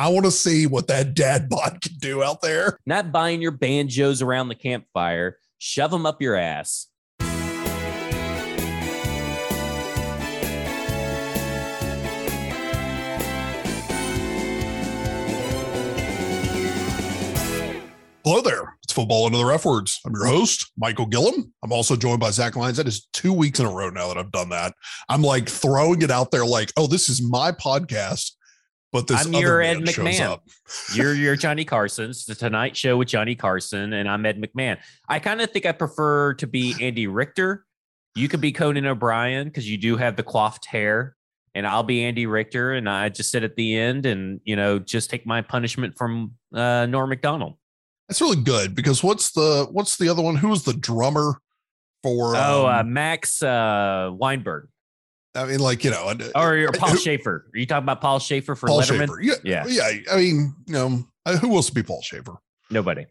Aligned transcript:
I 0.00 0.06
want 0.10 0.26
to 0.26 0.30
see 0.30 0.68
what 0.68 0.86
that 0.86 1.14
dad 1.14 1.48
bod 1.48 1.80
can 1.82 1.94
do 1.98 2.22
out 2.22 2.40
there. 2.40 2.78
Not 2.86 3.10
buying 3.10 3.42
your 3.42 3.50
banjos 3.50 4.22
around 4.22 4.46
the 4.46 4.54
campfire. 4.54 5.38
Shove 5.58 5.90
them 5.90 6.06
up 6.06 6.22
your 6.22 6.36
ass. 6.36 6.86
Hello 18.24 18.40
there. 18.42 18.76
It's 18.84 18.92
football 18.92 19.26
under 19.26 19.38
the 19.38 19.46
F 19.46 19.64
words. 19.64 19.98
I'm 20.06 20.12
your 20.12 20.26
host, 20.26 20.70
Michael 20.76 21.06
Gillum. 21.06 21.52
I'm 21.64 21.72
also 21.72 21.96
joined 21.96 22.20
by 22.20 22.30
Zach 22.30 22.54
Lyons. 22.54 22.76
That 22.76 22.86
is 22.86 23.08
two 23.12 23.32
weeks 23.32 23.58
in 23.58 23.66
a 23.66 23.72
row 23.72 23.90
now 23.90 24.06
that 24.08 24.18
I've 24.18 24.30
done 24.30 24.50
that. 24.50 24.74
I'm 25.08 25.22
like 25.22 25.48
throwing 25.48 26.02
it 26.02 26.10
out 26.12 26.30
there, 26.30 26.46
like, 26.46 26.72
oh, 26.76 26.86
this 26.86 27.08
is 27.08 27.20
my 27.20 27.50
podcast, 27.50 28.32
but 28.92 29.06
this 29.06 29.26
I'm 29.26 29.34
other 29.34 29.44
your 29.44 29.62
Ed 29.62 29.88
shows 29.88 29.96
McMahon. 29.96 30.20
up. 30.20 30.48
You're 30.94 31.14
your 31.14 31.36
Johnny 31.36 31.64
Carson's 31.64 32.24
the 32.24 32.34
Tonight 32.34 32.76
Show 32.76 32.96
with 32.96 33.08
Johnny 33.08 33.34
Carson, 33.34 33.92
and 33.92 34.08
I'm 34.08 34.24
Ed 34.24 34.40
McMahon. 34.40 34.78
I 35.08 35.18
kind 35.18 35.40
of 35.40 35.50
think 35.50 35.66
I 35.66 35.72
prefer 35.72 36.34
to 36.34 36.46
be 36.46 36.74
Andy 36.80 37.06
Richter. 37.06 37.66
You 38.14 38.28
could 38.28 38.40
be 38.40 38.52
Conan 38.52 38.86
O'Brien 38.86 39.46
because 39.48 39.68
you 39.68 39.76
do 39.76 39.96
have 39.96 40.16
the 40.16 40.22
coiffed 40.22 40.64
hair, 40.66 41.16
and 41.54 41.66
I'll 41.66 41.82
be 41.82 42.04
Andy 42.04 42.26
Richter, 42.26 42.72
and 42.72 42.88
I 42.88 43.10
just 43.10 43.30
sit 43.30 43.42
at 43.42 43.56
the 43.56 43.76
end 43.76 44.06
and 44.06 44.40
you 44.44 44.56
know 44.56 44.78
just 44.78 45.10
take 45.10 45.26
my 45.26 45.42
punishment 45.42 45.96
from 45.96 46.32
uh, 46.54 46.86
Norm 46.86 47.10
Macdonald. 47.10 47.54
That's 48.08 48.20
really 48.22 48.42
good 48.42 48.74
because 48.74 49.02
what's 49.02 49.32
the 49.32 49.66
what's 49.70 49.98
the 49.98 50.08
other 50.08 50.22
one? 50.22 50.36
Who 50.36 50.48
was 50.48 50.64
the 50.64 50.72
drummer 50.72 51.40
for? 52.02 52.34
oh, 52.36 52.66
uh, 52.66 52.80
um, 52.80 52.92
Max 52.92 53.42
uh, 53.42 54.10
Weinberg 54.12 54.68
I 55.38 55.46
mean, 55.46 55.60
like 55.60 55.84
you 55.84 55.90
know, 55.90 56.12
or, 56.34 56.58
or 56.58 56.72
Paul 56.72 56.90
who- 56.90 56.98
Shaffer. 56.98 57.46
Are 57.54 57.58
you 57.58 57.66
talking 57.66 57.84
about 57.84 58.00
Paul 58.00 58.18
Shaffer 58.18 58.54
for 58.54 58.66
Paul 58.66 58.80
Letterman? 58.82 59.06
Shaffer. 59.06 59.20
Yeah, 59.22 59.34
Yeah. 59.44 59.64
yeah. 59.66 59.90
I 60.12 60.16
mean, 60.16 60.54
you 60.66 60.72
know, 60.74 61.04
uh, 61.26 61.36
who 61.36 61.48
wants 61.48 61.68
to 61.68 61.74
be 61.74 61.82
Paul 61.82 62.02
Shaffer? 62.02 62.36
Nobody. 62.70 63.06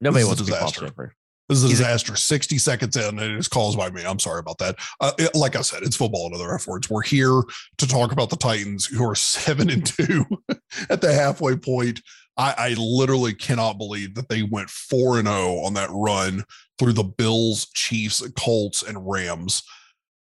Nobody 0.00 0.20
is 0.22 0.26
a 0.26 0.28
wants 0.28 0.42
to 0.42 0.46
be 0.46 0.56
Paul. 0.58 0.70
Shaffer. 0.72 1.14
This 1.48 1.58
is 1.58 1.64
a 1.64 1.68
He's 1.68 1.78
disaster. 1.78 2.16
60 2.16 2.58
seconds 2.58 2.96
in, 2.96 3.04
and 3.04 3.20
it 3.20 3.38
is 3.38 3.46
caused 3.46 3.78
by 3.78 3.88
me. 3.90 4.02
I'm 4.04 4.18
sorry 4.18 4.40
about 4.40 4.58
that. 4.58 4.76
Uh, 5.00 5.12
it- 5.18 5.34
like 5.34 5.54
I 5.54 5.60
said, 5.60 5.82
it's 5.84 5.94
football 5.96 6.26
and 6.26 6.34
other 6.34 6.52
F 6.54 6.66
words. 6.66 6.90
We're 6.90 7.02
here 7.02 7.42
to 7.78 7.86
talk 7.86 8.10
about 8.12 8.30
the 8.30 8.36
Titans, 8.36 8.86
who 8.86 9.08
are 9.08 9.14
seven 9.14 9.70
and 9.70 9.86
two 9.86 10.24
at 10.90 11.00
the 11.00 11.12
halfway 11.12 11.56
point. 11.56 12.00
I, 12.38 12.54
I 12.58 12.74
literally 12.76 13.32
cannot 13.32 13.78
believe 13.78 14.14
that 14.16 14.28
they 14.28 14.42
went 14.42 14.68
four 14.68 15.18
and 15.18 15.26
zero 15.28 15.60
on 15.60 15.72
that 15.74 15.88
run 15.92 16.44
through 16.78 16.92
the 16.92 17.04
Bills, 17.04 17.66
Chiefs, 17.74 18.22
Colts, 18.36 18.82
and 18.82 19.08
Rams. 19.08 19.62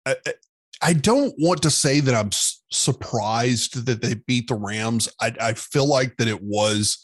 I, 0.05 0.17
I- 0.85 0.93
don't 0.93 1.35
want 1.39 1.63
to 1.63 1.71
say 1.71 2.01
that 2.01 2.15
I'm 2.15 2.31
surprised 2.71 3.87
that 3.87 4.03
they 4.03 4.15
beat 4.15 4.49
the 4.49 4.55
Rams. 4.55 5.09
I, 5.21 5.35
I 5.41 5.53
feel 5.55 5.87
like 5.87 6.17
that 6.19 6.29
it 6.29 6.43
was 6.43 6.99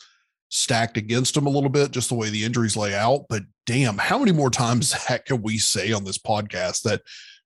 stacked 0.49 0.97
against 0.97 1.35
them 1.35 1.47
a 1.47 1.51
little 1.51 1.71
bit, 1.71 1.93
just 1.93 2.09
the 2.09 2.15
way 2.15 2.29
the 2.29 2.45
injuries 2.45 2.77
lay 2.77 2.95
out. 2.95 3.27
But 3.29 3.43
damn, 3.67 3.99
how 3.99 4.19
many 4.19 4.33
more 4.33 4.51
times 4.51 4.89
Zach, 5.07 5.27
can 5.27 5.43
we 5.43 5.59
say 5.59 5.93
on 5.93 6.05
this 6.05 6.19
podcast 6.19 6.83
that 6.83 7.03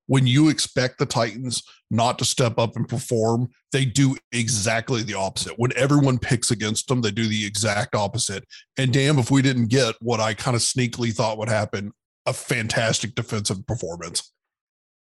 when 0.07 0.27
you 0.27 0.49
expect 0.49 0.99
the 0.99 1.07
Titans 1.07 1.63
not 1.91 2.19
to 2.19 2.25
step 2.25 2.59
up 2.59 2.77
and 2.77 2.89
perform, 2.89 3.49
they 3.73 3.85
do 3.85 4.17
exactly 4.33 5.03
the 5.03 5.15
opposite. 5.15 5.55
When 5.59 5.73
everyone 5.77 6.19
picks 6.19 6.51
against 6.51 6.89
them, 6.89 7.01
they 7.01 7.11
do 7.11 7.27
the 7.27 7.47
exact 7.47 7.95
opposite. 7.95 8.45
And 8.77 8.93
damn, 8.93 9.19
if 9.19 9.31
we 9.31 9.43
didn't 9.43 9.69
get 9.69 9.95
what 10.01 10.21
I 10.21 10.35
kind 10.35 10.55
of 10.55 10.63
sneakily 10.63 11.13
thought 11.13 11.39
would 11.39 11.49
happen, 11.49 11.93
a 12.27 12.33
fantastic 12.33 13.15
defensive 13.15 13.67
performance. 13.67 14.31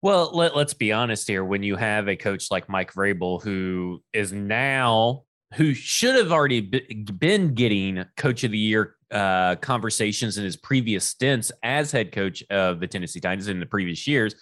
Well, 0.04 0.32
let, 0.34 0.54
let's 0.54 0.74
be 0.74 0.92
honest 0.92 1.30
here. 1.30 1.46
When 1.46 1.64
you 1.64 1.78
have 1.78 2.10
a 2.10 2.18
coach 2.18 2.52
like 2.52 2.68
Mike 2.68 2.94
Vrabel, 2.94 3.42
who 3.42 4.04
is 4.12 4.34
now, 4.34 5.24
who 5.54 5.74
should 5.74 6.16
have 6.16 6.30
already 6.30 6.60
been 6.60 7.54
getting 7.54 8.04
coach 8.18 8.44
of 8.44 8.52
the 8.52 8.58
year 8.58 8.98
uh, 9.12 9.56
conversations 9.56 10.38
in 10.38 10.44
his 10.44 10.58
previous 10.58 11.06
stints 11.06 11.54
as 11.64 11.94
head 11.94 12.12
coach 12.12 12.44
of 12.50 12.82
the 12.82 12.88
Tennessee 12.88 13.22
Titans 13.22 13.48
in 13.48 13.62
the 13.62 13.66
previous 13.66 14.06
years, 14.06 14.36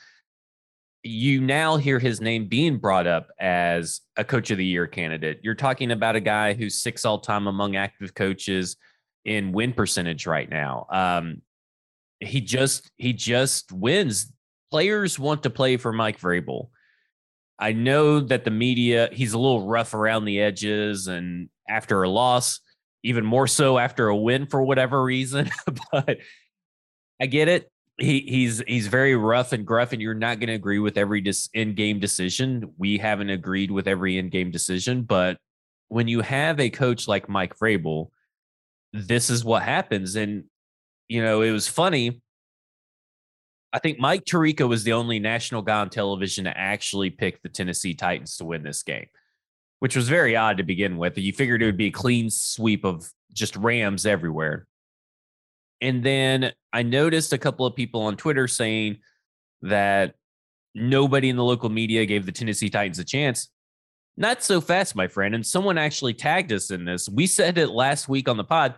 you 1.03 1.41
now 1.41 1.77
hear 1.77 1.99
his 1.99 2.21
name 2.21 2.47
being 2.47 2.79
brought 2.79 3.05
up 3.05 3.27
as 3.39 4.01
a 4.17 4.23
coach 4.23 4.49
of 4.49 4.57
the 4.57 4.65
year 4.65 4.87
candidate. 4.87 5.41
You're 5.43 5.53
talking 5.53 5.91
about 5.91 6.15
a 6.15 6.21
guy 6.21 6.53
who's 6.53 6.81
six 6.81 7.05
all 7.05 7.19
time 7.19 7.45
among 7.45 7.75
active 7.75 8.15
coaches 8.15 8.77
in 9.25 9.51
win 9.51 9.73
percentage 9.73 10.25
right 10.25 10.49
now. 10.49 10.87
Um, 10.89 11.43
he 12.19 12.41
just 12.41 12.89
he 12.97 13.13
just 13.13 13.71
wins 13.71 14.31
players 14.71 15.19
want 15.19 15.43
to 15.43 15.49
play 15.49 15.77
for 15.77 15.91
Mike 15.91 16.19
Vrabel. 16.19 16.69
I 17.59 17.73
know 17.73 18.21
that 18.21 18.43
the 18.43 18.51
media, 18.51 19.09
he's 19.11 19.33
a 19.33 19.39
little 19.39 19.67
rough 19.67 19.93
around 19.93 20.25
the 20.25 20.41
edges 20.41 21.07
and 21.07 21.49
after 21.69 22.01
a 22.01 22.09
loss, 22.09 22.59
even 23.03 23.23
more 23.23 23.47
so 23.47 23.77
after 23.77 24.07
a 24.07 24.15
win 24.15 24.47
for 24.47 24.63
whatever 24.63 25.03
reason. 25.03 25.51
but 25.91 26.17
I 27.21 27.27
get 27.27 27.47
it. 27.47 27.71
He 27.97 28.21
he's 28.21 28.63
he's 28.65 28.87
very 28.87 29.15
rough 29.15 29.51
and 29.51 29.63
gruff, 29.63 29.93
and 29.93 30.01
you're 30.01 30.15
not 30.15 30.39
going 30.39 30.47
to 30.47 30.55
agree 30.55 30.79
with 30.79 30.97
every 30.97 31.21
dis- 31.21 31.49
in-game 31.53 31.99
decision. 31.99 32.73
We 32.79 32.97
haven't 32.97 33.29
agreed 33.29 33.69
with 33.69 33.87
every 33.87 34.17
in-game 34.17 34.49
decision, 34.49 35.03
but 35.03 35.37
when 35.89 36.07
you 36.07 36.21
have 36.21 36.59
a 36.59 36.71
coach 36.71 37.07
like 37.07 37.29
Mike 37.29 37.59
Vrabel, 37.59 38.09
this 38.91 39.29
is 39.29 39.45
what 39.45 39.61
happens. 39.61 40.15
And 40.15 40.45
you 41.09 41.21
know, 41.21 41.41
it 41.41 41.51
was 41.51 41.67
funny. 41.67 42.21
I 43.73 43.79
think 43.79 43.99
Mike 43.99 44.25
Tirico 44.25 44.67
was 44.67 44.83
the 44.83 44.93
only 44.93 45.19
national 45.19 45.61
guy 45.61 45.79
on 45.79 45.89
television 45.89 46.45
to 46.45 46.57
actually 46.57 47.09
pick 47.09 47.41
the 47.41 47.49
Tennessee 47.49 47.93
Titans 47.93 48.37
to 48.37 48.45
win 48.45 48.63
this 48.63 48.83
game, 48.83 49.07
which 49.79 49.95
was 49.95 50.09
very 50.09 50.35
odd 50.35 50.57
to 50.57 50.63
begin 50.63 50.97
with. 50.97 51.17
You 51.17 51.31
figured 51.31 51.61
it 51.61 51.65
would 51.65 51.77
be 51.77 51.87
a 51.87 51.91
clean 51.91 52.29
sweep 52.29 52.83
of 52.83 53.09
just 53.33 53.55
Rams 53.55 54.05
everywhere. 54.05 54.67
And 55.79 56.03
then 56.03 56.51
I 56.73 56.83
noticed 56.83 57.33
a 57.33 57.37
couple 57.37 57.65
of 57.65 57.75
people 57.75 58.01
on 58.01 58.17
Twitter 58.17 58.47
saying 58.47 58.97
that 59.61 60.15
nobody 60.75 61.29
in 61.29 61.37
the 61.37 61.43
local 61.43 61.69
media 61.69 62.05
gave 62.05 62.25
the 62.25 62.31
Tennessee 62.31 62.69
Titans 62.69 62.99
a 62.99 63.05
chance. 63.05 63.49
Not 64.17 64.43
so 64.43 64.59
fast, 64.59 64.95
my 64.95 65.07
friend. 65.07 65.33
And 65.33 65.45
someone 65.45 65.77
actually 65.77 66.13
tagged 66.13 66.51
us 66.51 66.71
in 66.71 66.85
this. 66.85 67.07
We 67.07 67.25
said 67.25 67.57
it 67.57 67.69
last 67.69 68.09
week 68.09 68.27
on 68.27 68.37
the 68.37 68.43
pod 68.43 68.75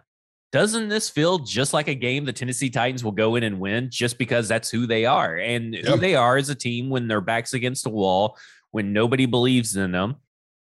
doesn't 0.53 0.87
this 0.87 1.09
feel 1.09 1.39
just 1.39 1.73
like 1.73 1.87
a 1.87 1.95
game 1.95 2.25
the 2.25 2.31
Tennessee 2.31 2.69
Titans 2.69 3.03
will 3.03 3.11
go 3.11 3.35
in 3.35 3.43
and 3.43 3.59
win 3.59 3.89
just 3.89 4.19
because 4.19 4.47
that's 4.47 4.69
who 4.69 4.85
they 4.85 5.03
are? 5.03 5.35
And 5.35 5.73
who 5.75 5.97
they 5.97 6.13
are 6.13 6.37
as 6.37 6.49
a 6.49 6.55
team 6.55 6.91
when 6.91 7.07
their 7.07 7.21
backs 7.21 7.55
against 7.55 7.83
the 7.83 7.89
wall, 7.89 8.37
when 8.69 8.93
nobody 8.93 9.25
believes 9.25 9.75
in 9.75 9.91
them, 9.91 10.17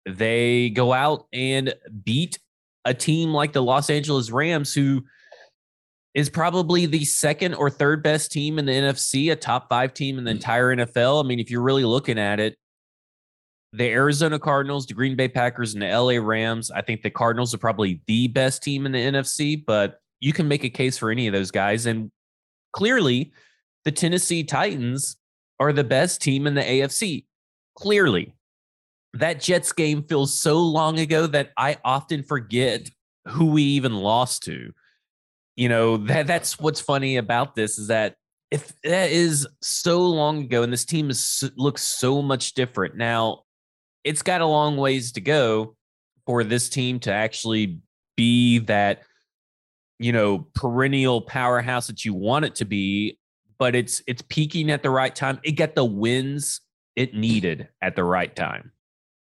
they 0.06 0.70
go 0.70 0.92
out 0.92 1.26
and 1.32 1.74
beat 2.04 2.38
a 2.84 2.94
team 2.94 3.34
like 3.34 3.52
the 3.52 3.62
Los 3.62 3.90
Angeles 3.90 4.30
Rams, 4.30 4.72
who 4.72 5.02
is 6.14 6.30
probably 6.30 6.86
the 6.86 7.04
second 7.04 7.54
or 7.54 7.68
third 7.68 8.04
best 8.04 8.30
team 8.30 8.60
in 8.60 8.66
the 8.66 8.72
NFC, 8.72 9.32
a 9.32 9.36
top 9.36 9.68
five 9.68 9.94
team 9.94 10.16
in 10.16 10.22
the 10.22 10.30
mm. 10.30 10.34
entire 10.36 10.76
NFL. 10.76 11.24
I 11.24 11.26
mean, 11.26 11.40
if 11.40 11.50
you're 11.50 11.60
really 11.60 11.84
looking 11.84 12.20
at 12.20 12.38
it, 12.38 12.56
the 13.72 13.88
Arizona 13.88 14.38
Cardinals, 14.38 14.86
the 14.86 14.94
Green 14.94 15.16
Bay 15.16 15.28
Packers, 15.28 15.74
and 15.74 15.82
the 15.82 15.88
LA 15.88 16.18
Rams. 16.24 16.70
I 16.70 16.82
think 16.82 17.02
the 17.02 17.10
Cardinals 17.10 17.54
are 17.54 17.58
probably 17.58 18.02
the 18.06 18.28
best 18.28 18.62
team 18.62 18.84
in 18.84 18.92
the 18.92 18.98
NFC, 18.98 19.62
but 19.64 19.98
you 20.20 20.32
can 20.32 20.46
make 20.46 20.64
a 20.64 20.70
case 20.70 20.98
for 20.98 21.10
any 21.10 21.26
of 21.26 21.32
those 21.32 21.50
guys. 21.50 21.86
And 21.86 22.10
clearly, 22.72 23.32
the 23.84 23.92
Tennessee 23.92 24.44
Titans 24.44 25.16
are 25.58 25.72
the 25.72 25.84
best 25.84 26.20
team 26.20 26.46
in 26.46 26.54
the 26.54 26.62
AFC. 26.62 27.24
Clearly, 27.76 28.34
that 29.14 29.40
Jets 29.40 29.72
game 29.72 30.02
feels 30.02 30.34
so 30.34 30.58
long 30.58 30.98
ago 30.98 31.26
that 31.26 31.52
I 31.56 31.78
often 31.84 32.22
forget 32.22 32.90
who 33.26 33.46
we 33.46 33.62
even 33.62 33.94
lost 33.94 34.42
to. 34.44 34.72
You 35.56 35.68
know, 35.68 35.96
that 35.96 36.26
that's 36.26 36.58
what's 36.58 36.80
funny 36.80 37.16
about 37.16 37.54
this 37.54 37.78
is 37.78 37.88
that 37.88 38.16
if 38.50 38.72
that 38.82 39.10
is 39.10 39.46
so 39.62 40.00
long 40.06 40.42
ago 40.44 40.62
and 40.62 40.70
this 40.70 40.84
team 40.84 41.08
is 41.08 41.50
looks 41.56 41.82
so 41.82 42.20
much 42.20 42.52
different 42.52 42.96
now 42.96 43.44
it's 44.04 44.22
got 44.22 44.40
a 44.40 44.46
long 44.46 44.76
ways 44.76 45.12
to 45.12 45.20
go 45.20 45.76
for 46.26 46.44
this 46.44 46.68
team 46.68 47.00
to 47.00 47.12
actually 47.12 47.80
be 48.16 48.58
that 48.58 49.02
you 49.98 50.12
know 50.12 50.46
perennial 50.54 51.20
powerhouse 51.20 51.86
that 51.86 52.04
you 52.04 52.14
want 52.14 52.44
it 52.44 52.54
to 52.54 52.64
be 52.64 53.18
but 53.58 53.74
it's 53.74 54.02
it's 54.06 54.22
peaking 54.28 54.70
at 54.70 54.82
the 54.82 54.90
right 54.90 55.14
time 55.14 55.40
it 55.44 55.52
got 55.52 55.74
the 55.74 55.84
wins 55.84 56.60
it 56.96 57.14
needed 57.14 57.68
at 57.80 57.96
the 57.96 58.04
right 58.04 58.34
time 58.36 58.72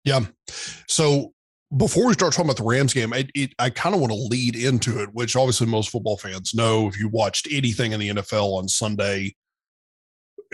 Yeah. 0.05 0.21
So 0.87 1.35
before 1.77 2.07
we 2.07 2.15
start 2.15 2.33
talking 2.33 2.47
about 2.47 2.57
the 2.57 2.65
Rams 2.65 2.95
game, 2.95 3.13
it, 3.13 3.31
it, 3.35 3.53
I 3.59 3.69
kind 3.71 3.95
of 3.95 4.01
want 4.01 4.13
to 4.13 4.19
lead 4.19 4.57
into 4.57 5.03
it, 5.03 5.11
which 5.13 5.37
obviously 5.37 5.67
most 5.67 5.91
football 5.91 6.17
fans 6.17 6.55
know 6.55 6.89
if 6.89 6.99
you 6.99 7.09
watched 7.09 7.47
anything 7.51 7.93
in 7.93 8.01
the 8.01 8.09
NFL 8.09 8.57
on 8.57 8.69
Sunday. 8.69 9.35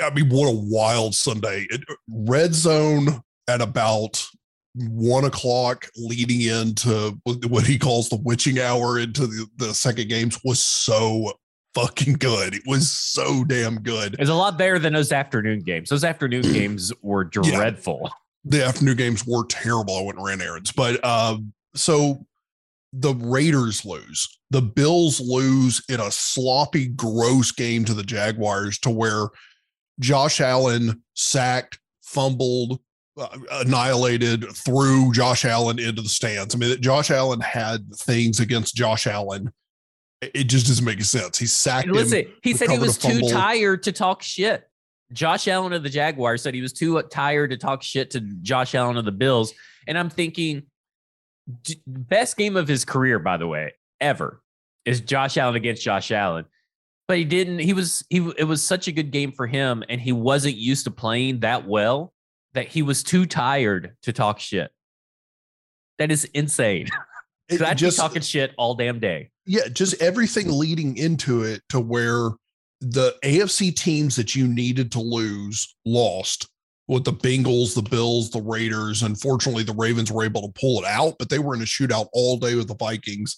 I 0.03 0.11
mean, 0.11 0.29
what 0.29 0.49
a 0.49 0.57
wild 0.57 1.15
Sunday. 1.15 1.67
It, 1.71 1.83
uh, 1.89 1.95
red 2.09 2.53
zone 2.53 3.23
at 3.49 3.61
about 3.61 4.25
one 4.75 5.25
o'clock 5.25 5.89
leading 5.97 6.41
into 6.41 7.17
what 7.49 7.65
he 7.65 7.79
calls 7.79 8.09
the 8.09 8.17
witching 8.17 8.59
hour 8.59 8.99
into 8.99 9.27
the, 9.27 9.47
the 9.57 9.75
second 9.75 10.09
games 10.09 10.39
was 10.45 10.63
so 10.63 11.33
fucking 11.75 12.15
good. 12.15 12.55
It 12.55 12.63
was 12.67 12.91
so 12.91 13.45
damn 13.45 13.81
good. 13.81 14.17
it's 14.19 14.31
a 14.31 14.35
lot 14.35 14.59
better 14.59 14.79
than 14.79 14.93
those 14.93 15.13
afternoon 15.13 15.61
games 15.61 15.91
those 15.91 16.05
afternoon 16.05 16.43
games 16.53 16.93
were 17.03 17.25
dreadful 17.25 18.11
the 18.45 18.65
afternoon 18.65 18.97
games 18.97 19.27
were 19.27 19.47
terrible. 19.47 19.97
I 19.97 20.03
went 20.03 20.19
and 20.19 20.27
ran 20.27 20.41
errands, 20.41 20.71
but 20.73 21.03
um, 21.05 21.53
so 21.75 22.27
the 22.93 23.15
Raiders 23.15 23.85
lose. 23.85 24.29
The 24.51 24.63
Bills 24.63 25.21
lose 25.21 25.83
in 25.89 26.01
a 26.01 26.11
sloppy, 26.11 26.89
gross 26.89 27.51
game 27.51 27.85
to 27.87 27.95
the 27.95 28.05
Jaguars 28.05 28.79
to 28.81 28.91
where 28.91 29.29
Josh 29.99 30.41
Allen 30.41 31.03
sacked, 31.15 31.79
fumbled, 32.03 32.73
uh, 32.73 32.79
Uh, 33.17 33.29
annihilated, 33.53 34.45
threw 34.57 35.13
Josh 35.13 35.45
Allen 35.45 35.79
into 35.79 36.03
the 36.03 36.09
stands. 36.09 36.53
I 36.53 36.59
mean, 36.59 36.83
Josh 36.83 37.13
Allen 37.13 37.39
had 37.39 37.95
things 37.95 38.41
against 38.41 38.75
Josh 38.75 39.07
Allen. 39.07 39.53
It 40.21 40.45
just 40.45 40.67
doesn't 40.67 40.85
make 40.85 41.01
sense. 41.03 41.39
He 41.39 41.47
sacked 41.47 41.87
Listen, 41.87 42.21
him. 42.21 42.33
he 42.43 42.55
said 42.55 42.71
he 42.71 42.79
was 42.79 42.99
too 42.99 43.21
tired 43.29 43.85
to 43.85 43.93
talk 43.93 44.21
shit. 44.21 44.69
Josh 45.13 45.47
Allen 45.47 45.73
of 45.73 45.85
the 45.85 45.91
Jaguars 45.91 46.43
said 46.43 46.55
he 46.55 46.61
was 46.61 46.73
too 46.73 46.99
uh, 46.99 47.03
tired 47.03 47.51
to 47.51 47.57
talk 47.57 47.85
shit 47.85 48.11
to 48.13 48.21
Josh 48.21 48.75
Allen 48.75 48.97
of 48.97 49.05
the 49.05 49.13
Bills. 49.13 49.55
And 49.87 49.97
I'm 49.97 50.11
thinking, 50.11 50.65
best 51.87 52.37
game 52.37 52.57
of 52.57 52.67
his 52.67 52.85
career, 52.85 53.21
by 53.21 53.37
the 53.37 53.47
way, 53.47 53.75
ever 54.01 54.43
is 54.85 55.01
Josh 55.01 55.37
Allen 55.37 55.57
against 55.57 55.83
Josh 55.83 56.11
Allen. 56.11 56.47
But 57.07 57.19
he 57.19 57.25
didn't, 57.25 57.59
he 57.61 57.75
was, 57.75 58.03
he, 58.11 58.29
it 58.39 58.45
was 58.45 58.67
such 58.67 58.89
a 58.89 58.93
good 58.93 59.13
game 59.13 59.31
for 59.31 59.47
him. 59.47 59.85
And 59.89 60.01
he 60.01 60.11
wasn't 60.13 60.57
used 60.57 60.85
to 60.87 60.91
playing 60.91 61.41
that 61.41 61.69
well 61.69 62.14
that 62.55 62.69
he 62.69 62.83
was 62.83 63.03
too 63.03 63.27
tired 63.27 63.97
to 64.03 64.13
talk 64.13 64.41
shit. 64.41 64.71
That 65.99 66.11
is 66.11 66.25
insane. 66.27 66.89
It 67.47 67.61
I'd 67.61 67.77
just, 67.77 67.99
be 67.99 68.01
talking 68.01 68.23
shit 68.23 68.55
all 68.57 68.75
damn 68.75 69.01
day. 69.01 69.29
Yeah, 69.45 69.69
just 69.71 70.01
everything 70.01 70.51
leading 70.51 70.97
into 70.97 71.43
it 71.43 71.61
to 71.69 71.79
where 71.79 72.31
the 72.81 73.15
AFC 73.23 73.77
teams 73.77 74.17
that 74.17 74.35
you 74.35 74.49
needed 74.49 74.91
to 74.93 75.01
lose 75.01 75.77
lost 75.85 76.49
with 76.89 77.05
the 77.05 77.13
Bengals, 77.13 77.75
the 77.75 77.83
Bills, 77.83 78.31
the 78.31 78.41
Raiders. 78.41 79.03
Unfortunately, 79.03 79.63
the 79.63 79.75
Ravens 79.75 80.11
were 80.11 80.25
able 80.25 80.41
to 80.41 80.59
pull 80.59 80.79
it 80.79 80.87
out, 80.87 81.17
but 81.19 81.29
they 81.29 81.39
were 81.39 81.55
in 81.55 81.61
a 81.61 81.67
shootout 81.67 82.09
all 82.15 82.39
day 82.39 82.55
with 82.55 82.69
the 82.69 82.77
Vikings. 82.77 83.37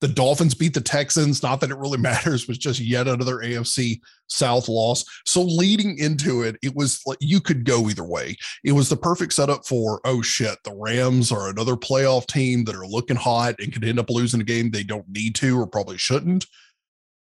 The 0.00 0.08
Dolphins 0.08 0.54
beat 0.54 0.74
the 0.74 0.80
Texans. 0.80 1.42
Not 1.42 1.60
that 1.60 1.70
it 1.70 1.78
really 1.78 1.98
matters, 2.10 2.46
was 2.46 2.58
just 2.58 2.80
yet 2.80 3.08
another 3.08 3.36
AFC 3.38 4.00
South 4.28 4.68
loss. 4.68 5.04
So 5.24 5.42
leading 5.42 5.98
into 5.98 6.42
it, 6.42 6.56
it 6.62 6.74
was 6.74 7.00
like 7.06 7.18
you 7.20 7.40
could 7.40 7.64
go 7.64 7.88
either 7.88 8.04
way. 8.04 8.36
It 8.64 8.72
was 8.72 8.88
the 8.88 8.96
perfect 8.96 9.32
setup 9.32 9.66
for 9.66 10.00
oh 10.04 10.22
shit, 10.22 10.58
the 10.64 10.74
Rams 10.74 11.32
are 11.32 11.48
another 11.48 11.76
playoff 11.76 12.26
team 12.26 12.64
that 12.64 12.76
are 12.76 12.86
looking 12.86 13.16
hot 13.16 13.54
and 13.58 13.72
could 13.72 13.84
end 13.84 13.98
up 13.98 14.10
losing 14.10 14.40
a 14.40 14.44
game 14.44 14.70
they 14.70 14.82
don't 14.82 15.08
need 15.08 15.34
to 15.36 15.58
or 15.58 15.66
probably 15.66 15.98
shouldn't. 15.98 16.46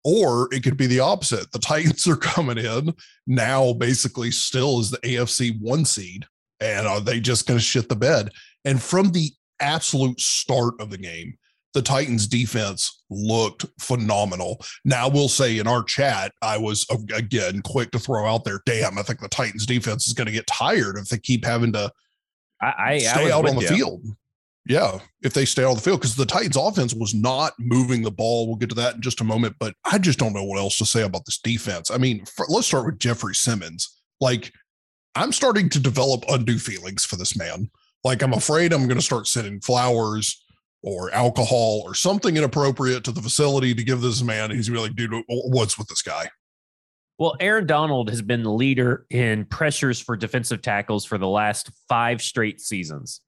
Or 0.03 0.49
it 0.51 0.63
could 0.63 0.77
be 0.77 0.87
the 0.87 0.99
opposite. 0.99 1.51
The 1.51 1.59
Titans 1.59 2.07
are 2.07 2.15
coming 2.15 2.57
in 2.57 2.93
now, 3.27 3.73
basically, 3.73 4.31
still 4.31 4.79
as 4.79 4.89
the 4.91 4.97
AFC 4.99 5.59
one 5.59 5.85
seed. 5.85 6.25
And 6.59 6.87
are 6.87 7.01
they 7.01 7.19
just 7.19 7.47
going 7.47 7.59
to 7.59 7.63
shit 7.63 7.89
the 7.89 7.95
bed? 7.95 8.31
And 8.65 8.81
from 8.81 9.11
the 9.11 9.31
absolute 9.59 10.19
start 10.19 10.75
of 10.79 10.89
the 10.91 10.97
game, 10.97 11.37
the 11.73 11.81
Titans 11.81 12.27
defense 12.27 13.03
looked 13.09 13.65
phenomenal. 13.79 14.63
Now, 14.83 15.07
we'll 15.07 15.29
say 15.29 15.59
in 15.59 15.67
our 15.67 15.83
chat, 15.83 16.33
I 16.41 16.57
was 16.57 16.85
again 17.13 17.61
quick 17.61 17.91
to 17.91 17.99
throw 17.99 18.25
out 18.25 18.43
there, 18.43 18.61
damn, 18.65 18.97
I 18.97 19.03
think 19.03 19.19
the 19.19 19.29
Titans 19.29 19.65
defense 19.65 20.07
is 20.07 20.13
going 20.13 20.27
to 20.27 20.33
get 20.33 20.47
tired 20.47 20.97
if 20.97 21.09
they 21.09 21.17
keep 21.17 21.45
having 21.45 21.73
to 21.73 21.91
I, 22.61 22.73
I 22.77 22.97
stay 22.99 23.31
I 23.31 23.35
out 23.35 23.47
on 23.47 23.55
the 23.55 23.61
you. 23.61 23.67
field. 23.67 24.05
Yeah, 24.67 24.99
if 25.23 25.33
they 25.33 25.45
stay 25.45 25.63
on 25.63 25.75
the 25.75 25.81
field, 25.81 25.99
because 25.99 26.15
the 26.15 26.25
Titans 26.25 26.55
offense 26.55 26.93
was 26.93 27.15
not 27.15 27.53
moving 27.57 28.03
the 28.03 28.11
ball. 28.11 28.45
We'll 28.45 28.57
get 28.57 28.69
to 28.69 28.75
that 28.75 28.95
in 28.95 29.01
just 29.01 29.21
a 29.21 29.23
moment, 29.23 29.55
but 29.59 29.73
I 29.85 29.97
just 29.97 30.19
don't 30.19 30.33
know 30.33 30.43
what 30.43 30.59
else 30.59 30.77
to 30.77 30.85
say 30.85 31.01
about 31.01 31.25
this 31.25 31.39
defense. 31.39 31.89
I 31.89 31.97
mean, 31.97 32.25
for, 32.25 32.45
let's 32.47 32.67
start 32.67 32.85
with 32.85 32.99
Jeffrey 32.99 33.33
Simmons. 33.33 34.01
Like, 34.19 34.53
I'm 35.15 35.31
starting 35.31 35.67
to 35.69 35.79
develop 35.79 36.25
undue 36.29 36.59
feelings 36.59 37.03
for 37.03 37.15
this 37.15 37.35
man. 37.35 37.71
Like, 38.03 38.21
I'm 38.21 38.33
afraid 38.33 38.71
I'm 38.71 38.85
going 38.85 38.99
to 38.99 39.03
start 39.03 39.27
sending 39.27 39.61
flowers 39.61 40.43
or 40.83 41.13
alcohol 41.13 41.81
or 41.85 41.93
something 41.93 42.37
inappropriate 42.37 43.03
to 43.03 43.11
the 43.11 43.21
facility 43.21 43.73
to 43.75 43.83
give 43.83 44.01
this 44.01 44.23
man. 44.23 44.51
He's 44.51 44.69
really, 44.69 44.87
like, 44.87 44.95
dude, 44.95 45.13
what's 45.27 45.77
with 45.77 45.87
this 45.87 46.01
guy? 46.01 46.29
Well, 47.19 47.35
Aaron 47.39 47.67
Donald 47.67 48.09
has 48.09 48.21
been 48.21 48.41
the 48.41 48.51
leader 48.51 49.05
in 49.11 49.45
pressures 49.45 49.99
for 49.99 50.17
defensive 50.17 50.61
tackles 50.63 51.05
for 51.05 51.19
the 51.19 51.27
last 51.27 51.69
five 51.87 52.21
straight 52.21 52.59
seasons. 52.59 53.21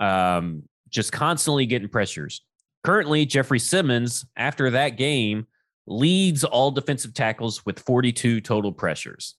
Um, 0.00 0.64
just 0.88 1.12
constantly 1.12 1.66
getting 1.66 1.88
pressures. 1.88 2.42
Currently, 2.82 3.26
Jeffrey 3.26 3.58
Simmons, 3.58 4.24
after 4.36 4.70
that 4.70 4.90
game, 4.90 5.46
leads 5.86 6.42
all 6.44 6.70
defensive 6.70 7.14
tackles 7.14 7.64
with 7.64 7.78
42 7.80 8.40
total 8.40 8.72
pressures. 8.72 9.36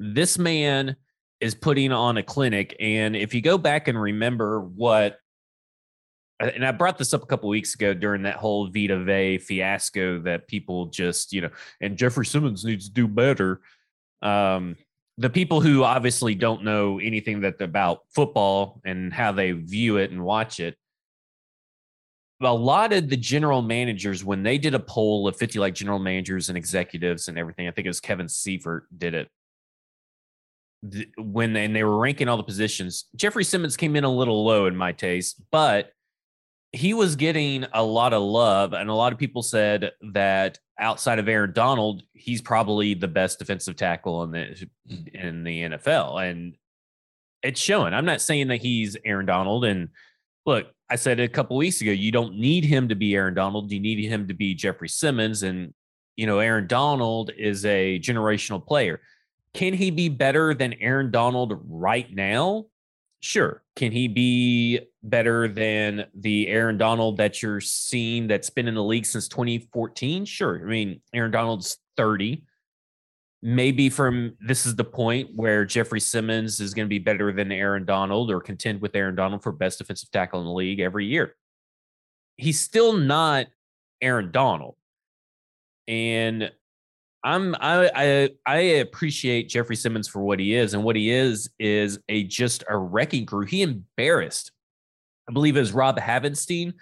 This 0.00 0.38
man 0.38 0.96
is 1.40 1.54
putting 1.54 1.92
on 1.92 2.16
a 2.16 2.22
clinic. 2.22 2.76
And 2.80 3.14
if 3.16 3.34
you 3.34 3.40
go 3.40 3.58
back 3.58 3.88
and 3.88 4.00
remember 4.00 4.60
what, 4.60 5.18
and 6.40 6.64
I 6.64 6.72
brought 6.72 6.98
this 6.98 7.12
up 7.14 7.22
a 7.22 7.26
couple 7.26 7.48
weeks 7.48 7.74
ago 7.74 7.94
during 7.94 8.22
that 8.22 8.36
whole 8.36 8.68
Vita 8.68 9.02
Vea 9.02 9.38
fiasco 9.38 10.20
that 10.20 10.46
people 10.46 10.86
just, 10.86 11.32
you 11.32 11.40
know, 11.40 11.50
and 11.80 11.96
Jeffrey 11.96 12.26
Simmons 12.26 12.64
needs 12.64 12.86
to 12.88 12.94
do 12.94 13.08
better. 13.08 13.60
Um, 14.22 14.76
the 15.16 15.30
people 15.30 15.60
who 15.60 15.82
obviously 15.82 16.36
don't 16.36 16.62
know 16.62 17.00
anything 17.00 17.40
that 17.40 17.60
about 17.60 18.00
football 18.14 18.80
and 18.84 19.12
how 19.12 19.32
they 19.32 19.52
view 19.52 19.96
it 19.96 20.12
and 20.12 20.22
watch 20.22 20.60
it 20.60 20.76
a 22.40 22.54
lot 22.54 22.92
of 22.92 23.08
the 23.08 23.16
general 23.16 23.62
managers 23.62 24.24
when 24.24 24.42
they 24.42 24.58
did 24.58 24.74
a 24.74 24.78
poll 24.78 25.26
of 25.26 25.36
50 25.36 25.58
like 25.58 25.74
general 25.74 25.98
managers 25.98 26.48
and 26.48 26.56
executives 26.56 27.28
and 27.28 27.38
everything 27.38 27.66
i 27.66 27.70
think 27.70 27.86
it 27.86 27.90
was 27.90 28.00
kevin 28.00 28.28
seifert 28.28 28.86
did 28.96 29.14
it 29.14 29.28
when 31.18 31.56
and 31.56 31.74
they 31.74 31.82
were 31.82 31.98
ranking 31.98 32.28
all 32.28 32.36
the 32.36 32.42
positions 32.42 33.06
jeffrey 33.16 33.42
simmons 33.42 33.76
came 33.76 33.96
in 33.96 34.04
a 34.04 34.08
little 34.08 34.44
low 34.44 34.66
in 34.66 34.76
my 34.76 34.92
taste 34.92 35.40
but 35.50 35.90
he 36.72 36.92
was 36.92 37.16
getting 37.16 37.64
a 37.72 37.82
lot 37.82 38.12
of 38.12 38.22
love, 38.22 38.72
and 38.72 38.90
a 38.90 38.94
lot 38.94 39.12
of 39.12 39.18
people 39.18 39.42
said 39.42 39.92
that 40.12 40.58
outside 40.78 41.18
of 41.18 41.28
Aaron 41.28 41.52
Donald, 41.52 42.02
he's 42.12 42.42
probably 42.42 42.94
the 42.94 43.08
best 43.08 43.38
defensive 43.38 43.76
tackle 43.76 44.22
in 44.24 44.30
the 44.32 44.68
in 45.14 45.44
the 45.44 45.62
NFL, 45.62 46.22
and 46.28 46.56
it's 47.42 47.60
showing. 47.60 47.94
I'm 47.94 48.04
not 48.04 48.20
saying 48.20 48.48
that 48.48 48.60
he's 48.60 48.96
Aaron 49.04 49.26
Donald, 49.26 49.64
and 49.64 49.88
look, 50.44 50.66
I 50.90 50.96
said 50.96 51.20
a 51.20 51.28
couple 51.28 51.56
weeks 51.56 51.80
ago, 51.80 51.90
you 51.90 52.12
don't 52.12 52.38
need 52.38 52.64
him 52.64 52.88
to 52.88 52.94
be 52.94 53.14
Aaron 53.14 53.34
Donald. 53.34 53.72
You 53.72 53.80
need 53.80 54.04
him 54.04 54.28
to 54.28 54.34
be 54.34 54.54
Jeffrey 54.54 54.88
Simmons, 54.88 55.42
and 55.42 55.72
you 56.16 56.26
know 56.26 56.38
Aaron 56.38 56.66
Donald 56.66 57.30
is 57.36 57.64
a 57.64 57.98
generational 57.98 58.64
player. 58.64 59.00
Can 59.54 59.72
he 59.72 59.90
be 59.90 60.10
better 60.10 60.52
than 60.52 60.74
Aaron 60.74 61.10
Donald 61.10 61.58
right 61.66 62.14
now? 62.14 62.66
Sure. 63.20 63.64
Can 63.74 63.90
he 63.90 64.06
be 64.06 64.80
better 65.02 65.48
than 65.48 66.06
the 66.14 66.46
Aaron 66.48 66.78
Donald 66.78 67.16
that 67.16 67.42
you're 67.42 67.60
seeing 67.60 68.28
that's 68.28 68.50
been 68.50 68.68
in 68.68 68.74
the 68.74 68.82
league 68.82 69.06
since 69.06 69.26
2014? 69.28 70.24
Sure. 70.24 70.60
I 70.62 70.68
mean, 70.68 71.00
Aaron 71.12 71.32
Donald's 71.32 71.78
30. 71.96 72.44
Maybe 73.40 73.88
from 73.88 74.36
this 74.40 74.66
is 74.66 74.76
the 74.76 74.84
point 74.84 75.30
where 75.34 75.64
Jeffrey 75.64 76.00
Simmons 76.00 76.60
is 76.60 76.74
going 76.74 76.86
to 76.86 76.90
be 76.90 76.98
better 76.98 77.32
than 77.32 77.52
Aaron 77.52 77.84
Donald 77.84 78.30
or 78.30 78.40
contend 78.40 78.80
with 78.80 78.94
Aaron 78.96 79.14
Donald 79.14 79.42
for 79.42 79.52
best 79.52 79.78
defensive 79.78 80.10
tackle 80.10 80.40
in 80.40 80.46
the 80.46 80.52
league 80.52 80.80
every 80.80 81.06
year. 81.06 81.36
He's 82.36 82.60
still 82.60 82.92
not 82.92 83.46
Aaron 84.00 84.30
Donald. 84.30 84.76
And 85.86 86.52
I'm 87.24 87.54
I, 87.60 87.90
I 87.94 88.30
I 88.46 88.58
appreciate 88.58 89.48
Jeffrey 89.48 89.76
Simmons 89.76 90.08
for 90.08 90.20
what 90.22 90.38
he 90.38 90.54
is, 90.54 90.74
and 90.74 90.84
what 90.84 90.96
he 90.96 91.10
is 91.10 91.50
is 91.58 91.98
a 92.08 92.22
just 92.24 92.64
a 92.68 92.76
wrecking 92.76 93.26
crew. 93.26 93.44
He 93.44 93.62
embarrassed, 93.62 94.52
I 95.28 95.32
believe, 95.32 95.56
as 95.56 95.72
Rob 95.72 95.98
Havenstein 95.98 96.74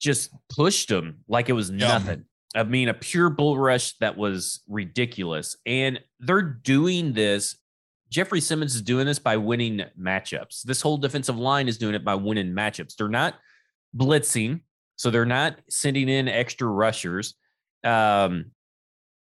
just 0.00 0.30
pushed 0.48 0.90
him 0.90 1.24
like 1.28 1.48
it 1.48 1.54
was 1.54 1.70
yeah. 1.70 1.88
nothing. 1.88 2.24
I 2.54 2.62
mean, 2.62 2.88
a 2.88 2.94
pure 2.94 3.30
bull 3.30 3.58
rush 3.58 3.96
that 3.98 4.16
was 4.16 4.60
ridiculous, 4.68 5.56
and 5.66 6.00
they're 6.20 6.42
doing 6.42 7.12
this. 7.12 7.56
Jeffrey 8.10 8.40
Simmons 8.40 8.76
is 8.76 8.82
doing 8.82 9.06
this 9.06 9.18
by 9.18 9.36
winning 9.36 9.82
matchups. 10.00 10.62
This 10.62 10.80
whole 10.80 10.98
defensive 10.98 11.36
line 11.36 11.66
is 11.66 11.78
doing 11.78 11.96
it 11.96 12.04
by 12.04 12.14
winning 12.14 12.52
matchups. 12.52 12.94
They're 12.94 13.08
not 13.08 13.34
blitzing, 13.96 14.60
so 14.94 15.10
they're 15.10 15.26
not 15.26 15.58
sending 15.68 16.08
in 16.08 16.28
extra 16.28 16.68
rushers. 16.68 17.34
Um, 17.82 18.52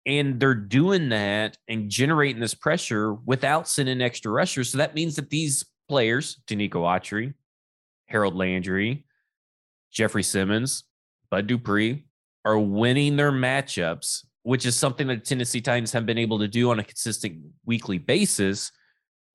and 0.05 0.39
they're 0.39 0.55
doing 0.55 1.09
that 1.09 1.57
and 1.67 1.89
generating 1.89 2.41
this 2.41 2.55
pressure 2.55 3.13
without 3.13 3.67
sending 3.67 4.01
extra 4.01 4.31
rushers. 4.31 4.71
So 4.71 4.77
that 4.79 4.95
means 4.95 5.15
that 5.15 5.29
these 5.29 5.65
players, 5.87 6.41
Denico 6.47 6.81
Autry, 6.81 7.33
Harold 8.07 8.35
Landry, 8.35 9.05
Jeffrey 9.91 10.23
Simmons, 10.23 10.85
Bud 11.29 11.47
Dupree, 11.47 12.05
are 12.45 12.57
winning 12.57 13.15
their 13.15 13.31
matchups, 13.31 14.25
which 14.43 14.65
is 14.65 14.75
something 14.75 15.07
that 15.07 15.25
Tennessee 15.25 15.61
Titans 15.61 15.91
have 15.91 16.05
been 16.05 16.17
able 16.17 16.39
to 16.39 16.47
do 16.47 16.71
on 16.71 16.79
a 16.79 16.83
consistent 16.83 17.39
weekly 17.65 17.99
basis 17.99 18.71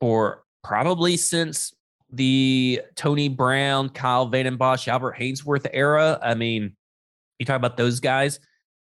for 0.01 0.43
probably 0.65 1.17
since 1.17 1.75
the 2.11 2.81
Tony 2.97 3.29
Brown, 3.29 3.89
Kyle 3.89 4.27
Vanden 4.27 4.57
Bosch, 4.57 4.89
Albert 4.89 5.17
Haynesworth 5.17 5.69
era. 5.73 6.19
I 6.23 6.35
mean, 6.35 6.77
you 7.39 7.47
talk 7.47 7.57
about 7.57 7.77
those 7.77 8.01
guys 8.01 8.41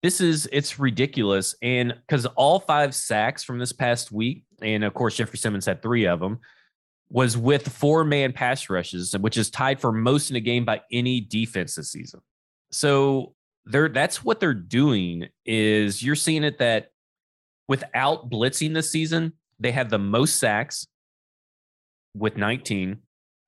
this 0.02 0.20
is 0.20 0.48
it's 0.52 0.78
ridiculous 0.78 1.54
and 1.62 1.94
because 2.06 2.26
all 2.26 2.60
five 2.60 2.94
sacks 2.94 3.44
from 3.44 3.58
this 3.58 3.72
past 3.72 4.10
week 4.12 4.44
and 4.60 4.84
of 4.84 4.94
course 4.94 5.16
jeffrey 5.16 5.38
simmons 5.38 5.66
had 5.66 5.82
three 5.82 6.06
of 6.06 6.20
them 6.20 6.38
was 7.08 7.36
with 7.36 7.68
four 7.68 8.04
man 8.04 8.32
pass 8.32 8.68
rushes 8.70 9.16
which 9.18 9.36
is 9.36 9.50
tied 9.50 9.80
for 9.80 9.92
most 9.92 10.30
in 10.30 10.36
a 10.36 10.40
game 10.40 10.64
by 10.64 10.80
any 10.90 11.20
defense 11.20 11.74
this 11.74 11.92
season 11.92 12.20
So 12.72 13.34
they're 13.64 13.88
that's 13.88 14.24
what 14.24 14.40
they're 14.40 14.54
doing 14.54 15.28
is 15.46 16.02
you're 16.02 16.16
seeing 16.16 16.42
it 16.42 16.58
that 16.58 16.90
without 17.68 18.28
blitzing 18.28 18.74
this 18.74 18.90
season, 18.90 19.34
they 19.60 19.70
had 19.70 19.90
the 19.90 19.98
most 19.98 20.36
sacks 20.36 20.86
with 22.14 22.36
19 22.36 22.98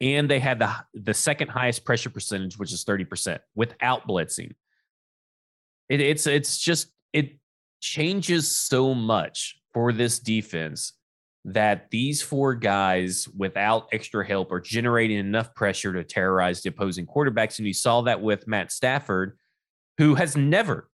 and 0.01 0.31
they 0.31 0.39
had 0.39 0.59
the 0.59 0.73
the 0.95 1.15
second 1.15 1.49
highest 1.49 1.85
pressure 1.85 2.11
percentage 2.11 2.59
which 2.59 2.73
is 2.73 2.85
30% 2.85 3.41
without 3.55 4.07
blitzing. 4.07 4.53
It, 5.89 6.01
it's 6.01 6.27
it's 6.27 6.59
just 6.59 6.93
it 7.13 7.39
changes 7.81 8.51
so 8.51 8.95
much 8.95 9.61
for 9.73 9.93
this 9.93 10.19
defense 10.19 10.93
that 11.47 11.91
these 11.91 12.23
four 12.23 12.55
guys 12.55 13.29
without 13.37 13.89
extra 13.93 14.27
help 14.27 14.51
are 14.51 14.61
generating 14.61 15.19
enough 15.19 15.55
pressure 15.55 15.93
to 15.93 16.03
terrorize 16.03 16.63
the 16.63 16.71
opposing 16.71 17.07
quarterbacks 17.07 17.59
and 17.59 17.67
you 17.67 17.75
saw 17.75 18.01
that 18.01 18.23
with 18.23 18.49
Matt 18.49 18.73
Stafford 18.73 19.37
who 19.99 20.15
has 20.15 20.37
never 20.37 20.89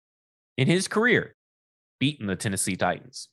in 0.57 0.67
his 0.67 0.87
career 0.87 1.35
beaten 1.99 2.27
the 2.27 2.35
Tennessee 2.35 2.75
Titans. 2.75 3.29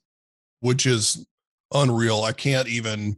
Which 0.61 0.87
is 0.87 1.27
unreal. 1.73 2.23
I 2.23 2.33
can't 2.33 2.69
even 2.69 3.17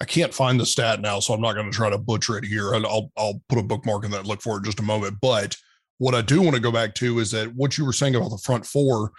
I 0.00 0.04
can't 0.04 0.34
find 0.34 0.60
the 0.60 0.66
stat 0.66 1.00
now, 1.00 1.20
so 1.20 1.32
I'm 1.32 1.40
not 1.40 1.54
going 1.54 1.70
to 1.70 1.76
try 1.76 1.88
to 1.88 1.98
butcher 1.98 2.36
it 2.36 2.44
here. 2.44 2.74
And 2.74 2.86
I'll 2.86 3.10
I'll 3.16 3.40
put 3.48 3.58
a 3.58 3.62
bookmark 3.62 4.04
in 4.04 4.10
that 4.10 4.26
look 4.26 4.42
for 4.42 4.58
it 4.58 4.64
just 4.64 4.80
a 4.80 4.84
moment. 4.84 5.18
But 5.20 5.56
what 5.98 6.14
I 6.14 6.22
do 6.22 6.42
want 6.42 6.54
to 6.54 6.60
go 6.60 6.72
back 6.72 6.94
to 6.96 7.18
is 7.18 7.30
that 7.30 7.54
what 7.54 7.78
you 7.78 7.84
were 7.84 7.92
saying 7.92 8.14
about 8.14 8.30
the 8.30 8.38
front 8.38 8.66
four, 8.66 9.12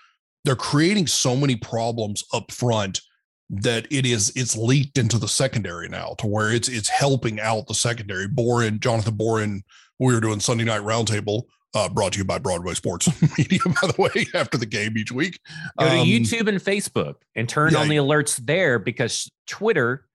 they're 0.43 0.55
creating 0.55 1.07
so 1.07 1.35
many 1.35 1.55
problems 1.55 2.23
up 2.33 2.51
front 2.51 3.01
that 3.49 3.87
it 3.89 4.05
is 4.05 4.31
it's 4.35 4.57
leaked 4.57 4.97
into 4.97 5.17
the 5.17 5.27
secondary 5.27 5.87
now 5.87 6.13
to 6.19 6.27
where 6.27 6.51
it's 6.51 6.67
it's 6.67 6.89
helping 6.89 7.39
out 7.39 7.67
the 7.67 7.73
secondary. 7.73 8.27
Boren, 8.27 8.79
Jonathan 8.79 9.15
Boren, 9.15 9.63
we 9.99 10.13
were 10.13 10.19
doing 10.19 10.39
Sunday 10.39 10.65
night 10.65 10.81
roundtable 10.81 11.43
uh, 11.73 11.89
brought 11.89 12.13
to 12.13 12.19
you 12.19 12.25
by 12.25 12.39
Broadway 12.39 12.73
Sports 12.73 13.09
Media, 13.37 13.59
by 13.65 13.87
the 13.87 13.95
way, 13.97 14.25
after 14.33 14.57
the 14.57 14.65
game 14.65 14.97
each 14.97 15.11
week. 15.11 15.39
Go 15.79 15.85
to 15.85 15.99
um, 15.99 16.07
YouTube 16.07 16.47
and 16.47 16.59
Facebook 16.59 17.15
and 17.35 17.47
turn 17.47 17.73
yeah, 17.73 17.79
on 17.79 17.87
the 17.87 17.97
alerts 17.97 18.37
there 18.37 18.79
because 18.79 19.29
Twitter 19.47 20.05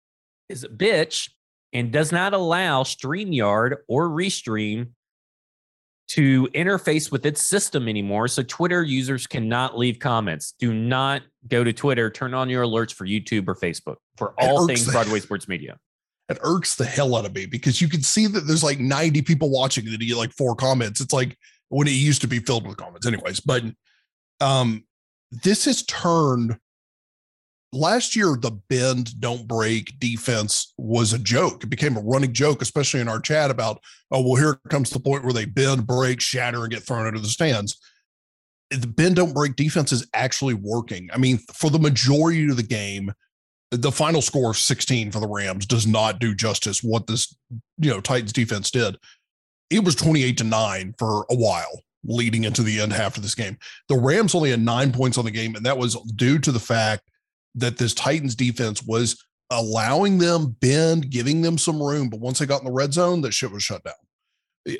is 0.48 0.64
a 0.64 0.68
bitch 0.68 1.30
and 1.72 1.92
does 1.92 2.12
not 2.12 2.34
allow 2.34 2.82
StreamYard 2.82 3.76
or 3.88 4.08
Restream 4.08 4.88
to 6.08 6.46
interface 6.48 7.10
with 7.10 7.24
its 7.24 7.42
system 7.42 7.88
anymore. 7.88 8.28
So 8.28 8.42
Twitter 8.42 8.82
users 8.82 9.26
cannot 9.26 9.78
leave 9.78 9.98
comments. 9.98 10.54
Do 10.58 10.74
not 10.74 11.22
go 11.48 11.64
to 11.64 11.72
Twitter. 11.72 12.10
Turn 12.10 12.34
on 12.34 12.50
your 12.50 12.64
alerts 12.64 12.92
for 12.92 13.06
YouTube 13.06 13.48
or 13.48 13.54
Facebook 13.54 13.96
for 14.16 14.34
all 14.38 14.66
things 14.66 14.90
Broadway 14.90 15.20
Sports 15.20 15.48
Media 15.48 15.78
it 16.32 16.38
irks 16.42 16.74
the 16.76 16.84
hell 16.84 17.14
out 17.14 17.26
of 17.26 17.34
me 17.34 17.46
because 17.46 17.80
you 17.80 17.88
can 17.88 18.02
see 18.02 18.26
that 18.26 18.40
there's 18.46 18.64
like 18.64 18.80
90 18.80 19.22
people 19.22 19.50
watching 19.50 19.84
that 19.84 20.00
you 20.00 20.08
get 20.08 20.16
like 20.16 20.32
four 20.32 20.54
comments. 20.54 21.00
It's 21.00 21.12
like 21.12 21.36
when 21.68 21.86
it 21.86 21.92
used 21.92 22.22
to 22.22 22.28
be 22.28 22.38
filled 22.38 22.66
with 22.66 22.76
comments, 22.76 23.06
anyways. 23.06 23.40
But 23.40 23.64
um, 24.40 24.84
this 25.30 25.64
has 25.66 25.84
turned 25.84 26.58
last 27.72 28.14
year 28.14 28.36
the 28.38 28.50
bend 28.68 29.18
don't 29.20 29.48
break 29.48 29.98
defense 29.98 30.74
was 30.76 31.12
a 31.12 31.18
joke 31.18 31.64
it 31.64 31.70
became 31.70 31.96
a 31.96 32.02
running 32.02 32.32
joke 32.32 32.60
especially 32.60 33.00
in 33.00 33.08
our 33.08 33.20
chat 33.20 33.50
about 33.50 33.80
oh 34.10 34.22
well 34.22 34.34
here 34.34 34.60
comes 34.68 34.90
the 34.90 35.00
point 35.00 35.24
where 35.24 35.32
they 35.32 35.46
bend 35.46 35.86
break 35.86 36.20
shatter 36.20 36.62
and 36.62 36.72
get 36.72 36.82
thrown 36.82 37.06
into 37.06 37.20
the 37.20 37.28
stands 37.28 37.78
the 38.70 38.86
bend 38.86 39.16
don't 39.16 39.34
break 39.34 39.56
defense 39.56 39.92
is 39.92 40.06
actually 40.14 40.54
working 40.54 41.08
i 41.12 41.18
mean 41.18 41.38
for 41.54 41.70
the 41.70 41.78
majority 41.78 42.48
of 42.48 42.56
the 42.56 42.62
game 42.62 43.12
the 43.72 43.90
final 43.90 44.20
score 44.20 44.50
of 44.50 44.58
16 44.58 45.10
for 45.10 45.18
the 45.18 45.26
Rams 45.26 45.64
does 45.64 45.86
not 45.86 46.18
do 46.18 46.34
justice 46.34 46.82
what 46.82 47.06
this, 47.06 47.34
you 47.78 47.90
know, 47.90 48.00
Titans 48.00 48.32
defense 48.32 48.70
did. 48.70 48.98
It 49.70 49.82
was 49.82 49.94
28 49.94 50.36
to 50.38 50.44
9 50.44 50.94
for 50.98 51.24
a 51.30 51.34
while 51.34 51.80
leading 52.04 52.44
into 52.44 52.62
the 52.62 52.80
end 52.80 52.92
half 52.92 53.16
of 53.16 53.22
this 53.22 53.34
game. 53.34 53.56
The 53.88 53.96
Rams 53.96 54.34
only 54.34 54.50
had 54.50 54.60
9 54.60 54.92
points 54.92 55.16
on 55.16 55.24
the 55.24 55.30
game 55.30 55.54
and 55.54 55.64
that 55.64 55.78
was 55.78 55.94
due 56.16 56.38
to 56.40 56.52
the 56.52 56.60
fact 56.60 57.08
that 57.54 57.78
this 57.78 57.94
Titans 57.94 58.34
defense 58.34 58.82
was 58.82 59.22
allowing 59.50 60.18
them 60.18 60.56
bend, 60.60 61.10
giving 61.10 61.42
them 61.42 61.58
some 61.58 61.82
room, 61.82 62.08
but 62.08 62.20
once 62.20 62.38
they 62.38 62.46
got 62.46 62.60
in 62.60 62.66
the 62.66 62.72
red 62.72 62.92
zone, 62.92 63.20
that 63.20 63.34
shit 63.34 63.52
was 63.52 63.62
shut 63.62 63.84
down. 63.84 63.94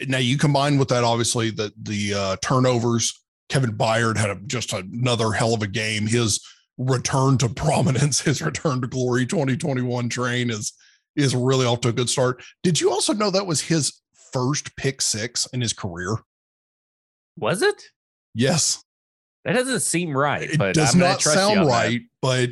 Now 0.08 0.18
you 0.18 0.38
combine 0.38 0.78
with 0.78 0.88
that 0.88 1.04
obviously 1.04 1.50
the 1.50 1.72
the 1.82 2.14
uh, 2.14 2.36
turnovers. 2.40 3.18
Kevin 3.48 3.76
Byard 3.76 4.16
had 4.16 4.30
a, 4.30 4.36
just 4.46 4.72
another 4.72 5.32
hell 5.32 5.52
of 5.52 5.62
a 5.62 5.66
game. 5.66 6.06
His 6.06 6.40
return 6.78 7.36
to 7.38 7.48
prominence, 7.54 8.20
his 8.20 8.40
return 8.40 8.80
to 8.80 8.86
glory 8.86 9.26
2021 9.26 10.08
train 10.08 10.50
is 10.50 10.72
is 11.16 11.34
really 11.34 11.66
off 11.66 11.80
to 11.80 11.88
a 11.88 11.92
good 11.92 12.08
start. 12.08 12.42
Did 12.62 12.80
you 12.80 12.90
also 12.90 13.12
know 13.12 13.30
that 13.30 13.46
was 13.46 13.60
his 13.60 14.00
first 14.32 14.74
pick 14.76 15.02
six 15.02 15.46
in 15.52 15.60
his 15.60 15.72
career? 15.72 16.16
Was 17.36 17.60
it? 17.62 17.82
Yes. 18.34 18.82
That 19.44 19.54
doesn't 19.54 19.80
seem 19.80 20.16
right. 20.16 20.50
It 20.50 20.58
but 20.58 20.74
does 20.74 20.94
I'm 20.94 21.00
not 21.00 21.20
sound 21.20 21.66
right, 21.66 22.00
that. 22.00 22.08
but 22.22 22.50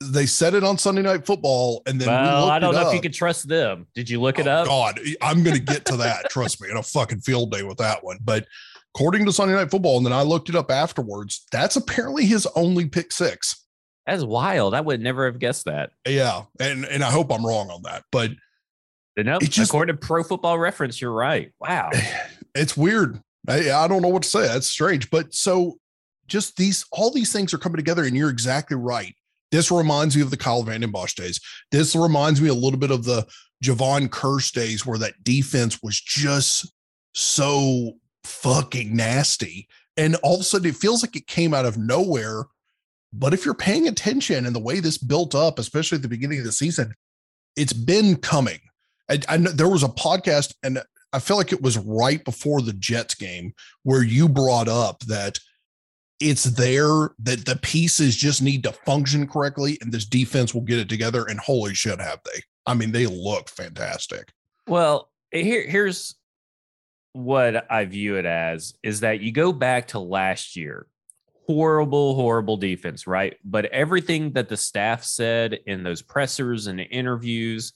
they 0.00 0.26
said 0.26 0.54
it 0.54 0.62
on 0.62 0.78
Sunday 0.78 1.02
Night 1.02 1.26
Football, 1.26 1.82
and 1.86 2.00
then 2.00 2.08
well, 2.08 2.46
we 2.46 2.52
I 2.52 2.58
don't 2.58 2.74
know 2.74 2.82
up. 2.82 2.88
if 2.88 2.94
you 2.94 3.00
could 3.00 3.14
trust 3.14 3.48
them. 3.48 3.86
Did 3.94 4.08
you 4.08 4.20
look 4.20 4.38
it 4.38 4.46
oh, 4.46 4.52
up? 4.52 4.66
God, 4.66 5.00
I'm 5.20 5.42
going 5.42 5.56
to 5.56 5.62
get 5.62 5.84
to 5.86 5.96
that. 5.96 6.26
trust 6.30 6.60
me, 6.60 6.70
in 6.70 6.76
a 6.76 6.82
fucking 6.82 7.20
field 7.20 7.50
day 7.50 7.62
with 7.62 7.78
that 7.78 8.04
one. 8.04 8.18
But 8.22 8.46
according 8.94 9.26
to 9.26 9.32
Sunday 9.32 9.54
Night 9.54 9.70
Football, 9.70 9.96
and 9.96 10.06
then 10.06 10.12
I 10.12 10.22
looked 10.22 10.48
it 10.48 10.54
up 10.54 10.70
afterwards. 10.70 11.46
That's 11.50 11.76
apparently 11.76 12.26
his 12.26 12.46
only 12.54 12.86
pick 12.86 13.10
six. 13.10 13.64
That's 14.06 14.22
wild. 14.22 14.72
I 14.74 14.80
would 14.80 15.00
never 15.00 15.26
have 15.26 15.38
guessed 15.38 15.64
that. 15.66 15.90
Yeah, 16.06 16.44
and 16.60 16.84
and 16.84 17.02
I 17.02 17.10
hope 17.10 17.32
I'm 17.32 17.44
wrong 17.44 17.70
on 17.70 17.82
that, 17.82 18.04
but 18.12 18.30
no, 19.16 19.40
just, 19.40 19.70
according 19.70 19.96
to 19.96 20.00
Pro 20.00 20.22
Football 20.22 20.58
Reference, 20.58 21.00
you're 21.00 21.12
right. 21.12 21.52
Wow, 21.60 21.90
it's 22.54 22.76
weird. 22.76 23.20
I, 23.48 23.70
I 23.70 23.88
don't 23.88 24.02
know 24.02 24.08
what 24.08 24.22
to 24.22 24.28
say. 24.28 24.42
That's 24.42 24.68
strange, 24.68 25.10
but 25.10 25.34
so 25.34 25.78
just 26.28 26.56
these 26.56 26.86
all 26.92 27.10
these 27.10 27.32
things 27.32 27.52
are 27.52 27.58
coming 27.58 27.76
together, 27.76 28.04
and 28.04 28.16
you're 28.16 28.30
exactly 28.30 28.76
right. 28.76 29.14
This 29.50 29.70
reminds 29.70 30.16
me 30.16 30.22
of 30.22 30.30
the 30.30 30.36
Kyle 30.36 30.62
Vanden 30.62 30.90
Bosch 30.90 31.14
days. 31.14 31.40
This 31.70 31.96
reminds 31.96 32.40
me 32.40 32.48
a 32.48 32.54
little 32.54 32.78
bit 32.78 32.90
of 32.90 33.04
the 33.04 33.26
Javon 33.64 34.08
Kearse 34.08 34.52
days, 34.52 34.86
where 34.86 34.98
that 34.98 35.24
defense 35.24 35.82
was 35.82 36.00
just 36.00 36.72
so 37.14 37.94
fucking 38.24 38.94
nasty. 38.94 39.68
And 39.96 40.14
all 40.16 40.34
of 40.34 40.40
a 40.40 40.44
sudden, 40.44 40.68
it 40.68 40.76
feels 40.76 41.02
like 41.02 41.16
it 41.16 41.26
came 41.26 41.54
out 41.54 41.64
of 41.64 41.78
nowhere. 41.78 42.44
But 43.12 43.32
if 43.32 43.44
you're 43.44 43.54
paying 43.54 43.88
attention 43.88 44.46
and 44.46 44.54
the 44.54 44.60
way 44.60 44.80
this 44.80 44.98
built 44.98 45.34
up, 45.34 45.58
especially 45.58 45.96
at 45.96 46.02
the 46.02 46.08
beginning 46.08 46.38
of 46.38 46.44
the 46.44 46.52
season, 46.52 46.94
it's 47.56 47.72
been 47.72 48.16
coming. 48.16 48.60
I, 49.10 49.20
I 49.28 49.36
know 49.38 49.50
there 49.50 49.68
was 49.68 49.82
a 49.82 49.88
podcast, 49.88 50.54
and 50.62 50.82
I 51.12 51.18
feel 51.18 51.38
like 51.38 51.52
it 51.52 51.62
was 51.62 51.78
right 51.78 52.22
before 52.24 52.60
the 52.60 52.74
Jets 52.74 53.14
game 53.14 53.54
where 53.82 54.02
you 54.02 54.28
brought 54.28 54.68
up 54.68 55.00
that 55.00 55.40
it's 56.20 56.44
there 56.44 57.10
that 57.20 57.44
the 57.44 57.58
pieces 57.62 58.16
just 58.16 58.42
need 58.42 58.62
to 58.64 58.72
function 58.72 59.26
correctly, 59.26 59.78
and 59.80 59.92
this 59.92 60.04
defense 60.04 60.52
will 60.52 60.62
get 60.62 60.78
it 60.78 60.88
together. 60.88 61.24
And 61.28 61.38
holy 61.38 61.74
shit, 61.74 62.00
have 62.00 62.20
they? 62.24 62.42
I 62.66 62.74
mean, 62.74 62.92
they 62.92 63.06
look 63.06 63.48
fantastic. 63.48 64.32
Well, 64.66 65.10
here, 65.30 65.66
here's 65.66 66.16
what 67.12 67.70
I 67.70 67.84
view 67.84 68.16
it 68.16 68.26
as 68.26 68.74
is 68.82 69.00
that 69.00 69.20
you 69.20 69.32
go 69.32 69.52
back 69.52 69.88
to 69.88 69.98
last 69.98 70.56
year, 70.56 70.86
horrible, 71.46 72.14
horrible 72.14 72.56
defense, 72.56 73.06
right? 73.06 73.36
But 73.44 73.66
everything 73.66 74.32
that 74.32 74.48
the 74.48 74.56
staff 74.56 75.04
said 75.04 75.58
in 75.66 75.82
those 75.82 76.02
pressers 76.02 76.66
and 76.66 76.80
interviews 76.80 77.72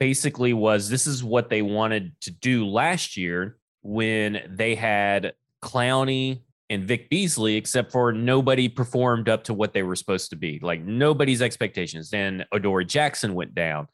basically 0.00 0.52
was 0.52 0.88
this 0.88 1.06
is 1.06 1.22
what 1.22 1.48
they 1.48 1.62
wanted 1.62 2.12
to 2.22 2.30
do 2.32 2.66
last 2.66 3.16
year 3.16 3.58
when 3.82 4.40
they 4.48 4.74
had 4.74 5.34
Clowney 5.62 6.40
and 6.72 6.84
Vic 6.84 7.10
Beasley, 7.10 7.56
except 7.56 7.92
for 7.92 8.12
nobody 8.12 8.68
performed 8.68 9.28
up 9.28 9.44
to 9.44 9.54
what 9.54 9.74
they 9.74 9.82
were 9.82 9.94
supposed 9.94 10.30
to 10.30 10.36
be. 10.36 10.58
Like 10.62 10.82
nobody's 10.82 11.42
expectations. 11.42 12.08
Then 12.08 12.44
Adoree 12.50 12.86
Jackson 12.86 13.34
went 13.34 13.54
down 13.54 13.88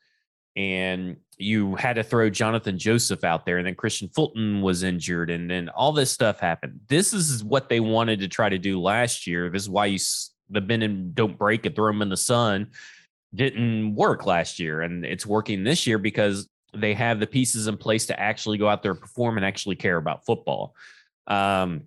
and 0.56 1.16
you 1.38 1.74
had 1.76 1.94
to 1.94 2.02
throw 2.02 2.30
Johnathan 2.30 2.76
Joseph 2.76 3.22
out 3.22 3.46
there, 3.46 3.58
and 3.58 3.66
then 3.66 3.76
Kristian 3.76 4.12
Fulton 4.12 4.60
was 4.60 4.82
injured, 4.82 5.30
and 5.30 5.48
then 5.48 5.68
all 5.68 5.92
this 5.92 6.10
stuff 6.10 6.40
happened. 6.40 6.80
This 6.88 7.12
is 7.12 7.44
what 7.44 7.68
they 7.68 7.78
wanted 7.78 8.18
to 8.20 8.28
try 8.28 8.48
to 8.48 8.58
do 8.58 8.80
last 8.80 9.26
year. 9.26 9.48
This 9.48 9.62
is 9.62 9.70
why 9.70 9.86
you 9.86 9.98
the 10.50 10.60
bend 10.60 10.82
and 10.82 11.14
don't 11.14 11.38
break 11.38 11.64
and 11.66 11.76
throw 11.76 11.86
them 11.88 12.02
in 12.02 12.08
the 12.08 12.16
sun 12.16 12.68
didn't 13.34 13.94
work 13.94 14.26
last 14.26 14.58
year, 14.58 14.82
and 14.82 15.04
it's 15.04 15.26
working 15.26 15.62
this 15.62 15.86
year 15.86 15.98
because 15.98 16.48
they 16.74 16.94
have 16.94 17.20
the 17.20 17.26
pieces 17.26 17.66
in 17.66 17.76
place 17.76 18.06
to 18.06 18.18
actually 18.18 18.58
go 18.58 18.68
out 18.68 18.82
there 18.82 18.92
and 18.92 19.00
perform 19.00 19.36
and 19.36 19.46
actually 19.46 19.76
care 19.76 19.96
about 19.96 20.24
football. 20.24 20.74
Um, 21.26 21.82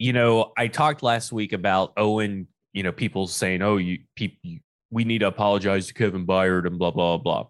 you 0.00 0.14
know, 0.14 0.52
I 0.56 0.66
talked 0.66 1.02
last 1.02 1.30
week 1.30 1.52
about 1.52 1.92
Owen. 1.98 2.48
You 2.72 2.82
know, 2.82 2.90
people 2.90 3.28
saying, 3.28 3.62
"Oh, 3.62 3.76
you 3.76 4.00
people." 4.16 4.58
We 4.92 5.04
need 5.04 5.18
to 5.18 5.28
apologize 5.28 5.86
to 5.86 5.94
Kevin 5.94 6.26
Byard 6.26 6.66
and 6.66 6.76
blah 6.76 6.90
blah 6.90 7.16
blah 7.16 7.44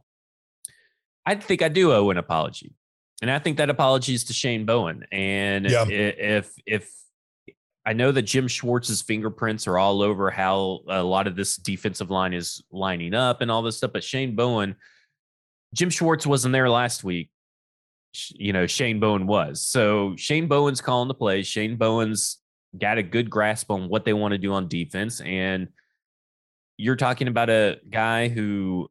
I 1.24 1.36
think 1.36 1.62
I 1.62 1.68
do 1.68 1.92
owe 1.92 2.10
an 2.10 2.18
apology. 2.18 2.74
And 3.22 3.30
I 3.30 3.38
think 3.38 3.58
that 3.58 3.70
apology 3.70 4.14
is 4.14 4.24
to 4.24 4.32
Shane 4.32 4.66
Bowen. 4.66 5.06
And 5.12 5.70
yeah. 5.70 5.86
if 5.88 6.52
if 6.66 6.92
I 7.86 7.92
know 7.92 8.10
that 8.12 8.22
Jim 8.22 8.48
Schwartz's 8.48 9.00
fingerprints 9.00 9.66
are 9.66 9.78
all 9.78 10.02
over 10.02 10.30
how 10.30 10.80
a 10.88 11.02
lot 11.02 11.26
of 11.26 11.36
this 11.36 11.56
defensive 11.56 12.10
line 12.10 12.34
is 12.34 12.62
lining 12.70 13.14
up 13.14 13.40
and 13.40 13.50
all 13.50 13.62
this 13.62 13.76
stuff, 13.76 13.92
but 13.92 14.04
Shane 14.04 14.34
Bowen, 14.34 14.74
Jim 15.72 15.88
Schwartz 15.88 16.26
wasn't 16.26 16.52
there 16.52 16.68
last 16.68 17.04
week. 17.04 17.30
you 18.30 18.52
know 18.52 18.66
Shane 18.66 18.98
Bowen 18.98 19.26
was. 19.26 19.62
So 19.62 20.14
Shane 20.16 20.48
Bowen's 20.48 20.80
calling 20.80 21.08
the 21.08 21.14
plays. 21.14 21.46
Shane 21.46 21.76
Bowen's 21.76 22.39
got 22.78 22.98
a 22.98 23.02
good 23.02 23.30
grasp 23.30 23.70
on 23.70 23.88
what 23.88 24.04
they 24.04 24.12
want 24.12 24.32
to 24.32 24.38
do 24.38 24.52
on 24.52 24.68
defense, 24.68 25.20
and 25.20 25.68
you're 26.76 26.96
talking 26.96 27.28
about 27.28 27.50
a 27.50 27.78
guy 27.90 28.28
who 28.28 28.88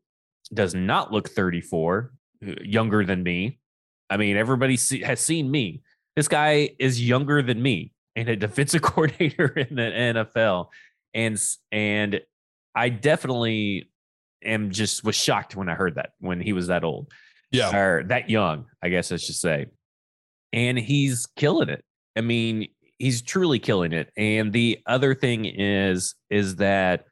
does 0.53 0.75
not 0.75 1.11
look 1.11 1.29
34, 1.29 2.11
uh, 2.47 2.51
younger 2.61 3.03
than 3.03 3.23
me. 3.23 3.59
I 4.09 4.17
mean, 4.17 4.37
everybody 4.37 4.77
see, 4.77 5.01
has 5.01 5.19
seen 5.19 5.49
me. 5.49 5.81
This 6.15 6.27
guy 6.27 6.69
is 6.79 7.01
younger 7.01 7.41
than 7.41 7.61
me 7.61 7.93
and 8.15 8.29
a 8.29 8.35
defensive 8.35 8.81
coordinator 8.81 9.47
in 9.47 9.75
the 9.75 9.81
NFL. 9.81 10.67
And 11.13 11.39
and 11.71 12.21
I 12.75 12.89
definitely 12.89 13.89
am 14.43 14.71
just 14.71 15.03
was 15.03 15.15
shocked 15.15 15.55
when 15.55 15.69
I 15.69 15.73
heard 15.73 15.95
that 15.95 16.11
when 16.19 16.39
he 16.41 16.53
was 16.53 16.67
that 16.67 16.83
old. 16.83 17.11
Yeah. 17.51 17.75
Or 17.75 18.03
that 18.03 18.29
young, 18.29 18.65
I 18.83 18.89
guess 18.89 19.11
I 19.11 19.17
should 19.17 19.35
say. 19.35 19.67
And 20.53 20.77
he's 20.77 21.25
killing 21.25 21.69
it. 21.69 21.83
I 22.15 22.21
mean, 22.21 22.67
he's 22.99 23.21
truly 23.21 23.57
killing 23.57 23.93
it. 23.93 24.11
And 24.15 24.53
the 24.53 24.79
other 24.85 25.15
thing 25.15 25.45
is 25.45 26.13
is 26.29 26.57
that 26.57 27.05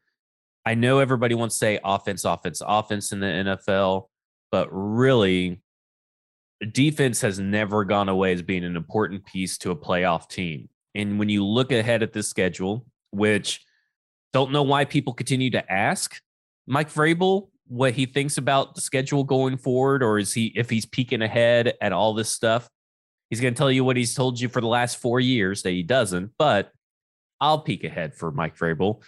I 0.65 0.75
know 0.75 0.99
everybody 0.99 1.33
wants 1.33 1.55
to 1.55 1.59
say 1.59 1.79
offense, 1.83 2.25
offense, 2.25 2.61
offense 2.65 3.13
in 3.13 3.21
the 3.21 3.25
NFL, 3.25 4.07
but 4.51 4.67
really 4.69 5.61
defense 6.71 7.21
has 7.21 7.39
never 7.39 7.85
gone 7.85 8.09
away 8.09 8.33
as 8.33 8.41
being 8.41 8.65
an 8.65 8.75
important 8.75 9.25
piece 9.25 9.57
to 9.59 9.71
a 9.71 9.75
playoff 9.75 10.29
team. 10.29 10.69
And 10.93 11.19
when 11.19 11.29
you 11.29 11.45
look 11.45 11.71
ahead 11.71 12.03
at 12.03 12.13
this 12.13 12.27
schedule, 12.27 12.85
which 13.11 13.61
don't 14.33 14.51
know 14.51 14.63
why 14.63 14.83
people 14.83 15.13
continue 15.13 15.51
to 15.51 15.71
ask 15.71 16.19
Mike 16.65 16.91
Vrabel 16.91 17.49
what 17.67 17.93
he 17.93 18.05
thinks 18.05 18.37
about 18.37 18.75
the 18.75 18.81
schedule 18.81 19.23
going 19.23 19.57
forward, 19.57 20.03
or 20.03 20.17
is 20.19 20.33
he 20.33 20.51
if 20.55 20.69
he's 20.69 20.85
peeking 20.85 21.21
ahead 21.21 21.73
at 21.81 21.93
all 21.93 22.13
this 22.13 22.31
stuff? 22.31 22.69
He's 23.29 23.41
going 23.41 23.53
to 23.53 23.57
tell 23.57 23.71
you 23.71 23.83
what 23.83 23.97
he's 23.97 24.13
told 24.13 24.39
you 24.39 24.47
for 24.47 24.61
the 24.61 24.67
last 24.67 24.97
four 24.97 25.19
years 25.19 25.63
that 25.63 25.71
he 25.71 25.83
doesn't, 25.83 26.31
but 26.37 26.71
I'll 27.41 27.59
peek 27.59 27.83
ahead 27.83 28.15
for 28.15 28.31
Mike 28.31 28.57
Vrabel. 28.57 29.01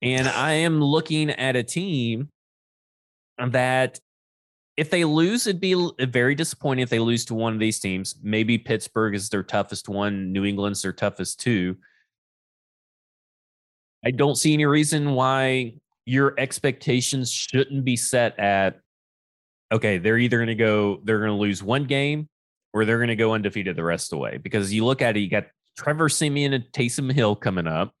And 0.00 0.28
I 0.28 0.52
am 0.52 0.82
looking 0.82 1.30
at 1.30 1.56
a 1.56 1.62
team 1.62 2.30
that 3.38 4.00
if 4.76 4.90
they 4.90 5.04
lose, 5.04 5.46
it'd 5.46 5.60
be 5.60 5.90
very 6.00 6.34
disappointing 6.34 6.82
if 6.82 6.88
they 6.88 7.00
lose 7.00 7.24
to 7.26 7.34
one 7.34 7.52
of 7.52 7.58
these 7.58 7.80
teams. 7.80 8.16
Maybe 8.22 8.58
Pittsburgh 8.58 9.14
is 9.14 9.28
their 9.28 9.42
toughest 9.42 9.88
one, 9.88 10.32
New 10.32 10.44
England's 10.44 10.82
their 10.82 10.92
toughest 10.92 11.40
two. 11.40 11.76
I 14.04 14.12
don't 14.12 14.36
see 14.36 14.54
any 14.54 14.66
reason 14.66 15.12
why 15.12 15.74
your 16.06 16.34
expectations 16.38 17.30
shouldn't 17.30 17.84
be 17.84 17.96
set 17.96 18.38
at 18.38 18.80
okay, 19.70 19.98
they're 19.98 20.16
either 20.16 20.38
going 20.38 20.46
to 20.46 20.54
go, 20.54 21.00
they're 21.04 21.18
going 21.18 21.30
to 21.30 21.34
lose 21.34 21.62
one 21.62 21.84
game 21.84 22.26
or 22.72 22.84
they're 22.84 22.98
going 22.98 23.08
to 23.08 23.16
go 23.16 23.32
undefeated 23.32 23.76
the 23.76 23.84
rest 23.84 24.06
of 24.06 24.16
the 24.16 24.22
way. 24.22 24.38
Because 24.38 24.72
you 24.72 24.84
look 24.84 25.02
at 25.02 25.16
it, 25.16 25.20
you 25.20 25.30
got 25.30 25.46
Trevor 25.76 26.08
Siemian 26.08 26.52
and 26.52 26.64
Taysom 26.72 27.12
Hill 27.12 27.36
coming 27.36 27.66
up 27.66 27.92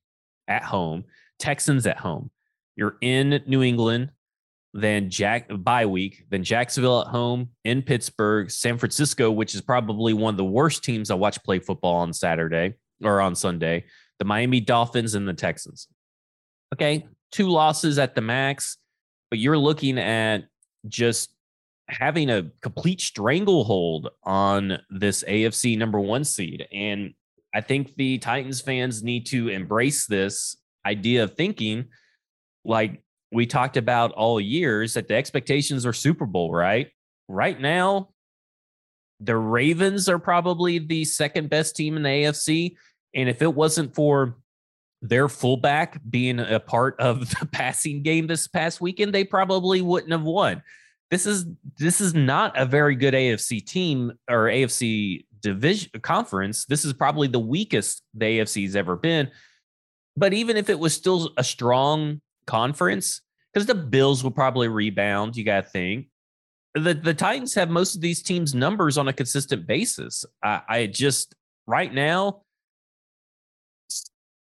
at 0.46 0.64
home, 0.64 1.04
Texans 1.38 1.86
at 1.86 1.98
home. 1.98 2.30
You're 2.76 2.96
in 3.00 3.42
New 3.46 3.62
England 3.62 4.12
then 4.74 5.10
Jack 5.10 5.48
bye 5.50 5.86
week, 5.86 6.24
then 6.30 6.44
Jacksonville 6.44 7.00
at 7.00 7.08
home 7.08 7.50
in 7.64 7.82
Pittsburgh, 7.82 8.50
San 8.50 8.78
Francisco, 8.78 9.30
which 9.30 9.54
is 9.54 9.60
probably 9.60 10.12
one 10.12 10.34
of 10.34 10.38
the 10.38 10.44
worst 10.44 10.84
teams 10.84 11.10
I 11.10 11.14
watch 11.14 11.42
play 11.42 11.58
football 11.58 11.96
on 11.96 12.12
Saturday 12.12 12.74
or 13.02 13.20
on 13.20 13.34
Sunday, 13.34 13.84
the 14.18 14.24
Miami 14.24 14.60
Dolphins 14.60 15.14
and 15.14 15.26
the 15.26 15.32
Texans. 15.32 15.88
Okay, 16.74 17.06
two 17.32 17.48
losses 17.48 17.98
at 17.98 18.14
the 18.14 18.20
max, 18.20 18.76
but 19.30 19.38
you're 19.38 19.58
looking 19.58 19.98
at 19.98 20.44
just 20.86 21.30
having 21.88 22.30
a 22.30 22.50
complete 22.60 23.00
stranglehold 23.00 24.10
on 24.24 24.78
this 24.90 25.24
AFC 25.24 25.78
number 25.78 25.98
1 26.00 26.24
seed 26.24 26.66
and 26.72 27.14
I 27.54 27.60
think 27.60 27.96
the 27.96 28.18
Titans 28.18 28.60
fans 28.60 29.02
need 29.02 29.26
to 29.26 29.48
embrace 29.48 30.06
this 30.06 30.56
idea 30.86 31.24
of 31.24 31.34
thinking 31.34 31.88
like 32.64 33.02
we 33.32 33.46
talked 33.46 33.76
about 33.76 34.12
all 34.12 34.40
years 34.40 34.94
that 34.94 35.08
the 35.08 35.14
expectations 35.14 35.84
are 35.84 35.92
Super 35.92 36.26
Bowl, 36.26 36.52
right? 36.52 36.88
Right 37.28 37.60
now, 37.60 38.10
the 39.20 39.36
Ravens 39.36 40.08
are 40.08 40.18
probably 40.18 40.78
the 40.78 41.04
second 41.04 41.50
best 41.50 41.76
team 41.76 41.96
in 41.96 42.02
the 42.02 42.08
AFC. 42.08 42.76
And 43.14 43.28
if 43.28 43.42
it 43.42 43.54
wasn't 43.54 43.94
for 43.94 44.36
their 45.02 45.28
fullback 45.28 46.00
being 46.08 46.40
a 46.40 46.60
part 46.60 46.98
of 47.00 47.28
the 47.40 47.46
passing 47.46 48.02
game 48.02 48.26
this 48.26 48.46
past 48.46 48.80
weekend, 48.80 49.12
they 49.12 49.24
probably 49.24 49.82
wouldn't 49.82 50.12
have 50.12 50.22
won. 50.22 50.62
This 51.10 51.26
is 51.26 51.46
this 51.78 52.00
is 52.00 52.14
not 52.14 52.58
a 52.58 52.66
very 52.66 52.94
good 52.94 53.14
AFC 53.14 53.64
team 53.64 54.12
or 54.28 54.44
AFC 54.44 55.24
division 55.40 55.90
conference. 56.02 56.66
This 56.66 56.84
is 56.84 56.92
probably 56.92 57.28
the 57.28 57.38
weakest 57.38 58.02
the 58.14 58.40
AFC's 58.40 58.76
ever 58.76 58.96
been. 58.96 59.30
But 60.16 60.34
even 60.34 60.56
if 60.56 60.68
it 60.68 60.78
was 60.78 60.94
still 60.94 61.30
a 61.36 61.44
strong 61.44 62.20
conference 62.46 63.22
because 63.52 63.66
the 63.66 63.74
Bills 63.74 64.22
will 64.22 64.30
probably 64.30 64.68
rebound. 64.68 65.36
You 65.36 65.44
got 65.44 65.64
to 65.64 65.70
think 65.70 66.06
the 66.74 66.94
the 66.94 67.14
Titans 67.14 67.54
have 67.54 67.70
most 67.70 67.94
of 67.94 68.00
these 68.00 68.22
teams' 68.22 68.54
numbers 68.54 68.98
on 68.98 69.08
a 69.08 69.12
consistent 69.12 69.66
basis. 69.66 70.24
I, 70.42 70.62
I 70.68 70.86
just 70.86 71.34
right 71.66 71.92
now, 71.92 72.42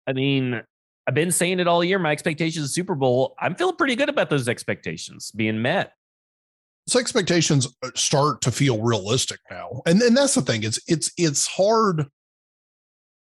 I 0.07 0.13
mean, 0.13 0.61
I've 1.07 1.13
been 1.13 1.31
saying 1.31 1.59
it 1.59 1.67
all 1.67 1.83
year. 1.83 1.99
My 1.99 2.11
expectations 2.11 2.65
of 2.65 2.71
Super 2.71 2.95
Bowl. 2.95 3.35
I'm 3.39 3.55
feeling 3.55 3.75
pretty 3.75 3.95
good 3.95 4.09
about 4.09 4.29
those 4.29 4.47
expectations 4.47 5.31
being 5.31 5.61
met. 5.61 5.93
So 6.87 6.99
expectations 6.99 7.67
uh, 7.83 7.91
start 7.95 8.41
to 8.41 8.51
feel 8.51 8.81
realistic 8.81 9.39
now, 9.51 9.81
and 9.85 10.01
and 10.01 10.15
that's 10.15 10.35
the 10.35 10.41
thing. 10.41 10.63
It's 10.63 10.79
it's 10.87 11.11
it's 11.17 11.47
hard 11.47 12.05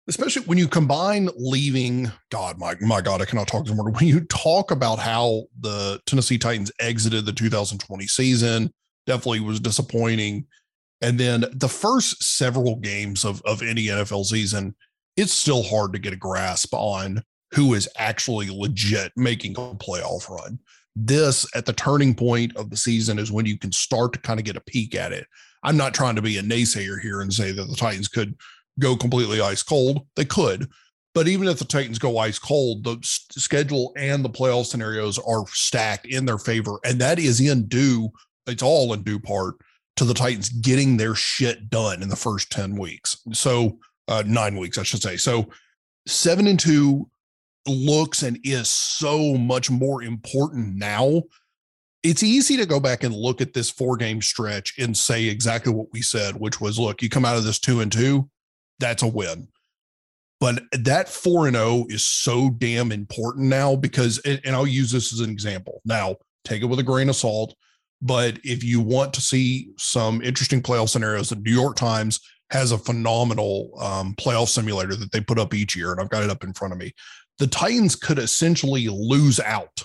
especially 0.07 0.41
when 0.47 0.57
you 0.57 0.67
combine 0.67 1.29
leaving 1.37 2.11
god 2.31 2.57
my 2.57 2.73
my 2.81 2.99
god 2.99 3.21
i 3.21 3.25
cannot 3.25 3.47
talk 3.47 3.67
morning 3.67 3.93
when 3.93 4.07
you 4.07 4.21
talk 4.21 4.71
about 4.71 4.97
how 4.97 5.43
the 5.59 5.99
tennessee 6.07 6.37
titans 6.37 6.71
exited 6.79 7.27
the 7.27 7.31
2020 7.31 8.07
season 8.07 8.73
definitely 9.09 9.39
was 9.39 9.59
disappointing. 9.59 10.45
And 11.01 11.17
then 11.17 11.45
the 11.53 11.69
first 11.69 12.21
several 12.21 12.75
games 12.75 13.25
of, 13.25 13.41
of 13.43 13.61
any 13.61 13.87
nfl 13.87 14.25
season 14.25 14.75
it's 15.17 15.33
still 15.33 15.63
hard 15.63 15.93
to 15.93 15.99
get 15.99 16.13
a 16.13 16.17
grasp 16.17 16.73
on 16.73 17.23
who 17.53 17.73
is 17.73 17.89
actually 17.97 18.49
legit 18.49 19.11
making 19.17 19.53
a 19.53 19.75
playoff 19.75 20.29
run 20.29 20.59
this 21.05 21.45
at 21.55 21.65
the 21.65 21.73
turning 21.73 22.13
point 22.13 22.55
of 22.55 22.69
the 22.69 22.77
season 22.77 23.19
is 23.19 23.31
when 23.31 23.45
you 23.45 23.57
can 23.57 23.71
start 23.71 24.13
to 24.13 24.19
kind 24.19 24.39
of 24.39 24.45
get 24.45 24.57
a 24.57 24.61
peek 24.61 24.95
at 24.95 25.13
it 25.13 25.25
i'm 25.63 25.77
not 25.77 25.93
trying 25.93 26.15
to 26.15 26.21
be 26.21 26.37
a 26.37 26.41
naysayer 26.41 26.99
here 26.99 27.21
and 27.21 27.33
say 27.33 27.51
that 27.51 27.67
the 27.67 27.75
titans 27.75 28.07
could 28.07 28.35
go 28.79 28.95
completely 28.95 29.41
ice 29.41 29.61
cold. 29.61 30.05
They 30.15 30.25
could. 30.25 30.69
But 31.13 31.27
even 31.27 31.47
if 31.47 31.59
the 31.59 31.65
Titans 31.65 31.99
go 31.99 32.17
ice 32.17 32.39
cold, 32.39 32.83
the 32.83 32.97
schedule 33.01 33.91
and 33.97 34.23
the 34.23 34.29
playoff 34.29 34.65
scenarios 34.65 35.19
are 35.19 35.45
stacked 35.47 36.05
in 36.05 36.25
their 36.25 36.37
favor. 36.37 36.79
And 36.85 36.99
that 37.01 37.19
is 37.19 37.39
in 37.41 37.67
due, 37.67 38.09
it's 38.47 38.63
all 38.63 38.93
in 38.93 39.03
due 39.03 39.19
part 39.19 39.55
to 39.97 40.05
the 40.05 40.13
Titans 40.13 40.49
getting 40.49 40.97
their 40.97 41.15
shit 41.15 41.69
done 41.69 42.01
in 42.01 42.09
the 42.09 42.15
first 42.15 42.51
10 42.51 42.75
weeks. 42.75 43.17
So, 43.33 43.79
uh, 44.07 44.23
nine 44.25 44.55
weeks, 44.57 44.77
I 44.77 44.83
should 44.83 45.01
say. 45.01 45.17
So, 45.17 45.49
seven 46.07 46.47
and 46.47 46.59
two 46.59 47.09
looks 47.67 48.23
and 48.23 48.39
is 48.43 48.69
so 48.69 49.35
much 49.35 49.69
more 49.69 50.03
important 50.03 50.75
now. 50.75 51.23
It's 52.01 52.23
easy 52.23 52.55
to 52.57 52.65
go 52.65 52.79
back 52.79 53.03
and 53.03 53.13
look 53.13 53.41
at 53.41 53.53
this 53.53 53.69
four 53.69 53.97
game 53.97 54.21
stretch 54.21 54.73
and 54.79 54.95
say 54.95 55.25
exactly 55.25 55.73
what 55.73 55.87
we 55.91 56.01
said, 56.01 56.35
which 56.35 56.61
was 56.61 56.79
look, 56.79 57.01
you 57.01 57.09
come 57.09 57.25
out 57.25 57.37
of 57.37 57.43
this 57.43 57.59
two 57.59 57.81
and 57.81 57.91
two, 57.91 58.29
that's 58.79 59.03
a 59.03 59.07
win. 59.07 59.49
But 60.39 60.63
that 60.71 61.09
4 61.09 61.47
and 61.47 61.55
0 61.55 61.85
is 61.89 62.05
so 62.05 62.49
damn 62.49 62.91
important 62.91 63.47
now 63.47 63.75
because, 63.75 64.19
and 64.19 64.55
I'll 64.55 64.65
use 64.65 64.91
this 64.91 65.11
as 65.11 65.19
an 65.19 65.29
example. 65.29 65.81
Now, 65.83 66.15
take 66.45 66.61
it 66.61 66.65
with 66.65 66.79
a 66.79 66.83
grain 66.83 67.09
of 67.09 67.15
salt. 67.15 67.55
But 68.01 68.39
if 68.45 68.63
you 68.63 68.79
want 68.79 69.13
to 69.15 69.21
see 69.21 69.71
some 69.77 70.21
interesting 70.21 70.61
playoff 70.61 70.89
scenarios, 70.89 71.29
the 71.29 71.35
New 71.35 71.51
York 71.51 71.75
Times 71.75 72.21
has 72.51 72.71
a 72.71 72.77
phenomenal 72.77 73.71
um, 73.79 74.15
playoff 74.15 74.47
simulator 74.47 74.95
that 74.95 75.11
they 75.11 75.19
put 75.19 75.37
up 75.37 75.53
each 75.53 75.75
year, 75.75 75.91
and 75.91 75.99
I've 75.99 76.09
got 76.09 76.23
it 76.23 76.29
up 76.29 76.43
in 76.43 76.53
front 76.53 76.73
of 76.73 76.79
me. 76.79 76.93
The 77.39 77.47
Titans 77.47 77.95
could 77.95 78.19
essentially 78.19 78.87
lose 78.87 79.39
out 79.39 79.83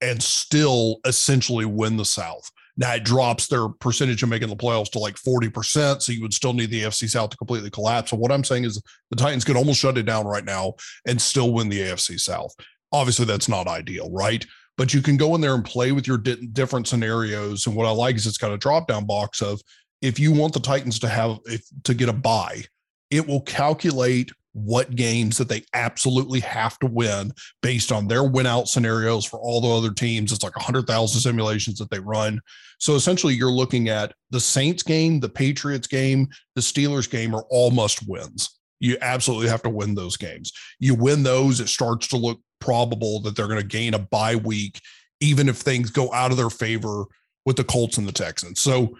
and 0.00 0.22
still 0.22 0.98
essentially 1.04 1.64
win 1.64 1.96
the 1.96 2.04
South. 2.04 2.50
Now 2.76 2.94
it 2.94 3.04
drops 3.04 3.48
their 3.48 3.68
percentage 3.68 4.22
of 4.22 4.28
making 4.28 4.48
the 4.48 4.56
playoffs 4.56 4.90
to 4.90 4.98
like 4.98 5.16
40%. 5.16 6.02
So 6.02 6.12
you 6.12 6.20
would 6.22 6.34
still 6.34 6.52
need 6.52 6.70
the 6.70 6.82
AFC 6.82 7.08
South 7.08 7.30
to 7.30 7.36
completely 7.36 7.70
collapse. 7.70 8.10
So 8.10 8.16
what 8.16 8.30
I'm 8.30 8.44
saying 8.44 8.64
is 8.64 8.82
the 9.10 9.16
Titans 9.16 9.44
could 9.44 9.56
almost 9.56 9.80
shut 9.80 9.96
it 9.96 10.04
down 10.04 10.26
right 10.26 10.44
now 10.44 10.74
and 11.06 11.20
still 11.20 11.52
win 11.52 11.68
the 11.68 11.80
AFC 11.80 12.20
South. 12.20 12.54
Obviously, 12.92 13.24
that's 13.24 13.48
not 13.48 13.66
ideal, 13.66 14.10
right? 14.12 14.44
But 14.76 14.92
you 14.92 15.00
can 15.00 15.16
go 15.16 15.34
in 15.34 15.40
there 15.40 15.54
and 15.54 15.64
play 15.64 15.92
with 15.92 16.06
your 16.06 16.18
di- 16.18 16.46
different 16.52 16.86
scenarios. 16.86 17.66
And 17.66 17.74
what 17.74 17.86
I 17.86 17.90
like 17.90 18.16
is 18.16 18.26
it's 18.26 18.38
got 18.38 18.52
a 18.52 18.58
drop 18.58 18.88
down 18.88 19.06
box 19.06 19.40
of 19.40 19.60
if 20.02 20.20
you 20.20 20.32
want 20.32 20.52
the 20.52 20.60
Titans 20.60 20.98
to 21.00 21.08
have 21.08 21.38
if, 21.46 21.64
to 21.84 21.94
get 21.94 22.10
a 22.10 22.12
buy, 22.12 22.62
it 23.10 23.26
will 23.26 23.40
calculate 23.40 24.30
what 24.56 24.96
games 24.96 25.36
that 25.36 25.50
they 25.50 25.62
absolutely 25.74 26.40
have 26.40 26.78
to 26.78 26.86
win 26.86 27.30
based 27.60 27.92
on 27.92 28.08
their 28.08 28.24
win 28.24 28.46
out 28.46 28.68
scenarios 28.68 29.26
for 29.26 29.38
all 29.38 29.60
the 29.60 29.68
other 29.68 29.92
teams. 29.92 30.32
It's 30.32 30.42
like 30.42 30.56
100,000 30.56 31.20
simulations 31.20 31.78
that 31.78 31.90
they 31.90 31.98
run. 31.98 32.40
So 32.78 32.94
essentially, 32.94 33.34
you're 33.34 33.50
looking 33.50 33.90
at 33.90 34.14
the 34.30 34.40
Saints 34.40 34.82
game, 34.82 35.20
the 35.20 35.28
Patriots 35.28 35.86
game, 35.86 36.28
the 36.54 36.62
Steelers 36.62 37.08
game 37.08 37.34
are 37.34 37.44
all 37.50 37.70
must 37.70 38.08
wins. 38.08 38.58
You 38.80 38.96
absolutely 39.02 39.48
have 39.48 39.62
to 39.62 39.70
win 39.70 39.94
those 39.94 40.16
games. 40.16 40.52
You 40.78 40.94
win 40.94 41.22
those, 41.22 41.60
it 41.60 41.68
starts 41.68 42.08
to 42.08 42.16
look 42.16 42.40
probable 42.58 43.20
that 43.20 43.36
they're 43.36 43.48
going 43.48 43.60
to 43.60 43.66
gain 43.66 43.92
a 43.92 43.98
bye 43.98 44.36
week, 44.36 44.80
even 45.20 45.50
if 45.50 45.56
things 45.56 45.90
go 45.90 46.10
out 46.14 46.30
of 46.30 46.38
their 46.38 46.50
favor 46.50 47.04
with 47.44 47.56
the 47.56 47.64
Colts 47.64 47.98
and 47.98 48.08
the 48.08 48.12
Texans. 48.12 48.60
So 48.60 48.96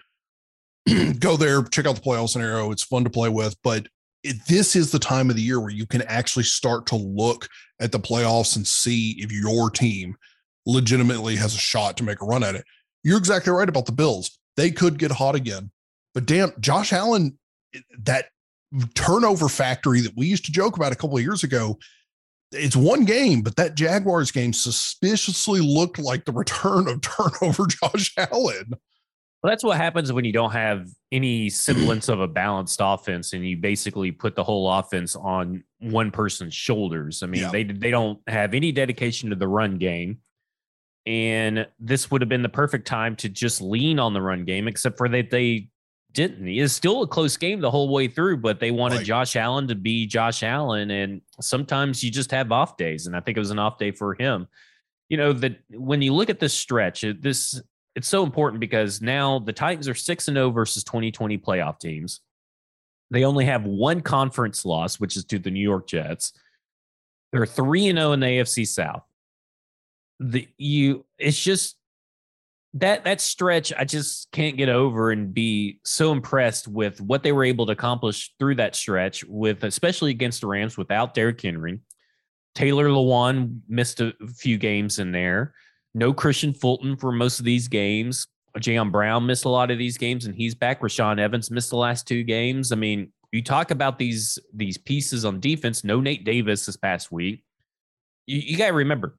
go 1.19 1.35
there, 1.35 1.63
check 1.63 1.87
out 1.87 1.95
the 1.95 2.01
playoff 2.01 2.29
scenario. 2.29 2.71
It's 2.71 2.83
fun 2.83 3.03
to 3.05 3.09
play 3.09 3.29
with, 3.29 3.55
but 3.63 3.87
it, 4.27 4.45
this 4.47 4.75
is 4.75 4.91
the 4.91 4.99
time 4.99 5.29
of 5.29 5.35
the 5.35 5.41
year 5.41 5.59
where 5.59 5.69
you 5.69 5.85
can 5.85 6.01
actually 6.03 6.43
start 6.43 6.85
to 6.87 6.95
look 6.95 7.47
at 7.79 7.91
the 7.91 7.99
playoffs 7.99 8.55
and 8.55 8.67
see 8.67 9.15
if 9.19 9.31
your 9.31 9.69
team 9.69 10.15
legitimately 10.65 11.35
has 11.37 11.55
a 11.55 11.59
shot 11.59 11.97
to 11.97 12.03
make 12.03 12.21
a 12.21 12.25
run 12.25 12.43
at 12.43 12.55
it. 12.55 12.65
You're 13.03 13.17
exactly 13.17 13.53
right 13.53 13.69
about 13.69 13.85
the 13.85 13.91
Bills. 13.91 14.37
They 14.57 14.71
could 14.71 14.99
get 14.99 15.11
hot 15.11 15.35
again. 15.35 15.71
But 16.13 16.25
damn, 16.25 16.51
Josh 16.59 16.91
Allen, 16.91 17.37
that 17.99 18.25
turnover 18.95 19.47
factory 19.47 20.01
that 20.01 20.17
we 20.17 20.27
used 20.27 20.45
to 20.45 20.51
joke 20.51 20.75
about 20.75 20.91
a 20.91 20.95
couple 20.95 21.15
of 21.15 21.23
years 21.23 21.43
ago, 21.43 21.77
it's 22.51 22.75
one 22.75 23.05
game, 23.05 23.41
but 23.41 23.55
that 23.55 23.75
Jaguars 23.75 24.31
game 24.31 24.53
suspiciously 24.53 25.59
looked 25.61 25.99
like 25.99 26.25
the 26.25 26.31
return 26.31 26.87
of 26.87 27.01
turnover 27.41 27.65
Josh 27.67 28.13
Allen. 28.17 28.73
Well, 29.41 29.51
that's 29.51 29.63
what 29.63 29.77
happens 29.77 30.11
when 30.11 30.25
you 30.25 30.33
don't 30.33 30.51
have 30.51 30.87
any 31.11 31.49
semblance 31.49 32.09
of 32.09 32.19
a 32.19 32.27
balanced 32.27 32.79
offense, 32.81 33.33
and 33.33 33.47
you 33.47 33.57
basically 33.57 34.11
put 34.11 34.35
the 34.35 34.43
whole 34.43 34.71
offense 34.71 35.15
on 35.15 35.63
one 35.79 36.09
person's 36.09 36.55
shoulders. 36.55 37.21
I 37.21 37.27
mean, 37.27 37.41
yeah. 37.41 37.51
they 37.51 37.63
they 37.63 37.91
don't 37.91 38.19
have 38.27 38.55
any 38.55 38.71
dedication 38.71 39.29
to 39.29 39.35
the 39.35 39.47
run 39.47 39.77
game, 39.77 40.19
and 41.05 41.67
this 41.79 42.09
would 42.09 42.21
have 42.21 42.29
been 42.29 42.41
the 42.41 42.49
perfect 42.49 42.87
time 42.87 43.15
to 43.17 43.29
just 43.29 43.61
lean 43.61 43.99
on 43.99 44.13
the 44.13 44.21
run 44.21 44.43
game, 44.43 44.67
except 44.67 44.97
for 44.97 45.07
that 45.07 45.29
they 45.29 45.69
didn't. 46.13 46.47
It's 46.47 46.73
still 46.73 47.03
a 47.03 47.07
close 47.07 47.37
game 47.37 47.61
the 47.61 47.69
whole 47.69 47.93
way 47.93 48.07
through, 48.07 48.37
but 48.37 48.59
they 48.59 48.71
wanted 48.71 48.97
right. 48.97 49.05
Josh 49.05 49.35
Allen 49.35 49.67
to 49.67 49.75
be 49.75 50.07
Josh 50.07 50.41
Allen, 50.41 50.89
and 50.89 51.21
sometimes 51.39 52.03
you 52.03 52.09
just 52.09 52.31
have 52.31 52.51
off 52.51 52.75
days, 52.75 53.05
and 53.05 53.15
I 53.15 53.19
think 53.19 53.37
it 53.37 53.39
was 53.39 53.51
an 53.51 53.59
off 53.59 53.77
day 53.77 53.91
for 53.91 54.15
him. 54.15 54.47
You 55.09 55.17
know 55.17 55.31
that 55.33 55.59
when 55.69 56.01
you 56.01 56.13
look 56.13 56.31
at 56.31 56.39
this 56.39 56.55
stretch, 56.55 57.05
this 57.21 57.61
it's 57.97 58.07
so 58.07 58.23
important 58.23 58.59
because 58.59 59.01
now 59.01 59.39
the 59.39 59.51
Titans 59.51 59.87
are 59.87 59.95
6 59.95 60.27
and 60.27 60.37
0 60.37 60.51
versus 60.51 60.83
2020 60.83 61.39
playoff 61.39 61.79
teams. 61.79 62.21
They 63.09 63.23
only 63.23 63.45
have 63.45 63.65
one 63.65 64.01
conference 64.01 64.65
loss, 64.65 64.99
which 64.99 65.17
is 65.17 65.25
to 65.25 65.39
the 65.39 65.49
New 65.49 65.63
York 65.63 65.87
Jets. 65.87 66.33
They're 67.31 67.47
3 67.47 67.87
and 67.87 67.97
0 67.97 68.11
in 68.11 68.19
the 68.19 68.27
AFC 68.27 68.67
South. 68.67 69.01
The 70.19 70.47
you 70.59 71.05
it's 71.17 71.41
just 71.41 71.75
that 72.75 73.03
that 73.05 73.19
stretch 73.19 73.73
I 73.75 73.83
just 73.83 74.31
can't 74.31 74.57
get 74.57 74.69
over 74.69 75.09
and 75.09 75.33
be 75.33 75.79
so 75.83 76.11
impressed 76.11 76.67
with 76.67 77.01
what 77.01 77.23
they 77.23 77.31
were 77.31 77.45
able 77.45 77.65
to 77.65 77.71
accomplish 77.71 78.31
through 78.37 78.55
that 78.55 78.75
stretch 78.75 79.23
with 79.25 79.63
especially 79.63 80.11
against 80.11 80.41
the 80.41 80.47
Rams 80.47 80.77
without 80.77 81.15
Derrick 81.15 81.41
Henry. 81.41 81.79
Taylor 82.53 82.89
Lewan 82.89 83.61
missed 83.67 84.01
a 84.01 84.13
few 84.35 84.59
games 84.59 84.99
in 84.99 85.11
there. 85.11 85.55
No 85.93 86.13
Kristian 86.13 86.55
Fulton 86.55 86.95
for 86.97 87.11
most 87.11 87.39
of 87.39 87.45
these 87.45 87.67
games. 87.67 88.27
Jayon 88.57 88.91
Brown 88.91 89.25
missed 89.25 89.45
a 89.45 89.49
lot 89.49 89.71
of 89.71 89.77
these 89.77 89.97
games, 89.97 90.25
and 90.25 90.35
he's 90.35 90.55
back. 90.55 90.81
Rashaan 90.81 91.19
Evans 91.19 91.51
missed 91.51 91.69
the 91.69 91.77
last 91.77 92.07
two 92.07 92.23
games. 92.23 92.71
I 92.71 92.75
mean, 92.75 93.11
you 93.31 93.43
talk 93.43 93.71
about 93.71 93.99
these 93.99 94.39
these 94.53 94.77
pieces 94.77 95.25
on 95.25 95.39
defense. 95.39 95.83
No 95.83 96.01
Nate 96.01 96.23
Davis 96.23 96.65
this 96.65 96.77
past 96.77 97.11
week. 97.11 97.43
You, 98.25 98.39
you 98.39 98.57
got 98.57 98.67
to 98.67 98.73
remember 98.73 99.17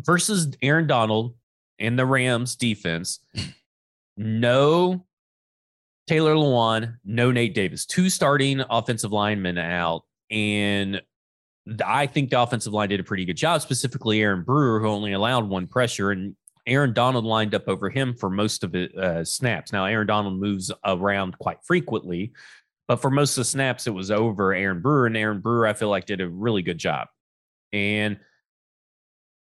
versus 0.00 0.54
Aaron 0.62 0.86
Donald 0.86 1.34
and 1.78 1.98
the 1.98 2.06
Rams 2.06 2.56
defense. 2.56 3.20
No 4.16 5.04
Taylor 6.06 6.34
Lewan, 6.34 6.98
no 7.04 7.32
Nate 7.32 7.54
Davis. 7.54 7.86
Two 7.86 8.10
starting 8.10 8.62
offensive 8.70 9.12
linemen 9.12 9.58
out, 9.58 10.02
and 10.30 11.00
I 11.84 12.06
think 12.06 12.30
the 12.30 12.40
offensive 12.40 12.72
line 12.72 12.90
did 12.90 13.00
a 13.00 13.04
pretty 13.04 13.24
good 13.24 13.36
job, 13.36 13.62
specifically 13.62 14.20
Aaron 14.20 14.42
Brewer, 14.42 14.80
who 14.80 14.88
only 14.88 15.12
allowed 15.12 15.48
one 15.48 15.66
pressure, 15.66 16.10
and 16.10 16.36
Aaron 16.66 16.92
Donald 16.92 17.24
lined 17.24 17.54
up 17.54 17.68
over 17.68 17.90
him 17.90 18.14
for 18.14 18.30
most 18.30 18.64
of 18.64 18.72
the 18.72 18.90
uh, 18.96 19.24
snaps. 19.24 19.72
Now, 19.72 19.84
Aaron 19.86 20.06
Donald 20.06 20.38
moves 20.38 20.70
around 20.84 21.38
quite 21.38 21.58
frequently, 21.64 22.32
but 22.86 23.00
for 23.00 23.10
most 23.10 23.32
of 23.32 23.42
the 23.42 23.46
snaps, 23.46 23.86
it 23.86 23.94
was 23.94 24.10
over 24.10 24.52
Aaron 24.52 24.80
Brewer, 24.80 25.06
and 25.06 25.16
Aaron 25.16 25.40
Brewer, 25.40 25.66
I 25.66 25.72
feel 25.72 25.88
like, 25.88 26.06
did 26.06 26.20
a 26.20 26.28
really 26.28 26.62
good 26.62 26.78
job. 26.78 27.08
And 27.72 28.18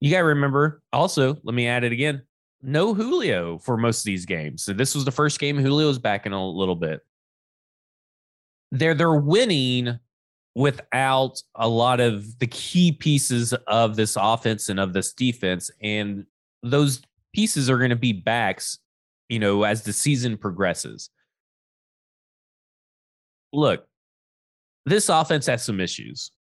you 0.01 0.11
got 0.11 0.19
to 0.19 0.25
remember 0.25 0.83
also, 0.93 1.39
let 1.43 1.55
me 1.55 1.67
add 1.67 1.85
it 1.85 1.93
again 1.93 2.23
no 2.63 2.95
Julio 2.95 3.59
for 3.59 3.77
most 3.77 4.01
of 4.01 4.05
these 4.05 4.25
games. 4.25 4.63
So 4.63 4.73
this 4.73 4.95
was 4.95 5.05
the 5.05 5.11
first 5.11 5.39
game 5.41 5.59
Julio 5.59 5.89
was 5.89 5.99
back 5.99 6.27
in 6.27 6.33
a 6.33 6.49
little 6.49 6.77
bit. 6.77 7.01
They're 8.71 8.95
they're 8.95 9.15
winning 9.15 9.99
without 10.55 11.41
a 11.55 11.69
lot 11.69 12.01
of 12.01 12.39
the 12.39 12.47
key 12.47 12.93
pieces 12.93 13.55
of 13.67 13.97
this 13.97 14.17
offense 14.21 14.69
and 14.69 14.79
of 14.79 14.93
this 14.93 15.13
defense. 15.13 15.71
And 15.83 16.27
those 16.63 17.03
pieces 17.35 17.71
are 17.71 17.79
going 17.79 17.91
to 17.91 17.97
be 17.97 18.13
backs, 18.13 18.79
you 19.29 19.39
know, 19.39 19.63
as 19.63 19.83
the 19.83 19.93
season 19.93 20.37
progresses. 20.37 21.11
Look, 23.53 23.87
this 24.85 25.09
offense 25.09 25.47
has 25.47 25.65
some 25.65 25.81
issues. 25.81 26.33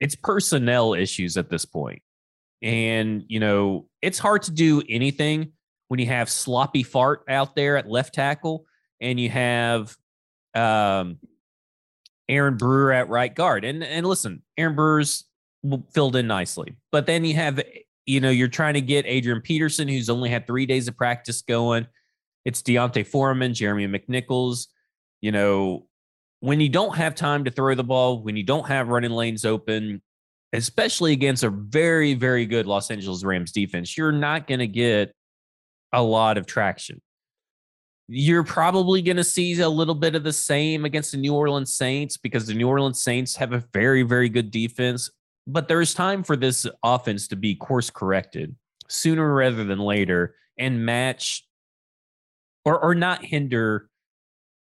It's 0.00 0.14
personnel 0.14 0.94
issues 0.94 1.36
at 1.36 1.50
this 1.50 1.64
point. 1.64 2.02
And, 2.62 3.24
you 3.28 3.40
know, 3.40 3.88
it's 4.02 4.18
hard 4.18 4.42
to 4.42 4.50
do 4.50 4.82
anything 4.88 5.52
when 5.88 5.98
you 5.98 6.06
have 6.06 6.30
sloppy 6.30 6.82
fart 6.82 7.24
out 7.28 7.56
there 7.56 7.76
at 7.76 7.88
left 7.88 8.14
tackle 8.14 8.64
and 9.00 9.18
you 9.18 9.30
have 9.30 9.96
um, 10.54 11.18
Aaron 12.30 12.56
Brewer 12.56 12.92
at 12.92 13.08
right 13.08 13.34
guard. 13.34 13.64
And 13.64 13.82
and 13.84 14.06
listen, 14.06 14.42
Aaron 14.56 14.74
Brewer's 14.74 15.24
filled 15.92 16.16
in 16.16 16.26
nicely. 16.26 16.76
But 16.92 17.06
then 17.06 17.24
you 17.24 17.34
have, 17.34 17.60
you 18.06 18.20
know, 18.20 18.30
you're 18.30 18.48
trying 18.48 18.74
to 18.74 18.80
get 18.80 19.04
Adrian 19.06 19.40
Peterson, 19.40 19.88
who's 19.88 20.08
only 20.08 20.30
had 20.30 20.46
three 20.46 20.64
days 20.64 20.88
of 20.88 20.96
practice 20.96 21.42
going. 21.42 21.86
It's 22.44 22.62
D'Onta 22.62 23.06
Foreman, 23.06 23.52
Jeremy 23.52 23.86
McNichols. 23.86 24.68
You 25.20 25.32
know, 25.32 25.86
when 26.38 26.60
you 26.60 26.70
don't 26.70 26.96
have 26.96 27.14
time 27.14 27.44
to 27.44 27.50
throw 27.50 27.74
the 27.74 27.84
ball, 27.84 28.22
when 28.22 28.36
you 28.36 28.44
don't 28.44 28.66
have 28.66 28.88
running 28.88 29.10
lanes 29.10 29.44
open, 29.44 30.00
especially 30.52 31.12
against 31.12 31.42
a 31.42 31.50
very, 31.50 32.14
very 32.14 32.46
good 32.46 32.66
Los 32.66 32.90
Angeles 32.90 33.22
Rams 33.24 33.52
defense, 33.52 33.98
you're 33.98 34.12
not 34.12 34.46
going 34.46 34.60
to 34.60 34.66
get 34.66 35.14
a 35.92 36.02
lot 36.02 36.38
of 36.38 36.46
traction. 36.46 37.02
You're 38.12 38.42
probably 38.42 39.02
going 39.02 39.18
to 39.18 39.24
see 39.24 39.60
a 39.60 39.68
little 39.68 39.94
bit 39.94 40.16
of 40.16 40.24
the 40.24 40.32
same 40.32 40.84
against 40.84 41.12
the 41.12 41.18
New 41.18 41.32
Orleans 41.32 41.76
Saints 41.76 42.16
because 42.16 42.44
the 42.44 42.54
New 42.54 42.66
Orleans 42.66 43.00
Saints 43.00 43.36
have 43.36 43.52
a 43.52 43.62
very, 43.72 44.02
very 44.02 44.28
good 44.28 44.50
defense. 44.50 45.08
But 45.46 45.68
there's 45.68 45.94
time 45.94 46.24
for 46.24 46.34
this 46.34 46.66
offense 46.82 47.28
to 47.28 47.36
be 47.36 47.54
course 47.54 47.88
corrected 47.88 48.56
sooner 48.88 49.32
rather 49.32 49.62
than 49.62 49.78
later 49.78 50.34
and 50.58 50.84
match 50.84 51.46
or, 52.64 52.82
or 52.82 52.96
not 52.96 53.24
hinder 53.24 53.88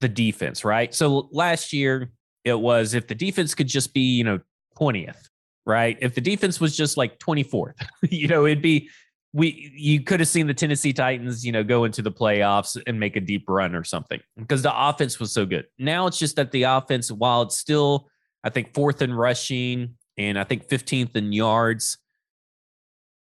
the 0.01 0.09
defense, 0.09 0.65
right? 0.65 0.95
So 0.95 1.29
last 1.33 1.73
year, 1.73 2.13
it 2.45 2.59
was 2.59 2.95
if 2.95 3.09
the 3.09 3.15
defense 3.17 3.55
could 3.55 3.67
just 3.67 3.93
be, 3.95 4.03
you 4.03 4.23
know, 4.23 4.39
20th, 4.79 5.29
right? 5.67 5.99
If 6.01 6.15
the 6.15 6.21
defense 6.21 6.61
was 6.61 6.77
just 6.77 6.97
like 6.97 7.19
24th, 7.19 7.75
you 8.11 8.29
know, 8.29 8.47
it'd 8.47 8.63
be 8.63 8.91
we 9.35 9.73
you 9.75 10.01
could 10.01 10.21
have 10.21 10.29
seen 10.29 10.47
the 10.47 10.55
Tennessee 10.55 10.93
Titans, 10.93 11.45
you 11.45 11.51
know, 11.51 11.65
go 11.65 11.85
into 11.85 12.03
the 12.03 12.13
playoffs 12.13 12.81
and 12.87 13.01
make 13.01 13.17
a 13.17 13.21
deep 13.21 13.49
run 13.49 13.75
or 13.75 13.83
something 13.83 14.21
because 14.39 14.63
the 14.63 14.73
offense 14.73 15.19
was 15.19 15.33
so 15.33 15.45
good. 15.45 15.67
Now 15.77 16.07
it's 16.07 16.19
just 16.19 16.37
that 16.37 16.53
the 16.53 16.63
offense, 16.63 17.11
while 17.11 17.43
it's 17.43 17.59
still, 17.59 18.09
I 18.45 18.51
think, 18.51 18.73
fourth 18.75 19.03
in 19.03 19.13
rushing 19.13 19.97
and 20.17 20.39
I 20.39 20.45
think 20.45 20.69
15th 20.69 21.17
in 21.17 21.33
yards, 21.33 21.99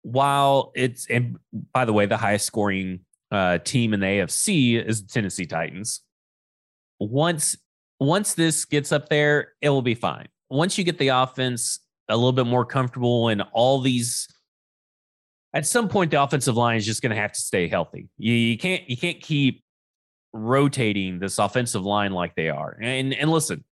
while 0.03 0.73
it's 0.75 1.07
and 1.09 1.39
by 1.73 1.87
the 1.87 1.95
way, 1.95 2.05
the 2.05 2.19
highest 2.19 2.45
scoring 2.45 3.01
uh, 3.31 3.57
team 3.59 3.95
in 3.95 4.01
the 4.01 4.07
AFC 4.07 4.85
is 4.85 5.03
the 5.03 5.09
Tennessee 5.09 5.47
Titans. 5.47 6.03
Once 7.01 7.57
once 7.99 8.35
this 8.35 8.67
gets 8.67 8.93
up 8.93 9.09
there, 9.09 9.55
it 9.63 9.71
will 9.71 9.81
be 9.81 9.95
fine. 9.95 10.29
Once 10.51 10.77
you 10.77 10.85
get 10.85 10.99
the 10.99 11.09
offense 11.09 11.81
a 12.11 12.17
little 12.17 12.33
bit 12.33 12.47
more 12.47 12.67
comfortable 12.67 13.29
and 13.29 13.43
all 13.55 13.81
these 13.81 14.29
at 15.55 15.67
some 15.67 15.89
point 15.89 16.11
the 16.11 16.23
offensive 16.23 16.57
line 16.57 16.77
is 16.77 16.87
just 16.87 17.03
going 17.03 17.11
to 17.11 17.21
have 17.21 17.33
to 17.33 17.41
stay 17.41 17.69
healthy. 17.69 18.09
You, 18.19 18.35
you, 18.35 18.59
can't 18.59 18.89
you 18.89 18.97
can't 18.97 19.21
keep 19.21 19.63
rotating 20.33 21.19
this 21.19 21.39
offensive 21.39 21.85
line 21.85 22.13
like 22.13 22.35
they 22.35 22.49
are. 22.49 22.77
And 22.81 23.15
and 23.15 23.31
listen, 23.31 23.65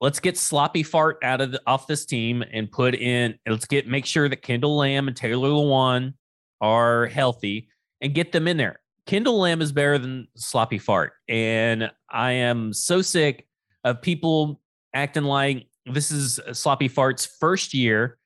let's 0.00 0.20
get 0.20 0.36
sloppy 0.38 0.82
fart 0.82 1.18
out 1.22 1.40
of 1.40 1.52
the, 1.52 1.60
off 1.66 1.86
this 1.86 2.06
team 2.06 2.42
and 2.52 2.70
put 2.70 2.94
in. 2.94 3.38
Let's 3.46 3.66
get 3.66 3.86
make 3.86 4.06
sure 4.06 4.28
that 4.28 4.42
Kendall 4.42 4.78
Lamm 4.78 5.08
and 5.08 5.16
Taylor 5.16 5.48
Lewan 5.48 6.14
are 6.60 7.06
healthy 7.06 7.68
and 8.00 8.14
get 8.14 8.32
them 8.32 8.48
in 8.48 8.56
there. 8.56 8.80
Kendall 9.06 9.38
Lamm 9.38 9.60
is 9.60 9.72
better 9.72 9.98
than 9.98 10.26
sloppy 10.36 10.78
fart, 10.78 11.12
and 11.28 11.90
I 12.10 12.32
am 12.32 12.72
so 12.72 13.02
sick 13.02 13.46
of 13.84 14.02
people 14.02 14.60
acting 14.94 15.22
like 15.22 15.68
this 15.86 16.10
is 16.10 16.40
uh, 16.40 16.52
Sloppy 16.52 16.88
Fart's 16.88 17.24
first 17.24 17.72
year 17.72 18.18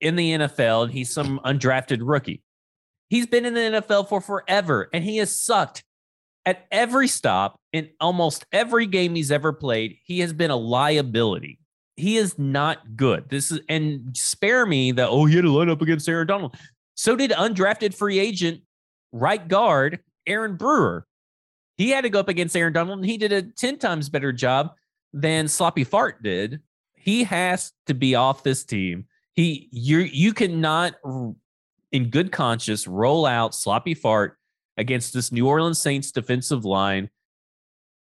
in 0.00 0.16
the 0.16 0.32
NFL, 0.32 0.84
and 0.84 0.92
he's 0.92 1.10
some 1.12 1.40
undrafted 1.44 2.00
rookie. 2.02 2.42
He's 3.08 3.26
been 3.26 3.46
in 3.46 3.54
the 3.54 3.60
NFL 3.60 4.08
for 4.08 4.20
forever, 4.20 4.88
and 4.92 5.02
he 5.02 5.16
has 5.18 5.38
sucked 5.38 5.84
at 6.44 6.66
every 6.70 7.08
stop 7.08 7.60
in 7.72 7.90
almost 8.00 8.46
every 8.52 8.86
game 8.86 9.14
he's 9.14 9.30
ever 9.30 9.52
played. 9.52 9.96
He 10.04 10.20
has 10.20 10.32
been 10.32 10.50
a 10.50 10.56
liability. 10.56 11.58
He 11.96 12.16
is 12.16 12.38
not 12.38 12.96
good. 12.96 13.28
This 13.28 13.50
is 13.50 13.60
and 13.68 14.16
spare 14.16 14.64
me 14.64 14.92
the 14.92 15.08
oh 15.08 15.24
he 15.24 15.36
had 15.36 15.44
to 15.44 15.52
line 15.52 15.68
up 15.68 15.82
against 15.82 16.08
Aaron 16.08 16.26
Donald. 16.26 16.56
So 16.94 17.16
did 17.16 17.32
undrafted 17.32 17.94
free 17.94 18.18
agent 18.18 18.62
right 19.12 19.46
guard 19.46 20.00
Aaron 20.26 20.56
Brewer. 20.56 21.06
He 21.76 21.90
had 21.90 22.02
to 22.02 22.10
go 22.10 22.20
up 22.20 22.28
against 22.28 22.56
Aaron 22.56 22.72
Donald, 22.72 23.00
and 23.00 23.06
he 23.06 23.18
did 23.18 23.32
a 23.32 23.42
ten 23.42 23.78
times 23.78 24.08
better 24.08 24.32
job 24.32 24.72
than 25.12 25.48
Sloppy 25.48 25.84
Fart 25.84 26.22
did. 26.22 26.60
He 26.94 27.24
has 27.24 27.72
to 27.86 27.94
be 27.94 28.14
off 28.14 28.42
this 28.42 28.64
team. 28.64 29.06
He 29.34 29.68
you 29.72 29.98
you 29.98 30.32
cannot 30.32 30.94
in 31.92 32.10
good 32.10 32.32
conscience 32.32 32.86
roll 32.86 33.26
out 33.26 33.54
Sloppy 33.54 33.94
Fart 33.94 34.36
against 34.76 35.12
this 35.12 35.32
New 35.32 35.46
Orleans 35.46 35.80
Saints 35.80 36.12
defensive 36.12 36.64
line 36.64 37.10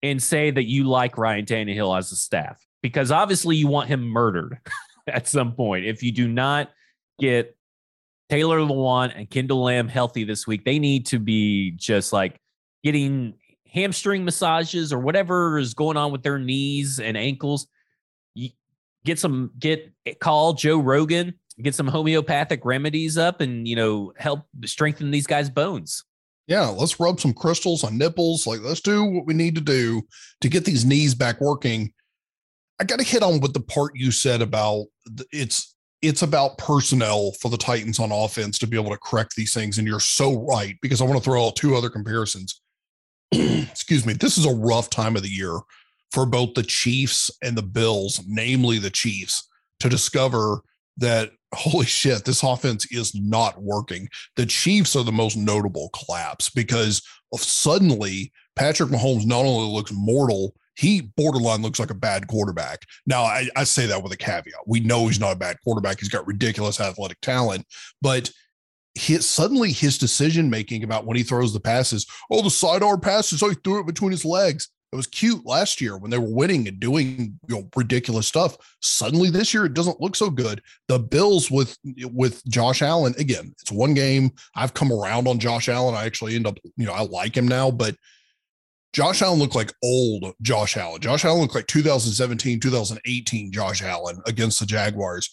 and 0.02 0.22
say 0.22 0.52
that 0.52 0.66
you 0.66 0.86
like 0.86 1.18
Ryan 1.18 1.46
Tannehill 1.46 1.98
as 1.98 2.12
a 2.12 2.16
staff 2.16 2.66
because 2.82 3.12
obviously 3.12 3.56
you 3.56 3.68
want 3.68 3.90
him 3.90 4.02
murdered 4.08 4.60
at 5.08 5.28
some 5.28 5.54
point. 5.54 5.86
If 5.86 6.04
you 6.04 6.12
do 6.12 6.28
not 6.28 6.70
get 7.20 7.56
Taylor 8.30 8.60
Lewan 8.60 9.12
and 9.16 9.30
Kendall 9.30 9.64
Lamm 9.64 9.90
healthy 9.90 10.24
this 10.24 10.48
week, 10.48 10.64
they 10.66 10.80
need 10.80 11.08
to 11.08 11.20
be 11.20 11.72
just 11.72 12.14
like 12.14 12.40
getting 12.84 13.36
hamstring 13.68 14.26
massages 14.26 14.94
or 14.94 15.00
whatever 15.00 15.58
is 15.58 15.74
going 15.74 15.98
on 15.98 16.12
with 16.12 16.24
their 16.24 16.40
knees 16.40 17.00
and 17.00 17.18
ankles. 17.18 17.68
get 19.06 19.20
some, 19.20 19.52
get 19.60 19.92
eh, 20.06 20.14
call 20.20 20.54
Joe 20.54 20.80
Rogan, 20.80 21.34
get 21.62 21.76
some 21.76 21.88
homeopathic 21.88 22.66
remedies 22.66 23.18
up 23.18 23.42
and, 23.42 23.68
you 23.68 23.76
know, 23.76 24.14
help 24.18 24.42
strengthen 24.66 25.12
these 25.12 25.28
guys' 25.28 25.50
bones 25.50 26.04
yeah, 26.50 26.66
let's 26.66 27.00
rub 27.00 27.20
some 27.20 27.32
crystals 27.32 27.84
on 27.84 28.00
nipples. 28.00 28.48
Like, 28.48 28.62
let's 28.62 28.82
do 28.82 29.06
what 29.06 29.28
we 29.28 29.36
need 29.36 29.54
to 29.54 29.62
do 29.62 30.02
to 30.42 30.50
get 30.50 30.66
these 30.66 30.84
knees 30.84 31.14
back 31.14 31.40
working. 31.40 31.94
I 32.82 32.86
got 32.86 32.98
to 32.98 33.06
hit 33.06 33.22
on 33.22 33.40
with 33.40 33.54
the 33.54 33.60
part 33.60 33.92
you 33.96 34.12
said 34.12 34.42
about 34.42 34.88
it's 35.32 35.76
it's 36.02 36.24
about 36.24 36.58
personnel 36.58 37.34
for 37.40 37.52
the 37.52 37.58
Titans 37.58 38.00
on 38.00 38.12
offense 38.12 38.58
to 38.60 38.68
be 38.68 38.78
able 38.78 38.90
to 38.90 38.98
correct 38.98 39.36
these 39.36 39.54
things. 39.54 39.78
And 39.78 39.88
you're 39.88 40.00
so 40.00 40.44
right 40.48 40.76
because 40.82 41.02
I 41.02 41.04
want 41.04 41.18
to 41.18 41.24
throw 41.24 41.46
out 41.46 41.56
two 41.56 41.76
other 41.76 41.90
comparisons. 41.90 42.62
Excuse 43.32 44.08
me. 44.08 44.14
This 44.14 44.40
is 44.40 44.46
a 44.46 44.56
rough 44.56 44.90
time 44.90 45.16
of 45.16 45.22
the 45.22 45.30
year 45.30 45.60
for 46.12 46.26
both 46.26 46.56
the 46.56 46.64
Chiefs 46.64 47.30
and 47.44 47.56
the 47.56 47.62
Bills, 47.62 48.24
namely 48.26 48.80
the 48.80 48.90
Chiefs, 48.90 49.48
to 49.82 49.90
discover 49.90 50.62
that 51.00 51.32
holy 51.54 51.86
shit, 51.86 52.26
this 52.26 52.44
offense 52.44 52.90
is 52.92 53.16
not 53.16 53.62
working. 53.62 54.08
The 54.36 54.46
Chiefs 54.46 54.96
are 54.96 55.04
the 55.04 55.12
most 55.12 55.36
notable 55.36 55.90
collapse 55.90 56.50
because 56.50 57.02
suddenly 57.36 58.32
Patrick 58.56 58.90
Mahomes 58.90 59.26
not 59.26 59.46
only 59.46 59.74
looks 59.74 59.92
mortal, 59.92 60.54
he 60.76 61.02
borderline 61.02 61.62
looks 61.62 61.80
like 61.80 61.90
a 61.90 61.96
bad 61.96 62.28
quarterback. 62.28 62.80
Now, 63.06 63.24
I, 63.24 63.50
I 63.56 63.64
say 63.66 63.86
that 63.88 64.02
with 64.02 64.14
a 64.14 64.18
caveat. 64.18 64.54
We 64.66 64.80
know 64.80 65.08
he's 65.08 65.20
not 65.20 65.34
a 65.34 65.40
bad 65.40 65.58
quarterback. 65.64 66.00
He's 66.00 66.10
got 66.10 66.26
ridiculous 66.26 66.80
athletic 66.80 67.20
talent, 67.22 67.66
but 68.02 68.32
his, 68.96 69.30
suddenly 69.30 69.72
his 69.72 69.98
decision 69.98 70.50
making 70.50 70.84
about 70.84 71.06
when 71.06 71.18
he 71.18 71.24
throws 71.24 71.54
the 71.54 71.60
passes, 71.60 72.06
oh, 72.32 72.42
the 72.42 72.50
sidearm 72.50 73.02
passes, 73.02 73.44
oh, 73.44 73.50
he 73.50 73.56
threw 73.64 73.80
it 73.80 73.88
between 73.88 74.12
his 74.12 74.26
legs. 74.26 74.70
It 74.92 74.96
was 74.96 75.06
cute 75.06 75.46
last 75.46 75.82
year 75.82 75.98
when 75.98 76.10
they 76.10 76.18
were 76.18 76.34
winning 76.34 76.68
and 76.68 76.80
doing 76.80 77.40
you 77.48 77.56
know 77.56 77.70
ridiculous 77.76 78.28
stuff. 78.28 78.58
Suddenly 78.82 79.30
this 79.30 79.54
year 79.54 79.66
it 79.66 79.76
doesn't 79.76 80.02
look 80.02 80.16
so 80.16 80.30
good. 80.32 80.62
The 80.88 80.98
Bills 80.98 81.52
with 81.52 81.78
with 82.12 82.44
Josh 82.48 82.82
Allen 82.82 83.14
again, 83.20 83.54
it's 83.62 83.72
one 83.72 83.94
game. 83.94 84.32
I've 84.56 84.74
come 84.74 84.92
around 84.92 85.28
on 85.28 85.38
Josh 85.38 85.70
Allen. 85.70 85.94
I 85.94 86.06
actually 86.06 86.36
end 86.36 86.48
up 86.48 86.58
you 86.76 86.86
know 86.86 86.94
I 86.94 87.04
like 87.04 87.38
him 87.38 87.48
now, 87.48 87.70
but 87.70 87.96
Josh 88.92 89.22
Allen 89.22 89.38
looked 89.38 89.56
like 89.56 89.74
old 89.84 90.34
Josh 90.42 90.76
Allen. 90.76 91.02
Josh 91.02 91.24
Allen 91.24 91.42
looked 91.42 91.56
like 91.56 91.68
2017, 91.68 92.60
2018 92.60 93.52
Josh 93.52 93.84
Allen 93.84 94.20
against 94.26 94.60
the 94.60 94.66
Jaguars, 94.66 95.30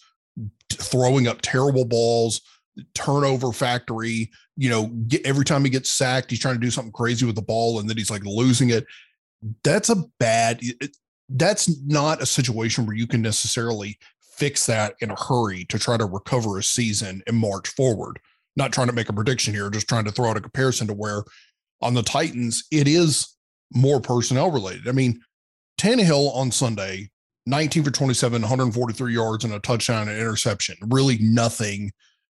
throwing 0.71 1.27
up 1.27 1.39
terrible 1.41 1.85
balls, 1.85 2.41
turnover 2.93 3.51
factory. 3.51 4.29
You 4.55 4.69
know, 4.69 4.87
get, 5.07 5.25
every 5.25 5.45
time 5.45 5.63
he 5.63 5.71
gets 5.71 5.89
sacked, 5.89 6.29
he's 6.29 6.39
trying 6.39 6.55
to 6.55 6.61
do 6.61 6.69
something 6.69 6.91
crazy 6.91 7.25
with 7.25 7.35
the 7.35 7.41
ball, 7.41 7.79
and 7.79 7.89
then 7.89 7.97
he's 7.97 8.11
like 8.11 8.23
losing 8.23 8.69
it 8.69 8.85
that's 9.63 9.89
a 9.89 10.03
bad 10.19 10.61
that's 11.29 11.69
not 11.85 12.21
a 12.21 12.25
situation 12.25 12.85
where 12.85 12.95
you 12.95 13.07
can 13.07 13.21
necessarily 13.21 13.97
fix 14.37 14.65
that 14.67 14.95
in 15.01 15.11
a 15.11 15.15
hurry 15.15 15.65
to 15.65 15.79
try 15.79 15.97
to 15.97 16.05
recover 16.05 16.57
a 16.57 16.63
season 16.63 17.21
and 17.27 17.35
march 17.35 17.67
forward. 17.69 18.19
Not 18.55 18.71
trying 18.71 18.87
to 18.87 18.93
make 18.93 19.09
a 19.09 19.13
prediction 19.13 19.53
here, 19.53 19.69
just 19.69 19.89
trying 19.89 20.05
to 20.05 20.11
throw 20.11 20.29
out 20.29 20.37
a 20.37 20.41
comparison 20.41 20.87
to 20.87 20.93
where 20.93 21.23
on 21.81 21.93
the 21.93 22.03
Titans, 22.03 22.63
it 22.71 22.87
is 22.87 23.35
more 23.73 23.99
personnel 23.99 24.51
related. 24.51 24.87
I 24.87 24.93
mean, 24.93 25.21
Tannehill 25.79 26.33
on 26.35 26.51
Sunday, 26.51 27.09
19 27.45 27.83
for 27.83 27.91
27, 27.91 28.41
143 28.41 29.13
yards 29.13 29.43
and 29.43 29.53
a 29.53 29.59
touchdown 29.59 30.07
and 30.07 30.17
interception. 30.17 30.75
Really 30.87 31.17
nothing 31.19 31.91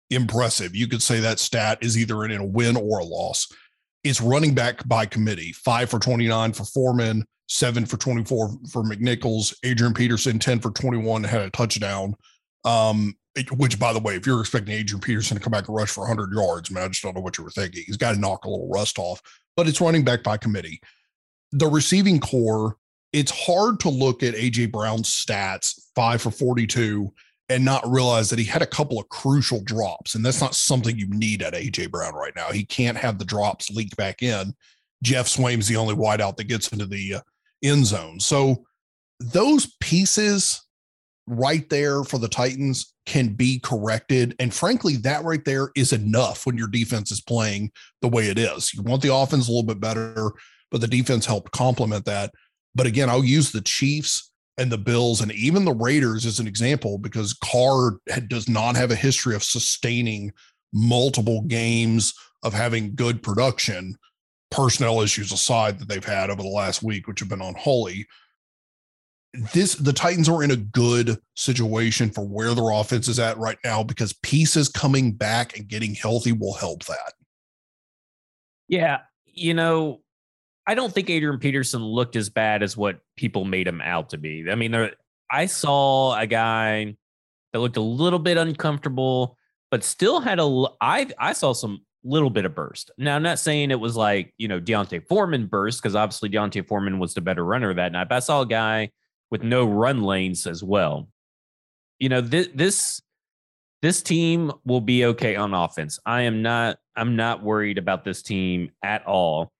impressive. 0.09 0.75
You 0.75 0.87
could 0.87 1.01
say 1.01 1.19
that 1.19 1.39
stat 1.39 1.79
is 1.81 1.97
either 1.97 2.23
in 2.23 2.39
a 2.39 2.45
win 2.45 2.77
or 2.77 2.99
a 2.99 3.05
loss 3.05 3.47
it's 4.03 4.21
running 4.21 4.53
back 4.53 4.87
by 4.87 5.05
committee 5.05 5.53
five 5.53 5.89
for 5.89 5.99
29 5.99 6.53
for 6.53 6.65
Foreman, 6.65 7.25
seven 7.47 7.85
for 7.85 7.97
24 7.97 8.49
for 8.71 8.83
McNichols, 8.83 9.55
Adrian 9.63 9.93
Peterson, 9.93 10.39
10 10.39 10.59
for 10.59 10.71
21, 10.71 11.23
had 11.23 11.41
a 11.41 11.49
touchdown. 11.49 12.15
Um, 12.65 13.15
which, 13.53 13.79
by 13.79 13.91
the 13.91 13.99
way, 13.99 14.15
if 14.15 14.27
you're 14.27 14.39
expecting 14.39 14.75
Adrian 14.75 15.01
Peterson 15.01 15.37
to 15.37 15.43
come 15.43 15.51
back 15.51 15.67
and 15.67 15.75
rush 15.75 15.89
for 15.89 16.01
100 16.01 16.33
yards, 16.33 16.69
man, 16.69 16.83
I 16.83 16.87
just 16.89 17.01
don't 17.01 17.15
know 17.15 17.21
what 17.21 17.37
you 17.37 17.43
were 17.43 17.49
thinking. 17.49 17.83
He's 17.85 17.97
got 17.97 18.13
to 18.13 18.19
knock 18.19 18.45
a 18.45 18.49
little 18.49 18.69
rust 18.69 18.99
off, 18.99 19.21
but 19.57 19.67
it's 19.67 19.81
running 19.81 20.03
back 20.03 20.21
by 20.21 20.37
committee. 20.37 20.79
The 21.51 21.65
receiving 21.65 22.19
corps, 22.19 22.77
it's 23.11 23.31
hard 23.31 23.79
to 23.81 23.89
look 23.89 24.21
at 24.21 24.35
AJ 24.35 24.71
Brown's 24.71 25.09
stats, 25.09 25.79
five 25.95 26.21
for 26.21 26.29
42, 26.29 27.11
and 27.53 27.63
not 27.63 27.87
realize 27.87 28.31
that 28.31 28.39
he 28.39 28.45
had 28.45 28.63
a 28.63 28.67
couple 28.67 28.99
of 28.99 29.07
crucial 29.09 29.61
drops. 29.61 30.15
And 30.15 30.25
that's 30.25 30.41
not 30.41 30.55
something 30.55 30.97
you 30.97 31.07
need 31.09 31.43
at 31.43 31.53
AJ 31.53 31.91
Brown 31.91 32.15
right 32.15 32.35
now. 32.35 32.51
He 32.51 32.65
can't 32.65 32.97
have 32.97 33.19
the 33.19 33.25
drops 33.25 33.69
leak 33.69 33.95
back 33.95 34.23
in. 34.23 34.55
Geoff 35.03 35.27
Swaim's 35.27 35.67
the 35.67 35.75
only 35.75 35.93
wideout 35.93 36.37
that 36.37 36.45
gets 36.45 36.69
into 36.69 36.87
the 36.87 37.15
uh, 37.15 37.21
end 37.63 37.85
zone. 37.85 38.19
So 38.19 38.65
those 39.19 39.75
pieces 39.79 40.65
right 41.27 41.69
there 41.69 42.03
for 42.03 42.17
the 42.17 42.27
Titans 42.27 42.93
can 43.05 43.29
be 43.29 43.59
corrected. 43.59 44.35
And 44.39 44.51
frankly, 44.51 44.95
that 44.97 45.23
right 45.23 45.45
there 45.45 45.69
is 45.75 45.93
enough 45.93 46.47
when 46.47 46.57
your 46.57 46.67
defense 46.67 47.11
is 47.11 47.21
playing 47.21 47.71
the 48.01 48.07
way 48.07 48.29
it 48.29 48.39
is. 48.39 48.73
You 48.73 48.81
want 48.81 49.03
the 49.03 49.13
offense 49.13 49.47
a 49.47 49.51
little 49.51 49.63
bit 49.67 49.79
better, 49.79 50.31
but 50.71 50.81
the 50.81 50.87
defense 50.87 51.27
helped 51.27 51.51
complement 51.51 52.05
that. 52.05 52.33
But 52.73 52.87
again, 52.87 53.11
I'll 53.11 53.23
use 53.23 53.51
the 53.51 53.61
Chiefs 53.61 54.31
and 54.57 54.71
the 54.71 54.77
Bills 54.77 55.21
and 55.21 55.31
even 55.31 55.65
the 55.65 55.73
Raiders 55.73 56.25
as 56.25 56.39
an 56.39 56.47
example, 56.47 56.97
because 56.97 57.33
Carr 57.33 57.97
does 58.27 58.47
not 58.47 58.75
have 58.75 58.91
a 58.91 58.95
history 58.95 59.35
of 59.35 59.43
sustaining 59.43 60.31
multiple 60.73 61.41
games 61.43 62.13
of 62.43 62.53
having 62.53 62.95
good 62.95 63.23
production, 63.23 63.95
personnel 64.51 65.01
issues 65.01 65.31
aside 65.31 65.79
that 65.79 65.87
they've 65.87 66.03
had 66.03 66.29
over 66.29 66.41
the 66.41 66.47
last 66.47 66.83
week, 66.83 67.07
which 67.07 67.19
have 67.19 67.29
been 67.29 67.41
unholy. 67.41 68.05
This 69.53 69.73
the 69.73 69.93
Titans 69.93 70.29
are 70.29 70.43
in 70.43 70.51
a 70.51 70.55
good 70.55 71.17
situation 71.35 72.11
for 72.11 72.23
where 72.23 72.53
their 72.53 72.69
offense 72.69 73.07
is 73.07 73.17
at 73.17 73.37
right 73.39 73.57
now 73.63 73.81
because 73.81 74.13
pieces 74.13 74.69
coming 74.69 75.11
back 75.11 75.57
and 75.57 75.67
getting 75.67 75.95
healthy 75.95 76.31
will 76.31 76.53
help 76.53 76.85
that. 76.85 77.13
Yeah, 78.67 78.99
you 79.25 79.55
know, 79.55 80.02
I 80.65 80.75
don't 80.75 80.93
think 80.93 81.09
Adrian 81.09 81.39
Peterson 81.39 81.83
looked 81.83 82.15
as 82.15 82.29
bad 82.29 82.63
as 82.63 82.77
what 82.77 82.99
people 83.17 83.45
made 83.45 83.67
him 83.67 83.81
out 83.81 84.09
to 84.11 84.17
be. 84.17 84.49
I 84.49 84.55
mean, 84.55 84.71
there, 84.71 84.93
I 85.29 85.45
saw 85.45 86.17
a 86.17 86.25
guy 86.25 86.95
that 87.51 87.59
looked 87.59 87.77
a 87.77 87.81
little 87.81 88.19
bit 88.19 88.37
uncomfortable, 88.37 89.37
but 89.71 89.83
still 89.83 90.21
had 90.21 90.39
a. 90.39 90.65
I 90.79 91.07
I 91.19 91.33
saw 91.33 91.53
some 91.53 91.81
little 92.03 92.29
bit 92.29 92.45
of 92.45 92.55
burst. 92.55 92.91
Now, 92.97 93.15
I'm 93.15 93.23
not 93.23 93.39
saying 93.39 93.71
it 93.71 93.79
was 93.79 93.95
like 93.95 94.33
you 94.37 94.47
know 94.47 94.59
D'Onta 94.59 95.05
Foreman 95.07 95.47
burst 95.47 95.81
because 95.81 95.95
obviously 95.95 96.29
D'Onta 96.29 96.65
Foreman 96.65 96.99
was 96.99 97.13
the 97.13 97.21
better 97.21 97.43
runner 97.43 97.73
that 97.73 97.91
night. 97.91 98.09
But 98.09 98.15
I 98.15 98.19
saw 98.19 98.41
a 98.41 98.45
guy 98.45 98.91
with 99.31 99.43
no 99.43 99.65
run 99.65 100.03
lanes 100.03 100.47
as 100.47 100.63
well. 100.63 101.09
You 101.99 102.09
know 102.09 102.21
this 102.21 102.47
this 102.53 103.01
this 103.81 104.01
team 104.01 104.51
will 104.65 104.81
be 104.81 105.05
okay 105.05 105.35
on 105.35 105.53
offense. 105.53 105.99
I 106.05 106.21
am 106.21 106.41
not. 106.41 106.77
I'm 106.95 107.15
not 107.15 107.43
worried 107.43 107.77
about 107.77 108.03
this 108.03 108.21
team 108.21 108.71
at 108.83 109.05
all. 109.05 109.52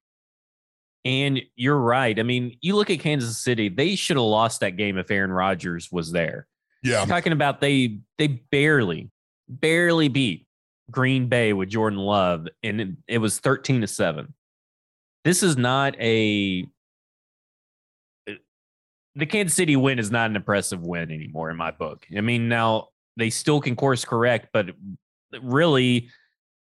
And 1.06 1.42
you're 1.56 1.80
right. 1.80 2.18
I 2.18 2.24
mean, 2.24 2.58
you 2.62 2.76
look 2.76 2.90
at 2.90 3.00
Kansas 3.00 3.38
City, 3.38 3.68
they 3.70 3.96
should 3.96 4.16
have 4.16 4.26
lost 4.26 4.62
that 4.62 4.78
game 4.78 4.98
if 4.98 5.12
Aaron 5.12 5.32
Rodgers 5.32 5.92
was 5.92 6.12
there. 6.12 6.48
Yeah. 6.82 7.02
I'm 7.02 7.08
talking 7.08 7.34
about 7.34 7.62
they 7.62 8.00
they 8.18 8.28
barely, 8.28 9.10
barely 9.48 10.08
beat 10.08 10.48
Green 10.92 11.28
Bay 11.28 11.54
with 11.54 11.70
Jordan 11.70 12.00
Love, 12.00 12.48
and 12.62 12.82
it, 12.82 12.90
it 13.08 13.18
was 13.18 13.40
13 13.40 13.82
to 13.82 13.88
7. 13.88 14.34
This 15.24 15.44
is 15.44 15.58
not 15.58 15.96
a 16.00 16.66
eh, 18.28 18.36
the 19.16 19.26
Kansas 19.26 19.56
City 19.56 19.76
win 19.76 20.00
is 20.00 20.12
not 20.12 20.30
an 20.30 20.36
impressive 20.36 20.82
win 20.82 21.12
anymore 21.12 21.50
in 21.50 21.58
my 21.58 21.72
book. 21.72 22.06
I 22.16 22.22
mean, 22.22 22.50
now 22.50 22.90
they 23.18 23.30
still 23.30 23.62
can 23.62 23.76
course 23.76 24.06
correct, 24.06 24.50
but 24.54 24.72
really, 25.42 26.10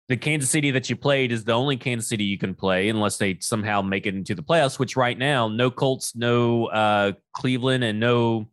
the 0.09 0.17
Kansas 0.17 0.51
City 0.51 0.71
that 0.73 0.91
you 0.91 0.97
played 0.97 1.33
is 1.33 1.45
the 1.45 1.53
only 1.53 1.77
Kansas 1.77 2.09
City 2.09 2.25
you 2.25 2.39
can 2.39 2.55
play 2.55 2.89
unless 2.89 3.17
they 3.17 3.39
somehow 3.41 3.81
make 3.81 4.07
it 4.07 4.15
into 4.15 4.35
the 4.35 4.43
playoffs. 4.43 4.79
Which 4.79 4.97
right 4.97 5.17
now, 5.17 5.49
no 5.49 5.71
Colts, 5.71 6.15
no 6.15 6.67
uh, 6.67 7.13
Cleveland, 7.33 7.85
and 7.85 7.99
no 7.99 8.49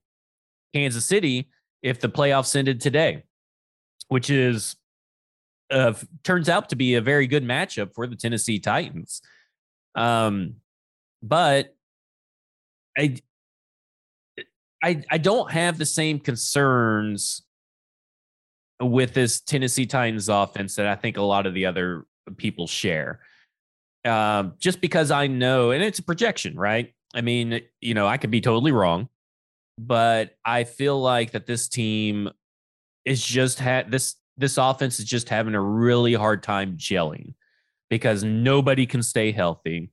Kansas 0.73 1.05
City. 1.05 1.49
If 1.81 1.99
the 1.99 2.09
playoffs 2.09 2.55
ended 2.55 2.79
today, 2.79 3.23
which 4.07 4.29
is 4.29 4.75
uh, 5.71 5.93
turns 6.23 6.49
out 6.49 6.69
to 6.69 6.75
be 6.75 6.95
a 6.95 7.01
very 7.01 7.27
good 7.27 7.43
matchup 7.43 7.93
for 7.95 8.05
the 8.05 8.15
Tennessee 8.15 8.59
Titans. 8.59 9.21
Um, 9.95 10.55
but 11.23 11.75
I, 12.97 13.17
I, 14.83 15.03
I 15.09 15.17
don't 15.17 15.51
have 15.51 15.77
the 15.77 15.85
same 15.85 16.19
concerns 16.19 17.43
with 18.81 19.13
this 19.13 19.41
Tennessee 19.41 19.85
Titans 19.85 20.29
offense 20.29 20.75
that 20.75 20.87
I 20.87 20.95
think 20.95 21.17
a 21.17 21.21
lot 21.21 21.45
of 21.45 21.53
the 21.53 21.65
other 21.65 22.05
people 22.37 22.67
share. 22.67 23.19
Um, 24.03 24.53
just 24.59 24.81
because 24.81 25.11
I 25.11 25.27
know, 25.27 25.71
and 25.71 25.83
it's 25.83 25.99
a 25.99 26.03
projection, 26.03 26.55
right? 26.57 26.93
I 27.13 27.21
mean, 27.21 27.61
you 27.81 27.93
know, 27.93 28.07
I 28.07 28.17
could 28.17 28.31
be 28.31 28.41
totally 28.41 28.71
wrong, 28.71 29.09
but 29.77 30.35
I 30.45 30.63
feel 30.63 30.99
like 30.99 31.31
that 31.31 31.45
this 31.45 31.67
team 31.67 32.29
is 33.05 33.23
just 33.23 33.59
had 33.59 33.91
this 33.91 34.15
this 34.37 34.57
offense 34.57 34.99
is 34.99 35.05
just 35.05 35.29
having 35.29 35.55
a 35.55 35.61
really 35.61 36.13
hard 36.13 36.41
time 36.41 36.77
gelling 36.77 37.33
because 37.89 38.23
nobody 38.23 38.85
can 38.85 39.03
stay 39.03 39.31
healthy, 39.31 39.91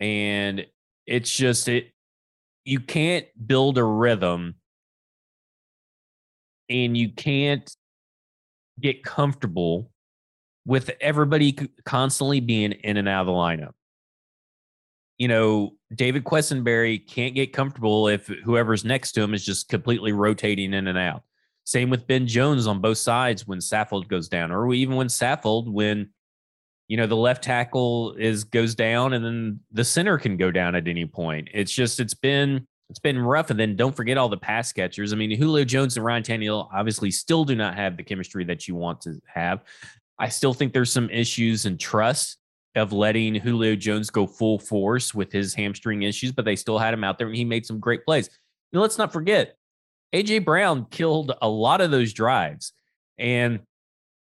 and 0.00 0.66
it's 1.06 1.34
just 1.34 1.68
it. 1.68 1.92
You 2.64 2.80
can't 2.80 3.26
build 3.46 3.78
a 3.78 3.84
rhythm, 3.84 4.56
and 6.68 6.96
you 6.96 7.10
can't 7.10 7.75
get 8.80 9.04
comfortable 9.04 9.90
with 10.66 10.90
everybody 11.00 11.52
constantly 11.84 12.40
being 12.40 12.72
in 12.72 12.96
and 12.96 13.08
out 13.08 13.20
of 13.22 13.26
the 13.26 13.32
lineup. 13.32 13.72
You 15.18 15.28
know, 15.28 15.74
David 15.94 16.24
Quessenberry 16.24 17.06
can't 17.06 17.34
get 17.34 17.52
comfortable 17.52 18.08
if 18.08 18.26
whoever's 18.26 18.84
next 18.84 19.12
to 19.12 19.22
him 19.22 19.32
is 19.32 19.44
just 19.44 19.68
completely 19.68 20.12
rotating 20.12 20.74
in 20.74 20.88
and 20.88 20.98
out. 20.98 21.22
Same 21.64 21.88
with 21.88 22.06
Ben 22.06 22.26
Jones 22.26 22.66
on 22.66 22.80
both 22.80 22.98
sides 22.98 23.46
when 23.46 23.58
Saffold 23.58 24.08
goes 24.08 24.28
down, 24.28 24.52
or 24.52 24.72
even 24.72 24.94
when 24.96 25.08
Saffold, 25.08 25.72
when 25.72 26.10
you 26.88 26.96
know 26.96 27.06
the 27.06 27.16
left 27.16 27.42
tackle 27.42 28.12
is 28.14 28.44
goes 28.44 28.74
down 28.74 29.14
and 29.14 29.24
then 29.24 29.60
the 29.72 29.84
center 29.84 30.18
can 30.18 30.36
go 30.36 30.50
down 30.50 30.74
at 30.74 30.86
any 30.86 31.06
point. 31.06 31.48
It's 31.52 31.72
just 31.72 31.98
it's 31.98 32.14
been 32.14 32.66
it's 32.88 32.98
been 32.98 33.18
rough. 33.18 33.50
And 33.50 33.58
then 33.58 33.76
don't 33.76 33.94
forget 33.94 34.16
all 34.16 34.28
the 34.28 34.36
pass 34.36 34.72
catchers. 34.72 35.12
I 35.12 35.16
mean, 35.16 35.30
Julio 35.30 35.64
Jones 35.64 35.96
and 35.96 36.04
Ryan 36.04 36.22
Tannehill 36.22 36.68
obviously 36.72 37.10
still 37.10 37.44
do 37.44 37.54
not 37.54 37.74
have 37.74 37.96
the 37.96 38.02
chemistry 38.02 38.44
that 38.44 38.68
you 38.68 38.74
want 38.74 39.00
to 39.02 39.20
have. 39.26 39.62
I 40.18 40.28
still 40.28 40.54
think 40.54 40.72
there's 40.72 40.92
some 40.92 41.10
issues 41.10 41.66
in 41.66 41.78
trust 41.78 42.38
of 42.74 42.92
letting 42.92 43.34
Julio 43.34 43.74
Jones 43.74 44.10
go 44.10 44.26
full 44.26 44.58
force 44.58 45.14
with 45.14 45.32
his 45.32 45.54
hamstring 45.54 46.02
issues, 46.02 46.32
but 46.32 46.44
they 46.44 46.56
still 46.56 46.78
had 46.78 46.94
him 46.94 47.04
out 47.04 47.18
there 47.18 47.26
and 47.26 47.36
he 47.36 47.44
made 47.44 47.66
some 47.66 47.80
great 47.80 48.04
plays. 48.04 48.30
Now, 48.72 48.80
let's 48.80 48.98
not 48.98 49.12
forget, 49.12 49.56
AJ 50.14 50.44
Brown 50.44 50.86
killed 50.90 51.32
a 51.42 51.48
lot 51.48 51.80
of 51.80 51.90
those 51.90 52.12
drives. 52.12 52.72
And 53.18 53.60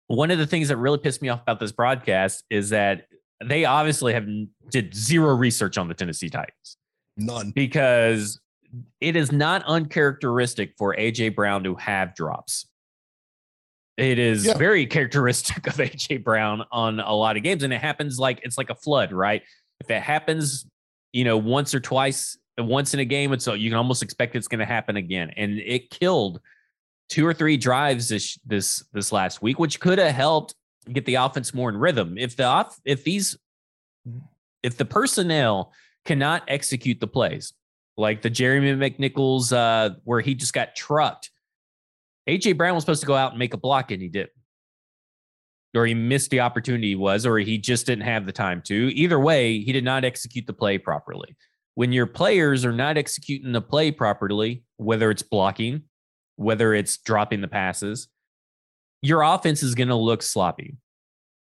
one 0.08 0.32
of 0.32 0.38
the 0.38 0.48
things 0.48 0.68
that 0.68 0.78
really 0.78 0.98
pissed 0.98 1.22
me 1.22 1.30
off 1.30 1.42
about 1.42 1.60
this 1.60 1.72
broadcast 1.72 2.44
is 2.50 2.70
that 2.70 3.08
they 3.44 3.66
obviously 3.66 4.14
have 4.14 4.28
did 4.70 4.94
zero 4.94 5.34
research 5.34 5.78
on 5.78 5.88
the 5.88 5.94
Tennessee 5.94 6.30
Titans. 6.30 6.78
None. 7.18 7.52
Because 7.52 8.40
it 9.00 9.16
is 9.16 9.32
not 9.32 9.64
uncharacteristic 9.64 10.74
for 10.78 10.96
AJ 10.96 11.36
Brown 11.36 11.64
to 11.64 11.76
have 11.76 12.16
drops. 12.16 12.68
It 13.98 14.20
is 14.20 14.46
yeah. 14.46 14.58
very 14.58 14.86
characteristic 14.88 15.68
of 15.68 15.76
AJ 15.76 16.24
Brown 16.24 16.64
on 16.72 17.00
a 17.00 17.14
lot 17.14 17.38
of 17.38 17.44
games, 17.44 17.64
and 17.64 17.74
it 17.74 17.82
happens 17.82 18.20
like 18.20 18.40
it's 18.44 18.58
like 18.58 18.70
a 18.70 18.76
flood, 18.76 19.12
right? 19.12 19.44
If 19.80 19.90
it 19.90 20.02
happens, 20.02 20.66
you 21.12 21.24
know, 21.24 21.38
once 21.38 21.74
or 21.74 21.80
twice, 21.80 22.38
once 22.58 22.94
in 22.94 23.00
a 23.00 23.06
game, 23.06 23.32
and 23.32 23.42
so 23.42 23.54
uh, 23.54 23.56
you 23.56 23.70
can 23.70 23.78
almost 23.78 24.04
expect 24.04 24.36
it's 24.36 24.48
going 24.48 24.60
to 24.60 24.66
happen 24.66 24.98
again. 24.98 25.32
And 25.36 25.60
it 25.60 25.90
killed 25.90 26.40
two 27.10 27.26
or 27.26 27.34
three 27.34 27.58
drives 27.58 28.10
this 28.10 28.40
this 28.46 28.84
this 28.94 29.12
last 29.12 29.42
week, 29.42 29.60
which 29.60 29.80
could 29.80 30.00
have 30.00 30.16
helped 30.16 30.56
get 30.92 31.06
the 31.06 31.16
offense 31.16 31.54
more 31.54 31.70
in 31.70 31.78
rhythm. 31.78 32.18
If 32.18 32.36
the 32.36 32.46
off, 32.46 32.80
if 32.86 33.04
these 33.04 33.38
if 34.64 34.78
the 34.78 34.86
personnel 34.86 35.74
cannot 36.06 36.44
execute 36.48 37.00
the 37.00 37.08
plays, 37.08 37.54
like 37.98 38.22
the 38.22 38.30
Jeremy 38.30 38.74
McNichols, 38.74 39.56
uh, 39.56 39.96
where 40.04 40.22
he 40.22 40.36
just 40.36 40.54
got 40.54 40.76
trucked. 40.76 41.30
AJ 42.30 42.58
Brown 42.58 42.76
was 42.76 42.84
supposed 42.84 43.02
to 43.02 43.08
go 43.08 43.16
out 43.16 43.32
and 43.32 43.40
make 43.40 43.54
a 43.54 43.58
block, 43.58 43.92
and 43.92 44.02
he 44.02 44.08
did. 44.08 44.30
Or 45.76 45.86
he 45.86 45.94
missed 45.94 46.30
the 46.30 46.42
opportunity, 46.42 46.96
was, 46.96 47.26
or 47.26 47.38
he 47.38 47.58
just 47.58 47.86
didn't 47.86 48.04
have 48.04 48.26
the 48.26 48.32
time 48.32 48.62
to. 48.66 48.94
Either 48.96 49.20
way, 49.20 49.60
he 49.60 49.72
did 49.72 49.84
not 49.84 50.04
execute 50.04 50.46
the 50.46 50.54
play 50.54 50.78
properly. 50.78 51.36
When 51.76 51.92
your 51.92 52.06
players 52.08 52.66
are 52.66 52.74
not 52.74 52.98
executing 52.98 53.54
the 53.54 53.62
play 53.62 53.92
properly, 53.92 54.64
whether 54.78 55.10
it's 55.10 55.24
blocking, 55.24 55.84
whether 56.36 56.74
it's 56.74 56.98
dropping 56.98 57.42
the 57.42 57.48
passes, 57.48 58.10
your 59.02 59.22
offense 59.22 59.64
is 59.64 59.76
going 59.76 59.88
to 59.88 59.96
look 59.96 60.22
sloppy. 60.22 60.78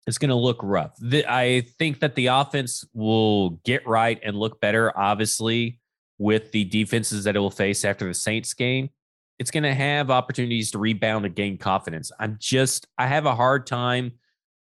It's 0.05 0.17
going 0.17 0.29
to 0.29 0.35
look 0.35 0.59
rough. 0.61 0.95
The, 0.99 1.25
I 1.31 1.61
think 1.77 1.99
that 1.99 2.15
the 2.15 2.27
offense 2.27 2.83
will 2.93 3.51
get 3.63 3.87
right 3.87 4.19
and 4.23 4.35
look 4.35 4.59
better, 4.59 4.97
obviously, 4.97 5.78
with 6.19 6.51
the 6.51 6.65
defenses 6.65 7.23
that 7.23 7.35
it 7.35 7.39
will 7.39 7.49
face 7.49 7.83
after 7.83 8.05
the 8.05 8.13
Saints 8.13 8.53
game, 8.53 8.89
it's 9.39 9.49
going 9.49 9.63
to 9.63 9.73
have 9.73 10.11
opportunities 10.11 10.69
to 10.71 10.77
rebound 10.77 11.25
and 11.25 11.33
gain 11.33 11.57
confidence. 11.57 12.11
I'm 12.19 12.37
just, 12.39 12.85
I 12.97 13.07
have 13.07 13.25
a 13.25 13.33
hard 13.33 13.65
time 13.65 14.11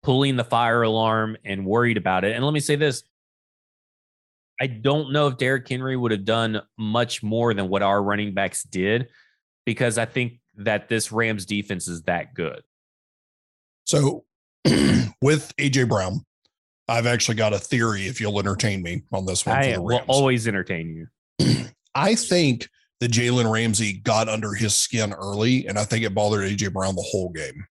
pulling 0.02 0.36
the 0.36 0.44
fire 0.44 0.82
alarm 0.82 1.36
and 1.44 1.64
worried 1.64 1.96
about 1.96 2.24
it. 2.24 2.34
And 2.34 2.44
let 2.44 2.52
me 2.52 2.60
say 2.60 2.76
this 2.76 3.04
I 4.60 4.66
don't 4.66 5.12
know 5.12 5.28
if 5.28 5.36
Derrick 5.36 5.68
Henry 5.68 5.96
would 5.96 6.12
have 6.12 6.24
done 6.24 6.60
much 6.78 7.22
more 7.22 7.54
than 7.54 7.68
what 7.68 7.82
our 7.82 8.00
running 8.02 8.34
backs 8.34 8.62
did 8.62 9.08
because 9.64 9.98
I 9.98 10.04
think 10.04 10.40
that 10.58 10.88
this 10.88 11.10
Rams 11.10 11.44
defense 11.44 11.88
is 11.88 12.02
that 12.02 12.34
good. 12.34 12.62
So 13.84 14.24
with 14.64 15.52
AJ 15.56 15.88
Brown, 15.88 16.24
I've 16.86 17.06
actually 17.06 17.34
got 17.34 17.52
a 17.52 17.58
theory 17.58 18.06
if 18.06 18.20
you'll 18.20 18.38
entertain 18.38 18.82
me 18.82 19.02
on 19.12 19.26
this 19.26 19.44
one. 19.44 19.56
I 19.56 19.78
will 19.78 20.02
always 20.06 20.46
entertain 20.46 20.94
you. 20.94 21.08
I 21.94 22.14
think 22.14 22.68
that 23.00 23.10
Jalen 23.10 23.50
Ramsey 23.50 23.94
got 23.98 24.28
under 24.28 24.54
his 24.54 24.74
skin 24.74 25.12
early, 25.12 25.66
and 25.66 25.78
I 25.78 25.84
think 25.84 26.04
it 26.04 26.14
bothered 26.14 26.48
AJ 26.48 26.72
Brown 26.72 26.96
the 26.96 27.02
whole 27.02 27.30
game. 27.30 27.66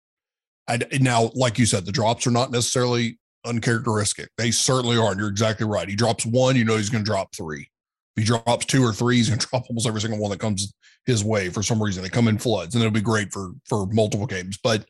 I, 0.68 0.80
now, 1.00 1.32
like 1.34 1.60
you 1.60 1.66
said, 1.66 1.86
the 1.86 1.92
drops 1.92 2.26
are 2.28 2.32
not 2.32 2.52
necessarily 2.52 3.20
uncharacteristic. 3.46 4.30
They 4.38 4.52
certainly 4.52 4.98
are. 4.98 5.12
And 5.12 5.20
you're 5.20 5.30
exactly 5.30 5.68
right. 5.68 5.90
He 5.90 5.96
drops 5.96 6.26
one, 6.26 6.56
you 6.56 6.64
know 6.64 6.78
he's 6.78 6.90
going 6.90 7.04
to 7.04 7.10
drop 7.10 7.36
three. 7.36 7.70
If 8.16 8.24
he 8.24 8.26
drops 8.26 8.66
two 8.66 8.84
or 8.84 8.94
three, 8.94 9.18
he's 9.18 9.30
going 9.30 9.40
to 9.40 9.48
drop 9.48 9.64
almost 9.70 9.88
every 9.88 10.02
single 10.02 10.20
one 10.20 10.32
that 10.32 10.40
comes 10.40 10.74
his 11.06 11.24
way 11.24 11.50
for 11.50 11.64
some 11.64 11.82
reason. 11.82 12.04
They 12.04 12.10
come 12.10 12.28
in 12.28 12.38
floods, 12.38 12.76
and 12.76 12.84
it'll 12.84 12.94
be 12.94 13.02
great 13.02 13.32
for 13.32 13.52
for 13.68 13.88
multiple 13.88 14.28
games. 14.28 14.58
But 14.64 14.86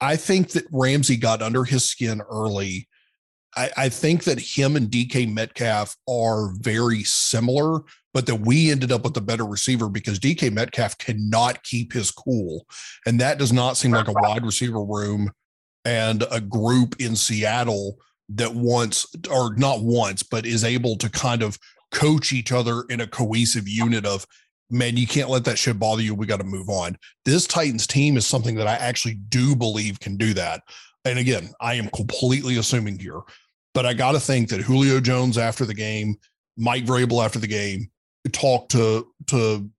I 0.00 0.16
think 0.16 0.50
that 0.50 0.64
Ramsey 0.72 1.16
got 1.16 1.42
under 1.42 1.64
his 1.64 1.84
skin 1.84 2.22
early 2.30 2.87
I, 3.58 3.70
I 3.76 3.88
think 3.88 4.22
that 4.24 4.38
him 4.38 4.76
and 4.76 4.88
DK 4.88 5.32
Metcalf 5.32 5.96
are 6.08 6.52
very 6.60 7.02
similar, 7.02 7.80
but 8.14 8.24
that 8.26 8.36
we 8.36 8.70
ended 8.70 8.92
up 8.92 9.02
with 9.02 9.16
a 9.16 9.20
better 9.20 9.44
receiver 9.44 9.88
because 9.88 10.20
DK 10.20 10.52
Metcalf 10.52 10.96
cannot 10.98 11.64
keep 11.64 11.92
his 11.92 12.12
cool. 12.12 12.66
And 13.04 13.20
that 13.20 13.36
does 13.36 13.52
not 13.52 13.76
seem 13.76 13.90
like 13.90 14.06
a 14.06 14.12
wide 14.12 14.46
receiver 14.46 14.84
room 14.84 15.32
and 15.84 16.24
a 16.30 16.40
group 16.40 17.00
in 17.00 17.16
Seattle 17.16 17.98
that 18.28 18.54
wants, 18.54 19.12
or 19.28 19.56
not 19.56 19.82
once, 19.82 20.22
but 20.22 20.46
is 20.46 20.62
able 20.62 20.96
to 20.96 21.10
kind 21.10 21.42
of 21.42 21.58
coach 21.90 22.32
each 22.32 22.52
other 22.52 22.84
in 22.90 23.00
a 23.00 23.08
cohesive 23.08 23.66
unit 23.66 24.06
of, 24.06 24.24
man, 24.70 24.96
you 24.96 25.06
can't 25.06 25.30
let 25.30 25.44
that 25.46 25.58
shit 25.58 25.80
bother 25.80 26.02
you. 26.02 26.14
We 26.14 26.26
got 26.26 26.36
to 26.36 26.44
move 26.44 26.68
on. 26.68 26.96
This 27.24 27.48
Titans 27.48 27.88
team 27.88 28.16
is 28.16 28.26
something 28.26 28.54
that 28.54 28.68
I 28.68 28.74
actually 28.74 29.14
do 29.14 29.56
believe 29.56 29.98
can 29.98 30.16
do 30.16 30.32
that. 30.34 30.62
And 31.04 31.18
again, 31.18 31.50
I 31.60 31.74
am 31.74 31.88
completely 31.88 32.58
assuming 32.58 32.98
here, 32.98 33.20
but 33.78 33.86
I 33.86 33.94
got 33.94 34.10
to 34.10 34.18
think 34.18 34.48
that 34.48 34.60
Julio 34.60 34.98
Jones 34.98 35.38
after 35.38 35.64
the 35.64 35.72
game, 35.72 36.16
Mike 36.56 36.84
Vrabel 36.84 37.24
after 37.24 37.38
the 37.38 37.46
game, 37.46 37.88
talked 38.32 38.72
to 38.72 39.06
to 39.28 39.70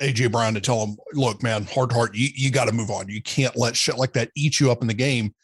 AJ 0.00 0.32
Brown 0.32 0.54
to 0.54 0.62
tell 0.62 0.82
him, 0.82 0.96
look, 1.12 1.42
man, 1.42 1.64
hard 1.64 1.92
heart, 1.92 2.14
you, 2.14 2.30
you 2.34 2.50
got 2.50 2.68
to 2.68 2.72
move 2.72 2.90
on. 2.90 3.06
You 3.10 3.20
can't 3.20 3.54
let 3.54 3.76
shit 3.76 3.98
like 3.98 4.14
that 4.14 4.30
eat 4.34 4.58
you 4.58 4.70
up 4.70 4.80
in 4.80 4.88
the 4.88 4.94
game 4.94 5.34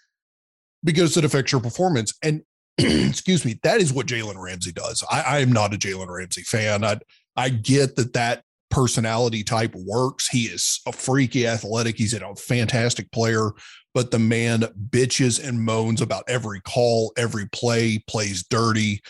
because 0.83 1.19
it 1.19 1.27
affects 1.27 1.53
your 1.53 1.61
performance. 1.61 2.15
And 2.23 2.41
excuse 2.79 3.45
me, 3.45 3.61
that 3.65 3.83
is 3.83 3.93
what 3.93 4.07
Jalen 4.07 4.43
Ramsey 4.43 4.73
does. 4.73 5.05
I, 5.11 5.21
I 5.21 5.39
am 5.41 5.53
not 5.53 5.75
a 5.75 5.77
Jalen 5.77 6.09
Ramsey 6.09 6.41
fan. 6.41 6.85
I 6.85 6.99
I 7.37 7.51
get 7.51 7.97
that 7.97 8.15
that 8.15 8.45
personality 8.71 9.45
type 9.45 9.75
works. 9.75 10.27
He 10.27 10.45
is 10.45 10.81
a 10.87 10.93
freaky 10.93 11.47
athletic. 11.47 11.99
He's 11.99 12.15
a 12.15 12.35
fantastic 12.35 13.13
player, 13.13 13.51
but 13.95 14.11
the 14.11 14.19
man 14.19 14.63
bitches 14.91 15.43
and 15.43 15.63
moans 15.63 16.01
about 16.01 16.25
every 16.27 16.61
call, 16.61 17.13
every 17.17 17.47
play, 17.51 18.03
plays 18.09 18.43
dirty, 18.43 19.01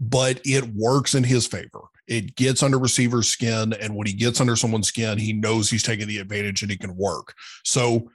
but 0.00 0.40
it 0.44 0.64
works 0.74 1.14
in 1.14 1.22
his 1.22 1.46
favor. 1.46 1.82
it 2.08 2.34
gets 2.34 2.62
under 2.62 2.78
receiver's 2.78 3.28
skin. 3.28 3.72
And 3.74 3.94
when 3.94 4.06
he 4.06 4.12
gets 4.12 4.40
under 4.40 4.56
someone's 4.56 4.88
skin, 4.88 5.18
he 5.18 5.32
knows 5.32 5.70
he's 5.70 5.84
taking 5.84 6.08
the 6.08 6.18
advantage 6.18 6.62
and 6.62 6.70
he 6.70 6.76
can 6.76 6.96
work. 6.96 7.34
So 7.64 8.10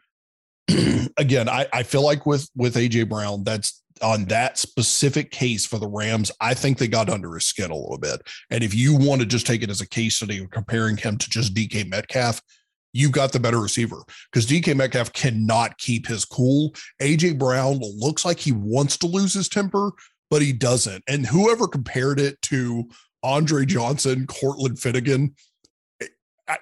again, 1.18 1.48
I, 1.48 1.68
I 1.72 1.84
feel 1.84 2.04
like 2.04 2.26
with 2.26 2.50
with 2.56 2.76
AJ 2.76 3.08
Brown, 3.08 3.44
that's 3.44 3.82
on 4.02 4.26
that 4.26 4.58
specific 4.58 5.32
case 5.32 5.66
for 5.66 5.80
the 5.80 5.88
Rams, 5.88 6.32
I 6.42 6.54
think 6.54 6.78
they 6.78 6.88
got 6.88 7.10
under 7.10 7.34
his 7.34 7.46
skin 7.46 7.72
a 7.72 7.76
little 7.76 7.98
bit. 7.98 8.22
And 8.52 8.64
if 8.64 8.76
you 8.76 8.96
want 8.96 9.22
to 9.22 9.28
just 9.28 9.48
take 9.48 9.64
it 9.64 9.70
as 9.70 9.82
a 9.82 9.88
case 9.88 10.18
study 10.18 10.46
comparing 10.52 10.98
him 10.98 11.18
to 11.18 11.30
just 11.30 11.54
DK 11.54 11.90
Metcalf, 11.90 12.42
you 12.98 13.10
got 13.10 13.32
the 13.32 13.40
better 13.40 13.60
receiver 13.60 14.02
because 14.32 14.48
DK 14.48 14.76
Metcalf 14.76 15.14
cannot 15.14 15.78
keep 15.78 16.08
his 16.08 16.26
cool. 16.26 16.74
AJ 17.00 17.38
Brown 17.38 17.80
looks 17.80 18.26
like 18.26 18.40
he 18.40 18.52
wants 18.52 18.98
to 18.98 19.08
lose 19.08 19.34
his 19.34 19.48
temper, 19.48 19.92
but 20.32 20.42
he 20.42 20.52
doesn't. 20.52 21.04
And 21.08 21.26
whoever 21.26 21.68
compared 21.68 22.20
it 22.20 22.42
to 22.44 22.90
Andre 23.22 23.66
Johnson, 23.66 24.26
Cortland 24.26 24.80
Finnegan, 24.80 25.36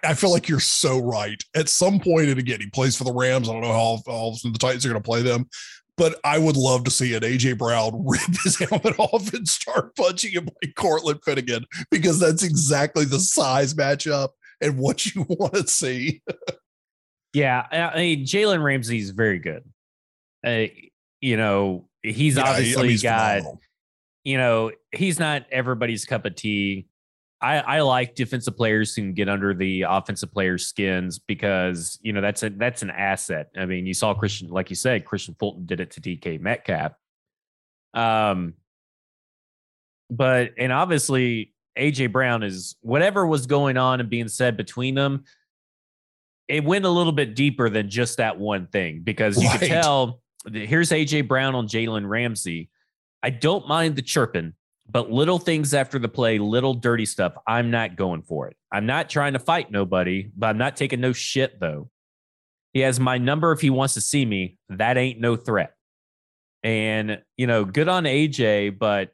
I, 0.03 0.15
feel 0.15 0.31
like 0.31 0.49
you're 0.49 0.59
so 0.59 0.97
right. 0.97 1.41
At 1.55 1.69
some 1.69 1.99
point, 1.99 2.27
and 2.27 2.39
again, 2.39 2.59
he 2.59 2.67
plays 2.71 2.97
for 2.97 3.03
the 3.03 3.13
Rams. 3.13 3.47
I 3.47 3.53
don't 3.53 3.61
know 3.61 3.71
how, 3.71 4.01
how 4.07 4.33
the 4.43 4.57
Titans 4.57 4.83
are 4.83 4.89
going 4.89 5.01
to 5.01 5.07
play 5.07 5.21
them, 5.21 5.47
but 5.95 6.19
I 6.23 6.39
would 6.39 6.57
love 6.57 6.83
to 6.85 6.91
see 6.91 7.13
an 7.13 7.21
AJ 7.21 7.59
Brown 7.59 8.03
rip 8.05 8.21
his 8.43 8.57
helmet 8.57 8.99
off 8.99 9.31
and 9.31 9.47
start 9.47 9.95
punching 9.95 10.31
him 10.31 10.49
like 10.61 10.73
Cortland 10.75 11.23
Finnegan 11.23 11.65
because 11.91 12.19
that's 12.19 12.43
exactly 12.43 13.05
the 13.05 13.19
size 13.19 13.75
matchup 13.75 14.29
and 14.61 14.77
what 14.77 15.05
you 15.05 15.25
want 15.29 15.53
to 15.53 15.67
see. 15.67 16.21
yeah, 17.33 17.65
I 17.71 17.97
mean 17.97 18.25
Jalen 18.25 18.63
Ramsey 18.63 18.99
is 18.99 19.11
very 19.11 19.39
good. 19.39 19.63
Uh, 20.45 20.65
you 21.21 21.37
know, 21.37 21.87
he's 22.03 22.37
yeah, 22.37 22.43
obviously 22.43 22.79
I 22.79 22.81
mean, 22.81 22.91
he's 22.91 23.03
got. 23.03 23.37
Phenomenal. 23.37 23.61
You 24.23 24.37
know, 24.39 24.71
he's 24.91 25.19
not 25.19 25.45
everybody's 25.51 26.03
cup 26.05 26.25
of 26.25 26.35
tea. 26.35 26.87
I, 27.41 27.59
I 27.59 27.81
like 27.81 28.15
defensive 28.15 28.57
players 28.57 28.95
who 28.95 29.03
can 29.03 29.13
get 29.13 29.29
under 29.29 29.53
the 29.53 29.83
offensive 29.83 30.31
players' 30.31 30.67
skins 30.67 31.19
because 31.19 31.99
you 32.01 32.13
know 32.13 32.21
that's 32.21 32.41
a 32.43 32.49
that's 32.49 32.81
an 32.81 32.89
asset. 32.89 33.49
I 33.55 33.65
mean, 33.65 33.85
you 33.85 33.93
saw 33.93 34.15
Kristian, 34.15 34.49
like 34.49 34.69
you 34.69 34.75
said, 34.75 35.05
Kristian 35.05 35.37
Fulton 35.37 35.65
did 35.65 35.79
it 35.79 35.91
to 35.91 36.01
DK 36.01 36.39
Metcalf. 36.39 36.93
Um, 37.93 38.55
but 40.09 40.51
and 40.57 40.71
obviously 40.71 41.53
AJ 41.77 42.11
Brown 42.11 42.43
is 42.43 42.75
whatever 42.81 43.25
was 43.25 43.45
going 43.45 43.77
on 43.77 43.99
and 43.99 44.09
being 44.09 44.27
said 44.27 44.57
between 44.57 44.95
them. 44.95 45.25
It 46.47 46.63
went 46.63 46.85
a 46.85 46.89
little 46.89 47.11
bit 47.11 47.35
deeper 47.35 47.69
than 47.69 47.89
just 47.89 48.17
that 48.17 48.37
one 48.37 48.67
thing 48.67 49.01
because 49.03 49.41
you 49.41 49.49
right. 49.49 49.59
could 49.59 49.67
tell. 49.67 50.21
Here's 50.51 50.91
AJ 50.91 51.27
Brown 51.27 51.55
on 51.55 51.67
Jalen 51.67 52.07
Ramsey. 52.07 52.69
I 53.23 53.31
don't 53.31 53.67
mind 53.67 53.95
the 53.95 54.03
chirping. 54.03 54.53
But 54.89 55.09
little 55.09 55.39
things 55.39 55.73
after 55.73 55.97
the 55.97 56.07
play, 56.07 56.37
little 56.37 56.75
dirty 56.75 57.05
stuff, 57.05 57.33
I'm 57.47 57.71
not 57.71 57.95
going 57.95 58.21
for 58.21 58.47
it. 58.47 58.55
I'm 58.71 58.85
not 58.85 59.09
trying 59.09 59.33
to 59.33 59.39
fight 59.39 59.71
nobody, 59.71 60.29
but 60.37 60.47
I'm 60.47 60.57
not 60.57 60.75
taking 60.75 61.01
no 61.01 61.11
shit 61.11 61.59
though. 61.59 61.89
He 62.73 62.81
has 62.81 62.99
my 62.99 63.17
number 63.17 63.51
if 63.51 63.61
he 63.61 63.69
wants 63.69 63.95
to 63.95 64.01
see 64.01 64.25
me. 64.25 64.57
That 64.69 64.97
ain't 64.97 65.19
no 65.19 65.37
threat. 65.37 65.73
And, 66.61 67.21
you 67.37 67.47
know, 67.47 67.63
good 67.63 67.87
on 67.87 68.03
AJ, 68.03 68.77
but 68.77 69.11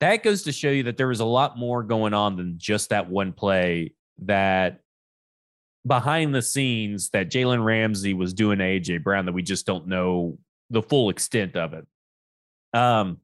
that 0.00 0.22
goes 0.22 0.42
to 0.44 0.52
show 0.52 0.70
you 0.70 0.84
that 0.84 0.96
there 0.96 1.08
was 1.08 1.20
a 1.20 1.24
lot 1.24 1.58
more 1.58 1.82
going 1.82 2.14
on 2.14 2.36
than 2.36 2.54
just 2.56 2.90
that 2.90 3.08
one 3.10 3.32
play 3.32 3.94
that 4.18 4.80
behind 5.86 6.34
the 6.34 6.42
scenes 6.42 7.10
that 7.10 7.30
Jalen 7.30 7.64
Ramsey 7.64 8.14
was 8.14 8.32
doing 8.32 8.58
to 8.58 8.64
AJ 8.64 9.02
Brown 9.02 9.26
that 9.26 9.32
we 9.32 9.42
just 9.42 9.66
don't 9.66 9.88
know 9.88 10.38
the 10.70 10.82
full 10.82 11.10
extent 11.10 11.56
of 11.56 11.72
it. 11.72 11.86
Um, 12.74 13.18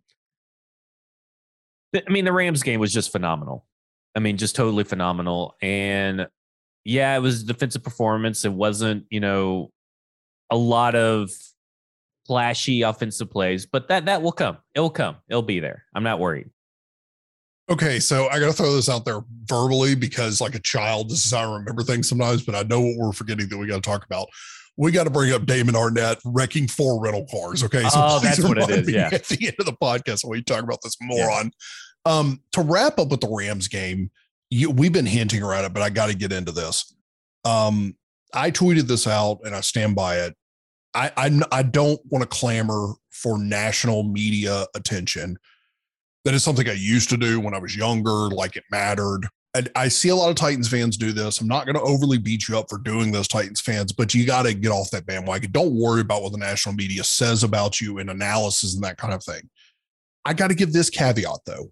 I 1.95 2.11
mean, 2.11 2.25
the 2.25 2.33
Rams 2.33 2.63
game 2.63 2.81
was 2.81 2.93
just 2.93 3.13
phenomenal. 3.13 3.67
I 4.17 4.21
mean, 4.21 4.37
just 4.37 4.57
totally 4.57 4.85
phenomenal. 4.85 5.57
And 5.61 6.27
yeah, 6.85 7.17
it 7.17 7.21
was 7.21 7.45
defensive 7.45 7.83
performance. 7.83 8.45
It 8.45 8.53
wasn't, 8.53 9.07
you 9.11 9.21
know, 9.21 9.71
a 10.51 10.57
lot 10.57 10.95
of 10.95 11.31
flashy 12.27 12.83
offensive 12.83 13.31
plays, 13.31 13.67
but 13.67 13.89
that 13.89 14.07
that 14.07 14.23
will 14.23 14.33
come. 14.33 14.59
It 14.75 14.81
will 14.81 14.91
come. 14.91 15.17
It'll 15.29 15.43
be 15.43 15.61
there. 15.61 15.85
I'm 15.95 16.03
not 16.03 16.19
worried. 16.19 16.51
Okay, 17.71 17.99
so 17.99 18.29
I 18.29 18.41
got 18.41 18.47
to 18.47 18.53
throw 18.53 18.75
this 18.75 18.91
out 18.91 19.07
there 19.07 19.23
verbally 19.47 19.95
because, 19.95 20.41
like 20.41 20.55
a 20.55 20.61
child, 20.61 21.09
this 21.09 21.25
is 21.25 21.33
how 21.33 21.51
I 21.51 21.57
remember 21.59 21.83
things 21.83 22.09
sometimes. 22.09 22.43
But 22.43 22.55
I 22.55 22.63
know 22.63 22.81
what 22.81 22.97
we're 22.97 23.13
forgetting 23.13 23.49
that 23.49 23.57
we 23.57 23.67
got 23.67 23.83
to 23.83 23.91
talk 23.91 24.05
about. 24.05 24.29
We 24.77 24.93
got 24.93 25.05
to 25.05 25.11
bring 25.11 25.33
up 25.33 25.47
Damon 25.47 25.75
Arnette 25.75 26.21
wrecking 26.25 26.69
four 26.69 27.01
rental 27.01 27.27
cars. 27.31 27.65
Okay, 27.65 27.83
so 27.85 27.91
oh, 27.95 28.21
that's 28.21 28.43
what 28.43 28.59
it 28.59 28.69
is. 28.69 28.91
Yeah, 28.91 29.09
at 29.13 29.25
the 29.27 29.47
end 29.47 29.57
of 29.59 29.67
the 29.67 29.73
podcast 29.73 30.25
when 30.25 30.33
we 30.33 30.43
talk 30.43 30.63
about 30.63 30.81
this 30.83 30.97
moron. 31.01 31.53
Um, 32.05 32.43
to 32.53 32.61
wrap 32.61 32.99
up 32.99 33.09
with 33.09 33.21
the 33.21 33.35
Rams 33.35 33.69
game, 33.69 34.11
you, 34.51 34.71
we've 34.71 34.93
been 34.93 35.07
hinting 35.07 35.43
around 35.43 35.65
it, 35.65 35.73
but 35.73 35.83
I 35.83 35.89
got 35.89 36.09
to 36.09 36.15
get 36.15 36.33
into 36.33 36.53
this. 36.53 36.95
Um, 37.47 37.97
I 38.35 38.51
tweeted 38.51 38.89
this 38.89 39.07
out 39.07 39.39
and 39.45 39.55
I 39.55 39.63
stand 39.63 39.95
by 39.95 40.19
it. 40.19 40.35
I 40.93 41.13
I, 41.17 41.41
I 41.51 41.63
don't 41.63 42.01
want 42.11 42.23
to 42.23 42.29
clamor 42.29 42.95
for 43.11 43.39
national 43.39 44.03
media 44.03 44.67
attention. 44.75 45.39
That 46.25 46.35
is 46.35 46.43
something 46.43 46.69
I 46.69 46.73
used 46.73 47.11
to 47.11 47.17
do 47.17 47.41
when 47.41 47.55
I 47.55 47.59
was 47.59 47.77
younger, 47.77 48.29
like 48.29 48.57
it 48.57 48.65
mattered. 48.71 49.27
And 49.55 49.71
I 49.77 49.89
see 49.89 50.09
a 50.09 50.17
lot 50.17 50.31
of 50.31 50.37
Titans 50.37 50.69
fans 50.69 50.97
do 50.97 51.13
this. 51.13 51.41
I'm 51.41 51.47
not 51.47 51.65
going 51.65 51.77
to 51.77 51.83
overly 51.83 52.19
beat 52.19 52.49
you 52.49 52.59
up 52.59 52.67
for 52.69 52.79
doing 52.79 53.13
this, 53.13 53.29
Titans 53.29 53.61
fans, 53.61 53.93
but 53.93 54.13
you 54.15 54.27
got 54.27 54.43
to 54.45 54.55
get 54.55 54.71
off 54.71 54.91
that 54.91 55.07
bandwagon. 55.07 55.53
Don't 55.53 55.75
worry 55.75 56.01
about 56.01 56.23
what 56.23 56.33
the 56.33 56.39
national 56.39 56.75
media 56.75 57.05
says 57.05 57.45
about 57.45 57.81
you 57.81 57.99
in 57.99 58.09
analysis 58.09 58.75
and 58.75 58.83
that 58.83 58.97
kind 58.97 59.15
of 59.15 59.23
thing. 59.23 59.49
I 60.25 60.33
got 60.33 60.49
to 60.49 60.55
give 60.55 60.73
this 60.73 60.91
caveat 60.91 61.41
though 61.47 61.71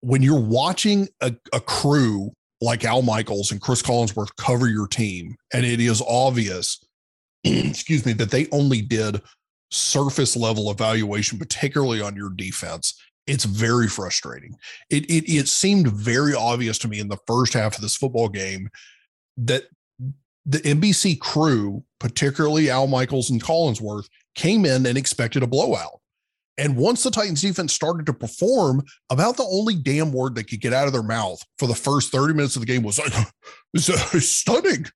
when 0.00 0.22
you're 0.22 0.40
watching 0.40 1.08
a, 1.20 1.34
a 1.52 1.60
crew 1.60 2.32
like 2.60 2.84
Al 2.84 3.02
Michaels 3.02 3.52
and 3.52 3.60
Chris 3.60 3.82
Collinsworth 3.82 4.34
cover 4.36 4.68
your 4.68 4.88
team, 4.88 5.36
and 5.52 5.64
it 5.64 5.80
is 5.80 6.02
obvious, 6.08 6.84
excuse 7.44 8.04
me, 8.04 8.12
that 8.14 8.30
they 8.30 8.46
only 8.52 8.82
did 8.82 9.22
surface 9.70 10.36
level 10.36 10.70
evaluation, 10.70 11.38
particularly 11.38 12.00
on 12.00 12.16
your 12.16 12.30
defense. 12.30 13.00
It's 13.28 13.44
very 13.44 13.88
frustrating. 13.88 14.56
It, 14.90 15.04
it 15.06 15.30
it 15.30 15.48
seemed 15.48 15.88
very 15.88 16.34
obvious 16.34 16.78
to 16.78 16.88
me 16.88 16.98
in 16.98 17.08
the 17.08 17.18
first 17.26 17.52
half 17.52 17.76
of 17.76 17.82
this 17.82 17.96
football 17.96 18.28
game 18.28 18.68
that 19.36 19.64
the 20.46 20.58
NBC 20.58 21.20
crew, 21.20 21.84
particularly 22.00 22.70
Al 22.70 22.86
Michaels 22.86 23.30
and 23.30 23.42
Collinsworth, 23.42 24.08
came 24.34 24.64
in 24.64 24.86
and 24.86 24.96
expected 24.96 25.42
a 25.42 25.46
blowout. 25.46 26.00
And 26.56 26.76
once 26.76 27.04
the 27.04 27.10
Titans 27.10 27.42
defense 27.42 27.72
started 27.72 28.06
to 28.06 28.12
perform, 28.12 28.82
about 29.10 29.36
the 29.36 29.44
only 29.44 29.76
damn 29.76 30.12
word 30.12 30.34
they 30.34 30.42
could 30.42 30.60
get 30.60 30.72
out 30.72 30.88
of 30.88 30.92
their 30.92 31.02
mouth 31.04 31.40
for 31.58 31.68
the 31.68 31.74
first 31.74 32.10
30 32.10 32.34
minutes 32.34 32.56
of 32.56 32.60
the 32.60 32.66
game 32.66 32.82
was 32.82 32.98
it's 33.74 34.28
stunning. 34.28 34.86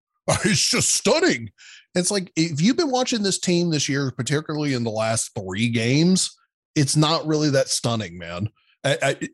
It's 0.45 0.69
just 0.69 0.95
stunning. 0.95 1.51
It's 1.95 2.11
like 2.11 2.33
if 2.37 2.61
you've 2.61 2.77
been 2.77 2.91
watching 2.91 3.23
this 3.23 3.39
team 3.39 3.71
this 3.71 3.89
year, 3.89 4.11
particularly 4.11 4.75
in 4.75 4.83
the 4.83 4.91
last 4.91 5.31
three 5.39 5.69
games, 5.69 6.37
it's 6.75 6.97
not 6.97 7.27
really 7.27 7.51
that 7.51 7.69
stunning, 7.69 8.19
man. 8.19 8.49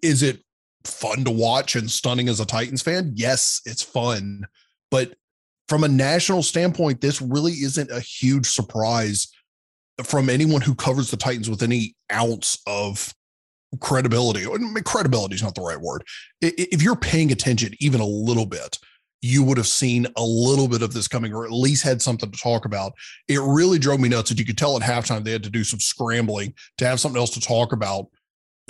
Is 0.03 0.23
it 0.23 0.43
fun 0.85 1.25
to 1.25 1.31
watch 1.31 1.77
and 1.77 1.91
stunning 1.91 2.29
as 2.29 2.41
a 2.41 2.47
Titans 2.47 2.83
fan? 2.83 3.13
Yes, 3.15 3.61
it's 3.65 3.83
fun. 3.83 4.47
But 4.91 5.15
from 5.69 5.85
a 5.85 5.89
national 5.89 6.43
standpoint, 6.43 7.01
this 7.01 7.21
really 7.21 7.53
isn't 7.53 7.91
a 7.91 8.01
huge 8.01 8.47
surprise 8.47 9.29
from 10.03 10.31
anyone 10.31 10.61
who 10.61 10.75
covers 10.75 11.11
the 11.11 11.17
Titans 11.17 11.51
with 11.51 11.63
any 11.63 11.95
ounce 12.13 12.59
of 12.67 13.15
credibility. 13.81 14.47
Credibility 14.85 15.35
is 15.35 15.43
not 15.43 15.55
the 15.55 15.61
right 15.61 15.81
word. 15.81 16.05
If 16.41 16.83
you're 16.83 16.97
paying 16.97 17.33
attention 17.33 17.75
even 17.81 18.01
a 18.01 18.07
little 18.07 18.47
bit, 18.47 18.79
you 19.21 19.43
would 19.43 19.57
have 19.57 19.67
seen 19.67 20.07
a 20.17 20.23
little 20.23 20.69
bit 20.69 20.83
of 20.83 20.93
this 20.93 21.09
coming 21.09 21.35
or 21.35 21.45
at 21.45 21.51
least 21.51 21.83
had 21.83 22.01
something 22.01 22.31
to 22.31 22.39
talk 22.39 22.65
about. 22.65 22.93
It 23.27 23.41
really 23.41 23.79
drove 23.79 24.01
me 24.01 24.09
nuts 24.09 24.31
that 24.31 24.39
you 24.39 24.45
could 24.45 24.59
tell 24.59 24.77
at 24.77 24.83
halftime 24.83 25.25
they 25.25 25.33
had 25.33 25.43
to 25.43 25.51
do 25.51 25.65
some 25.65 25.81
scrambling 25.81 26.55
to 26.79 26.87
have 26.87 27.01
something 27.01 27.19
else 27.19 27.31
to 27.31 27.41
talk 27.41 27.73
about. 27.73 28.07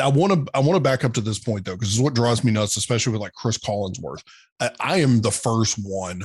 I 0.00 0.08
want 0.08 0.32
to 0.32 0.50
I 0.54 0.60
want 0.60 0.76
to 0.76 0.80
back 0.80 1.04
up 1.04 1.12
to 1.14 1.20
this 1.20 1.38
point 1.38 1.64
though, 1.64 1.74
because 1.74 1.90
it's 1.92 2.02
what 2.02 2.14
drives 2.14 2.44
me 2.44 2.52
nuts, 2.52 2.76
especially 2.76 3.12
with 3.12 3.20
like 3.20 3.32
Chris 3.32 3.58
Collinsworth. 3.58 4.22
I, 4.60 4.70
I 4.80 4.96
am 5.00 5.20
the 5.20 5.32
first 5.32 5.76
one 5.82 6.24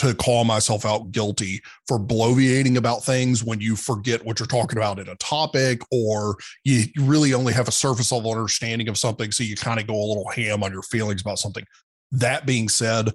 to 0.00 0.14
call 0.14 0.44
myself 0.44 0.86
out 0.86 1.12
guilty 1.12 1.60
for 1.86 1.98
bloviating 1.98 2.78
about 2.78 3.04
things 3.04 3.44
when 3.44 3.60
you 3.60 3.76
forget 3.76 4.24
what 4.24 4.38
you're 4.40 4.46
talking 4.46 4.78
about 4.78 4.98
in 4.98 5.08
a 5.08 5.14
topic 5.16 5.82
or 5.92 6.36
you 6.64 6.84
really 7.00 7.34
only 7.34 7.52
have 7.52 7.68
a 7.68 7.72
surface 7.72 8.10
level 8.10 8.30
understanding 8.30 8.88
of 8.88 8.96
something. 8.96 9.30
So 9.30 9.42
you 9.42 9.56
kind 9.56 9.78
of 9.78 9.86
go 9.86 9.94
a 9.94 10.06
little 10.06 10.28
ham 10.30 10.62
on 10.62 10.72
your 10.72 10.82
feelings 10.82 11.20
about 11.20 11.38
something. 11.38 11.64
That 12.12 12.46
being 12.46 12.70
said, 12.70 13.10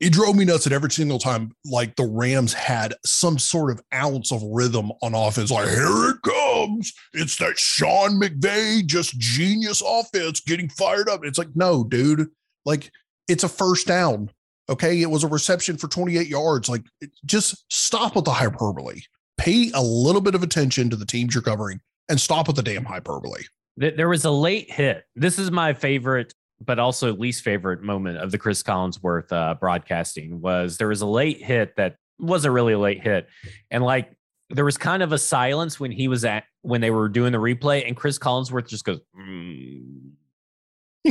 it 0.00 0.12
drove 0.12 0.36
me 0.36 0.44
nuts 0.44 0.64
that 0.64 0.72
every 0.72 0.90
single 0.90 1.18
time, 1.18 1.52
like 1.64 1.96
the 1.96 2.06
Rams 2.06 2.52
had 2.52 2.94
some 3.04 3.38
sort 3.38 3.70
of 3.70 3.80
ounce 3.94 4.32
of 4.32 4.42
rhythm 4.42 4.90
on 5.02 5.14
offense. 5.14 5.50
Like, 5.50 5.68
here 5.68 6.10
it 6.10 6.22
comes. 6.22 6.92
It's 7.12 7.36
that 7.36 7.58
Sean 7.58 8.20
McVay, 8.20 8.84
just 8.84 9.18
genius 9.18 9.82
offense 9.86 10.40
getting 10.40 10.68
fired 10.68 11.08
up. 11.08 11.24
It's 11.24 11.38
like, 11.38 11.54
no, 11.54 11.84
dude, 11.84 12.28
like 12.64 12.90
it's 13.28 13.44
a 13.44 13.48
first 13.48 13.86
down. 13.86 14.30
Okay. 14.68 15.02
It 15.02 15.10
was 15.10 15.24
a 15.24 15.28
reception 15.28 15.76
for 15.76 15.88
28 15.88 16.26
yards. 16.26 16.68
Like, 16.68 16.84
just 17.24 17.64
stop 17.72 18.16
with 18.16 18.24
the 18.24 18.32
hyperbole. 18.32 19.00
Pay 19.36 19.70
a 19.74 19.82
little 19.82 20.20
bit 20.20 20.34
of 20.34 20.42
attention 20.42 20.90
to 20.90 20.96
the 20.96 21.06
teams 21.06 21.34
you're 21.34 21.42
covering 21.42 21.80
and 22.08 22.20
stop 22.20 22.46
with 22.46 22.56
the 22.56 22.62
damn 22.62 22.84
hyperbole. 22.84 23.42
There 23.76 24.08
was 24.08 24.24
a 24.24 24.30
late 24.30 24.70
hit. 24.70 25.04
This 25.16 25.38
is 25.38 25.50
my 25.50 25.72
favorite 25.72 26.32
but 26.60 26.78
also 26.78 27.14
least 27.14 27.42
favorite 27.42 27.82
moment 27.82 28.18
of 28.18 28.30
the 28.30 28.38
Chris 28.38 28.62
Collinsworth 28.62 29.32
uh, 29.32 29.54
broadcasting 29.54 30.40
was 30.40 30.76
there 30.76 30.88
was 30.88 31.00
a 31.00 31.06
late 31.06 31.42
hit 31.42 31.76
that 31.76 31.96
wasn't 32.18 32.54
really 32.54 32.72
a 32.72 32.78
late 32.78 33.02
hit, 33.02 33.28
and 33.70 33.82
like 33.82 34.10
there 34.50 34.64
was 34.64 34.76
kind 34.76 35.02
of 35.02 35.12
a 35.12 35.18
silence 35.18 35.80
when 35.80 35.90
he 35.90 36.08
was 36.08 36.24
at 36.24 36.44
when 36.62 36.80
they 36.80 36.90
were 36.90 37.08
doing 37.08 37.32
the 37.32 37.38
replay, 37.38 37.86
and 37.86 37.96
Chris 37.96 38.18
Collinsworth 38.18 38.68
just 38.68 38.84
goes. 38.84 39.00
Mm. 39.18 40.12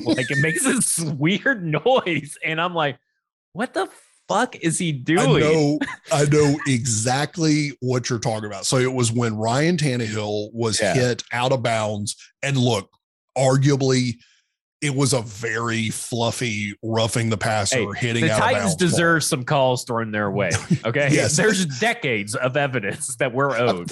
like 0.03 0.31
it 0.31 0.39
makes 0.39 0.63
this 0.65 0.99
weird 0.99 1.63
noise, 1.63 2.37
and 2.43 2.59
I'm 2.59 2.73
like, 2.73 2.97
"What 3.53 3.73
the 3.73 3.89
fuck 4.27 4.55
is 4.57 4.79
he 4.79 4.91
doing?" 4.91 5.19
I 5.19 5.39
know, 5.39 5.79
I 6.11 6.25
know 6.25 6.55
exactly 6.67 7.71
what 7.81 8.09
you're 8.09 8.19
talking 8.19 8.45
about. 8.45 8.65
So 8.65 8.77
it 8.77 8.91
was 8.91 9.11
when 9.11 9.35
Ryan 9.35 9.77
Tannehill 9.77 10.53
was 10.53 10.81
yeah. 10.81 10.93
hit 10.93 11.23
out 11.31 11.51
of 11.51 11.63
bounds, 11.63 12.15
and 12.41 12.57
look, 12.57 12.89
arguably 13.37 14.15
it 14.83 14.93
was 14.93 15.13
a 15.13 15.21
very 15.21 15.89
fluffy 15.89 16.77
roughing 16.83 17.29
the 17.29 17.37
passer 17.37 17.93
hey, 17.93 18.07
hitting. 18.07 18.23
The 18.23 18.29
Titans 18.29 18.75
deserve 18.75 19.21
ball. 19.21 19.27
some 19.27 19.45
calls 19.45 19.85
thrown 19.85 20.11
their 20.11 20.29
way. 20.29 20.51
Okay, 20.85 21.07
yes. 21.11 21.37
there's 21.37 21.65
decades 21.79 22.35
of 22.35 22.57
evidence 22.57 23.15
that 23.15 23.33
we're 23.33 23.57
owed. 23.57 23.91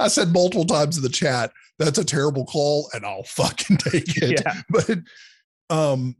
I 0.00 0.08
said 0.08 0.32
multiple 0.32 0.64
times 0.64 0.96
in 0.96 1.02
the 1.02 1.08
chat 1.08 1.52
that's 1.78 1.98
a 1.98 2.04
terrible 2.04 2.44
call, 2.44 2.88
and 2.92 3.06
I'll 3.06 3.22
fucking 3.22 3.76
take 3.90 4.16
it. 4.16 4.42
Yeah. 4.44 4.54
But 4.68 4.98
um, 5.70 6.16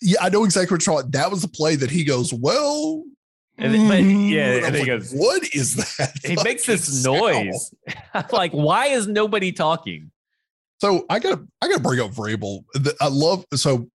yeah, 0.00 0.18
I 0.20 0.28
know 0.28 0.44
exactly 0.44 0.74
what 0.76 0.86
you're 0.86 0.96
talking. 0.96 1.10
That 1.10 1.30
was 1.30 1.42
the 1.42 1.48
play 1.48 1.74
that 1.76 1.90
he 1.90 2.04
goes, 2.04 2.32
well. 2.32 3.02
And 3.58 3.74
then, 3.74 3.88
but 3.88 4.02
yeah, 4.02 4.66
and, 4.66 4.74
he 4.74 4.82
like, 4.82 4.86
goes, 4.86 5.12
"What 5.12 5.42
is 5.54 5.76
that?" 5.76 6.12
He 6.22 6.36
makes 6.44 6.66
this 6.66 7.04
noise. 7.04 7.74
I'm 8.14 8.24
like, 8.30 8.52
why 8.52 8.88
is 8.88 9.06
nobody 9.06 9.50
talking? 9.50 10.10
So 10.80 11.06
I 11.08 11.18
gotta 11.18 11.42
I 11.62 11.68
gotta 11.68 11.82
bring 11.82 12.00
up 12.00 12.12
Vrabel. 12.12 12.64
I 13.00 13.08
love 13.08 13.44
so 13.54 13.88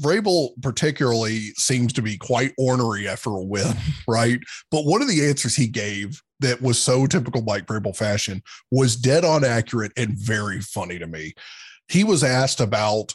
Vrabel 0.00 0.50
particularly 0.62 1.50
seems 1.56 1.92
to 1.92 2.02
be 2.02 2.16
quite 2.16 2.52
ornery 2.58 3.06
after 3.06 3.30
a 3.30 3.42
win, 3.42 3.74
right? 4.08 4.40
But 4.70 4.84
one 4.84 5.02
of 5.02 5.08
the 5.08 5.28
answers 5.28 5.56
he 5.56 5.66
gave 5.66 6.22
that 6.40 6.60
was 6.60 6.80
so 6.80 7.06
typical 7.06 7.42
Mike 7.42 7.66
Vrabel 7.66 7.96
fashion 7.96 8.42
was 8.70 8.96
dead 8.96 9.24
on 9.24 9.44
accurate 9.44 9.92
and 9.96 10.16
very 10.16 10.60
funny 10.60 10.98
to 10.98 11.06
me. 11.06 11.34
He 11.88 12.04
was 12.04 12.24
asked 12.24 12.60
about 12.60 13.12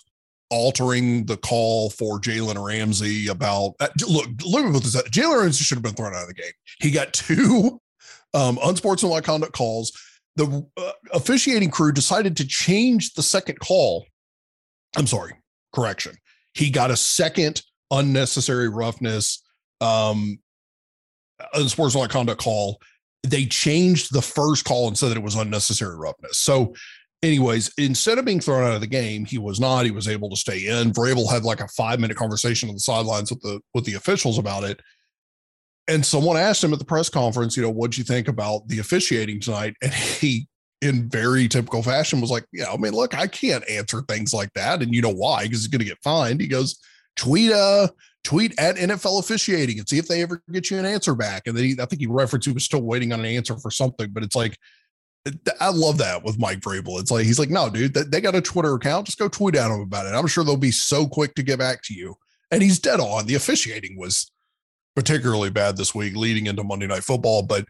altering 0.49 1.25
the 1.25 1.35
call 1.35 1.89
for 1.89 2.21
Jalen 2.21 2.63
Ramsey 2.63 3.27
about 3.27 3.73
uh, 3.79 3.89
look, 4.07 4.27
look 4.45 4.65
at 4.65 4.83
this. 4.83 4.95
Jalen 4.95 5.41
Ramsey 5.41 5.63
should 5.63 5.75
have 5.75 5.83
been 5.83 5.93
thrown 5.93 6.13
out 6.13 6.21
of 6.21 6.27
the 6.27 6.33
game. 6.33 6.51
He 6.79 6.91
got 6.91 7.11
two 7.13 7.81
um, 8.33 8.59
unsportsmanlike 8.63 9.23
conduct 9.23 9.53
calls 9.53 9.91
the 10.37 10.65
uh, 10.77 10.91
officiating 11.13 11.71
crew 11.71 11.91
decided 11.91 12.37
to 12.37 12.47
change 12.47 13.13
the 13.15 13.23
second 13.23 13.59
call. 13.59 14.05
I'm 14.95 15.07
sorry, 15.07 15.33
correction. 15.73 16.15
He 16.53 16.69
got 16.69 16.91
a 16.91 16.95
second 16.95 17.63
unnecessary 17.91 18.69
roughness, 18.69 19.43
um, 19.81 20.39
unsportsmanlike 21.53 22.11
conduct 22.11 22.41
call. 22.41 22.79
They 23.23 23.45
changed 23.45 24.13
the 24.13 24.21
first 24.21 24.63
call 24.63 24.87
and 24.87 24.97
said 24.97 25.09
that 25.09 25.17
it 25.17 25.23
was 25.23 25.35
unnecessary 25.35 25.97
roughness. 25.97 26.37
So, 26.37 26.75
anyways, 27.23 27.71
instead 27.79 28.19
of 28.19 28.25
being 28.25 28.39
thrown 28.39 28.63
out 28.63 28.75
of 28.75 28.81
the 28.81 28.87
game, 28.87 29.25
he 29.25 29.39
was 29.39 29.59
not. 29.59 29.85
He 29.85 29.91
was 29.91 30.07
able 30.07 30.29
to 30.29 30.35
stay 30.35 30.67
in. 30.67 30.93
Vrabel 30.93 31.29
had 31.29 31.43
like 31.43 31.61
a 31.61 31.67
five 31.69 31.99
minute 31.99 32.15
conversation 32.15 32.69
on 32.69 32.75
the 32.75 32.79
sidelines 32.79 33.31
with 33.31 33.41
the 33.41 33.59
with 33.73 33.85
the 33.85 33.95
officials 33.95 34.37
about 34.37 34.63
it 34.63 34.79
and 35.87 36.05
someone 36.05 36.37
asked 36.37 36.63
him 36.63 36.73
at 36.73 36.79
the 36.79 36.85
press 36.85 37.09
conference, 37.09 37.55
you 37.55 37.63
know, 37.63 37.69
what'd 37.69 37.97
you 37.97 38.03
think 38.03 38.27
about 38.27 38.67
the 38.67 38.79
officiating 38.79 39.39
tonight? 39.39 39.75
And 39.81 39.93
he, 39.93 40.47
in 40.81 41.09
very 41.09 41.47
typical 41.47 41.81
fashion, 41.81 42.21
was 42.21 42.29
like, 42.29 42.45
yeah, 42.51 42.71
I 42.71 42.77
mean, 42.77 42.93
look, 42.93 43.17
I 43.17 43.27
can't 43.27 43.67
answer 43.69 44.01
things 44.01 44.33
like 44.33 44.53
that. 44.53 44.81
And 44.81 44.93
you 44.93 45.01
know 45.01 45.13
why? 45.13 45.43
Because 45.43 45.59
he's 45.59 45.67
going 45.67 45.79
to 45.79 45.85
get 45.85 45.97
fined. 46.03 46.41
He 46.41 46.47
goes, 46.47 46.79
tweet, 47.15 47.51
uh, 47.51 47.87
tweet 48.23 48.53
at 48.59 48.75
NFL 48.75 49.19
officiating 49.19 49.79
and 49.79 49.87
see 49.87 49.97
if 49.97 50.07
they 50.07 50.21
ever 50.21 50.43
get 50.51 50.69
you 50.69 50.77
an 50.77 50.85
answer 50.85 51.15
back. 51.15 51.47
And 51.47 51.57
then 51.57 51.63
he, 51.63 51.71
I 51.79 51.85
think 51.85 52.01
he 52.01 52.07
referenced 52.07 52.47
he 52.47 52.53
was 52.53 52.65
still 52.65 52.83
waiting 52.83 53.13
on 53.13 53.21
an 53.21 53.25
answer 53.25 53.57
for 53.57 53.71
something, 53.71 54.09
but 54.11 54.23
it's 54.23 54.35
like, 54.35 54.57
I 55.59 55.69
love 55.69 55.97
that 55.97 56.23
with 56.23 56.39
Mike 56.39 56.59
Vrabel. 56.59 56.99
It's 56.99 57.11
like 57.11 57.25
he's 57.25 57.39
like, 57.39 57.49
no, 57.49 57.69
dude, 57.69 57.93
they 57.93 58.21
got 58.21 58.35
a 58.35 58.41
Twitter 58.41 58.73
account. 58.75 59.07
Just 59.07 59.19
go 59.19 59.27
tweet 59.27 59.55
at 59.55 59.67
them 59.67 59.81
about 59.81 60.05
it. 60.05 60.15
I'm 60.15 60.27
sure 60.27 60.43
they'll 60.43 60.57
be 60.57 60.71
so 60.71 61.07
quick 61.07 61.35
to 61.35 61.43
get 61.43 61.59
back 61.59 61.81
to 61.83 61.93
you. 61.93 62.15
And 62.51 62.61
he's 62.61 62.79
dead 62.79 62.99
on. 62.99 63.25
The 63.25 63.35
officiating 63.35 63.97
was 63.97 64.31
particularly 64.97 65.51
bad 65.51 65.77
this 65.77 65.93
week 65.93 66.15
leading 66.15 66.47
into 66.47 66.63
Monday 66.63 66.87
Night 66.87 67.03
Football. 67.03 67.43
But 67.43 67.67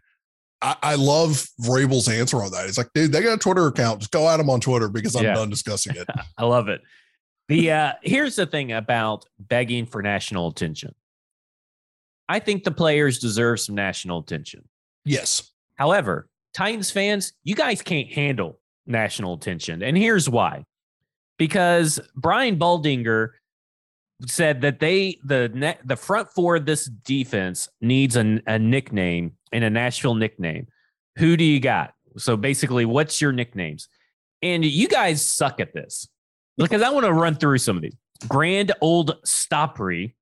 I, 0.62 0.76
I 0.82 0.94
love 0.94 1.46
Vrabel's 1.60 2.08
answer 2.08 2.42
on 2.42 2.50
that. 2.52 2.64
He's 2.64 2.78
like, 2.78 2.88
dude, 2.94 3.12
they 3.12 3.22
got 3.22 3.34
a 3.34 3.38
Twitter 3.38 3.66
account. 3.66 3.98
Just 4.00 4.12
go 4.12 4.26
at 4.30 4.38
them 4.38 4.48
on 4.48 4.60
Twitter 4.60 4.88
because 4.88 5.14
I'm 5.14 5.24
yeah. 5.24 5.34
done 5.34 5.50
discussing 5.50 5.94
it. 5.94 6.08
I 6.38 6.46
love 6.46 6.68
it. 6.68 6.80
The 7.48 7.70
uh, 7.70 7.92
here's 8.02 8.36
the 8.36 8.46
thing 8.46 8.72
about 8.72 9.26
begging 9.38 9.84
for 9.84 10.00
national 10.00 10.48
attention. 10.48 10.94
I 12.30 12.38
think 12.38 12.64
the 12.64 12.70
players 12.70 13.18
deserve 13.18 13.60
some 13.60 13.74
national 13.74 14.20
attention. 14.20 14.66
Yes. 15.04 15.52
However, 15.74 16.30
Titans 16.54 16.90
fans, 16.90 17.34
you 17.44 17.54
guys 17.54 17.82
can't 17.82 18.10
handle 18.10 18.58
national 18.86 19.34
attention. 19.34 19.82
And 19.82 19.98
here's 19.98 20.30
why. 20.30 20.64
Because 21.36 22.00
Brian 22.16 22.58
Baldinger 22.58 23.32
said 24.26 24.60
that 24.62 24.80
they 24.80 25.18
the 25.24 25.50
net 25.54 25.80
the 25.84 25.96
front 25.96 26.28
four 26.30 26.56
of 26.56 26.66
this 26.66 26.86
defense 26.86 27.68
needs 27.80 28.16
a, 28.16 28.40
a 28.46 28.58
nickname 28.58 29.32
and 29.52 29.64
a 29.64 29.70
Nashville 29.70 30.14
nickname. 30.14 30.66
Who 31.18 31.36
do 31.36 31.44
you 31.44 31.60
got? 31.60 31.94
So 32.16 32.36
basically, 32.36 32.84
what's 32.84 33.20
your 33.20 33.32
nicknames? 33.32 33.88
And 34.42 34.64
you 34.64 34.88
guys 34.88 35.24
suck 35.24 35.60
at 35.60 35.72
this 35.72 36.08
because 36.56 36.82
I 36.82 36.90
want 36.90 37.06
to 37.06 37.12
run 37.12 37.36
through 37.36 37.58
some 37.58 37.76
of 37.76 37.82
these. 37.82 37.96
Grand 38.26 38.72
Old 38.80 39.16
Stoppery. 39.24 40.16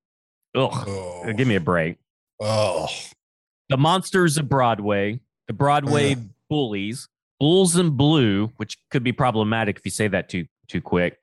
Ugh, 0.55 0.71
oh. 0.73 1.33
give 1.33 1.49
me 1.49 1.57
a 1.57 1.61
break. 1.61 1.97
Oh, 2.41 2.89
the 3.69 3.77
Monsters 3.77 4.37
of 4.37 4.49
Broadway, 4.49 5.21
the 5.47 5.53
Broadway 5.53 6.15
uh. 6.15 6.19
Bullies, 6.49 7.09
Bulls 7.41 7.77
and 7.77 7.97
Blue, 7.97 8.49
which 8.57 8.79
could 8.91 9.03
be 9.03 9.13
problematic 9.13 9.79
if 9.79 9.85
you 9.85 9.91
say 9.91 10.09
that 10.09 10.29
too 10.29 10.47
too 10.69 10.81
quick. 10.81 11.19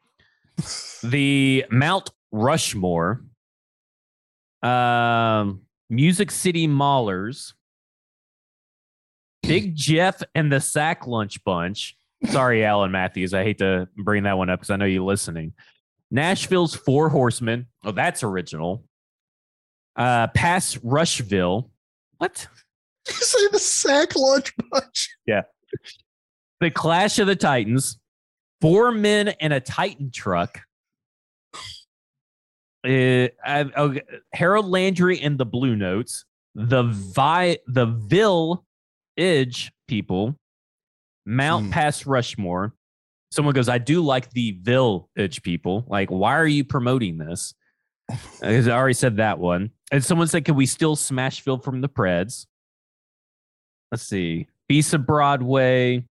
the 1.04 1.66
Mount 1.70 2.10
Rushmore, 2.34 3.24
um, 4.64 5.62
Music 5.90 6.32
City 6.32 6.68
Maulers, 6.68 7.54
Big 9.44 9.76
Jeff 9.76 10.22
and 10.36 10.52
the 10.52 10.60
Sack 10.60 11.08
Lunch 11.08 11.42
Bunch. 11.44 11.96
Sorry, 12.26 12.66
Alan 12.66 12.92
Matthews. 12.92 13.34
I 13.34 13.44
hate 13.44 13.60
to 13.60 13.88
bring 13.96 14.24
that 14.24 14.38
one 14.38 14.50
up 14.50 14.60
because 14.60 14.72
I 14.72 14.78
know 14.78 14.86
you're 14.86 15.04
listening. 15.04 15.54
Nashville's 16.10 16.74
Four 16.76 17.10
Horsemen. 17.10 17.68
Oh, 17.84 17.92
that's 17.92 18.24
original. 18.24 18.84
Uh, 19.96 20.28
Pass 20.28 20.78
Rushville. 20.84 21.70
What? 22.18 22.48
You 23.06 23.14
say 23.16 23.48
the 23.52 23.60
Sack 23.60 24.16
Lunch 24.16 24.54
Bunch? 24.72 25.10
Yeah. 25.26 25.42
The 26.62 26.72
Clash 26.72 27.20
of 27.20 27.28
the 27.28 27.36
Titans. 27.36 28.00
Four 28.62 28.94
men 28.94 29.28
and 29.42 29.52
a 29.52 29.60
Titan 29.60 30.10
truck. 30.10 30.62
Uh, 32.86 33.30
uh, 33.46 33.94
Harold 34.34 34.68
Landry 34.68 35.20
and 35.22 35.38
the 35.38 35.46
Blue 35.46 35.76
Notes, 35.76 36.26
the 36.56 36.84
Vi, 36.84 37.58
the 37.68 37.86
Edge 39.18 39.72
people, 39.88 40.38
Mount 41.26 41.66
hmm. 41.66 41.72
Pass 41.72 42.06
Rushmore. 42.06 42.74
Someone 43.32 43.54
goes, 43.54 43.70
I 43.70 43.78
do 43.78 44.02
like 44.02 44.30
the 44.32 44.52
Edge 45.18 45.42
people. 45.42 45.86
Like, 45.88 46.10
why 46.10 46.36
are 46.38 46.48
you 46.48 46.64
promoting 46.64 47.18
this? 47.18 47.54
Because 48.08 48.68
I 48.68 48.72
already 48.72 48.94
said 48.94 49.18
that 49.18 49.40
one. 49.40 49.72
And 49.92 50.04
someone 50.04 50.28
said, 50.28 50.46
Can 50.46 50.56
we 50.56 50.66
still 50.66 50.96
smash 50.96 51.42
Phil 51.42 51.58
from 51.58 51.82
the 51.82 51.90
Preds? 51.90 52.46
Let's 53.92 54.04
see. 54.04 54.48
Beast 54.68 54.94
of 54.94 55.06
Broadway. 55.06 56.04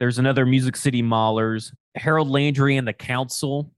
There's 0.00 0.18
another 0.18 0.46
Music 0.46 0.76
City 0.76 1.02
Maulers. 1.02 1.72
Harold 1.94 2.28
Landry 2.28 2.76
and 2.76 2.86
the 2.86 2.92
Council. 2.92 3.72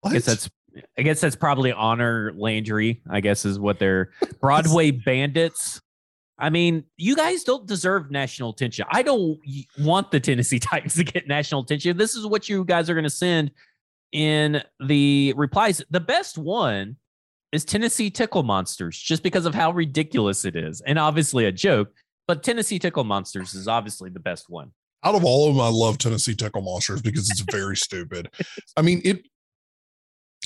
What? 0.00 0.10
I 0.10 0.12
guess 0.14 0.24
that's 0.26 0.50
I 0.98 1.02
guess 1.02 1.20
that's 1.20 1.36
probably 1.36 1.72
honor 1.72 2.32
Landry, 2.36 3.02
I 3.10 3.20
guess 3.20 3.44
is 3.44 3.58
what 3.58 3.78
they're 3.78 4.10
Broadway 4.40 4.90
bandits. 4.90 5.80
I 6.38 6.50
mean, 6.50 6.84
you 6.96 7.16
guys 7.16 7.42
don't 7.42 7.66
deserve 7.66 8.10
national 8.10 8.50
attention. 8.50 8.86
I 8.90 9.02
don't 9.02 9.38
want 9.80 10.10
the 10.10 10.20
Tennessee 10.20 10.58
Titans 10.60 10.94
to 10.94 11.04
get 11.04 11.26
national 11.26 11.62
attention. 11.62 11.96
This 11.96 12.14
is 12.14 12.26
what 12.26 12.48
you 12.48 12.64
guys 12.64 12.88
are 12.88 12.94
going 12.94 13.04
to 13.04 13.10
send 13.10 13.50
in 14.12 14.62
the 14.80 15.34
replies. 15.36 15.82
The 15.90 16.00
best 16.00 16.38
one 16.38 16.96
is 17.52 17.64
Tennessee 17.64 18.10
Tickle 18.10 18.42
Monsters, 18.42 18.98
just 18.98 19.22
because 19.22 19.46
of 19.46 19.54
how 19.54 19.72
ridiculous 19.72 20.44
it 20.44 20.54
is. 20.54 20.80
And 20.82 20.98
obviously 20.98 21.46
a 21.46 21.52
joke, 21.52 21.88
but 22.26 22.42
Tennessee 22.42 22.78
Tickle 22.78 23.04
Monsters 23.04 23.54
is 23.54 23.66
obviously 23.66 24.10
the 24.10 24.20
best 24.20 24.48
one. 24.48 24.72
Out 25.04 25.14
of 25.14 25.24
all 25.24 25.48
of 25.48 25.54
them, 25.54 25.64
I 25.64 25.68
love 25.68 25.98
Tennessee 25.98 26.34
Tickle 26.34 26.62
Monsters 26.62 27.02
because 27.02 27.30
it's 27.30 27.40
very 27.40 27.76
stupid. 27.76 28.28
I 28.76 28.82
mean, 28.82 29.00
it 29.04 29.22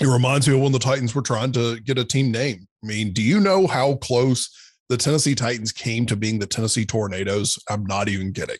it 0.00 0.06
reminds 0.06 0.48
me 0.48 0.54
of 0.54 0.60
when 0.60 0.72
the 0.72 0.78
Titans 0.78 1.14
were 1.14 1.22
trying 1.22 1.52
to 1.52 1.80
get 1.80 1.98
a 1.98 2.04
team 2.04 2.30
name. 2.30 2.66
I 2.82 2.86
mean, 2.86 3.12
do 3.12 3.22
you 3.22 3.40
know 3.40 3.66
how 3.66 3.96
close 3.96 4.50
the 4.88 4.96
Tennessee 4.96 5.34
Titans 5.34 5.72
came 5.72 6.06
to 6.06 6.16
being 6.16 6.38
the 6.38 6.46
Tennessee 6.46 6.86
Tornadoes? 6.86 7.58
I'm 7.68 7.84
not 7.84 8.08
even 8.08 8.32
kidding. 8.32 8.56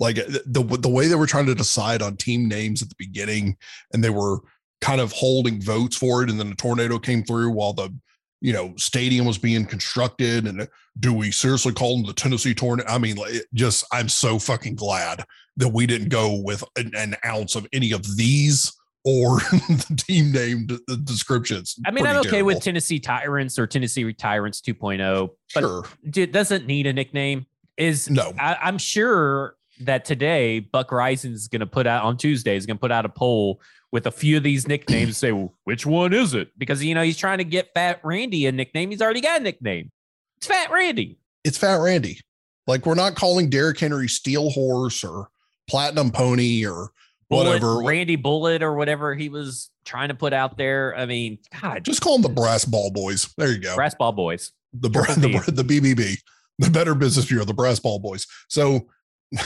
Like 0.00 0.16
the 0.16 0.78
the 0.80 0.88
way 0.88 1.08
they 1.08 1.16
were 1.16 1.26
trying 1.26 1.46
to 1.46 1.54
decide 1.54 2.02
on 2.02 2.16
team 2.16 2.48
names 2.48 2.82
at 2.82 2.88
the 2.88 2.94
beginning, 2.98 3.56
and 3.92 4.02
they 4.02 4.10
were 4.10 4.40
kind 4.80 5.00
of 5.00 5.12
holding 5.12 5.60
votes 5.60 5.96
for 5.96 6.22
it, 6.22 6.30
and 6.30 6.38
then 6.38 6.50
the 6.50 6.56
tornado 6.56 6.98
came 6.98 7.24
through 7.24 7.50
while 7.50 7.72
the 7.72 7.92
you 8.40 8.52
know 8.52 8.74
stadium 8.76 9.26
was 9.26 9.38
being 9.38 9.64
constructed. 9.64 10.46
And 10.46 10.62
uh, 10.62 10.66
do 11.00 11.12
we 11.12 11.32
seriously 11.32 11.72
call 11.72 11.96
them 11.96 12.06
the 12.06 12.12
Tennessee 12.12 12.54
tornado? 12.54 12.88
I 12.88 12.98
mean, 12.98 13.16
just 13.54 13.84
I'm 13.92 14.08
so 14.08 14.38
fucking 14.38 14.76
glad 14.76 15.24
that 15.56 15.68
we 15.68 15.84
didn't 15.86 16.10
go 16.10 16.40
with 16.44 16.62
an, 16.76 16.92
an 16.94 17.16
ounce 17.26 17.56
of 17.56 17.66
any 17.72 17.90
of 17.90 18.16
these 18.16 18.72
or 19.04 19.38
the 19.40 20.02
team 20.06 20.32
name 20.32 20.66
d- 20.66 20.78
descriptions. 21.04 21.78
I 21.86 21.90
mean, 21.90 22.06
I'm 22.06 22.16
okay 22.18 22.30
terrible. 22.30 22.46
with 22.46 22.62
Tennessee 22.62 23.00
Tyrants 23.00 23.58
or 23.58 23.66
Tennessee 23.66 24.12
Tyrants 24.12 24.60
2.0, 24.60 25.30
but 25.54 25.60
sure. 25.60 25.84
it 26.02 26.32
doesn't 26.32 26.66
need 26.66 26.86
a 26.86 26.92
nickname. 26.92 27.46
Is 27.76 28.10
no, 28.10 28.32
I, 28.38 28.68
am 28.68 28.76
sure 28.76 29.56
that 29.80 30.04
today 30.04 30.58
Buck 30.58 30.90
Reising 30.90 31.32
is 31.32 31.46
going 31.46 31.60
to 31.60 31.66
put 31.66 31.86
out 31.86 32.02
on 32.02 32.16
Tuesday 32.16 32.56
is 32.56 32.66
going 32.66 32.76
to 32.76 32.80
put 32.80 32.90
out 32.90 33.04
a 33.04 33.08
poll 33.08 33.60
with 33.92 34.06
a 34.06 34.10
few 34.10 34.36
of 34.36 34.42
these 34.42 34.66
nicknames. 34.66 35.16
say 35.16 35.30
well, 35.30 35.54
which 35.64 35.86
one 35.86 36.12
is 36.12 36.34
it? 36.34 36.50
Because 36.58 36.82
you 36.82 36.94
know 36.94 37.02
he's 37.02 37.16
trying 37.16 37.38
to 37.38 37.44
get 37.44 37.72
Fat 37.74 38.00
Randy 38.02 38.46
a 38.46 38.52
nickname. 38.52 38.90
He's 38.90 39.00
already 39.00 39.20
got 39.20 39.40
a 39.40 39.44
nickname. 39.44 39.92
It's 40.38 40.46
Fat 40.46 40.70
Randy. 40.72 41.18
It's 41.44 41.56
Fat 41.56 41.76
Randy. 41.76 42.20
Like 42.66 42.84
we're 42.84 42.94
not 42.94 43.14
calling 43.14 43.48
Derrick 43.48 43.78
Henry 43.78 44.08
Steel 44.08 44.50
Horse 44.50 45.04
or 45.04 45.28
Platinum 45.68 46.10
Pony 46.10 46.66
or 46.66 46.90
Bullet, 47.28 47.46
whatever 47.46 47.82
Randy 47.82 48.16
Bullet 48.16 48.62
or 48.62 48.74
whatever 48.74 49.14
he 49.14 49.28
was 49.28 49.70
trying 49.84 50.08
to 50.08 50.14
put 50.14 50.32
out 50.32 50.56
there. 50.56 50.96
I 50.96 51.06
mean, 51.06 51.38
God, 51.60 51.84
just 51.84 52.00
call 52.00 52.18
them 52.18 52.22
the 52.22 52.40
Brass 52.40 52.64
Ball 52.64 52.90
Boys. 52.90 53.32
There 53.36 53.52
you 53.52 53.58
go, 53.58 53.74
Brass 53.74 53.94
Ball 53.94 54.12
Boys. 54.12 54.52
The 54.72 54.88
the, 54.88 55.52
the 55.52 55.62
BBB, 55.62 56.18
the 56.58 56.70
Better 56.70 56.94
Business 56.94 57.26
Bureau, 57.26 57.44
the 57.44 57.54
Brass 57.54 57.80
Ball 57.80 57.98
Boys. 57.98 58.26
So. 58.48 58.88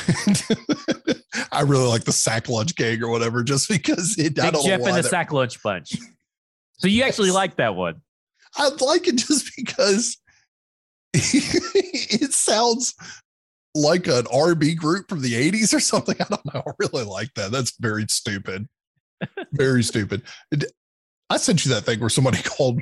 I 1.51 1.63
really 1.63 1.89
like 1.89 2.05
the 2.05 2.13
sack 2.13 2.49
lunch 2.49 2.77
gang 2.77 3.03
or 3.03 3.09
whatever, 3.09 3.43
just 3.43 3.69
because 3.69 4.17
it. 4.17 4.37
Big 4.37 4.45
I 4.45 4.51
don't 4.53 4.65
Jeff 4.65 4.81
and 4.83 4.97
the 4.97 5.03
sack 5.03 5.33
lunch 5.33 5.63
bunch. 5.63 5.97
So 6.79 6.89
you 6.89 7.05
actually 7.05 7.31
like 7.31 7.57
that 7.57 7.77
one? 7.77 8.03
I 8.57 8.69
like 8.81 9.07
it 9.07 9.15
just 9.15 9.53
because 9.57 10.17
it 11.15 12.33
sounds 12.33 12.95
like 13.75 14.07
an 14.07 14.27
R&B 14.33 14.75
group 14.75 15.09
from 15.09 15.23
the 15.23 15.33
80s 15.33 15.75
or 15.75 15.81
something. 15.81 16.17
I 16.21 16.25
don't 16.25 16.55
know. 16.55 16.63
I 16.67 16.73
really 16.79 17.05
like 17.05 17.33
that. 17.35 17.51
That's 17.51 17.77
very 17.79 18.07
stupid. 18.09 18.69
very 19.53 19.83
stupid. 19.83 20.23
I 21.31 21.37
sent 21.39 21.65
you 21.65 21.73
that 21.75 21.85
thing 21.85 22.01
where 22.01 22.11
somebody 22.11 22.43
called 22.43 22.81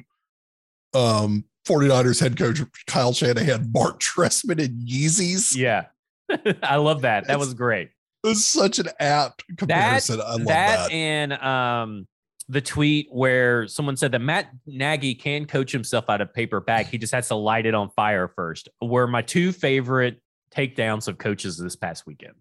um 0.92 1.44
49ers 1.68 2.20
head 2.20 2.36
coach 2.36 2.60
Kyle 2.88 3.12
Shanahan 3.12 3.70
Marc 3.72 4.00
Trestman 4.00 4.64
and 4.64 4.88
Yeezys. 4.88 5.54
Yeah. 5.56 5.86
I 6.62 6.76
love 6.76 7.02
that. 7.02 7.26
That 7.26 7.34
it's, 7.34 7.38
was 7.38 7.54
great. 7.54 7.90
It's 8.24 8.44
such 8.44 8.78
an 8.78 8.88
apt 8.98 9.44
comparison. 9.56 10.18
That, 10.18 10.24
I 10.24 10.30
love 10.32 10.46
that. 10.46 10.88
That 10.88 10.92
and 10.92 11.32
um 11.34 12.08
the 12.48 12.60
tweet 12.60 13.06
where 13.12 13.68
someone 13.68 13.96
said 13.96 14.10
that 14.10 14.18
Matt 14.18 14.50
Nagy 14.66 15.14
can 15.14 15.44
coach 15.44 15.70
himself 15.70 16.06
out 16.08 16.20
of 16.20 16.34
paper 16.34 16.58
bag. 16.60 16.86
He 16.86 16.98
just 16.98 17.14
has 17.14 17.28
to 17.28 17.36
light 17.36 17.64
it 17.64 17.74
on 17.74 17.90
fire 17.90 18.26
first. 18.26 18.68
Were 18.82 19.06
my 19.06 19.22
two 19.22 19.52
favorite 19.52 20.20
takedowns 20.54 21.08
of 21.08 21.18
coaches 21.18 21.56
this 21.56 21.76
past 21.76 22.06
weekend. 22.06 22.34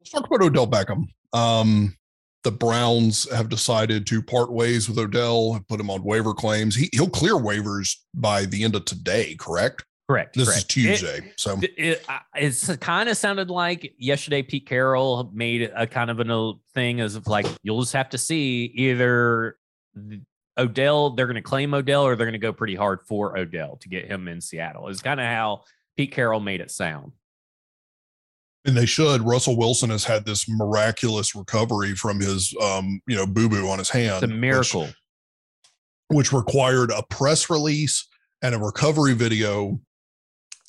Let's 0.00 0.10
talk 0.10 0.26
about 0.26 0.42
Odell 0.42 0.66
Beckham. 0.66 1.06
Um, 1.32 1.96
the 2.44 2.52
Browns 2.52 3.28
have 3.32 3.48
decided 3.48 4.06
to 4.06 4.22
part 4.22 4.52
ways 4.52 4.88
with 4.88 4.98
Odell, 4.98 5.60
put 5.68 5.80
him 5.80 5.90
on 5.90 6.04
waiver 6.04 6.32
claims. 6.32 6.76
He, 6.76 6.88
he'll 6.92 7.10
clear 7.10 7.34
waivers 7.34 7.96
by 8.14 8.44
the 8.44 8.62
end 8.62 8.76
of 8.76 8.84
today, 8.84 9.34
correct? 9.34 9.84
Correct. 10.08 10.36
This 10.36 10.46
correct. 10.46 10.58
is 10.58 10.64
Tuesday. 10.64 11.18
It, 11.18 11.32
so 11.36 11.58
it, 11.60 11.74
it, 11.76 12.06
it's 12.36 12.76
kind 12.76 13.08
of 13.08 13.16
sounded 13.16 13.50
like 13.50 13.94
yesterday 13.98 14.42
Pete 14.42 14.66
Carroll 14.66 15.28
made 15.34 15.72
a 15.74 15.88
kind 15.88 16.08
of 16.10 16.20
a 16.20 16.52
thing 16.74 17.00
as 17.00 17.16
of 17.16 17.26
like, 17.26 17.46
you'll 17.64 17.80
just 17.80 17.94
have 17.94 18.10
to 18.10 18.18
see 18.18 18.70
either 18.76 19.58
Odell, 20.56 21.10
they're 21.10 21.26
going 21.26 21.34
to 21.34 21.42
claim 21.42 21.74
Odell 21.74 22.04
or 22.04 22.14
they're 22.14 22.26
going 22.26 22.32
to 22.32 22.38
go 22.38 22.52
pretty 22.52 22.76
hard 22.76 23.00
for 23.02 23.36
Odell 23.36 23.76
to 23.78 23.88
get 23.88 24.06
him 24.06 24.28
in 24.28 24.40
Seattle. 24.40 24.86
Is 24.86 25.02
kind 25.02 25.18
of 25.18 25.26
how 25.26 25.64
Pete 25.96 26.12
Carroll 26.12 26.40
made 26.40 26.60
it 26.60 26.70
sound. 26.70 27.12
And 28.64 28.76
they 28.76 28.86
should. 28.86 29.22
Russell 29.22 29.56
Wilson 29.56 29.90
has 29.90 30.04
had 30.04 30.24
this 30.26 30.48
miraculous 30.48 31.34
recovery 31.34 31.94
from 31.94 32.20
his, 32.20 32.54
um, 32.60 33.00
you 33.06 33.14
know, 33.14 33.26
boo 33.26 33.48
boo 33.48 33.68
on 33.68 33.78
his 33.78 33.90
hand. 33.90 34.24
It's 34.24 34.32
a 34.32 34.34
miracle. 34.34 34.82
Which, 34.82 34.94
which 36.08 36.32
required 36.32 36.90
a 36.90 37.02
press 37.08 37.48
release 37.48 38.06
and 38.42 38.54
a 38.54 38.58
recovery 38.58 39.14
video 39.14 39.80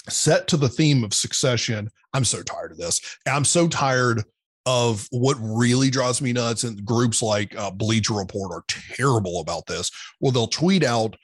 set 0.10 0.48
to 0.48 0.58
the 0.58 0.70
theme 0.70 1.04
of 1.04 1.14
succession. 1.14 1.90
I'm 2.14 2.24
so 2.24 2.44
tired 2.44 2.72
of 2.72 2.78
this. 2.78 3.02
I'm 3.26 3.46
so 3.46 3.68
tired 3.68 4.24
of 4.66 5.08
what 5.12 5.38
really 5.40 5.90
drives 5.90 6.22
me 6.22 6.34
nuts. 6.34 6.64
And 6.64 6.86
groups 6.86 7.22
like 7.22 7.58
uh, 7.58 7.72
Bleacher 7.72 8.14
Report 8.14 8.52
are 8.52 8.64
terrible 8.68 9.42
about 9.42 9.66
this. 9.66 9.90
Well, 10.20 10.32
they'll 10.32 10.48
tweet 10.48 10.84
out 10.84 11.16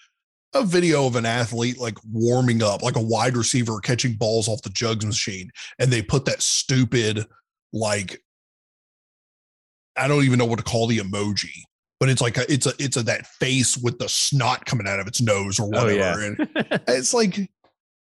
a 0.53 0.63
video 0.63 1.05
of 1.05 1.15
an 1.15 1.25
athlete 1.25 1.79
like 1.79 1.97
warming 2.11 2.61
up, 2.61 2.81
like 2.81 2.95
a 2.95 3.01
wide 3.01 3.35
receiver 3.35 3.79
catching 3.79 4.13
balls 4.13 4.47
off 4.47 4.61
the 4.61 4.69
jugs 4.69 5.05
machine, 5.05 5.49
and 5.79 5.91
they 5.91 6.01
put 6.01 6.25
that 6.25 6.41
stupid, 6.41 7.25
like, 7.71 8.21
I 9.97 10.07
don't 10.07 10.23
even 10.23 10.39
know 10.39 10.45
what 10.45 10.59
to 10.59 10.63
call 10.63 10.87
the 10.87 10.99
emoji, 10.99 11.63
but 11.99 12.09
it's 12.09 12.21
like 12.21 12.37
a, 12.37 12.51
it's 12.51 12.65
a 12.65 12.73
it's 12.79 12.97
a 12.97 13.03
that 13.03 13.27
face 13.27 13.77
with 13.77 13.99
the 13.99 14.09
snot 14.09 14.65
coming 14.65 14.87
out 14.87 14.99
of 14.99 15.07
its 15.07 15.21
nose 15.21 15.59
or 15.59 15.63
oh, 15.73 15.83
whatever, 15.83 16.21
oh, 16.21 16.45
yeah. 16.55 16.63
and 16.69 16.81
it's 16.87 17.13
like 17.13 17.39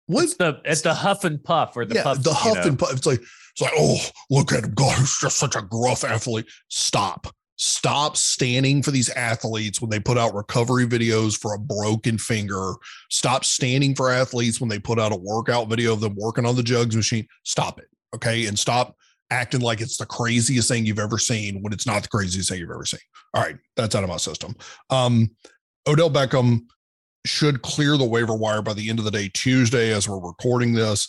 what's 0.07 0.34
the 0.34 0.61
it's 0.64 0.82
the 0.82 0.94
huff 0.94 1.24
and 1.24 1.42
puff 1.42 1.76
or 1.76 1.84
the 1.84 1.96
yeah, 1.96 2.03
puff, 2.03 2.22
the 2.22 2.32
huff 2.32 2.57
know. 2.57 2.62
and 2.62 2.78
puff. 2.78 2.92
It's 2.92 3.07
like 3.07 3.20
it's 3.20 3.61
like 3.61 3.72
oh 3.76 3.98
look 4.30 4.53
at 4.53 4.64
him, 4.64 4.72
God, 4.74 4.98
he's 4.98 5.18
just 5.18 5.38
such 5.38 5.57
a 5.57 5.62
gruff 5.62 6.05
athlete. 6.05 6.46
Stop 6.68 7.26
Stop 7.65 8.17
standing 8.17 8.83
for 8.83 8.91
these 8.91 9.09
athletes 9.11 9.81
when 9.81 9.89
they 9.89 10.01
put 10.01 10.19
out 10.19 10.35
recovery 10.35 10.85
videos 10.85 11.39
for 11.39 11.55
a 11.55 11.59
broken 11.61 12.19
finger. 12.19 12.75
Stop 13.09 13.45
standing 13.45 13.95
for 13.95 14.11
athletes 14.11 14.61
when 14.61 14.69
they 14.69 14.81
put 14.81 14.99
out 14.99 15.13
a 15.13 15.17
workout 15.17 15.69
video 15.69 15.93
of 15.93 16.01
them 16.01 16.17
working 16.17 16.45
on 16.45 16.57
the 16.57 16.63
jugs 16.65 16.97
machine. 16.97 17.25
Stop 17.45 17.79
it. 17.79 17.87
Okay. 18.17 18.47
And 18.47 18.59
stop 18.59 18.97
acting 19.31 19.61
like 19.61 19.81
it's 19.81 19.97
the 19.97 20.07
craziest 20.07 20.67
thing 20.67 20.85
you've 20.85 20.99
ever 20.99 21.19
seen 21.19 21.63
when 21.63 21.73
it's 21.73 21.87
not 21.87 22.03
the 22.03 22.09
craziest 22.09 22.51
thing 22.51 22.59
you've 22.59 22.69
ever 22.69 22.85
seen. 22.85 22.99
All 23.33 23.45
right. 23.45 23.57
That's 23.77 23.95
out 23.95 24.03
of 24.03 24.11
my 24.11 24.17
system. 24.17 24.57
Um, 24.91 25.31
Odell 25.87 26.11
Beckham 26.11 26.63
should 27.25 27.63
clear 27.63 27.97
the 27.97 28.05
waiver 28.05 28.35
wire 28.35 28.63
by 28.63 28.73
the 28.73 28.91
end 28.91 28.99
of 28.99 29.05
the 29.05 29.13
day, 29.13 29.31
Tuesday, 29.33 29.93
as 29.93 30.09
we're 30.09 30.19
recording 30.19 30.73
this. 30.73 31.09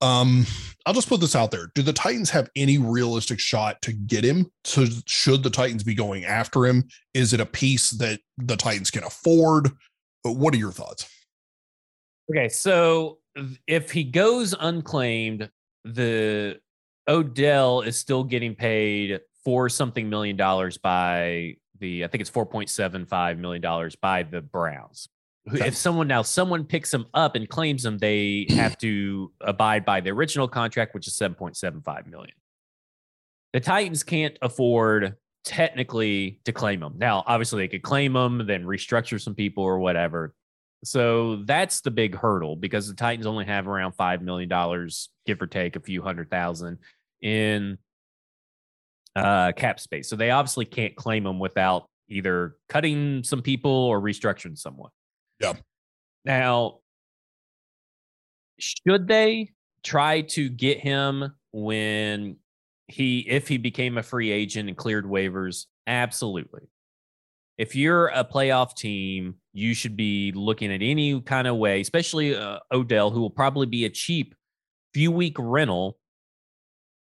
Um, 0.00 0.46
I'll 0.86 0.94
just 0.94 1.08
put 1.08 1.20
this 1.20 1.34
out 1.34 1.50
there. 1.50 1.70
Do 1.74 1.82
the 1.82 1.92
Titans 1.92 2.30
have 2.30 2.50
any 2.56 2.78
realistic 2.78 3.40
shot 3.40 3.80
to 3.82 3.92
get 3.92 4.24
him? 4.24 4.50
So 4.64 4.86
should 5.06 5.42
the 5.42 5.50
Titans 5.50 5.82
be 5.82 5.94
going 5.94 6.24
after 6.24 6.66
him? 6.66 6.84
Is 7.14 7.32
it 7.32 7.40
a 7.40 7.46
piece 7.46 7.90
that 7.90 8.20
the 8.36 8.56
Titans 8.56 8.90
can 8.90 9.04
afford? 9.04 9.70
But 10.22 10.32
what 10.32 10.54
are 10.54 10.58
your 10.58 10.72
thoughts? 10.72 11.08
Okay, 12.30 12.48
so 12.48 13.18
if 13.66 13.90
he 13.90 14.04
goes 14.04 14.54
unclaimed, 14.58 15.50
the 15.84 16.58
Odell 17.08 17.82
is 17.82 17.98
still 17.98 18.24
getting 18.24 18.54
paid 18.54 19.20
for 19.44 19.68
something 19.68 20.08
million 20.08 20.36
dollars 20.36 20.78
by 20.78 21.56
the 21.78 22.04
I 22.04 22.08
think 22.08 22.22
it's 22.22 22.30
4.75 22.30 23.38
million 23.38 23.60
dollars 23.60 23.96
by 23.96 24.22
the 24.22 24.40
Browns 24.40 25.08
if 25.46 25.76
someone 25.76 26.08
now 26.08 26.22
someone 26.22 26.64
picks 26.64 26.90
them 26.90 27.06
up 27.14 27.34
and 27.36 27.48
claims 27.48 27.82
them, 27.82 27.98
they 27.98 28.46
have 28.50 28.78
to 28.78 29.32
abide 29.40 29.84
by 29.84 30.00
the 30.00 30.10
original 30.10 30.48
contract, 30.48 30.94
which 30.94 31.06
is 31.06 31.14
7.75 31.14 32.06
million. 32.06 32.34
The 33.52 33.60
Titans 33.60 34.02
can't 34.02 34.36
afford 34.42 35.14
technically 35.44 36.40
to 36.44 36.52
claim 36.52 36.80
them. 36.80 36.94
Now, 36.96 37.22
obviously, 37.26 37.62
they 37.62 37.68
could 37.68 37.82
claim 37.82 38.14
them, 38.14 38.46
then 38.46 38.64
restructure 38.64 39.20
some 39.20 39.34
people 39.34 39.62
or 39.62 39.78
whatever. 39.78 40.34
So 40.82 41.36
that's 41.44 41.80
the 41.80 41.90
big 41.90 42.14
hurdle 42.14 42.56
because 42.56 42.88
the 42.88 42.94
Titans 42.94 43.26
only 43.26 43.44
have 43.44 43.68
around 43.68 43.92
five 43.92 44.22
million 44.22 44.48
dollars, 44.48 45.10
give 45.26 45.40
or 45.40 45.46
take 45.46 45.76
a 45.76 45.80
few 45.80 46.02
hundred 46.02 46.30
thousand, 46.30 46.78
in 47.22 47.78
uh, 49.16 49.52
cap 49.52 49.80
space. 49.80 50.08
So 50.08 50.16
they 50.16 50.30
obviously 50.30 50.64
can't 50.64 50.96
claim 50.96 51.24
them 51.24 51.38
without 51.38 51.88
either 52.08 52.56
cutting 52.68 53.24
some 53.24 53.40
people 53.40 53.70
or 53.70 54.00
restructuring 54.00 54.58
someone. 54.58 54.90
Yeah. 55.40 55.54
Now, 56.24 56.80
should 58.58 59.06
they 59.08 59.50
try 59.82 60.22
to 60.22 60.48
get 60.48 60.78
him 60.80 61.34
when 61.52 62.36
he, 62.88 63.20
if 63.20 63.48
he 63.48 63.58
became 63.58 63.98
a 63.98 64.02
free 64.02 64.30
agent 64.30 64.68
and 64.68 64.76
cleared 64.78 65.04
waivers? 65.04 65.66
Absolutely. 65.86 66.62
If 67.56 67.76
you're 67.76 68.08
a 68.08 68.24
playoff 68.24 68.74
team, 68.74 69.36
you 69.52 69.74
should 69.74 69.96
be 69.96 70.32
looking 70.34 70.72
at 70.72 70.82
any 70.82 71.20
kind 71.20 71.46
of 71.46 71.56
way, 71.56 71.80
especially 71.80 72.34
uh, 72.34 72.58
Odell, 72.72 73.10
who 73.10 73.20
will 73.20 73.30
probably 73.30 73.66
be 73.66 73.84
a 73.84 73.90
cheap 73.90 74.34
few 74.92 75.12
week 75.12 75.36
rental 75.38 75.98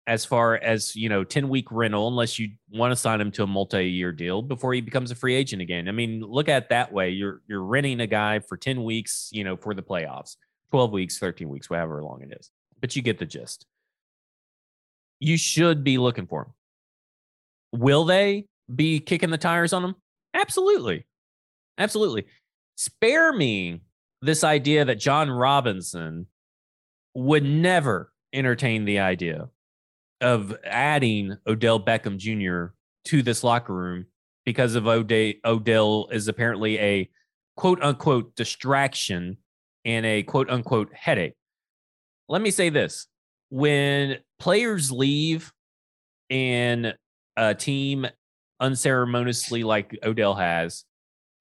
as 0.07 0.23
far 0.23 0.57
as 0.57 0.95
you 0.95 1.09
know 1.09 1.23
10 1.23 1.49
week 1.49 1.71
rental 1.71 2.07
unless 2.07 2.37
you 2.37 2.49
want 2.71 2.91
to 2.91 2.95
sign 2.95 3.19
him 3.19 3.31
to 3.31 3.43
a 3.43 3.47
multi-year 3.47 4.11
deal 4.11 4.41
before 4.41 4.73
he 4.73 4.81
becomes 4.81 5.09
a 5.09 5.15
free 5.15 5.33
agent 5.33 5.61
again 5.61 5.87
i 5.87 5.91
mean 5.91 6.21
look 6.21 6.47
at 6.47 6.69
that 6.69 6.93
way 6.93 7.09
you're 7.09 7.41
you're 7.47 7.63
renting 7.63 7.99
a 8.01 8.07
guy 8.07 8.39
for 8.39 8.55
10 8.55 8.83
weeks 8.83 9.29
you 9.31 9.43
know 9.43 9.57
for 9.57 9.73
the 9.73 9.81
playoffs 9.81 10.35
12 10.69 10.91
weeks 10.91 11.17
13 11.17 11.49
weeks 11.49 11.69
whatever 11.69 12.03
long 12.03 12.21
it 12.21 12.37
is 12.39 12.51
but 12.79 12.95
you 12.95 13.01
get 13.01 13.17
the 13.17 13.25
gist 13.25 13.65
you 15.19 15.37
should 15.37 15.83
be 15.83 15.97
looking 15.97 16.27
for 16.27 16.43
him. 16.43 16.53
Will 17.81 18.05
they 18.05 18.45
be 18.73 18.99
kicking 18.99 19.29
the 19.29 19.37
tires 19.37 19.73
on 19.73 19.83
him? 19.83 19.95
Absolutely. 20.33 21.05
Absolutely. 21.77 22.25
Spare 22.75 23.33
me 23.33 23.81
this 24.21 24.43
idea 24.43 24.85
that 24.85 24.99
Jon 24.99 25.29
Robinson 25.29 26.27
would 27.13 27.43
never 27.43 28.11
entertain 28.33 28.85
the 28.85 28.99
idea 28.99 29.49
of 30.21 30.55
adding 30.63 31.37
Odell 31.47 31.79
Beckham 31.79 32.17
Jr. 32.17 32.73
to 33.05 33.21
this 33.21 33.43
locker 33.43 33.73
room 33.73 34.05
because 34.45 34.75
of 34.75 34.87
Odell, 34.87 35.33
Odell 35.43 36.07
is 36.11 36.27
apparently 36.27 36.79
a 36.79 37.09
quote 37.55 37.81
unquote 37.81 38.35
distraction 38.35 39.37
and 39.83 40.05
a 40.05 40.23
quote 40.23 40.49
unquote 40.49 40.93
headache. 40.93 41.35
Let 42.29 42.41
me 42.41 42.51
say 42.51 42.69
this 42.69 43.07
when 43.49 44.17
players 44.39 44.91
leave 44.91 45.51
and 46.29 46.95
a 47.37 47.53
team 47.53 48.07
unceremoniously, 48.59 49.63
like 49.63 49.97
Odell 50.03 50.33
has, 50.35 50.85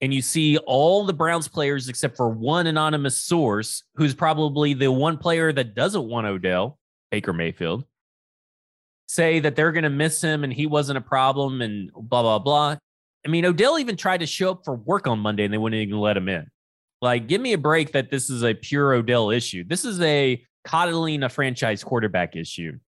and 0.00 0.12
you 0.12 0.20
see 0.20 0.58
all 0.58 1.04
the 1.04 1.12
Browns 1.12 1.48
players 1.48 1.88
except 1.88 2.16
for 2.16 2.28
one 2.28 2.66
anonymous 2.66 3.20
source 3.20 3.84
who's 3.94 4.14
probably 4.14 4.74
the 4.74 4.90
one 4.90 5.16
player 5.16 5.52
that 5.52 5.74
doesn't 5.74 6.04
want 6.04 6.26
Odell, 6.26 6.78
Baker 7.10 7.32
Mayfield, 7.32 7.84
say 9.06 9.40
that 9.40 9.56
they're 9.56 9.72
going 9.72 9.84
to 9.84 9.90
miss 9.90 10.20
him 10.20 10.44
and 10.44 10.52
he 10.52 10.66
wasn't 10.66 10.98
a 10.98 11.02
problem 11.02 11.60
and 11.62 11.90
blah, 11.94 12.22
blah, 12.22 12.38
blah. 12.38 12.76
I 13.26 13.28
mean, 13.28 13.44
Odell 13.44 13.78
even 13.78 13.96
tried 13.96 14.20
to 14.20 14.26
show 14.26 14.52
up 14.52 14.64
for 14.64 14.74
work 14.74 15.06
on 15.06 15.18
Monday 15.18 15.44
and 15.44 15.52
they 15.52 15.58
wouldn't 15.58 15.80
even 15.80 15.98
let 15.98 16.16
him 16.16 16.28
in. 16.28 16.46
Like, 17.00 17.26
give 17.26 17.40
me 17.40 17.52
a 17.52 17.58
break 17.58 17.92
that 17.92 18.10
this 18.10 18.30
is 18.30 18.42
a 18.42 18.54
pure 18.54 18.94
Odell 18.94 19.30
issue. 19.30 19.64
This 19.66 19.84
is 19.84 20.00
a 20.00 20.42
coddling 20.64 21.22
a 21.22 21.28
franchise 21.28 21.84
quarterback 21.84 22.36
issue. 22.36 22.78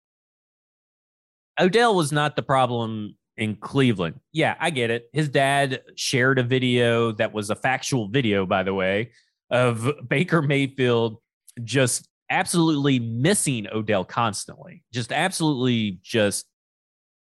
Odell 1.61 1.95
was 1.95 2.12
not 2.12 2.37
the 2.37 2.43
problem 2.43 3.17
in 3.37 3.57
Cleveland. 3.57 4.21
Yeah, 4.33 4.57
I 4.59 4.71
get 4.71 4.91
it. 4.91 5.09
His 5.12 5.29
dad 5.29 5.83
shared 5.97 6.39
a 6.39 6.43
video 6.43 7.12
that 7.12 7.33
was 7.33 7.51
a 7.51 7.55
factual 7.55 8.09
video, 8.09 8.47
by 8.47 8.62
the 8.62 8.75
way, 8.75 9.12
of 9.51 9.91
Baker 10.09 10.43
Mayfield 10.43 11.19
just 11.62 12.09
absolutely 12.31 12.99
missing 12.99 13.66
Odell 13.72 14.05
constantly, 14.05 14.83
just 14.93 15.12
absolutely 15.12 15.99
just 16.03 16.47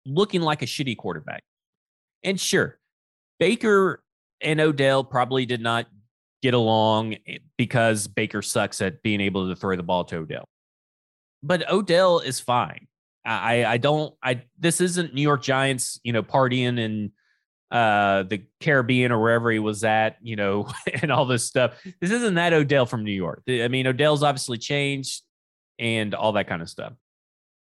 looking 0.05 0.41
like 0.41 0.61
a 0.61 0.65
shitty 0.65 0.97
quarterback. 0.97 1.43
And 2.23 2.39
sure, 2.39 2.79
Baker 3.39 4.03
and 4.41 4.59
Odell 4.59 5.03
probably 5.03 5.45
did 5.45 5.61
not 5.61 5.87
get 6.41 6.53
along 6.53 7.15
eh, 7.27 7.37
because 7.57 8.07
Baker 8.07 8.41
sucks 8.41 8.81
at 8.81 9.01
being 9.03 9.21
able 9.21 9.49
to 9.49 9.55
throw 9.55 9.75
the 9.75 9.83
ball 9.83 10.03
to 10.05 10.17
Odell. 10.17 10.45
But 11.43 11.69
Odell 11.69 12.19
is 12.19 12.39
fine. 12.39 12.87
I 13.23 13.65
I 13.65 13.77
don't 13.77 14.15
I 14.23 14.43
this 14.59 14.81
isn't 14.81 15.13
New 15.13 15.21
York 15.21 15.43
Giants, 15.43 15.99
you 16.03 16.13
know, 16.13 16.23
partying 16.23 16.79
in 16.79 17.11
uh 17.71 18.23
the 18.23 18.43
Caribbean 18.59 19.11
or 19.11 19.21
wherever 19.21 19.49
he 19.49 19.59
was 19.59 19.83
at, 19.83 20.17
you 20.21 20.35
know, 20.35 20.67
and 21.01 21.11
all 21.11 21.25
this 21.25 21.45
stuff. 21.45 21.81
This 21.99 22.11
isn't 22.11 22.35
that 22.35 22.53
Odell 22.53 22.85
from 22.85 23.03
New 23.03 23.11
York. 23.11 23.43
I 23.47 23.67
mean, 23.67 23.87
Odell's 23.87 24.23
obviously 24.23 24.57
changed 24.57 25.21
and 25.79 26.13
all 26.13 26.33
that 26.33 26.47
kind 26.47 26.61
of 26.61 26.69
stuff. 26.69 26.93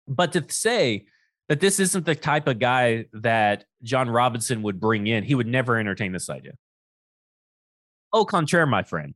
But 0.07 0.33
to 0.33 0.45
say 0.49 1.05
that 1.49 1.59
this 1.59 1.79
isn't 1.79 2.05
the 2.05 2.15
type 2.15 2.47
of 2.47 2.59
guy 2.59 3.05
that 3.13 3.65
Jon 3.83 4.09
Robinson 4.09 4.61
would 4.63 4.79
bring 4.79 5.07
in, 5.07 5.23
he 5.23 5.35
would 5.35 5.47
never 5.47 5.77
entertain 5.77 6.11
this 6.11 6.29
idea. 6.29 6.53
Au 8.11 8.25
contraire, 8.25 8.65
my 8.65 8.83
friend. 8.83 9.13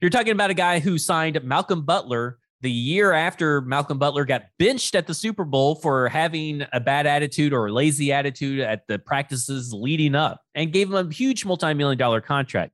You're 0.00 0.10
talking 0.10 0.32
about 0.32 0.50
a 0.50 0.54
guy 0.54 0.78
who 0.78 0.98
signed 0.98 1.42
Malcolm 1.42 1.82
Butler 1.82 2.38
the 2.64 2.70
year 2.70 3.12
after 3.12 3.60
Malcolm 3.60 3.98
Butler 3.98 4.24
got 4.24 4.46
benched 4.58 4.94
at 4.94 5.06
the 5.06 5.12
Super 5.12 5.44
Bowl 5.44 5.74
for 5.74 6.08
having 6.08 6.64
a 6.72 6.80
bad 6.80 7.06
attitude 7.06 7.52
or 7.52 7.70
lazy 7.70 8.10
attitude 8.10 8.58
at 8.60 8.86
the 8.88 8.98
practices 8.98 9.74
leading 9.74 10.14
up 10.14 10.40
and 10.54 10.72
gave 10.72 10.88
him 10.88 10.94
a 10.94 11.12
huge 11.12 11.44
multi-million 11.44 11.98
dollar 11.98 12.22
contract. 12.22 12.72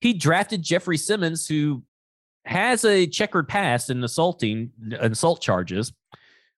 He 0.00 0.14
drafted 0.14 0.62
Jeffrey 0.62 0.96
Simmons, 0.96 1.46
who 1.46 1.82
has 2.46 2.86
a 2.86 3.06
checkered 3.06 3.48
past 3.48 3.90
in 3.90 4.02
assaulting 4.02 4.70
assault 4.98 5.42
charges. 5.42 5.92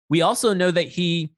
We 0.09 0.23
also 0.23 0.55
know 0.55 0.71
that 0.71 0.87
he 0.87 1.35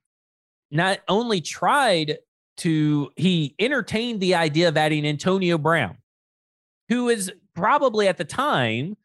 not 0.70 0.99
only 1.09 1.41
tried 1.41 2.18
to 2.59 3.11
he 3.16 3.55
entertained 3.59 4.20
the 4.20 4.35
idea 4.35 4.68
of 4.68 4.76
adding 4.76 5.07
Antonio 5.07 5.57
Brown, 5.57 5.97
who 6.91 7.09
is 7.09 7.33
probably 7.55 8.07
at 8.07 8.18
the 8.18 8.24
time 8.26 8.99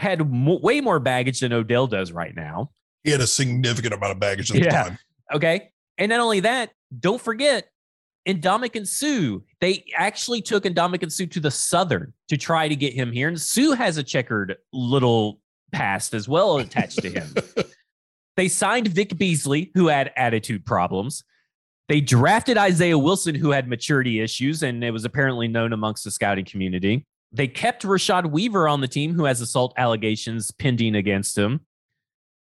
had 0.00 0.22
way 0.22 0.80
more 0.80 0.98
baggage 0.98 1.40
than 1.40 1.52
Odell 1.52 1.86
does 1.86 2.10
right 2.10 2.34
now. 2.34 2.70
He 3.04 3.10
had 3.10 3.20
a 3.20 3.26
significant 3.26 3.92
amount 3.92 4.12
of 4.12 4.18
baggage 4.18 4.50
at 4.50 4.56
yeah. 4.56 4.64
the 4.64 4.70
time. 4.70 4.98
Okay. 5.34 5.70
And 5.98 6.08
not 6.08 6.20
only 6.20 6.40
that, 6.40 6.70
don't 6.98 7.20
forget, 7.20 7.68
Ndamukong 8.26 8.86
Suh. 8.86 9.40
They 9.60 9.84
actually 9.94 10.40
took 10.40 10.64
Ndamukong 10.64 11.12
Suh 11.12 11.26
to 11.26 11.40
the 11.40 11.50
Southern 11.50 12.14
to 12.28 12.38
try 12.38 12.66
to 12.66 12.74
get 12.74 12.94
him 12.94 13.12
here. 13.12 13.28
And 13.28 13.38
Suh 13.38 13.74
has 13.74 13.98
a 13.98 14.02
checkered 14.02 14.56
little 14.72 15.38
past 15.70 16.14
as 16.14 16.26
well 16.26 16.56
attached 16.58 17.02
to 17.02 17.10
him. 17.10 17.34
they 18.36 18.48
signed 18.48 18.88
Vic 18.88 19.18
Beasley, 19.18 19.70
who 19.74 19.88
had 19.88 20.12
attitude 20.16 20.64
problems. 20.64 21.24
They 21.88 22.00
drafted 22.00 22.56
Isaiah 22.56 22.98
Wilson, 22.98 23.34
who 23.34 23.50
had 23.50 23.68
maturity 23.68 24.20
issues, 24.20 24.62
and 24.62 24.82
it 24.82 24.92
was 24.92 25.04
apparently 25.04 25.46
known 25.46 25.74
amongst 25.74 26.04
the 26.04 26.10
scouting 26.10 26.46
community. 26.46 27.06
They 27.32 27.46
kept 27.46 27.84
Rashad 27.84 28.30
Weaver 28.30 28.66
on 28.66 28.80
the 28.80 28.88
team, 28.88 29.14
who 29.14 29.24
has 29.24 29.40
assault 29.40 29.72
allegations 29.76 30.50
pending 30.50 30.96
against 30.96 31.38
him. 31.38 31.60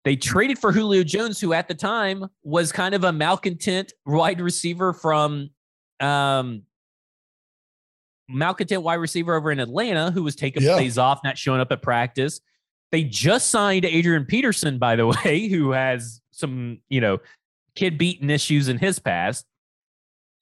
They 0.04 0.16
traded 0.16 0.58
for 0.58 0.72
Julio 0.72 1.02
Jones, 1.02 1.40
who 1.40 1.52
at 1.52 1.68
the 1.68 1.74
time 1.74 2.26
was 2.42 2.72
kind 2.72 2.94
of 2.94 3.04
a 3.04 3.12
malcontent 3.12 3.92
wide 4.04 4.40
receiver 4.40 4.92
from 4.92 5.50
um, 6.00 6.62
malcontent 8.28 8.82
wide 8.82 8.96
receiver 8.96 9.34
over 9.34 9.50
in 9.50 9.60
Atlanta, 9.60 10.10
who 10.10 10.22
was 10.22 10.36
taking 10.36 10.62
yeah. 10.62 10.74
plays 10.74 10.98
off, 10.98 11.20
not 11.24 11.38
showing 11.38 11.60
up 11.60 11.72
at 11.72 11.80
practice. 11.80 12.40
They 12.92 13.04
just 13.04 13.50
signed 13.50 13.84
Adrian 13.84 14.24
Peterson, 14.26 14.78
by 14.78 14.96
the 14.96 15.06
way, 15.24 15.48
who 15.48 15.70
has 15.70 16.20
some, 16.32 16.78
you 16.88 17.00
know, 17.00 17.18
kid 17.74 17.96
beating 17.96 18.30
issues 18.30 18.68
in 18.68 18.78
his 18.78 18.98
past. 18.98 19.46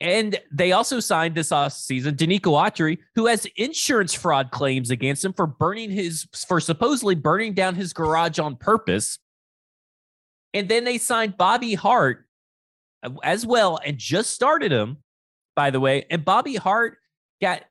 And 0.03 0.37
they 0.51 0.73
also 0.73 0.99
signed 0.99 1.37
this 1.37 1.53
off 1.53 1.75
season 1.75 2.17
Denico 2.17 2.61
Autry, 2.61 2.99
who 3.15 3.27
has 3.27 3.47
insurance 3.55 4.13
fraud 4.13 4.51
claims 4.51 4.91
against 4.91 5.25
him 5.25 5.33
for 5.33 5.47
burning 5.47 5.93
his 5.93 6.27
for 6.49 6.59
supposedly 6.59 7.15
burning 7.15 7.55
down 7.55 7.77
his 7.77 7.93
garage 7.93 8.41
on 8.41 8.57
purpose. 8.57 9.21
And 10.55 10.69
then 10.69 10.83
they 10.83 10.99
signed 10.99 11.37
Bobby 11.39 11.75
Hart 11.75 12.27
uh, 13.05 13.11
as 13.23 13.47
well 13.47 13.79
and 13.87 13.97
just 13.97 14.31
started 14.31 14.73
him, 14.73 14.97
by 15.55 15.71
the 15.71 15.79
way. 15.79 16.05
And 16.11 16.25
Bobby 16.25 16.57
Hart 16.57 16.99
got 17.41 17.63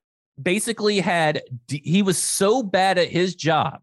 basically 0.42 1.02
had 1.02 1.42
he 1.70 2.02
was 2.02 2.18
so 2.18 2.64
bad 2.64 2.98
at 2.98 3.10
his 3.10 3.36
job 3.36 3.82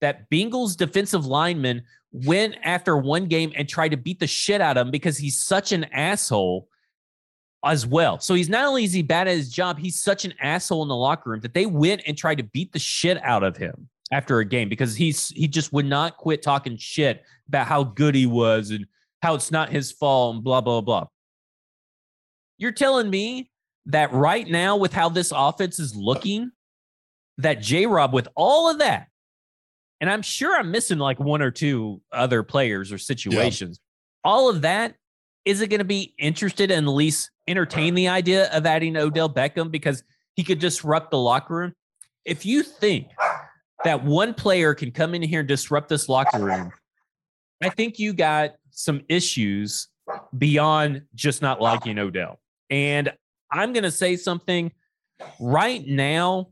that 0.00 0.30
Bengals 0.30 0.76
defensive 0.76 1.26
lineman 1.26 1.82
went 2.12 2.54
after 2.62 2.96
one 2.96 3.26
game 3.26 3.52
and 3.56 3.68
tried 3.68 3.88
to 3.88 3.96
beat 3.96 4.20
the 4.20 4.28
shit 4.28 4.60
out 4.60 4.76
of 4.76 4.86
him 4.86 4.90
because 4.92 5.18
he's 5.18 5.40
such 5.40 5.72
an 5.72 5.82
asshole 5.92 6.68
as 7.64 7.86
well. 7.86 8.18
So 8.20 8.34
he's 8.34 8.48
not 8.48 8.64
only 8.66 8.84
is 8.84 8.92
he 8.92 9.02
bad 9.02 9.28
at 9.28 9.36
his 9.36 9.50
job, 9.50 9.78
he's 9.78 10.00
such 10.00 10.24
an 10.24 10.34
asshole 10.40 10.82
in 10.82 10.88
the 10.88 10.96
locker 10.96 11.30
room 11.30 11.40
that 11.40 11.54
they 11.54 11.66
went 11.66 12.02
and 12.06 12.16
tried 12.16 12.38
to 12.38 12.44
beat 12.44 12.72
the 12.72 12.78
shit 12.78 13.22
out 13.22 13.42
of 13.42 13.56
him 13.56 13.88
after 14.12 14.38
a 14.38 14.44
game 14.44 14.68
because 14.68 14.94
he's 14.94 15.28
he 15.28 15.48
just 15.48 15.72
would 15.72 15.86
not 15.86 16.16
quit 16.16 16.42
talking 16.42 16.76
shit 16.76 17.22
about 17.48 17.66
how 17.66 17.82
good 17.82 18.14
he 18.14 18.26
was 18.26 18.70
and 18.70 18.86
how 19.22 19.34
it's 19.34 19.50
not 19.50 19.70
his 19.70 19.92
fault 19.92 20.36
and 20.36 20.44
blah 20.44 20.60
blah 20.60 20.80
blah. 20.80 21.06
You're 22.58 22.72
telling 22.72 23.10
me 23.10 23.50
that 23.86 24.12
right 24.12 24.46
now 24.46 24.76
with 24.76 24.92
how 24.92 25.08
this 25.08 25.32
offense 25.34 25.78
is 25.78 25.94
looking, 25.94 26.50
that 27.38 27.60
J 27.60 27.86
Rob 27.86 28.12
with 28.12 28.28
all 28.34 28.70
of 28.70 28.78
that, 28.78 29.08
and 30.00 30.08
I'm 30.08 30.22
sure 30.22 30.56
I'm 30.56 30.70
missing 30.70 30.98
like 30.98 31.18
one 31.18 31.42
or 31.42 31.50
two 31.50 32.00
other 32.12 32.42
players 32.42 32.92
or 32.92 32.98
situations. 32.98 33.80
Yeah. 33.80 34.30
All 34.30 34.48
of 34.48 34.62
that 34.62 34.94
is 35.44 35.60
it 35.60 35.68
going 35.68 35.78
to 35.78 35.84
be 35.84 36.14
interested 36.18 36.70
and 36.70 36.86
at 36.86 36.92
least 36.92 37.30
entertain 37.46 37.94
the 37.94 38.08
idea 38.08 38.50
of 38.52 38.66
adding 38.66 38.96
Odell 38.96 39.30
Beckham 39.30 39.70
because 39.70 40.02
he 40.34 40.44
could 40.44 40.58
disrupt 40.58 41.10
the 41.10 41.18
locker 41.18 41.54
room? 41.54 41.74
If 42.24 42.44
you 42.44 42.62
think 42.62 43.08
that 43.84 44.04
one 44.04 44.34
player 44.34 44.74
can 44.74 44.90
come 44.90 45.14
in 45.14 45.22
here 45.22 45.40
and 45.40 45.48
disrupt 45.48 45.88
this 45.88 46.08
locker 46.08 46.38
room, 46.38 46.70
I 47.62 47.70
think 47.70 47.98
you 47.98 48.12
got 48.12 48.52
some 48.70 49.02
issues 49.08 49.88
beyond 50.36 51.02
just 51.14 51.42
not 51.42 51.60
liking 51.60 51.98
Odell. 51.98 52.38
And 52.70 53.12
I'm 53.50 53.72
going 53.72 53.84
to 53.84 53.90
say 53.90 54.16
something 54.16 54.72
right 55.40 55.86
now. 55.86 56.48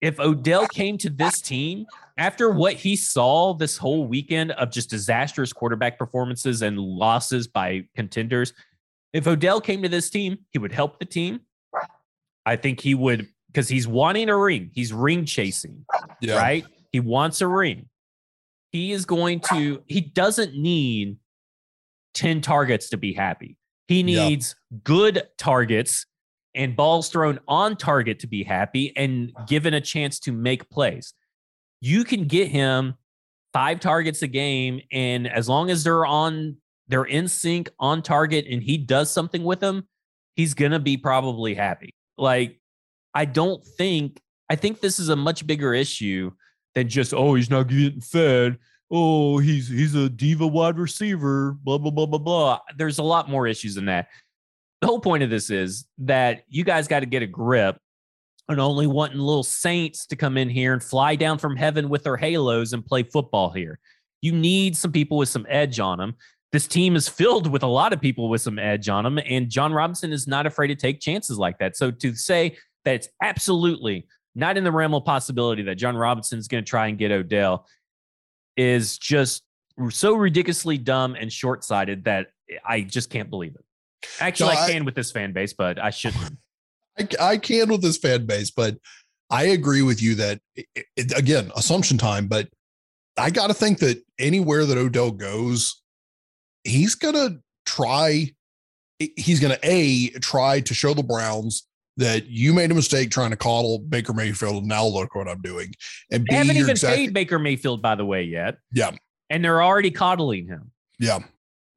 If 0.00 0.18
Odell 0.18 0.66
came 0.66 0.96
to 0.98 1.10
this 1.10 1.40
team 1.40 1.86
after 2.20 2.50
what 2.50 2.74
he 2.74 2.96
saw 2.96 3.54
this 3.54 3.78
whole 3.78 4.06
weekend 4.06 4.52
of 4.52 4.70
just 4.70 4.90
disastrous 4.90 5.54
quarterback 5.54 5.98
performances 5.98 6.60
and 6.60 6.78
losses 6.78 7.48
by 7.48 7.82
contenders, 7.96 8.52
if 9.14 9.26
Odell 9.26 9.58
came 9.58 9.82
to 9.82 9.88
this 9.88 10.10
team, 10.10 10.36
he 10.50 10.58
would 10.58 10.70
help 10.70 10.98
the 10.98 11.06
team. 11.06 11.40
I 12.44 12.56
think 12.56 12.78
he 12.80 12.94
would 12.94 13.26
because 13.46 13.68
he's 13.68 13.88
wanting 13.88 14.28
a 14.28 14.36
ring. 14.36 14.70
He's 14.74 14.92
ring 14.92 15.24
chasing, 15.24 15.86
yeah. 16.20 16.36
right? 16.36 16.66
He 16.92 17.00
wants 17.00 17.40
a 17.40 17.48
ring. 17.48 17.88
He 18.70 18.92
is 18.92 19.06
going 19.06 19.40
to, 19.50 19.82
he 19.86 20.02
doesn't 20.02 20.54
need 20.54 21.16
10 22.14 22.42
targets 22.42 22.90
to 22.90 22.98
be 22.98 23.14
happy. 23.14 23.56
He 23.88 24.02
needs 24.02 24.54
good 24.84 25.22
targets 25.38 26.06
and 26.54 26.76
balls 26.76 27.08
thrown 27.08 27.40
on 27.48 27.76
target 27.76 28.20
to 28.20 28.26
be 28.26 28.44
happy 28.44 28.92
and 28.94 29.32
given 29.48 29.72
a 29.74 29.80
chance 29.80 30.20
to 30.20 30.32
make 30.32 30.68
plays. 30.68 31.14
You 31.80 32.04
can 32.04 32.26
get 32.26 32.48
him 32.48 32.94
five 33.52 33.80
targets 33.80 34.22
a 34.22 34.26
game, 34.26 34.80
and 34.92 35.26
as 35.26 35.48
long 35.48 35.70
as 35.70 35.84
they're 35.84 36.06
on, 36.06 36.56
they're 36.88 37.04
in 37.04 37.28
sync 37.28 37.70
on 37.78 38.02
target, 38.02 38.46
and 38.48 38.62
he 38.62 38.78
does 38.78 39.10
something 39.10 39.44
with 39.44 39.60
them, 39.60 39.88
he's 40.36 40.54
gonna 40.54 40.78
be 40.78 40.96
probably 40.96 41.54
happy. 41.54 41.94
Like, 42.18 42.60
I 43.14 43.24
don't 43.24 43.64
think 43.64 44.20
I 44.48 44.56
think 44.56 44.80
this 44.80 44.98
is 44.98 45.08
a 45.08 45.16
much 45.16 45.46
bigger 45.46 45.74
issue 45.74 46.32
than 46.74 46.88
just 46.88 47.14
oh 47.14 47.34
he's 47.34 47.50
not 47.50 47.68
getting 47.68 48.00
fed. 48.00 48.58
Oh, 48.90 49.38
he's 49.38 49.68
he's 49.68 49.94
a 49.94 50.08
diva 50.08 50.46
wide 50.46 50.78
receiver. 50.78 51.56
Blah 51.62 51.78
blah 51.78 51.90
blah 51.90 52.06
blah 52.06 52.18
blah. 52.18 52.58
There's 52.76 52.98
a 52.98 53.02
lot 53.02 53.28
more 53.28 53.46
issues 53.46 53.74
than 53.74 53.86
that 53.86 54.08
the 54.80 54.86
whole 54.86 55.00
point 55.00 55.22
of 55.22 55.30
this 55.30 55.50
is 55.50 55.86
that 55.98 56.44
you 56.48 56.64
guys 56.64 56.88
got 56.88 57.00
to 57.00 57.06
get 57.06 57.22
a 57.22 57.26
grip 57.26 57.78
on 58.50 58.58
only 58.58 58.86
wanting 58.88 59.18
little 59.18 59.44
saints 59.44 60.06
to 60.06 60.16
come 60.16 60.36
in 60.36 60.48
here 60.48 60.72
and 60.72 60.82
fly 60.82 61.14
down 61.14 61.38
from 61.38 61.56
heaven 61.56 61.88
with 61.88 62.02
their 62.02 62.16
halos 62.16 62.72
and 62.72 62.84
play 62.84 63.04
football 63.04 63.50
here. 63.50 63.78
You 64.22 64.32
need 64.32 64.76
some 64.76 64.90
people 64.90 65.18
with 65.18 65.28
some 65.28 65.46
edge 65.48 65.78
on 65.78 65.98
them. 65.98 66.16
This 66.50 66.66
team 66.66 66.96
is 66.96 67.08
filled 67.08 67.46
with 67.46 67.62
a 67.62 67.68
lot 67.68 67.92
of 67.92 68.00
people 68.00 68.28
with 68.28 68.40
some 68.40 68.58
edge 68.58 68.88
on 68.88 69.04
them, 69.04 69.20
and 69.24 69.48
Jon 69.48 69.72
Robinson 69.72 70.12
is 70.12 70.26
not 70.26 70.46
afraid 70.46 70.66
to 70.66 70.74
take 70.74 71.00
chances 71.00 71.38
like 71.38 71.58
that. 71.58 71.76
So 71.76 71.92
to 71.92 72.14
say 72.16 72.56
that 72.84 72.96
it's 72.96 73.08
absolutely 73.22 74.08
not 74.34 74.56
in 74.56 74.64
the 74.64 74.72
realm 74.72 74.94
of 74.94 75.04
possibility 75.04 75.62
that 75.62 75.76
Jon 75.76 75.96
Robinson 75.96 76.38
is 76.38 76.48
going 76.48 76.64
to 76.64 76.68
try 76.68 76.88
and 76.88 76.98
get 76.98 77.12
Odell 77.12 77.66
is 78.56 78.98
just 78.98 79.44
so 79.90 80.14
ridiculously 80.14 80.76
dumb 80.76 81.14
and 81.14 81.32
short 81.32 81.62
sighted 81.62 82.04
that 82.04 82.28
I 82.64 82.80
just 82.80 83.10
can't 83.10 83.30
believe 83.30 83.54
it. 83.54 83.64
Actually, 84.18 84.56
I, 84.56 84.64
I 84.64 84.70
can 84.72 84.84
with 84.84 84.96
this 84.96 85.12
fan 85.12 85.32
base, 85.32 85.52
but 85.52 85.78
I 85.78 85.90
shouldn't. 85.90 86.36
I, 87.00 87.30
I 87.32 87.36
can 87.36 87.68
with 87.68 87.82
this 87.82 87.96
fan 87.96 88.26
base, 88.26 88.50
but 88.50 88.76
I 89.30 89.44
agree 89.44 89.82
with 89.82 90.02
you 90.02 90.14
that 90.16 90.40
it, 90.56 90.66
it, 90.96 91.18
again, 91.18 91.50
assumption 91.56 91.98
time. 91.98 92.26
But 92.26 92.48
I 93.16 93.30
got 93.30 93.48
to 93.48 93.54
think 93.54 93.78
that 93.78 94.02
anywhere 94.18 94.66
that 94.66 94.78
Odell 94.78 95.10
goes, 95.10 95.82
he's 96.64 96.94
gonna 96.94 97.38
try. 97.64 98.30
He's 98.98 99.40
gonna 99.40 99.58
a 99.62 100.10
try 100.20 100.60
to 100.60 100.74
show 100.74 100.94
the 100.94 101.02
Browns 101.02 101.66
that 101.96 102.26
you 102.26 102.52
made 102.52 102.70
a 102.70 102.74
mistake 102.74 103.10
trying 103.10 103.30
to 103.30 103.36
coddle 103.36 103.78
Baker 103.78 104.12
Mayfield. 104.12 104.64
Now 104.64 104.84
look 104.86 105.14
what 105.14 105.28
I'm 105.28 105.40
doing. 105.40 105.72
And 106.10 106.24
they 106.24 106.30
B, 106.30 106.34
haven't 106.34 106.56
even 106.56 106.76
paid 106.76 107.14
Baker 107.14 107.38
Mayfield, 107.38 107.82
by 107.82 107.94
the 107.94 108.04
way, 108.04 108.22
yet. 108.22 108.58
Yeah, 108.72 108.92
and 109.30 109.44
they're 109.44 109.62
already 109.62 109.90
coddling 109.90 110.46
him. 110.46 110.70
Yeah, 110.98 111.20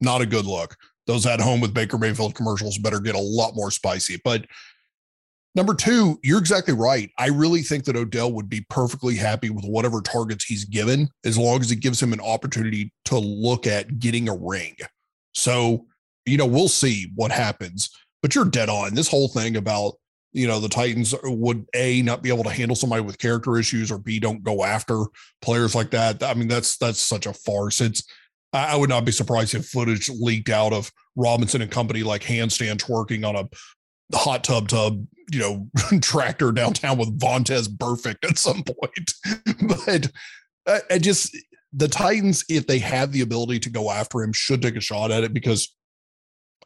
not 0.02 0.22
a 0.22 0.26
good 0.26 0.46
look 0.46 0.76
those 1.06 1.26
at 1.26 1.42
home 1.42 1.60
with 1.60 1.74
Baker 1.74 1.98
Mayfield 1.98 2.36
commercials 2.36 2.78
better 2.78 3.00
get 3.00 3.16
a 3.16 3.20
lot 3.20 3.56
more 3.56 3.72
spicy. 3.72 4.20
But 4.24 4.46
number 5.56 5.74
two, 5.74 6.20
you're 6.24 6.40
exactly 6.40 6.74
right. 6.74 7.10
I 7.18 7.28
really 7.28 7.62
think 7.62 7.86
that 7.86 7.96
Odell 7.96 8.32
would 8.34 8.50
be 8.50 8.66
perfectly 8.70 9.16
happy 9.16 9.50
with 9.50 9.66
whatever 9.66 10.02
targets 10.02 10.46
he's 10.46 10.66
given 10.66 11.10
as 11.26 11.38
long 11.38 11.62
as 11.62 11.72
it 11.72 11.78
gives 11.78 12.02
him 12.02 12.14
an 12.14 12.22
opportunity 12.22 12.92
to 13.06 13.18
look 13.18 13.68
at 13.68 14.00
getting 14.00 14.30
a 14.30 14.36
ring. 14.36 14.76
So, 15.34 15.86
you 16.26 16.38
know, 16.38 16.46
we'll 16.46 16.68
see 16.68 17.12
what 17.16 17.32
happens. 17.32 17.90
But 18.22 18.36
you're 18.36 18.46
dead 18.46 18.70
on. 18.70 18.96
This 18.96 19.10
whole 19.10 19.28
thing 19.28 19.58
about, 19.58 19.96
you 20.32 20.48
know, 20.48 20.60
the 20.60 20.70
Titans 20.70 21.14
uh, 21.14 21.18
would 21.26 21.66
A, 21.76 22.02
not 22.02 22.24
be 22.24 22.30
able 22.30 22.46
to 22.46 22.50
handle 22.50 22.76
somebody 22.76 23.02
with 23.02 23.20
character 23.20 23.58
issues 23.58 23.92
or 23.92 23.98
B, 23.98 24.20
don't 24.20 24.44
go 24.44 24.64
after 24.64 25.04
players 25.42 25.76
like 25.76 25.92
that. 25.92 26.24
I 26.24 26.34
mean, 26.34 26.48
that's 26.48 26.78
that's 26.78 27.00
such 27.00 27.26
a 27.26 27.34
farce. 27.34 27.82
It's 27.82 28.04
I 28.54 28.76
would 28.76 28.90
not 28.90 29.04
be 29.04 29.12
surprised 29.12 29.56
if 29.56 29.66
footage 29.66 30.10
leaked 30.10 30.50
out 30.50 30.74
of 30.74 30.92
Robinson 31.16 31.62
and 31.62 31.72
company 31.72 32.04
like 32.04 32.22
handstands 32.22 32.88
working 32.88 33.26
on 33.26 33.36
a 33.36 33.50
hot 34.16 34.44
tub 34.44 34.68
tub, 34.68 35.06
you 35.32 35.40
know, 35.40 35.70
tractor 36.02 36.52
downtown 36.52 36.98
with 36.98 37.20
Vontaze 37.20 37.68
Burfict 37.68 38.30
at 38.30 38.38
some 38.38 38.64
point. 38.64 39.14
but 39.68 40.12
I, 40.68 40.96
I 40.96 40.98
just 41.00 41.36
the 41.72 41.88
Titans, 41.88 42.46
if 42.50 42.68
they 42.68 42.80
have 42.80 43.12
the 43.12 43.22
ability 43.22 43.60
to 43.62 43.70
go 43.70 43.90
after 43.90 44.22
him, 44.22 44.34
should 44.34 44.62
take 44.62 44.76
a 44.76 44.82
shot 44.82 45.12
at 45.12 45.24
it 45.24 45.34
because 45.34 45.76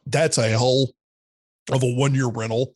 that's 0.06 0.38
a 0.38 0.48
hell 0.48 0.90
of 1.70 1.82
a 1.82 1.94
one 1.94 2.14
year 2.14 2.28
rental 2.28 2.74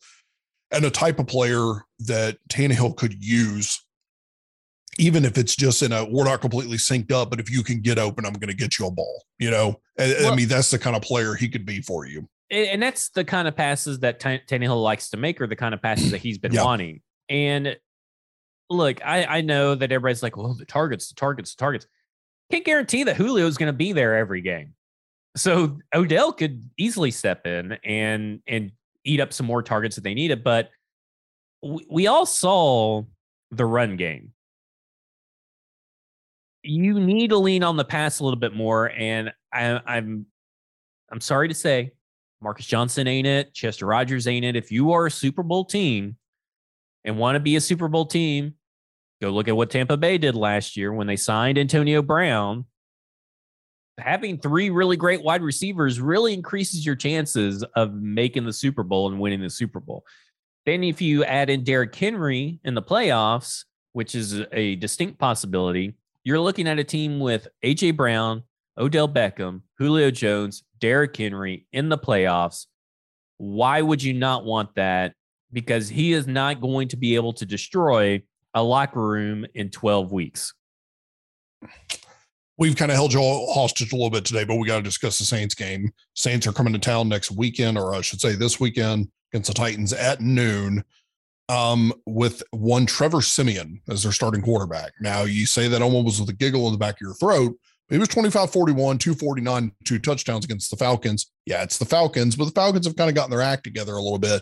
and 0.71 0.85
a 0.85 0.89
type 0.89 1.19
of 1.19 1.27
player 1.27 1.85
that 1.99 2.37
Tannehill 2.49 2.97
could 2.97 3.23
use 3.23 3.79
even 4.99 5.25
if 5.25 5.37
it's 5.37 5.55
just 5.55 5.81
in 5.81 5.91
a 5.91 6.05
we're 6.05 6.23
not 6.23 6.41
completely 6.41 6.77
synced 6.77 7.11
up, 7.11 7.29
but 7.29 7.39
if 7.39 7.49
you 7.49 7.63
can 7.63 7.81
get 7.81 7.97
open, 7.97 8.25
I'm 8.25 8.33
going 8.33 8.49
to 8.49 8.55
get 8.55 8.77
you 8.77 8.85
a 8.85 8.91
ball. 8.91 9.23
You 9.39 9.51
know, 9.51 9.79
well, 9.97 10.31
I 10.31 10.35
mean 10.35 10.47
that's 10.47 10.71
the 10.71 10.79
kind 10.79 10.95
of 10.95 11.01
player 11.01 11.33
he 11.33 11.49
could 11.49 11.65
be 11.65 11.81
for 11.81 12.05
you. 12.05 12.27
And 12.53 12.81
that's 12.81 13.09
the 13.09 13.23
kind 13.23 13.47
of 13.47 13.55
passes 13.55 13.99
that 13.99 14.19
T- 14.19 14.41
Tannehill 14.47 14.81
likes 14.81 15.09
to 15.09 15.17
make, 15.17 15.41
or 15.41 15.47
the 15.47 15.55
kind 15.55 15.73
of 15.73 15.81
passes 15.81 16.11
that 16.11 16.19
he's 16.19 16.37
been 16.37 16.53
yeah. 16.53 16.63
wanting. 16.63 17.01
And 17.29 17.77
look, 18.69 19.03
I 19.05 19.25
I 19.25 19.41
know 19.41 19.75
that 19.75 19.91
everybody's 19.91 20.23
like, 20.23 20.37
well, 20.37 20.53
the 20.53 20.65
targets, 20.65 21.09
the 21.09 21.15
targets, 21.15 21.55
the 21.55 21.59
targets. 21.59 21.87
Can't 22.51 22.65
guarantee 22.65 23.03
that 23.03 23.15
Julio 23.15 23.47
is 23.47 23.57
going 23.57 23.71
to 23.71 23.77
be 23.77 23.93
there 23.93 24.15
every 24.15 24.41
game. 24.41 24.73
So 25.35 25.79
Odell 25.95 26.31
could 26.31 26.69
easily 26.77 27.11
step 27.11 27.47
in 27.47 27.73
and 27.83 28.41
and 28.47 28.71
eat 29.03 29.19
up 29.19 29.33
some 29.33 29.47
more 29.47 29.63
targets 29.63 29.97
if 29.97 30.03
they 30.03 30.13
need 30.13 30.31
it. 30.31 30.43
But 30.43 30.69
we, 31.63 31.85
we 31.89 32.07
all 32.07 32.25
saw 32.25 33.03
the 33.51 33.65
run 33.65 33.97
game 33.97 34.33
you 36.63 36.99
need 36.99 37.29
to 37.29 37.37
lean 37.37 37.63
on 37.63 37.77
the 37.77 37.83
pass 37.83 38.19
a 38.19 38.23
little 38.23 38.39
bit 38.39 38.55
more. 38.55 38.89
And 38.89 39.33
I, 39.51 39.79
I'm 39.85 40.25
I'm 41.11 41.21
sorry 41.21 41.49
to 41.49 41.53
say, 41.53 41.91
Marcus 42.43 42.65
Johnson 42.65 43.07
ain't 43.07 43.25
it. 43.25 43.53
Chester 43.53 43.85
Rogers 43.85 44.27
ain't 44.27 44.43
it. 44.43 44.57
If 44.57 44.71
you 44.71 44.91
are 44.91 45.05
a 45.05 45.11
Super 45.11 45.43
Bowl 45.43 45.63
team 45.63 46.17
and 47.05 47.17
want 47.17 47.37
to 47.37 47.39
be 47.39 47.55
a 47.55 47.61
Super 47.61 47.87
Bowl 47.87 48.05
team, 48.05 48.55
go 49.21 49.29
look 49.29 49.47
at 49.47 49.55
what 49.55 49.69
Tampa 49.69 49.95
Bay 49.95 50.17
did 50.17 50.35
last 50.35 50.75
year 50.75 50.91
when 50.91 51.07
they 51.07 51.15
signed 51.15 51.57
Antonio 51.57 52.01
Brown. 52.01 52.65
Having 53.97 54.39
three 54.39 54.69
really 54.69 54.97
great 54.97 55.23
wide 55.23 55.41
receivers 55.41 56.01
really 56.01 56.33
increases 56.33 56.85
your 56.85 56.95
chances 56.95 57.63
of 57.75 57.93
making 57.93 58.43
the 58.45 58.53
Super 58.53 58.83
Bowl 58.83 59.07
and 59.07 59.19
winning 59.19 59.41
the 59.41 59.49
Super 59.49 59.79
Bowl. 59.79 60.03
Then, 60.65 60.83
if 60.83 61.01
you 61.01 61.23
add 61.23 61.49
in 61.49 61.63
Derrick 61.63 61.95
Henry 61.95 62.59
in 62.63 62.73
the 62.73 62.81
playoffs, 62.81 63.65
which 63.93 64.15
is 64.15 64.41
a 64.51 64.75
distinct 64.77 65.19
possibility, 65.19 65.93
you're 66.23 66.39
looking 66.39 66.67
at 66.67 66.79
a 66.79 66.83
team 66.83 67.19
with 67.19 67.47
AJ 67.63 67.95
Brown, 67.95 68.43
Odell 68.77 69.07
Beckham, 69.07 69.61
Julio 69.77 70.11
Jones, 70.11 70.63
Derrick 70.79 71.15
Henry 71.15 71.67
in 71.71 71.89
the 71.89 71.97
playoffs. 71.97 72.67
Why 73.37 73.81
would 73.81 74.01
you 74.01 74.13
not 74.13 74.45
want 74.45 74.75
that? 74.75 75.13
Because 75.51 75.89
he 75.89 76.13
is 76.13 76.27
not 76.27 76.61
going 76.61 76.87
to 76.89 76.97
be 76.97 77.15
able 77.15 77.33
to 77.33 77.45
destroy 77.45 78.23
a 78.53 78.63
locker 78.63 79.01
room 79.01 79.45
in 79.53 79.69
12 79.69 80.11
weeks. 80.11 80.53
We've 82.57 82.75
kind 82.75 82.91
of 82.91 82.95
held 82.95 83.13
you 83.13 83.19
all 83.19 83.51
hostage 83.53 83.91
a 83.93 83.95
little 83.95 84.11
bit 84.11 84.25
today, 84.25 84.43
but 84.43 84.55
we 84.55 84.67
got 84.67 84.77
to 84.77 84.83
discuss 84.83 85.17
the 85.17 85.25
Saints 85.25 85.55
game. 85.55 85.91
Saints 86.15 86.45
are 86.45 86.53
coming 86.53 86.73
to 86.73 86.79
town 86.79 87.09
next 87.09 87.31
weekend, 87.31 87.77
or 87.77 87.95
I 87.95 88.01
should 88.01 88.21
say 88.21 88.35
this 88.35 88.59
weekend 88.59 89.09
against 89.31 89.47
the 89.47 89.53
Titans 89.53 89.91
at 89.91 90.21
noon 90.21 90.83
um, 91.49 91.93
with 92.05 92.43
one 92.51 92.85
Trevor 92.85 93.21
Siemian 93.21 93.81
as 93.89 94.03
their 94.03 94.11
starting 94.11 94.41
quarterback. 94.41 94.93
Now, 95.01 95.23
you 95.23 95.45
say 95.45 95.67
that 95.67 95.81
almost 95.81 96.19
with 96.19 96.29
a 96.29 96.33
giggle 96.33 96.67
in 96.67 96.73
the 96.73 96.79
back 96.79 96.95
of 96.95 97.01
your 97.01 97.15
throat. 97.15 97.55
He 97.93 97.99
was 97.99 98.09
25 98.09 98.51
41, 98.51 98.97
249, 98.97 99.71
two 99.85 99.99
touchdowns 99.99 100.45
against 100.45 100.71
the 100.71 100.77
Falcons. 100.77 101.31
Yeah, 101.45 101.61
it's 101.61 101.77
the 101.77 101.85
Falcons, 101.85 102.35
but 102.35 102.45
the 102.45 102.51
Falcons 102.51 102.87
have 102.87 102.95
kind 102.95 103.07
of 103.07 103.15
gotten 103.15 103.29
their 103.29 103.43
act 103.43 103.63
together 103.63 103.93
a 103.93 104.01
little 104.01 104.17
bit. 104.17 104.41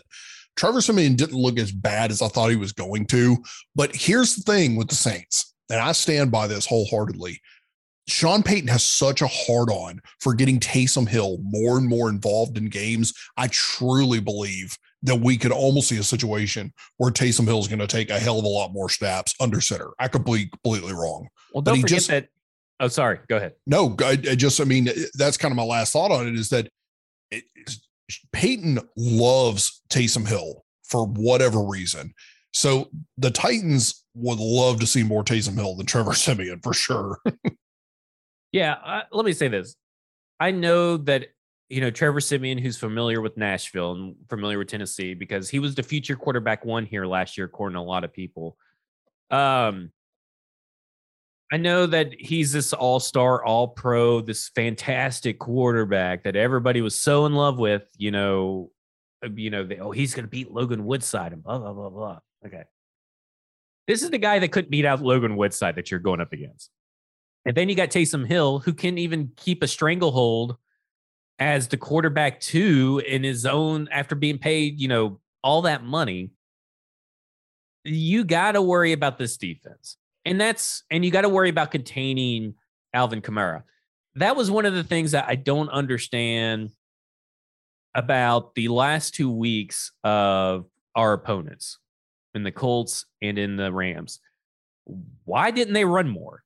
Trevor 0.56 0.80
Siemian 0.80 1.16
didn't 1.16 1.38
look 1.38 1.58
as 1.58 1.70
bad 1.70 2.10
as 2.10 2.22
I 2.22 2.28
thought 2.28 2.48
he 2.48 2.56
was 2.56 2.72
going 2.72 3.04
to. 3.08 3.36
But 3.74 3.94
here's 3.94 4.36
the 4.36 4.50
thing 4.50 4.74
with 4.74 4.88
the 4.88 4.94
Saints, 4.94 5.54
and 5.68 5.78
I 5.78 5.92
stand 5.92 6.32
by 6.32 6.46
this 6.46 6.64
wholeheartedly. 6.64 7.42
Sean 8.08 8.42
Payton 8.42 8.68
has 8.68 8.84
such 8.84 9.20
a 9.20 9.28
hard 9.28 9.68
on 9.68 10.00
for 10.20 10.32
getting 10.32 10.58
Taysom 10.58 11.06
Hill 11.06 11.36
more 11.42 11.76
and 11.76 11.86
more 11.86 12.08
involved 12.08 12.56
in 12.56 12.70
games. 12.70 13.12
I 13.36 13.48
truly 13.48 14.20
believe 14.20 14.78
that 15.02 15.20
we 15.20 15.36
could 15.36 15.52
almost 15.52 15.88
see 15.88 15.98
a 15.98 16.02
situation 16.02 16.72
where 16.96 17.10
Taysom 17.10 17.44
Hill 17.44 17.60
is 17.60 17.68
going 17.68 17.80
to 17.80 17.86
take 17.86 18.08
a 18.08 18.18
hell 18.18 18.38
of 18.38 18.46
a 18.46 18.48
lot 18.48 18.72
more 18.72 18.88
snaps 18.88 19.34
under 19.40 19.60
center. 19.60 19.90
I 19.98 20.08
could 20.08 20.24
be 20.24 20.46
completely 20.46 20.94
wrong. 20.94 21.28
Well, 21.52 21.60
don't 21.60 21.76
forget 21.76 21.96
just, 21.96 22.08
that. 22.08 22.28
Oh, 22.82 22.88
sorry. 22.88 23.20
Go 23.28 23.36
ahead. 23.36 23.54
No, 23.64 23.94
I, 24.00 24.10
I, 24.10 24.34
just, 24.34 24.60
I 24.60 24.64
mean, 24.64 24.88
that's 25.14 25.36
kind 25.36 25.52
of 25.52 25.56
my 25.56 25.62
last 25.62 25.92
thought 25.92 26.10
on 26.10 26.26
it 26.26 26.34
is 26.34 26.48
that 26.48 26.68
it, 27.30 27.44
Payton 28.32 28.80
loves 28.96 29.82
Taysom 29.88 30.26
Hill 30.26 30.64
for 30.82 31.06
whatever 31.06 31.62
reason. 31.62 32.12
So 32.52 32.90
the 33.16 33.30
Titans 33.30 34.04
would 34.14 34.40
love 34.40 34.80
to 34.80 34.86
see 34.86 35.04
more 35.04 35.22
Taysom 35.22 35.54
Hill 35.54 35.76
than 35.76 35.86
Trevor 35.86 36.12
Siemian 36.14 36.60
for 36.60 36.74
sure. 36.74 37.20
yeah. 38.50 38.74
Uh, 38.84 39.02
let 39.12 39.24
me 39.24 39.32
say 39.32 39.46
this. 39.46 39.76
I 40.40 40.50
know 40.50 40.96
that 40.96 41.28
you 41.68 41.80
know, 41.80 41.90
Trevor 41.90 42.20
Siemian, 42.20 42.58
who's 42.58 42.76
familiar 42.76 43.22
with 43.22 43.38
Nashville 43.38 43.92
and 43.92 44.14
familiar 44.28 44.58
with 44.58 44.68
Tennessee 44.68 45.14
because 45.14 45.48
he 45.48 45.58
was 45.58 45.74
the 45.74 45.82
future 45.82 46.16
quarterback 46.16 46.66
one 46.66 46.84
here 46.84 47.06
last 47.06 47.38
year, 47.38 47.46
according 47.46 47.76
to 47.76 47.80
a 47.80 47.82
lot 47.82 48.04
of 48.04 48.12
people. 48.12 48.58
Um, 49.30 49.90
I 51.52 51.58
know 51.58 51.84
that 51.84 52.14
he's 52.18 52.50
this 52.52 52.72
all 52.72 52.98
star, 52.98 53.44
all 53.44 53.68
pro, 53.68 54.22
this 54.22 54.48
fantastic 54.54 55.38
quarterback 55.38 56.24
that 56.24 56.34
everybody 56.34 56.80
was 56.80 56.98
so 56.98 57.26
in 57.26 57.34
love 57.34 57.58
with. 57.58 57.82
You 57.98 58.10
know, 58.10 58.70
uh, 59.22 59.28
you 59.34 59.50
know, 59.50 59.62
they, 59.62 59.76
oh, 59.76 59.90
he's 59.90 60.14
going 60.14 60.24
to 60.24 60.30
beat 60.30 60.50
Logan 60.50 60.86
Woodside 60.86 61.34
and 61.34 61.42
blah 61.42 61.58
blah 61.58 61.74
blah 61.74 61.90
blah. 61.90 62.18
Okay, 62.46 62.64
this 63.86 64.02
is 64.02 64.08
the 64.08 64.16
guy 64.16 64.38
that 64.38 64.50
couldn't 64.50 64.70
beat 64.70 64.86
out 64.86 65.02
Logan 65.02 65.36
Woodside 65.36 65.76
that 65.76 65.90
you're 65.90 66.00
going 66.00 66.22
up 66.22 66.32
against. 66.32 66.70
And 67.44 67.54
then 67.54 67.68
you 67.68 67.74
got 67.74 67.90
Taysom 67.90 68.26
Hill, 68.26 68.60
who 68.60 68.72
can't 68.72 68.98
even 68.98 69.32
keep 69.36 69.62
a 69.62 69.68
stranglehold 69.68 70.56
as 71.38 71.68
the 71.68 71.76
quarterback 71.76 72.40
two 72.40 73.02
in 73.06 73.22
his 73.22 73.44
own 73.44 73.88
after 73.92 74.14
being 74.14 74.38
paid, 74.38 74.80
you 74.80 74.88
know, 74.88 75.20
all 75.44 75.62
that 75.62 75.84
money. 75.84 76.30
You 77.84 78.24
got 78.24 78.52
to 78.52 78.62
worry 78.62 78.92
about 78.92 79.18
this 79.18 79.36
defense. 79.36 79.98
And 80.24 80.40
that's, 80.40 80.84
and 80.90 81.04
you 81.04 81.10
got 81.10 81.22
to 81.22 81.28
worry 81.28 81.48
about 81.48 81.70
containing 81.70 82.54
Alvin 82.94 83.22
Kamara. 83.22 83.62
That 84.16 84.36
was 84.36 84.50
one 84.50 84.66
of 84.66 84.74
the 84.74 84.84
things 84.84 85.12
that 85.12 85.26
I 85.28 85.34
don't 85.34 85.68
understand 85.70 86.70
about 87.94 88.54
the 88.54 88.68
last 88.68 89.14
two 89.14 89.30
weeks 89.30 89.92
of 90.04 90.66
our 90.94 91.12
opponents 91.12 91.78
in 92.34 92.42
the 92.42 92.52
Colts 92.52 93.06
and 93.20 93.38
in 93.38 93.56
the 93.56 93.72
Rams. 93.72 94.20
Why 95.24 95.50
didn't 95.50 95.74
they 95.74 95.84
run 95.84 96.08
more? 96.08 96.42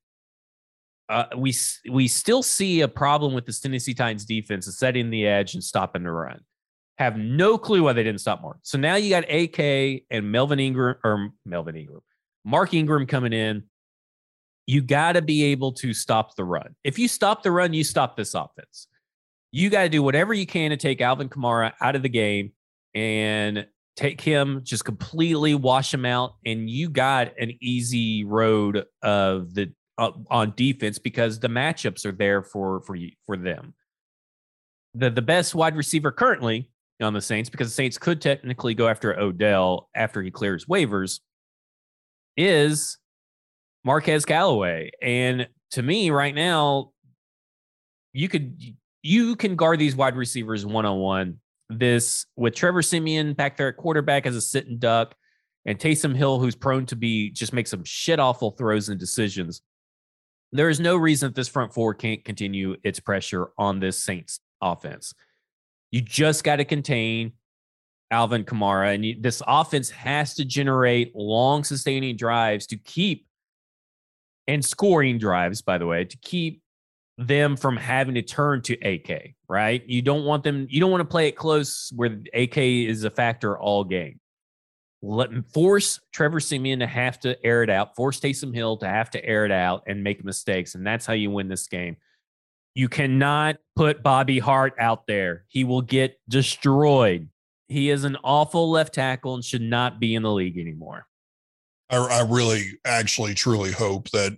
Uh, 1.09 1.27
we 1.37 1.55
we 1.89 2.09
still 2.09 2.43
see 2.43 2.81
a 2.81 2.89
problem 2.89 3.33
with 3.33 3.47
the 3.47 3.53
Tennessee 3.53 3.95
Titans 3.95 4.25
defense 4.25 4.67
of 4.67 4.75
setting 4.75 5.11
the 5.11 5.27
edge 5.27 5.55
and 5.55 5.63
stopping 5.63 6.03
the 6.03 6.11
run. 6.11 6.41
Have 6.99 7.17
no 7.17 7.59
clue 7.59 7.85
why 7.85 7.93
they 7.93 8.03
didn't 8.03 8.21
stop 8.21 8.43
more. 8.43 8.59
So 8.63 8.77
now 8.77 8.97
you 8.97 9.11
got 9.11 9.31
AK 9.31 10.03
and 10.11 10.33
Melvin 10.33 10.59
Ingram 10.59 10.97
or 11.05 11.31
Melvin 11.45 11.77
Ingram, 11.77 12.01
Mark 12.47 12.73
Ingram 12.73 13.07
coming 13.07 13.33
in. 13.33 13.65
You 14.67 14.81
got 14.81 15.13
to 15.13 15.23
be 15.23 15.45
able 15.45 15.73
to 15.73 15.93
stop 15.93 16.37
the 16.37 16.45
run. 16.45 16.75
If 16.85 16.99
you 16.99 17.09
stop 17.09 17.43
the 17.43 17.51
run, 17.51 17.75
you 17.75 17.85
stop 17.85 18.17
this 18.17 18.35
offense. 18.35 18.87
You 19.53 19.69
got 19.69 19.83
to 19.83 19.89
do 19.89 20.03
whatever 20.03 20.33
you 20.33 20.47
can 20.47 20.71
to 20.71 20.77
take 20.77 21.01
Alvin 21.01 21.29
Kamara 21.29 21.73
out 21.81 21.97
of 21.97 22.03
the 22.03 22.09
game 22.09 22.53
and 22.95 23.67
take 23.97 24.21
him, 24.21 24.61
just 24.63 24.85
completely 24.85 25.55
wash 25.55 25.93
him 25.93 26.05
out, 26.05 26.35
and 26.45 26.71
you 26.71 26.89
got 26.89 27.33
an 27.39 27.53
easy 27.61 28.25
road 28.25 28.85
of 29.03 29.55
the 29.55 29.73
uh, 29.99 30.13
on 30.31 30.53
defense 30.57 30.99
because 30.99 31.41
the 31.41 31.49
matchups 31.49 32.05
are 32.05 32.13
there 32.13 32.43
for 32.43 32.81
for 32.83 32.95
you 32.95 33.11
for 33.25 33.37
them. 33.37 33.75
The 34.95 35.11
the 35.11 35.23
best 35.23 35.55
wide 35.55 35.77
receiver 35.77 36.13
currently 36.13 36.71
on 37.01 37.13
the 37.13 37.21
Saints 37.21 37.51
because 37.51 37.69
the 37.69 37.75
Saints 37.75 37.99
could 37.99 38.21
technically 38.21 38.75
go 38.75 38.89
after 38.89 39.19
Odell 39.19 39.89
after 39.95 40.23
he 40.23 40.31
clears 40.31 40.67
waivers 40.67 41.21
is 42.37 42.99
Marquez 43.85 44.25
Callaway. 44.25 44.91
And 45.03 45.49
to 45.73 45.83
me 45.83 46.11
right 46.11 46.35
now 46.35 46.93
you 48.13 48.29
could 48.29 48.61
you 49.03 49.37
can 49.37 49.57
guard 49.57 49.79
these 49.79 49.95
wide 49.95 50.17
receivers 50.17 50.65
one 50.67 50.87
on 50.87 50.99
one. 50.99 51.39
This 51.69 52.27
with 52.37 52.55
Trevor 52.55 52.83
Siemian 52.83 53.35
back 53.35 53.57
there 53.57 53.69
at 53.69 53.77
quarterback 53.77 54.27
as 54.27 54.37
a 54.37 54.41
sitting 54.41 54.79
duck 54.79 55.15
and 55.65 55.79
Taysom 55.79 56.15
Hill, 56.15 56.39
who's 56.39 56.55
prone 56.55 56.87
to 56.87 56.97
be 56.97 57.31
just 57.31 57.53
make 57.53 57.67
some 57.67 57.83
shit 57.85 58.21
awful 58.21 58.53
throws 58.53 58.89
and 58.89 59.01
decisions 59.01 59.63
there 60.53 60.69
is 60.69 60.81
no 60.81 60.97
reason 60.97 61.29
that 61.29 61.35
this 61.35 61.49
front 61.49 61.75
four 61.75 61.95
can't 61.95 62.25
continue 62.25 62.77
its 62.83 63.01
pressure 63.01 63.49
on 63.59 63.81
this 63.81 64.03
Saints 64.03 64.41
offense. 64.61 65.13
You 65.91 66.01
just 66.01 66.45
got 66.45 66.57
to 66.57 66.65
contain 66.65 67.33
Alvin 68.11 68.45
Kamara, 68.45 68.95
and 68.95 69.23
this 69.23 69.43
offense 69.47 69.91
has 69.91 70.35
to 70.35 70.45
generate 70.45 71.15
long, 71.15 71.65
sustaining 71.65 72.17
drives 72.17 72.67
to 72.69 72.77
keep 72.77 73.27
and 74.47 74.65
scoring 74.65 75.19
drives, 75.19 75.63
by 75.63 75.79
the 75.79 75.87
way, 75.87 76.05
to 76.05 76.17
keep 76.19 76.63
them 77.19 77.57
from 77.57 77.77
having 77.77 78.15
to 78.15 78.23
turn 78.23 78.63
to 78.63 78.75
AK, 78.75 79.35
right? 79.49 79.83
You 79.87 80.03
don't 80.03 80.25
want 80.25 80.45
them, 80.45 80.67
you 80.71 80.81
don't 80.81 80.91
want 80.91 81.01
to 81.01 81.07
play 81.07 81.29
it 81.29 81.37
close 81.37 81.91
where 81.97 82.21
AK 82.33 82.59
is 82.59 83.05
a 83.05 83.11
factor 83.11 83.59
all 83.59 83.85
game 83.85 84.21
let 85.07 85.31
force 85.53 86.01
Trevor 86.13 86.41
Siemian 86.41 86.81
to 86.81 86.87
have 86.87 87.21
to 87.21 87.45
air 87.45 87.63
it 87.63 87.71
out, 87.71 87.95
force 87.95 88.19
Taysom 88.19 88.55
Hill 88.55 88.79
to 88.79 88.89
have 88.89 89.11
to 89.11 89.25
air 89.25 89.45
it 89.45 89.53
out 89.53 89.85
and 89.87 90.03
make 90.03 90.25
mistakes. 90.25 90.75
And 90.75 90.87
that's 90.87 91.07
how 91.07 91.13
you 91.13 91.31
win 91.31 91.49
this 91.49 91.69
game. 91.69 91.97
You 92.75 92.89
cannot 92.89 93.57
put 93.75 94.03
Bobby 94.03 94.39
Hart 94.39 94.75
out 94.79 95.07
there. 95.07 95.45
He 95.49 95.65
will 95.65 95.83
get 95.83 96.19
destroyed. 96.29 97.29
He 97.69 97.91
is 97.91 98.05
an 98.05 98.17
awful 98.23 98.71
left 98.71 98.95
tackle 98.95 99.35
and 99.35 99.45
should 99.45 99.63
not 99.63 99.99
be 99.99 100.15
in 100.15 100.23
the 100.23 100.33
league 100.33 100.59
anymore. 100.59 101.07
I, 101.91 101.97
I 101.97 102.23
really, 102.23 102.79
actually, 102.85 103.35
truly 103.35 103.73
hope 103.73 104.11
that 104.11 104.37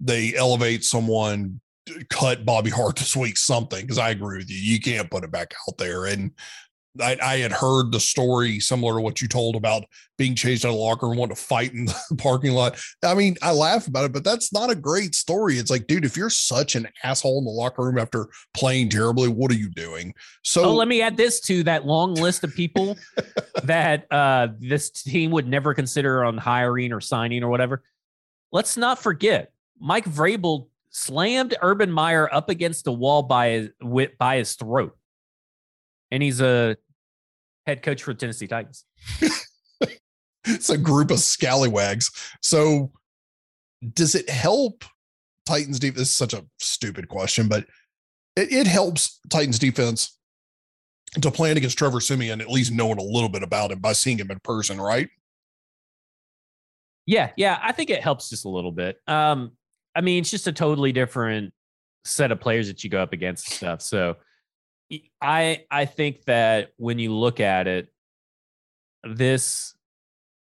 they 0.00 0.34
elevate 0.34 0.84
someone, 0.84 1.60
cut 2.10 2.44
Bobby 2.44 2.70
Hart 2.70 2.96
this 2.96 3.16
week, 3.16 3.36
something, 3.36 3.80
because 3.82 3.98
I 3.98 4.10
agree 4.10 4.38
with 4.38 4.50
you. 4.50 4.56
You 4.56 4.80
can't 4.80 5.10
put 5.10 5.24
it 5.24 5.30
back 5.30 5.54
out 5.68 5.78
there. 5.78 6.06
And 6.06 6.32
I, 7.00 7.16
I, 7.22 7.36
had 7.38 7.52
heard 7.52 7.90
the 7.90 8.00
story 8.00 8.60
similar 8.60 8.94
to 8.94 9.00
what 9.00 9.22
you 9.22 9.28
told 9.28 9.56
about 9.56 9.84
being 10.18 10.34
chased 10.34 10.64
out 10.64 10.70
of 10.70 10.74
the 10.74 10.80
locker 10.80 11.08
room, 11.08 11.16
wanting 11.16 11.34
to 11.34 11.42
fight 11.42 11.72
in 11.72 11.86
the 11.86 12.16
parking 12.18 12.52
lot. 12.52 12.78
I 13.02 13.14
mean, 13.14 13.36
I 13.40 13.52
laugh 13.52 13.86
about 13.86 14.04
it, 14.04 14.12
but 14.12 14.24
that's 14.24 14.52
not 14.52 14.70
a 14.70 14.74
great 14.74 15.14
story. 15.14 15.58
It's 15.58 15.70
like, 15.70 15.86
dude, 15.86 16.04
if 16.04 16.16
you're 16.16 16.30
such 16.30 16.74
an 16.74 16.88
asshole 17.02 17.38
in 17.38 17.44
the 17.44 17.50
locker 17.50 17.82
room 17.82 17.98
after 17.98 18.28
playing 18.54 18.90
terribly, 18.90 19.28
what 19.28 19.50
are 19.50 19.56
you 19.56 19.70
doing? 19.70 20.14
So 20.42 20.64
oh, 20.64 20.74
let 20.74 20.88
me 20.88 21.00
add 21.00 21.16
this 21.16 21.40
to 21.42 21.62
that 21.64 21.86
long 21.86 22.14
list 22.14 22.44
of 22.44 22.54
people 22.54 22.98
that 23.64 24.06
uh, 24.12 24.48
this 24.58 24.90
team 24.90 25.30
would 25.30 25.48
never 25.48 25.72
consider 25.74 26.24
on 26.24 26.36
hiring 26.36 26.92
or 26.92 27.00
signing 27.00 27.42
or 27.42 27.48
whatever. 27.48 27.82
Let's 28.50 28.76
not 28.76 28.98
forget, 28.98 29.52
Mike 29.80 30.04
Vrabel 30.04 30.68
slammed 30.90 31.54
Urban 31.62 31.90
Meyer 31.90 32.28
up 32.32 32.50
against 32.50 32.84
the 32.84 32.92
wall 32.92 33.22
by 33.22 33.48
his, 33.48 33.68
by 34.18 34.36
his 34.36 34.54
throat 34.56 34.94
and 36.12 36.22
he's 36.22 36.40
a 36.40 36.76
head 37.66 37.82
coach 37.82 38.02
for 38.02 38.12
the 38.12 38.18
Tennessee 38.20 38.46
Titans. 38.46 38.84
it's 40.44 40.70
a 40.70 40.78
group 40.78 41.10
of 41.10 41.18
scallywags. 41.18 42.10
So, 42.42 42.92
does 43.94 44.14
it 44.14 44.28
help 44.28 44.84
Titans 45.46 45.80
defense? 45.80 45.98
This 45.98 46.08
is 46.10 46.16
such 46.16 46.34
a 46.34 46.44
stupid 46.60 47.08
question, 47.08 47.48
but 47.48 47.64
it, 48.36 48.52
it 48.52 48.66
helps 48.66 49.18
Titans 49.30 49.58
defense 49.58 50.16
to 51.20 51.30
plan 51.30 51.56
against 51.56 51.78
Trevor 51.78 52.00
Siemian, 52.00 52.40
at 52.40 52.50
least 52.50 52.72
knowing 52.72 52.98
a 52.98 53.02
little 53.02 53.28
bit 53.28 53.42
about 53.42 53.72
him 53.72 53.80
by 53.80 53.92
seeing 53.92 54.18
him 54.18 54.30
in 54.30 54.38
person, 54.40 54.80
right? 54.80 55.08
Yeah, 57.06 57.30
yeah, 57.36 57.58
I 57.62 57.72
think 57.72 57.90
it 57.90 58.02
helps 58.02 58.28
just 58.28 58.44
a 58.44 58.48
little 58.48 58.70
bit. 58.70 58.98
Um, 59.08 59.52
I 59.96 60.02
mean, 60.02 60.20
it's 60.20 60.30
just 60.30 60.46
a 60.46 60.52
totally 60.52 60.92
different 60.92 61.52
set 62.04 62.30
of 62.30 62.40
players 62.40 62.68
that 62.68 62.84
you 62.84 62.90
go 62.90 63.02
up 63.02 63.12
against 63.12 63.48
and 63.48 63.54
stuff. 63.54 63.82
So 63.82 64.16
I 65.20 65.64
I 65.70 65.84
think 65.84 66.24
that 66.24 66.72
when 66.76 66.98
you 66.98 67.14
look 67.14 67.40
at 67.40 67.66
it, 67.66 67.92
this 69.04 69.74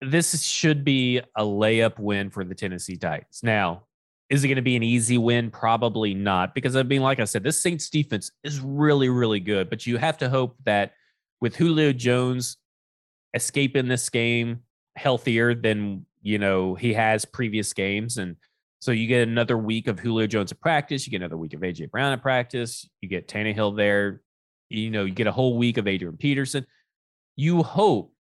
this 0.00 0.42
should 0.42 0.84
be 0.84 1.18
a 1.36 1.42
layup 1.42 1.98
win 1.98 2.30
for 2.30 2.44
the 2.44 2.54
Tennessee 2.54 2.96
Titans. 2.96 3.40
Now, 3.42 3.84
is 4.30 4.44
it 4.44 4.48
going 4.48 4.56
to 4.56 4.62
be 4.62 4.76
an 4.76 4.82
easy 4.82 5.18
win? 5.18 5.50
Probably 5.50 6.14
not, 6.14 6.54
because 6.54 6.76
I 6.76 6.82
mean, 6.82 7.02
like 7.02 7.20
I 7.20 7.24
said, 7.24 7.42
this 7.42 7.60
Saints 7.60 7.90
defense 7.90 8.30
is 8.44 8.60
really, 8.60 9.08
really 9.08 9.40
good. 9.40 9.68
But 9.68 9.86
you 9.86 9.98
have 9.98 10.18
to 10.18 10.30
hope 10.30 10.56
that 10.64 10.92
with 11.40 11.56
Julio 11.56 11.92
Jones 11.92 12.56
escaping 13.34 13.88
this 13.88 14.08
game 14.08 14.60
healthier 14.96 15.54
than 15.54 16.06
you 16.22 16.38
know 16.38 16.74
he 16.74 16.94
has 16.94 17.24
previous 17.24 17.72
games, 17.72 18.18
and 18.18 18.36
so 18.80 18.92
you 18.92 19.06
get 19.06 19.28
another 19.28 19.58
week 19.58 19.88
of 19.88 19.98
Julio 19.98 20.26
Jones 20.26 20.52
at 20.52 20.60
practice, 20.60 21.06
you 21.06 21.10
get 21.10 21.20
another 21.20 21.36
week 21.36 21.52
of 21.52 21.60
AJ 21.60 21.90
Brown 21.90 22.12
at 22.12 22.22
practice, 22.22 22.88
you 23.02 23.08
get 23.08 23.28
Tannehill 23.28 23.76
there 23.76 24.22
you 24.70 24.90
know, 24.90 25.04
you 25.04 25.12
get 25.12 25.26
a 25.26 25.32
whole 25.32 25.58
week 25.58 25.76
of 25.76 25.86
Adrian 25.86 26.16
Peterson. 26.16 26.66
You 27.36 27.62
hope 27.62 28.14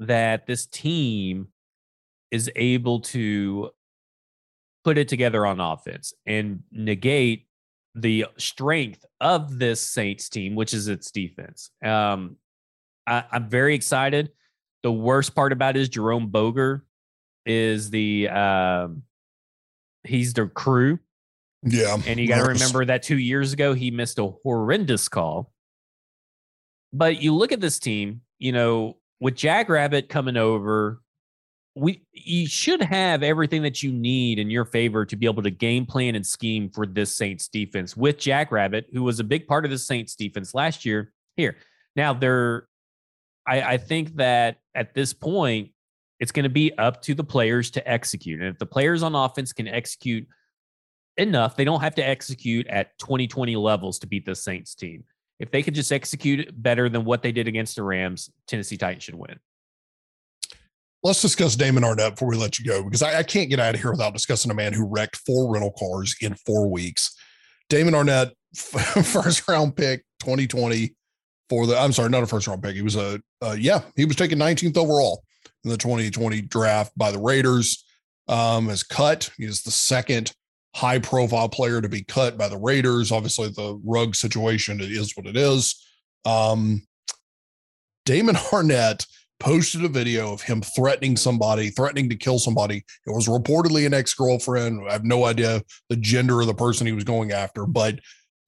that 0.00 0.46
this 0.46 0.66
team 0.66 1.48
is 2.30 2.50
able 2.56 3.00
to 3.00 3.70
put 4.84 4.98
it 4.98 5.08
together 5.08 5.46
on 5.46 5.60
offense 5.60 6.12
and 6.26 6.62
negate 6.70 7.46
the 7.94 8.26
strength 8.36 9.04
of 9.20 9.58
this 9.58 9.80
Saints 9.80 10.28
team, 10.28 10.56
which 10.56 10.74
is 10.74 10.88
its 10.88 11.10
defense. 11.10 11.70
Um, 11.82 12.36
I, 13.06 13.24
am 13.32 13.48
very 13.48 13.74
excited. 13.74 14.32
The 14.82 14.92
worst 14.92 15.34
part 15.34 15.52
about 15.52 15.76
is 15.76 15.88
Jerome 15.88 16.28
Boger 16.28 16.84
is 17.46 17.90
the 17.90 18.28
um, 18.28 19.02
he's 20.02 20.34
the 20.34 20.46
crew 20.46 20.98
yeah. 21.64 21.96
And 22.06 22.20
you 22.20 22.28
got 22.28 22.38
to 22.38 22.48
remember 22.48 22.84
that 22.84 23.02
two 23.02 23.18
years 23.18 23.52
ago, 23.52 23.74
he 23.74 23.90
missed 23.90 24.18
a 24.18 24.32
horrendous 24.42 25.08
call. 25.08 25.50
But 26.92 27.20
you 27.20 27.34
look 27.34 27.52
at 27.52 27.60
this 27.60 27.78
team, 27.78 28.20
you 28.38 28.52
know, 28.52 28.98
with 29.20 29.34
Jackrabbit 29.34 30.08
coming 30.08 30.36
over, 30.36 31.00
we 31.74 32.04
you 32.12 32.46
should 32.46 32.82
have 32.82 33.24
everything 33.24 33.62
that 33.62 33.82
you 33.82 33.90
need 33.92 34.38
in 34.38 34.48
your 34.48 34.64
favor 34.64 35.04
to 35.06 35.16
be 35.16 35.26
able 35.26 35.42
to 35.42 35.50
game 35.50 35.86
plan 35.86 36.14
and 36.14 36.24
scheme 36.24 36.70
for 36.70 36.86
this 36.86 37.16
Saints 37.16 37.48
defense 37.48 37.96
with 37.96 38.18
Jackrabbit, 38.18 38.86
who 38.92 39.02
was 39.02 39.18
a 39.18 39.24
big 39.24 39.48
part 39.48 39.64
of 39.64 39.72
the 39.72 39.78
Saints 39.78 40.14
defense 40.14 40.54
last 40.54 40.84
year. 40.84 41.12
Here. 41.36 41.56
Now 41.96 42.12
they're 42.12 42.68
I, 43.46 43.62
I 43.62 43.76
think 43.78 44.16
that 44.16 44.58
at 44.74 44.94
this 44.94 45.12
point, 45.12 45.70
It's 46.20 46.32
going 46.32 46.44
to 46.44 46.48
be 46.48 46.72
up 46.78 47.02
to 47.02 47.14
the 47.14 47.24
players 47.24 47.72
to 47.72 47.86
execute. 47.86 48.40
And 48.40 48.48
if 48.48 48.58
the 48.58 48.66
players 48.66 49.02
on 49.02 49.14
offense 49.14 49.52
can 49.52 49.66
execute 49.66 50.26
enough, 51.16 51.56
they 51.56 51.64
don't 51.64 51.80
have 51.80 51.94
to 51.96 52.06
execute 52.06 52.66
at 52.68 52.98
2020 52.98 53.56
levels 53.56 53.98
to 54.00 54.06
beat 54.06 54.26
the 54.26 54.34
Saints 54.34 54.74
team. 54.74 55.04
If 55.40 55.50
they 55.50 55.62
could 55.62 55.74
just 55.74 55.92
execute 55.92 56.50
better 56.62 56.88
than 56.88 57.04
what 57.04 57.22
they 57.22 57.32
did 57.32 57.48
against 57.48 57.76
the 57.76 57.82
Rams, 57.82 58.30
Tennessee 58.46 58.76
Titans 58.76 59.02
should 59.02 59.14
win. 59.14 59.38
Let's 61.02 61.20
discuss 61.20 61.54
Damon 61.54 61.82
Arnette 61.82 62.12
before 62.12 62.28
we 62.28 62.36
let 62.36 62.58
you 62.58 62.64
go, 62.64 62.82
because 62.82 63.02
I, 63.02 63.18
I 63.18 63.22
can't 63.22 63.50
get 63.50 63.60
out 63.60 63.74
of 63.74 63.80
here 63.80 63.90
without 63.90 64.14
discussing 64.14 64.50
a 64.50 64.54
man 64.54 64.72
who 64.72 64.86
wrecked 64.86 65.16
four 65.16 65.52
rental 65.52 65.72
cars 65.78 66.14
in 66.20 66.34
four 66.46 66.70
weeks. 66.70 67.14
Damon 67.68 67.94
Arnette, 67.94 68.30
first 68.54 69.46
round 69.46 69.76
pick 69.76 70.04
2020 70.20 70.94
for 71.50 71.66
the, 71.66 71.78
I'm 71.78 71.92
sorry, 71.92 72.08
not 72.08 72.22
a 72.22 72.26
first 72.26 72.46
round 72.46 72.62
pick. 72.62 72.74
He 72.74 72.82
was 72.82 72.96
a, 72.96 73.20
uh, 73.42 73.56
yeah, 73.58 73.82
he 73.96 74.06
was 74.06 74.16
taken 74.16 74.38
19th 74.38 74.78
overall 74.78 75.24
in 75.64 75.70
the 75.70 75.76
2020 75.76 76.40
draft 76.42 76.92
by 76.96 77.10
the 77.10 77.18
Raiders. 77.18 77.84
Um, 78.26 78.70
is 78.70 78.82
cut. 78.82 79.30
He 79.36 79.44
is 79.44 79.62
the 79.62 79.70
second 79.70 80.32
high 80.74 80.98
profile 80.98 81.48
player 81.48 81.80
to 81.80 81.88
be 81.88 82.02
cut 82.02 82.36
by 82.36 82.48
the 82.48 82.58
Raiders. 82.58 83.12
Obviously, 83.12 83.48
the 83.48 83.80
rug 83.84 84.14
situation 84.14 84.80
it 84.80 84.90
is 84.90 85.16
what 85.16 85.26
it 85.26 85.36
is. 85.36 85.82
Um, 86.24 86.82
Damon 88.04 88.34
Arnette 88.34 89.06
posted 89.40 89.84
a 89.84 89.88
video 89.88 90.32
of 90.32 90.42
him 90.42 90.62
threatening 90.62 91.16
somebody, 91.16 91.70
threatening 91.70 92.08
to 92.08 92.16
kill 92.16 92.38
somebody. 92.38 92.84
It 93.06 93.10
was 93.10 93.28
reportedly 93.28 93.86
an 93.86 93.94
ex 93.94 94.14
girlfriend. 94.14 94.88
I 94.88 94.92
have 94.92 95.04
no 95.04 95.24
idea 95.24 95.62
the 95.88 95.96
gender 95.96 96.40
of 96.40 96.46
the 96.46 96.54
person 96.54 96.86
he 96.86 96.92
was 96.92 97.04
going 97.04 97.32
after, 97.32 97.66
but 97.66 97.98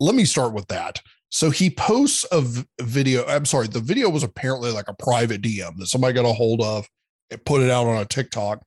let 0.00 0.14
me 0.14 0.24
start 0.24 0.52
with 0.52 0.66
that. 0.68 1.00
So 1.30 1.50
he 1.50 1.70
posts 1.70 2.24
a 2.32 2.44
video. 2.80 3.24
I'm 3.26 3.44
sorry, 3.44 3.68
the 3.68 3.80
video 3.80 4.08
was 4.08 4.22
apparently 4.22 4.70
like 4.70 4.88
a 4.88 4.94
private 4.94 5.42
DM 5.42 5.76
that 5.76 5.86
somebody 5.86 6.14
got 6.14 6.24
a 6.24 6.32
hold 6.32 6.62
of 6.62 6.88
and 7.30 7.44
put 7.44 7.62
it 7.62 7.70
out 7.70 7.86
on 7.86 8.00
a 8.00 8.04
TikTok. 8.04 8.62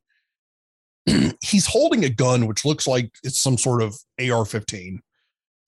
He's 1.41 1.67
holding 1.67 2.05
a 2.05 2.09
gun, 2.09 2.47
which 2.47 2.65
looks 2.65 2.87
like 2.87 3.11
it's 3.23 3.39
some 3.39 3.57
sort 3.57 3.81
of 3.81 3.95
AR 4.19 4.45
15. 4.45 5.01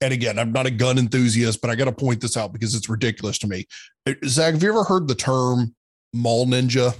And 0.01 0.13
again, 0.13 0.39
I'm 0.39 0.51
not 0.51 0.65
a 0.65 0.71
gun 0.71 0.97
enthusiast, 0.97 1.61
but 1.61 1.69
I 1.69 1.75
got 1.75 1.85
to 1.85 1.91
point 1.91 2.21
this 2.21 2.35
out 2.35 2.53
because 2.53 2.73
it's 2.73 2.89
ridiculous 2.89 3.37
to 3.39 3.47
me. 3.47 3.65
Uh, 4.07 4.13
Zach, 4.25 4.53
have 4.53 4.63
you 4.63 4.69
ever 4.69 4.83
heard 4.83 5.07
the 5.07 5.15
term 5.15 5.75
mall 6.13 6.45
ninja, 6.45 6.95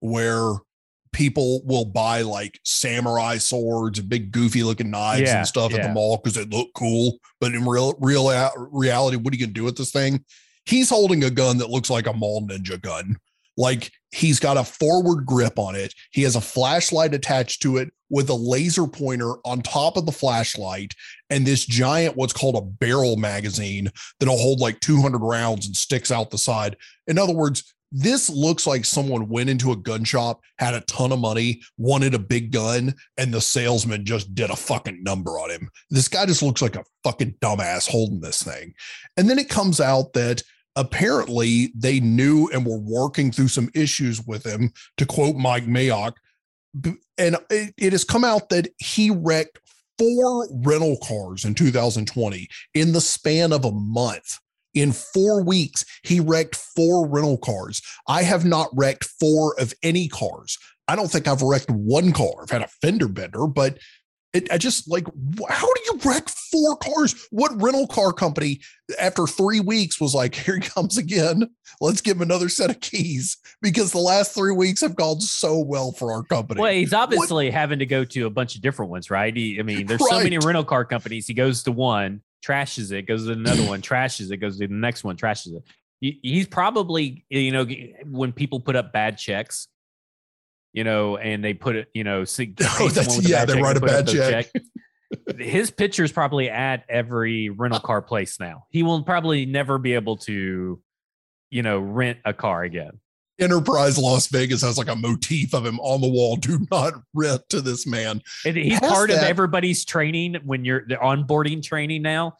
where 0.00 0.54
people 1.12 1.62
will 1.64 1.84
buy 1.84 2.22
like 2.22 2.60
samurai 2.64 3.38
swords 3.38 3.98
and 3.98 4.08
big 4.08 4.30
goofy 4.32 4.62
looking 4.62 4.90
knives 4.90 5.30
Yeah, 5.30 5.38
and 5.38 5.46
stuff 5.46 5.72
at 5.74 5.82
the 5.82 5.88
mall 5.88 6.18
because 6.18 6.34
they 6.34 6.44
look 6.44 6.68
cool. 6.74 7.18
But 7.40 7.54
in 7.54 7.64
real 7.64 7.94
real 8.00 8.30
reality, 8.70 9.16
what 9.16 9.32
are 9.32 9.36
you 9.36 9.46
gonna 9.46 9.54
do 9.54 9.64
with 9.64 9.76
this 9.76 9.92
thing? 9.92 10.24
He's 10.66 10.90
holding 10.90 11.24
a 11.24 11.30
gun 11.30 11.58
that 11.58 11.70
looks 11.70 11.90
like 11.90 12.06
a 12.06 12.12
mall 12.12 12.46
ninja 12.46 12.80
gun. 12.80 13.16
Like 13.56 13.90
he's 14.12 14.40
got 14.40 14.56
a 14.56 14.64
forward 14.64 15.26
grip 15.26 15.58
on 15.58 15.74
it. 15.74 15.94
He 16.12 16.22
has 16.22 16.36
a 16.36 16.40
flashlight 16.40 17.14
attached 17.14 17.62
to 17.62 17.78
it 17.78 17.92
with 18.08 18.30
a 18.30 18.34
laser 18.34 18.86
pointer 18.86 19.34
on 19.44 19.62
top 19.62 19.96
of 19.96 20.06
the 20.06 20.12
flashlight 20.12 20.94
and 21.28 21.44
this 21.44 21.66
giant 21.66 22.16
what's 22.16 22.32
called 22.32 22.56
a 22.56 22.60
barrel 22.60 23.16
magazine 23.16 23.90
that'll 24.18 24.36
hold 24.36 24.60
like 24.60 24.78
200 24.80 25.18
rounds 25.18 25.66
and 25.66 25.76
sticks 25.76 26.10
out 26.10 26.30
the 26.30 26.38
side. 26.38 26.76
In 27.06 27.18
other 27.18 27.34
words, 27.34 27.74
this 27.92 28.28
looks 28.28 28.66
like 28.66 28.84
someone 28.84 29.28
went 29.28 29.48
into 29.48 29.72
a 29.72 29.76
gun 29.76 30.04
shop, 30.04 30.40
had 30.58 30.74
a 30.74 30.80
ton 30.82 31.12
of 31.12 31.20
money, 31.20 31.62
wanted 31.78 32.14
a 32.14 32.18
big 32.18 32.50
gun, 32.50 32.94
and 33.16 33.32
the 33.32 33.40
salesman 33.40 34.04
just 34.04 34.34
did 34.34 34.50
a 34.50 34.56
fucking 34.56 35.02
number 35.02 35.38
on 35.38 35.50
him. 35.50 35.70
This 35.88 36.08
guy 36.08 36.26
just 36.26 36.42
looks 36.42 36.62
like 36.62 36.76
a 36.76 36.84
fucking 37.04 37.36
dumbass 37.40 37.88
holding 37.88 38.20
this 38.20 38.42
thing. 38.42 38.74
And 39.16 39.30
then 39.30 39.38
it 39.38 39.48
comes 39.48 39.80
out 39.80 40.12
that 40.14 40.42
apparently 40.76 41.72
they 41.74 42.00
knew 42.00 42.48
and 42.52 42.64
were 42.64 42.78
working 42.78 43.32
through 43.32 43.48
some 43.48 43.70
issues 43.74 44.24
with 44.26 44.44
him, 44.44 44.72
to 44.98 45.06
quote 45.06 45.36
Mike 45.36 45.64
Mayock. 45.64 46.12
And 47.18 47.36
it, 47.50 47.74
it 47.78 47.92
has 47.92 48.04
come 48.04 48.24
out 48.24 48.50
that 48.50 48.68
he 48.78 49.10
wrecked 49.10 49.58
four 49.98 50.46
rental 50.64 50.98
cars 51.02 51.44
in 51.44 51.54
2020 51.54 52.48
in 52.74 52.92
the 52.92 53.00
span 53.00 53.52
of 53.52 53.64
a 53.64 53.72
month. 53.72 54.38
In 54.74 54.92
four 54.92 55.42
weeks, 55.42 55.86
he 56.04 56.20
wrecked 56.20 56.54
four 56.54 57.08
rental 57.08 57.38
cars. 57.38 57.80
I 58.06 58.22
have 58.22 58.44
not 58.44 58.68
wrecked 58.74 59.04
four 59.04 59.58
of 59.58 59.72
any 59.82 60.06
cars. 60.06 60.58
I 60.86 60.96
don't 60.96 61.10
think 61.10 61.26
I've 61.26 61.42
wrecked 61.42 61.70
one 61.70 62.12
car. 62.12 62.42
I've 62.42 62.50
had 62.50 62.62
a 62.62 62.68
fender 62.68 63.08
bender, 63.08 63.46
but 63.46 63.78
it, 64.36 64.52
I 64.52 64.58
just 64.58 64.88
like, 64.88 65.06
how 65.48 65.66
do 65.66 65.80
you 65.86 66.00
wreck 66.04 66.28
four 66.28 66.76
cars? 66.76 67.26
What 67.30 67.60
rental 67.60 67.86
car 67.86 68.12
company 68.12 68.60
after 69.00 69.26
three 69.26 69.60
weeks 69.60 70.00
was 70.00 70.14
like, 70.14 70.34
here 70.34 70.56
he 70.56 70.60
comes 70.60 70.96
again. 70.96 71.50
Let's 71.80 72.00
give 72.00 72.16
him 72.16 72.22
another 72.22 72.48
set 72.48 72.70
of 72.70 72.80
keys 72.80 73.36
because 73.60 73.92
the 73.92 73.98
last 73.98 74.34
three 74.34 74.52
weeks 74.52 74.80
have 74.82 74.94
gone 74.96 75.20
so 75.20 75.58
well 75.58 75.92
for 75.92 76.12
our 76.12 76.22
company. 76.22 76.60
Well, 76.60 76.72
he's 76.72 76.92
obviously 76.92 77.50
having 77.50 77.78
to 77.80 77.86
go 77.86 78.04
to 78.04 78.26
a 78.26 78.30
bunch 78.30 78.54
of 78.54 78.62
different 78.62 78.90
ones, 78.90 79.10
right? 79.10 79.36
He, 79.36 79.58
I 79.58 79.62
mean, 79.62 79.86
there's 79.86 80.08
so 80.08 80.18
many 80.18 80.38
rental 80.38 80.64
car 80.64 80.84
companies. 80.84 81.26
He 81.26 81.34
goes 81.34 81.62
to 81.64 81.72
one, 81.72 82.22
trashes 82.44 82.92
it, 82.92 83.02
goes 83.02 83.26
to 83.26 83.32
another 83.32 83.66
one, 83.66 83.82
trashes 83.82 84.30
it, 84.30 84.36
goes 84.36 84.58
to 84.58 84.66
the 84.66 84.74
next 84.74 85.04
one, 85.04 85.16
trashes 85.16 85.56
it. 85.56 85.62
He's 86.22 86.46
probably, 86.46 87.24
you 87.30 87.50
know, 87.52 87.66
when 88.04 88.32
people 88.32 88.60
put 88.60 88.76
up 88.76 88.92
bad 88.92 89.18
checks, 89.18 89.68
you 90.76 90.84
know, 90.84 91.16
and 91.16 91.42
they 91.42 91.54
put 91.54 91.74
it, 91.74 91.88
you 91.94 92.04
know, 92.04 92.24
sig- 92.24 92.56
Oh, 92.78 92.88
that's- 92.88 93.26
yeah, 93.28 93.44
bad 93.44 93.48
they 93.48 93.62
write 93.62 93.76
a 93.78 93.80
bad 93.80 94.06
the 94.06 94.12
check. 94.12 94.50
His 95.38 95.70
picture's 95.70 96.12
probably 96.12 96.50
at 96.50 96.84
every 96.88 97.48
rental 97.48 97.80
car 97.80 98.02
place 98.02 98.38
now. 98.38 98.66
He 98.70 98.82
will 98.82 99.02
probably 99.02 99.46
never 99.46 99.78
be 99.78 99.94
able 99.94 100.18
to, 100.18 100.80
you 101.50 101.62
know, 101.62 101.78
rent 101.78 102.18
a 102.24 102.34
car 102.34 102.62
again. 102.62 103.00
Enterprise 103.38 103.98
Las 103.98 104.26
Vegas 104.28 104.62
has 104.62 104.76
like 104.78 104.88
a 104.88 104.96
motif 104.96 105.54
of 105.54 105.64
him 105.64 105.78
on 105.80 106.00
the 106.00 106.08
wall. 106.08 106.36
Do 106.36 106.66
not 106.70 106.94
rent 107.14 107.42
to 107.50 107.60
this 107.60 107.86
man. 107.86 108.20
And 108.44 108.56
he's 108.56 108.78
Past 108.80 108.92
part 108.92 109.10
of 109.10 109.18
everybody's 109.18 109.84
training 109.84 110.36
when 110.44 110.64
you're 110.64 110.84
the 110.86 110.96
onboarding 110.96 111.62
training 111.62 112.02
now. 112.02 112.36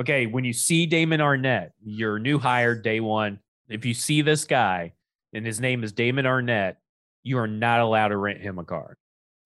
Okay, 0.00 0.26
when 0.26 0.44
you 0.44 0.52
see 0.52 0.86
Damon 0.86 1.20
Arnette, 1.20 1.70
your 1.84 2.18
new 2.18 2.38
hire 2.38 2.74
day 2.74 3.00
one. 3.00 3.40
If 3.68 3.84
you 3.84 3.94
see 3.94 4.22
this 4.22 4.44
guy 4.44 4.92
and 5.32 5.44
his 5.46 5.60
name 5.60 5.84
is 5.84 5.92
Damon 5.92 6.24
Arnette, 6.24 6.76
you 7.28 7.38
are 7.38 7.46
not 7.46 7.80
allowed 7.80 8.08
to 8.08 8.16
rent 8.16 8.40
him 8.40 8.58
a 8.58 8.64
car. 8.64 8.96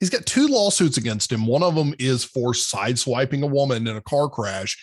He's 0.00 0.10
got 0.10 0.26
two 0.26 0.48
lawsuits 0.48 0.96
against 0.96 1.30
him. 1.30 1.46
One 1.46 1.62
of 1.62 1.74
them 1.74 1.94
is 1.98 2.24
for 2.24 2.52
sideswiping 2.52 3.42
a 3.42 3.46
woman 3.46 3.86
in 3.86 3.96
a 3.96 4.00
car 4.00 4.28
crash 4.28 4.76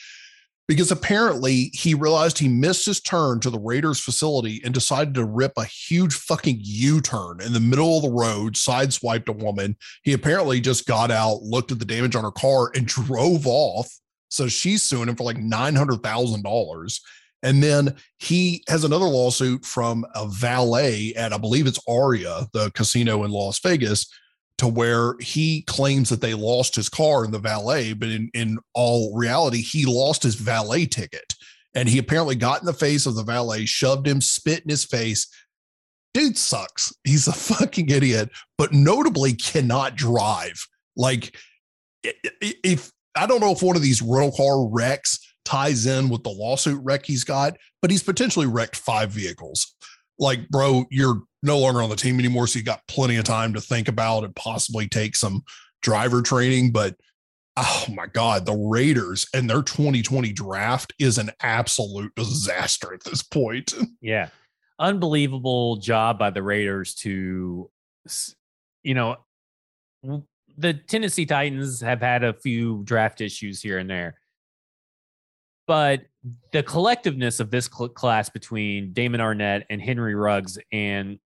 because 0.69 0.91
apparently 0.91 1.71
he 1.73 1.95
realized 1.95 2.37
he 2.37 2.47
missed 2.47 2.85
his 2.85 3.01
turn 3.01 3.39
to 3.39 3.49
the 3.49 3.59
Raiders 3.59 3.99
facility 3.99 4.61
and 4.63 4.71
decided 4.71 5.15
to 5.15 5.25
rip 5.25 5.53
a 5.57 5.65
huge 5.65 6.13
fucking 6.13 6.59
U 6.61 7.01
turn 7.01 7.41
in 7.41 7.53
the 7.53 7.59
middle 7.59 7.97
of 7.97 8.03
the 8.03 8.11
road, 8.11 8.53
sideswiped 8.53 9.27
a 9.27 9.33
woman. 9.33 9.75
He 10.03 10.13
apparently 10.13 10.61
just 10.61 10.85
got 10.85 11.09
out, 11.09 11.41
looked 11.41 11.71
at 11.71 11.79
the 11.79 11.85
damage 11.85 12.15
on 12.15 12.23
her 12.23 12.31
car, 12.31 12.71
and 12.75 12.85
drove 12.87 13.47
off. 13.47 13.89
So 14.29 14.47
she's 14.47 14.83
suing 14.83 15.09
him 15.09 15.15
for 15.15 15.23
like 15.23 15.37
$900,000. 15.37 16.99
And 17.41 17.63
then 17.63 17.95
he 18.17 18.63
has 18.67 18.83
another 18.83 19.05
lawsuit 19.05 19.65
from 19.65 20.05
a 20.13 20.27
valet 20.27 21.13
at, 21.15 21.31
I 21.31 21.37
believe 21.37 21.67
it's 21.67 21.79
Aria, 21.87 22.47
the 22.53 22.71
casino 22.71 23.23
in 23.23 23.31
Las 23.31 23.59
Vegas, 23.59 24.07
to 24.57 24.67
where 24.67 25.15
he 25.21 25.61
claims 25.61 26.09
that 26.09 26.19
they 26.19 26.33
lost 26.33 26.75
his 26.75 26.89
car 26.89 27.23
in 27.23 27.31
the 27.31 27.39
valet, 27.39 27.93
but 27.93 28.09
in, 28.09 28.29
in 28.33 28.59
all 28.73 29.15
reality, 29.15 29.61
he 29.61 29.85
lost 29.85 30.21
his 30.21 30.35
valet 30.35 30.85
ticket. 30.85 31.33
And 31.73 31.87
he 31.87 31.97
apparently 31.97 32.35
got 32.35 32.59
in 32.59 32.65
the 32.65 32.73
face 32.73 33.05
of 33.05 33.15
the 33.15 33.23
valet, 33.23 33.65
shoved 33.65 34.05
him, 34.05 34.19
spit 34.19 34.63
in 34.63 34.69
his 34.69 34.83
face. 34.83 35.27
Dude 36.13 36.37
sucks. 36.37 36.93
He's 37.05 37.27
a 37.27 37.31
fucking 37.33 37.89
idiot, 37.89 38.31
but 38.57 38.73
notably 38.73 39.33
cannot 39.33 39.95
drive. 39.95 40.67
Like, 40.97 41.37
if 42.03 42.91
I 43.15 43.25
don't 43.27 43.39
know 43.39 43.51
if 43.51 43.61
one 43.61 43.75
of 43.77 43.81
these 43.81 44.01
rental 44.01 44.35
car 44.35 44.67
wrecks 44.67 45.19
ties 45.49 45.87
in 45.87 46.09
with 46.09 46.23
the 46.23 46.29
lawsuit 46.29 46.79
wreck 46.83 47.05
he's 47.05 47.23
got, 47.23 47.57
but 47.81 47.89
he's 47.89 48.03
potentially 48.03 48.45
wrecked 48.45 48.75
five 48.75 49.09
vehicles. 49.09 49.75
Like, 50.19 50.47
bro, 50.49 50.85
you're 50.91 51.23
no 51.41 51.57
longer 51.57 51.81
on 51.81 51.89
the 51.89 51.95
team 51.95 52.19
anymore, 52.19 52.45
so 52.45 52.59
you 52.59 52.65
got 52.65 52.87
plenty 52.87 53.15
of 53.15 53.23
time 53.23 53.53
to 53.53 53.61
think 53.61 53.87
about 53.87 54.23
and 54.23 54.35
possibly 54.35 54.87
take 54.87 55.15
some 55.15 55.41
driver 55.81 56.21
training. 56.21 56.71
But 56.71 56.95
oh 57.57 57.85
my 57.93 58.05
God, 58.05 58.45
the 58.45 58.53
Raiders 58.53 59.27
and 59.33 59.49
their 59.49 59.63
2020 59.63 60.31
draft 60.33 60.93
is 60.99 61.17
an 61.17 61.31
absolute 61.41 62.13
disaster 62.15 62.93
at 62.93 63.03
this 63.03 63.23
point. 63.23 63.73
Yeah. 64.01 64.29
Unbelievable 64.77 65.75
job 65.75 66.17
by 66.17 66.29
the 66.29 66.41
Raiders 66.41 66.95
to, 66.95 67.69
you 68.81 68.93
know, 68.93 69.17
the 70.57 70.73
Tennessee 70.73 71.25
Titans 71.25 71.81
have 71.81 71.99
had 71.99 72.23
a 72.23 72.33
few 72.33 72.81
draft 72.85 73.19
issues 73.19 73.61
here 73.61 73.79
and 73.79 73.89
there. 73.89 74.18
But 75.69 76.01
the 76.51 76.63
collectiveness 76.63 77.39
of 77.39 77.51
this 77.51 77.69
cl- 77.71 77.89
class 77.89 78.27
between 78.27 78.91
Damon 78.91 79.21
Arnette 79.21 79.65
and 79.69 79.79
Henry 79.79 80.15
Ruggs 80.15 80.57
and 80.71 81.19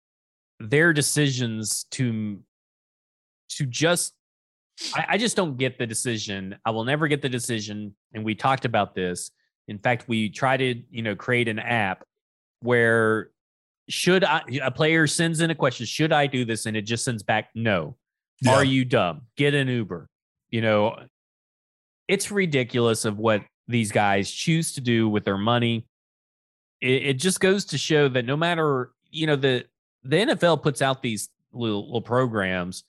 their 0.60 0.92
decisions 0.92 1.86
to 1.92 2.42
to 3.52 3.66
just 3.66 4.14
I, 4.94 5.06
I 5.12 5.18
just 5.18 5.38
don't 5.38 5.56
get 5.56 5.80
the 5.80 5.88
decision. 5.88 6.58
I 6.66 6.72
will 6.72 6.84
never 6.84 7.08
get 7.08 7.22
the 7.22 7.30
decision. 7.30 7.96
And 8.14 8.26
we 8.26 8.36
talked 8.36 8.66
about 8.66 8.96
this. 8.96 9.32
In 9.70 9.80
fact, 9.80 10.10
we 10.10 10.30
tried 10.30 10.58
to, 10.58 10.76
you 10.92 11.04
know, 11.04 11.16
create 11.16 11.48
an 11.48 11.60
app 11.60 12.04
where 12.60 13.30
should 13.88 14.26
I 14.26 14.42
a 14.62 14.72
player 14.72 15.08
sends 15.08 15.40
in 15.40 15.52
a 15.52 15.56
question, 15.56 15.86
should 15.86 16.12
I 16.12 16.28
do 16.28 16.44
this? 16.44 16.66
And 16.66 16.76
it 16.76 16.82
just 16.82 17.06
sends 17.06 17.24
back, 17.24 17.48
no. 17.56 17.96
Yeah. 18.42 18.56
Are 18.56 18.66
you 18.66 18.84
dumb? 18.84 19.22
Get 19.38 19.54
an 19.54 19.70
Uber. 19.70 20.10
You 20.50 20.60
know, 20.60 20.98
it's 22.10 22.30
ridiculous 22.30 23.06
of 23.06 23.18
what 23.18 23.42
these 23.68 23.92
guys 23.92 24.30
choose 24.30 24.74
to 24.74 24.82
do 24.82 25.08
with 25.10 25.26
their 25.26 25.38
money. 25.38 25.88
It, 26.82 27.06
it 27.06 27.14
just 27.14 27.40
goes 27.40 27.66
to 27.66 27.78
show 27.78 28.10
that 28.10 28.26
no 28.26 28.36
matter, 28.36 28.92
you 29.10 29.28
know, 29.28 29.36
the 29.36 29.66
the 30.04 30.18
NFL 30.18 30.62
puts 30.62 30.82
out 30.82 31.02
these 31.02 31.30
little, 31.54 31.86
little 31.86 32.02
programs 32.02 32.84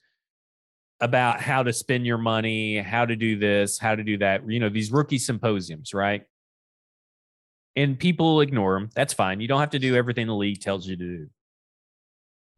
about 1.01 1.41
how 1.41 1.63
to 1.63 1.73
spend 1.73 2.05
your 2.05 2.17
money, 2.17 2.77
how 2.77 3.05
to 3.05 3.15
do 3.15 3.37
this, 3.37 3.77
how 3.77 3.95
to 3.95 4.03
do 4.03 4.17
that, 4.17 4.49
you 4.49 4.59
know, 4.59 4.69
these 4.69 4.91
rookie 4.91 5.17
symposiums, 5.17 5.93
right? 5.93 6.23
And 7.75 7.99
people 7.99 8.41
ignore 8.41 8.79
them. 8.79 8.89
That's 8.95 9.13
fine. 9.13 9.41
You 9.41 9.47
don't 9.47 9.59
have 9.59 9.71
to 9.71 9.79
do 9.79 9.95
everything 9.95 10.27
the 10.27 10.35
league 10.35 10.61
tells 10.61 10.87
you 10.87 10.95
to 10.95 11.03
do. 11.03 11.29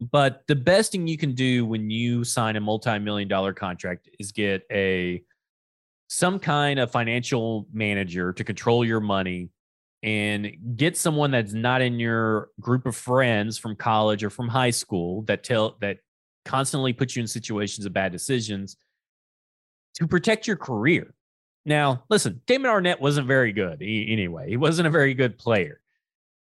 But 0.00 0.42
the 0.46 0.54
best 0.54 0.92
thing 0.92 1.08
you 1.08 1.18
can 1.18 1.34
do 1.34 1.66
when 1.66 1.90
you 1.90 2.22
sign 2.22 2.54
a 2.54 2.60
multi-million 2.60 3.26
dollar 3.26 3.52
contract 3.52 4.08
is 4.20 4.30
get 4.30 4.62
a 4.70 5.24
some 6.08 6.38
kind 6.38 6.80
of 6.80 6.90
financial 6.90 7.66
manager 7.72 8.32
to 8.32 8.42
control 8.42 8.84
your 8.84 9.00
money 9.00 9.50
and 10.02 10.50
get 10.76 10.96
someone 10.96 11.30
that's 11.30 11.52
not 11.52 11.82
in 11.82 11.98
your 11.98 12.50
group 12.60 12.86
of 12.86 12.96
friends 12.96 13.58
from 13.58 13.76
college 13.76 14.24
or 14.24 14.30
from 14.30 14.48
high 14.48 14.70
school 14.70 15.22
that 15.22 15.44
tell 15.44 15.76
that 15.80 15.98
constantly 16.44 16.92
put 16.92 17.14
you 17.14 17.20
in 17.20 17.26
situations 17.26 17.84
of 17.84 17.92
bad 17.92 18.10
decisions 18.10 18.76
to 19.94 20.06
protect 20.06 20.46
your 20.46 20.56
career. 20.56 21.14
Now, 21.66 22.04
listen, 22.08 22.40
Damon 22.46 22.70
Arnette 22.70 23.00
wasn't 23.00 23.26
very 23.26 23.52
good 23.52 23.80
he, 23.80 24.10
anyway. 24.10 24.48
He 24.48 24.56
wasn't 24.56 24.88
a 24.88 24.90
very 24.90 25.12
good 25.12 25.36
player. 25.36 25.80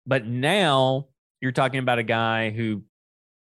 But 0.05 0.27
now 0.27 1.07
you're 1.41 1.51
talking 1.51 1.79
about 1.79 1.99
a 1.99 2.03
guy 2.03 2.51
who 2.51 2.84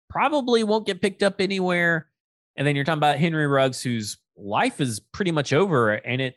probably 0.09 0.63
won't 0.63 0.85
get 0.85 1.01
picked 1.01 1.23
up 1.23 1.41
anywhere. 1.41 2.07
And 2.55 2.65
then 2.65 2.75
you're 2.75 2.85
talking 2.85 2.99
about 2.99 3.17
Henry 3.17 3.47
Ruggs, 3.47 3.81
whose 3.81 4.17
life 4.37 4.79
is 4.79 4.99
pretty 4.99 5.31
much 5.31 5.53
over, 5.53 5.93
and 5.93 6.21
it 6.21 6.35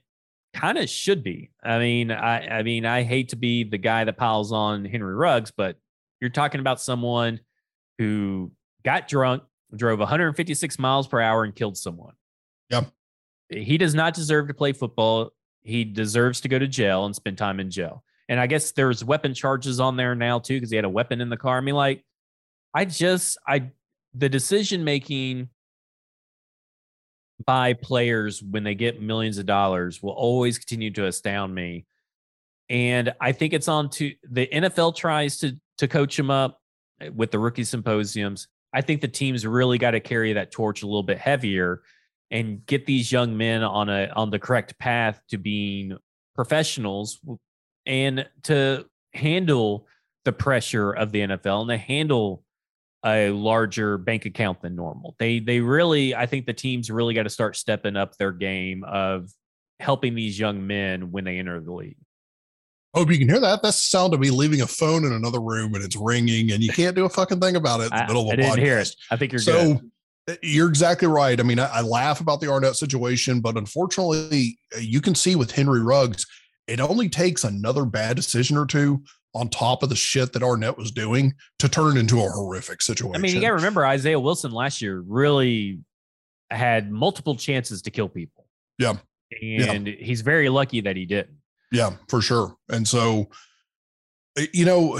kind 0.54 0.78
of 0.78 0.88
should 0.88 1.22
be. 1.22 1.50
I 1.62 1.78
mean, 1.78 2.10
I, 2.10 2.58
I 2.58 2.62
mean, 2.62 2.84
I 2.84 3.02
hate 3.02 3.30
to 3.30 3.36
be 3.36 3.64
the 3.64 3.78
guy 3.78 4.04
that 4.04 4.16
piles 4.16 4.52
on 4.52 4.84
Henry 4.84 5.14
Ruggs, 5.14 5.52
but 5.56 5.76
you're 6.20 6.30
talking 6.30 6.60
about 6.60 6.80
someone 6.80 7.40
who 7.98 8.52
got 8.84 9.08
drunk, 9.08 9.42
drove 9.74 9.98
156 9.98 10.78
miles 10.78 11.06
per 11.06 11.20
hour, 11.20 11.44
and 11.44 11.54
killed 11.54 11.76
someone. 11.76 12.14
Yep. 12.70 12.90
He 13.50 13.78
does 13.78 13.94
not 13.94 14.14
deserve 14.14 14.48
to 14.48 14.54
play 14.54 14.72
football. 14.72 15.32
He 15.62 15.84
deserves 15.84 16.40
to 16.42 16.48
go 16.48 16.58
to 16.58 16.66
jail 16.66 17.04
and 17.04 17.14
spend 17.14 17.38
time 17.38 17.60
in 17.60 17.70
jail. 17.70 18.02
And 18.28 18.38
I 18.38 18.46
guess 18.46 18.72
there's 18.72 19.04
weapon 19.04 19.34
charges 19.34 19.80
on 19.80 19.96
there 19.96 20.14
now 20.14 20.38
too 20.38 20.56
because 20.56 20.70
he 20.70 20.76
had 20.76 20.84
a 20.84 20.90
weapon 20.90 21.20
in 21.20 21.30
the 21.30 21.36
car. 21.36 21.56
I 21.56 21.60
mean, 21.60 21.74
like, 21.74 22.04
I 22.74 22.84
just 22.84 23.38
I 23.46 23.70
the 24.14 24.28
decision 24.28 24.84
making 24.84 25.48
by 27.44 27.72
players 27.72 28.42
when 28.42 28.64
they 28.64 28.74
get 28.74 29.00
millions 29.00 29.38
of 29.38 29.46
dollars 29.46 30.02
will 30.02 30.12
always 30.12 30.58
continue 30.58 30.90
to 30.92 31.06
astound 31.06 31.54
me. 31.54 31.86
And 32.68 33.14
I 33.20 33.32
think 33.32 33.52
it's 33.52 33.68
on 33.68 33.90
to 33.90 34.12
the 34.30 34.46
NFL 34.46 34.96
tries 34.96 35.38
to 35.38 35.56
to 35.78 35.88
coach 35.88 36.18
him 36.18 36.30
up 36.30 36.60
eh, 37.00 37.10
with 37.14 37.30
the 37.30 37.38
rookie 37.38 37.64
symposiums. 37.64 38.48
I 38.72 38.82
think 38.82 39.00
the 39.00 39.08
teams 39.08 39.46
really 39.46 39.78
got 39.78 39.92
to 39.92 40.00
carry 40.00 40.34
that 40.34 40.50
torch 40.50 40.82
a 40.82 40.86
little 40.86 41.02
bit 41.02 41.18
heavier 41.18 41.82
and 42.30 42.64
get 42.66 42.84
these 42.84 43.10
young 43.10 43.36
men 43.36 43.62
on 43.62 43.88
a 43.88 44.10
on 44.14 44.30
the 44.30 44.38
correct 44.38 44.78
path 44.78 45.20
to 45.30 45.38
being 45.38 45.96
professionals 46.34 47.20
and 47.86 48.28
to 48.42 48.84
handle 49.14 49.86
the 50.24 50.32
pressure 50.32 50.92
of 50.92 51.10
the 51.10 51.20
NFL 51.20 51.62
and 51.62 51.70
to 51.70 51.76
handle 51.78 52.44
a 53.04 53.30
larger 53.30 53.98
bank 53.98 54.26
account 54.26 54.60
than 54.62 54.74
normal. 54.74 55.14
They 55.18 55.38
they 55.38 55.60
really 55.60 56.14
I 56.14 56.26
think 56.26 56.46
the 56.46 56.52
teams 56.52 56.90
really 56.90 57.14
got 57.14 57.24
to 57.24 57.30
start 57.30 57.56
stepping 57.56 57.96
up 57.96 58.16
their 58.16 58.32
game 58.32 58.84
of 58.84 59.30
helping 59.80 60.14
these 60.14 60.38
young 60.38 60.66
men 60.66 61.12
when 61.12 61.24
they 61.24 61.38
enter 61.38 61.60
the 61.60 61.72
league. 61.72 61.96
Hope 62.94 63.10
you 63.10 63.18
can 63.18 63.28
hear 63.28 63.38
that. 63.38 63.62
That's 63.62 63.76
the 63.76 63.82
sound 63.96 64.14
of 64.14 64.20
me 64.20 64.30
leaving 64.30 64.62
a 64.62 64.66
phone 64.66 65.04
in 65.04 65.12
another 65.12 65.40
room 65.40 65.74
and 65.74 65.84
it's 65.84 65.94
ringing 65.94 66.50
and 66.52 66.62
you 66.62 66.72
can't 66.72 66.96
do 66.96 67.04
a 67.04 67.08
fucking 67.08 67.38
thing 67.38 67.54
about 67.54 67.80
it 67.80 67.84
in 67.84 67.90
the 67.90 68.04
I, 68.04 68.06
middle 68.06 68.22
of 68.22 68.28
a 68.28 68.32
I 68.32 68.36
didn't 68.36 68.52
podcast. 68.52 68.58
hear 68.58 68.78
it. 68.78 68.96
I 69.10 69.16
think 69.16 69.32
you're 69.32 69.40
so 69.40 69.74
good. 69.74 69.90
uh, 70.30 70.36
you're 70.42 70.68
exactly 70.68 71.06
right. 71.06 71.38
I 71.38 71.42
mean, 71.42 71.60
I, 71.60 71.66
I 71.66 71.80
laugh 71.82 72.20
about 72.20 72.40
the 72.40 72.46
Arnette 72.46 72.74
situation, 72.74 73.40
but 73.40 73.56
unfortunately, 73.56 74.58
uh, 74.74 74.80
you 74.80 75.00
can 75.00 75.14
see 75.14 75.36
with 75.36 75.52
Henry 75.52 75.82
Ruggs, 75.82 76.26
it 76.66 76.80
only 76.80 77.08
takes 77.08 77.44
another 77.44 77.84
bad 77.84 78.16
decision 78.16 78.56
or 78.56 78.66
two 78.66 79.02
on 79.34 79.48
top 79.48 79.82
of 79.82 79.88
the 79.88 79.96
shit 79.96 80.32
that 80.32 80.42
Arnette 80.42 80.76
was 80.76 80.90
doing 80.90 81.34
to 81.58 81.68
turn 81.68 81.96
into 81.96 82.18
a 82.18 82.28
horrific 82.28 82.82
situation. 82.82 83.14
I 83.14 83.18
mean, 83.18 83.34
you 83.34 83.40
got 83.40 83.48
to 83.48 83.54
remember 83.54 83.86
Isaiah 83.86 84.18
Wilson 84.18 84.52
last 84.52 84.80
year 84.80 85.02
really 85.06 85.80
had 86.50 86.90
multiple 86.90 87.36
chances 87.36 87.82
to 87.82 87.90
kill 87.90 88.08
people. 88.08 88.46
Yeah. 88.78 88.96
And 89.40 89.86
he's 89.86 90.22
very 90.22 90.48
lucky 90.48 90.80
that 90.80 90.96
he 90.96 91.04
didn't. 91.04 91.36
Yeah, 91.70 91.96
for 92.08 92.22
sure. 92.22 92.54
And 92.70 92.88
so, 92.88 93.28
uh, 94.38 94.44
you 94.54 94.64
know, 94.64 94.98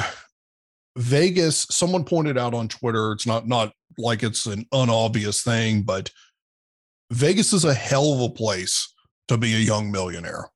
Vegas, 0.97 1.67
someone 1.71 2.05
pointed 2.05 2.37
out 2.37 2.53
on 2.53 2.69
Twitter, 2.69 3.13
it's 3.13 3.27
not 3.27 3.49
not 3.49 3.73
like 3.97 4.23
it's 4.23 4.47
an 4.47 4.67
unobvious 4.73 5.43
thing, 5.43 5.83
but 5.83 6.11
Vegas 7.11 7.53
is 7.55 7.65
a 7.65 7.73
hell 7.73 8.13
of 8.13 8.21
a 8.21 8.35
place 8.35 8.93
to 9.29 9.39
be 9.39 9.55
a 9.55 9.59
young 9.59 9.91
millionaire. 9.91 10.51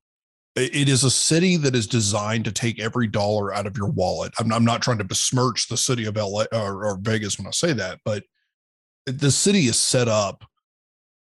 It 0.54 0.88
is 0.88 1.02
a 1.02 1.10
city 1.10 1.56
that 1.56 1.74
is 1.74 1.86
designed 1.86 2.44
to 2.44 2.52
take 2.52 2.78
every 2.78 3.06
dollar 3.06 3.54
out 3.54 3.66
of 3.66 3.76
your 3.76 3.88
wallet. 3.88 4.34
I'm, 4.38 4.52
I'm 4.52 4.66
not 4.66 4.82
trying 4.82 4.98
to 4.98 5.04
besmirch 5.04 5.68
the 5.68 5.78
city 5.78 6.04
of 6.04 6.16
LA 6.16 6.44
or, 6.52 6.84
or 6.84 6.98
Vegas 7.00 7.38
when 7.38 7.46
I 7.46 7.52
say 7.52 7.72
that, 7.72 8.00
but 8.04 8.24
the 9.06 9.30
city 9.30 9.60
is 9.66 9.78
set 9.78 10.08
up 10.08 10.44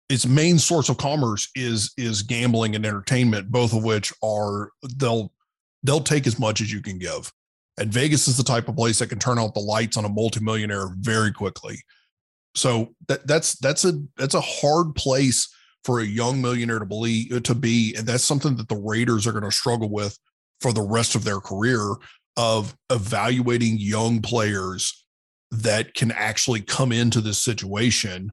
its 0.09 0.25
main 0.25 0.59
source 0.59 0.89
of 0.89 0.97
commerce 0.97 1.49
is 1.55 1.91
is 1.97 2.21
gambling 2.21 2.75
and 2.75 2.85
entertainment 2.85 3.51
both 3.51 3.73
of 3.73 3.83
which 3.83 4.13
are 4.21 4.69
they'll 4.97 5.33
they'll 5.83 6.01
take 6.01 6.27
as 6.27 6.39
much 6.39 6.61
as 6.61 6.71
you 6.71 6.81
can 6.81 6.97
give 6.97 7.31
and 7.79 7.91
vegas 7.91 8.27
is 8.27 8.37
the 8.37 8.43
type 8.43 8.67
of 8.67 8.75
place 8.75 8.99
that 8.99 9.07
can 9.07 9.19
turn 9.19 9.39
out 9.39 9.53
the 9.53 9.59
lights 9.59 9.97
on 9.97 10.05
a 10.05 10.09
multimillionaire 10.09 10.89
very 10.99 11.31
quickly 11.31 11.81
so 12.55 12.93
that 13.07 13.25
that's 13.25 13.57
that's 13.59 13.85
a 13.85 13.93
that's 14.17 14.35
a 14.35 14.41
hard 14.41 14.93
place 14.95 15.51
for 15.83 15.99
a 15.99 16.05
young 16.05 16.41
millionaire 16.41 16.79
to 16.79 16.85
believe 16.85 17.31
uh, 17.31 17.39
to 17.41 17.55
be 17.55 17.93
and 17.97 18.07
that's 18.07 18.23
something 18.23 18.55
that 18.55 18.69
the 18.69 18.75
raiders 18.75 19.27
are 19.27 19.31
going 19.31 19.43
to 19.43 19.51
struggle 19.51 19.89
with 19.89 20.17
for 20.61 20.71
the 20.71 20.81
rest 20.81 21.15
of 21.15 21.23
their 21.23 21.39
career 21.39 21.95
of 22.37 22.75
evaluating 22.89 23.77
young 23.77 24.21
players 24.21 25.05
that 25.51 25.93
can 25.93 26.11
actually 26.11 26.61
come 26.61 26.91
into 26.91 27.21
this 27.21 27.37
situation. 27.37 28.31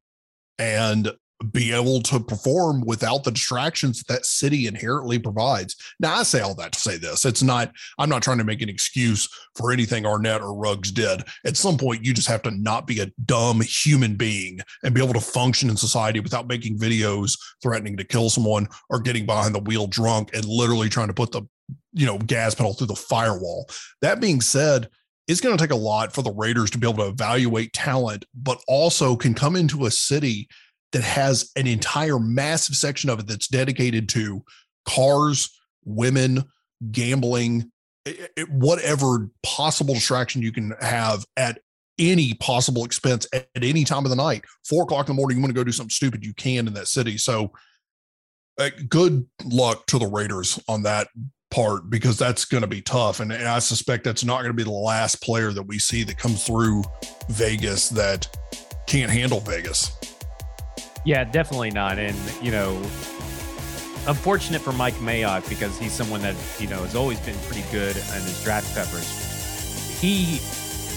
And 0.59 1.13
be 1.53 1.73
able 1.73 2.03
to 2.03 2.21
perform 2.21 2.83
without 2.83 3.25
the 3.25 3.31
distractions 3.31 4.03
that 4.05 4.27
city 4.27 4.67
inherently 4.67 5.19
provides. 5.19 5.77
Now, 5.99 6.17
I 6.17 6.23
say 6.23 6.41
all 6.41 6.55
that 6.57 6.73
to 6.73 6.81
say 6.81 6.99
this. 6.99 7.25
It's 7.25 7.43
not, 7.43 7.73
I'm 7.99 8.11
not 8.11 8.23
trying 8.23 8.39
to 8.39 8.45
make 8.45 8.61
an 8.61 8.69
excuse 8.69 9.29
for 9.57 9.73
anything 9.73 10.05
Arnette 10.05 10.43
or 10.43 10.55
Ruggs 10.55 10.93
did. 10.93 11.23
At 11.47 11.57
some 11.57 11.79
point, 11.79 12.05
you 12.05 12.12
just 12.12 12.29
have 12.29 12.43
to 12.43 12.51
not 12.51 12.87
be 12.87 13.01
a 13.01 13.11
dumb 13.25 13.61
human 13.62 14.17
being 14.17 14.61
and 14.85 14.95
be 14.95 15.03
able 15.03 15.15
to 15.15 15.21
function 15.21 15.71
in 15.71 15.77
society 15.77 16.21
without 16.21 16.47
making 16.47 16.79
videos 16.79 17.39
threatening 17.62 17.97
to 17.97 18.05
kill 18.05 18.29
someone 18.29 18.69
or 18.91 19.01
getting 19.01 19.25
behind 19.25 19.55
the 19.55 19.61
wheel 19.61 19.87
drunk 19.87 20.35
and 20.35 20.45
literally 20.45 20.89
trying 20.89 21.09
to 21.09 21.15
put 21.15 21.33
the, 21.33 21.43
you 21.93 22.05
know, 22.05 22.19
gas 22.19 22.55
pedal 22.55 22.75
through 22.75 22.87
the 22.87 22.95
firewall. 22.95 23.67
That 24.03 24.21
being 24.21 24.41
said, 24.43 24.89
it's 25.27 25.41
going 25.41 25.57
to 25.57 25.62
take 25.62 25.71
a 25.71 25.77
lot 25.77 26.12
for 26.12 26.23
the 26.23 26.33
Raiders 26.33 26.71
to 26.71 26.79
be 26.79 26.89
able 26.89 27.05
to 27.05 27.11
evaluate 27.11 27.73
talent, 27.73 28.25
but 28.35 28.61
also 28.67 29.15
can 29.17 29.33
come 29.33 29.55
into 29.55 29.87
a 29.87 29.91
city 29.91 30.49
that 30.93 31.03
has 31.03 31.51
an 31.57 31.67
entire 31.67 32.19
massive 32.19 32.77
section 32.77 33.11
of 33.11 33.21
it 33.21 33.27
that's 33.27 33.49
dedicated 33.49 34.09
to 34.11 34.45
cars, 34.87 35.51
women, 35.85 36.45
gambling, 36.91 37.71
whatever 38.49 39.31
possible 39.43 39.95
distraction 39.95 40.43
you 40.43 40.53
can 40.53 40.75
have 40.81 41.25
at 41.37 41.59
any 41.99 42.35
possible 42.35 42.85
expense 42.85 43.27
at, 43.33 43.49
at, 43.55 43.62
any 43.62 43.85
time 43.85 44.05
of 44.05 44.11
the 44.11 44.17
night. 44.17 44.45
Four 44.67 44.85
o'clock 44.85 45.09
in 45.09 45.15
the 45.15 45.21
morning, 45.21 45.37
you 45.37 45.43
want 45.43 45.55
to 45.55 45.59
go 45.59 45.65
do 45.65 45.73
something 45.73 45.91
stupid, 45.91 46.25
you 46.25 46.35
can 46.35 46.67
in 46.67 46.75
that 46.75 46.89
city. 46.89 47.19
So, 47.19 47.53
uh, 48.59 48.71
good 48.89 49.27
luck 49.45 49.87
to 49.87 49.99
the 49.99 50.07
Raiders 50.07 50.59
on 50.69 50.83
that 50.83 51.09
part 51.51 51.91
because 51.91 52.19
that's 52.19 52.45
going 52.45 52.62
to 52.62 52.67
be 52.67 52.81
tough. 52.81 53.21
And, 53.21 53.33
and 53.33 53.49
I 53.49 53.59
suspect 53.59 54.05
that's 54.05 54.25
not 54.25 54.39
going 54.39 54.51
to 54.51 54.57
be 54.57 54.65
the 54.65 54.71
last 54.71 55.23
player 55.23 55.53
that 55.53 55.62
we 55.62 55.79
see 55.79 56.03
that 56.05 56.19
comes 56.19 56.45
through 56.45 56.85
Vegas 57.29 57.89
that 57.91 58.29
can't 58.87 59.11
handle 59.11 59.41
Vegas. 59.41 59.97
Yeah, 61.05 61.25
definitely 61.25 61.71
not. 61.71 61.99
And, 61.99 62.17
you 62.43 62.51
know, 62.51 62.77
unfortunate 64.07 64.61
for 64.61 64.73
Mike 64.73 64.95
Mayock 64.95 65.49
because 65.49 65.79
he's 65.79 65.93
someone 65.93 66.23
that, 66.23 66.37
you 66.59 66.67
know, 66.67 66.83
has 66.83 66.95
always 66.95 67.19
been 67.21 67.39
pretty 67.41 67.65
good 67.71 67.97
in 67.97 68.23
his 68.23 68.43
draft 68.45 68.75
coverage. 68.75 69.07
He 69.99 70.37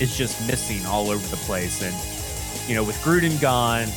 is 0.03 0.17
just 0.17 0.45
missing 0.47 0.85
all 0.85 1.09
over 1.09 1.25
the 1.27 1.41
place. 1.43 1.81
And, 1.81 1.95
you 2.69 2.75
know, 2.75 2.83
with 2.83 2.97
Gruden 2.97 3.39
gone, 3.41 3.87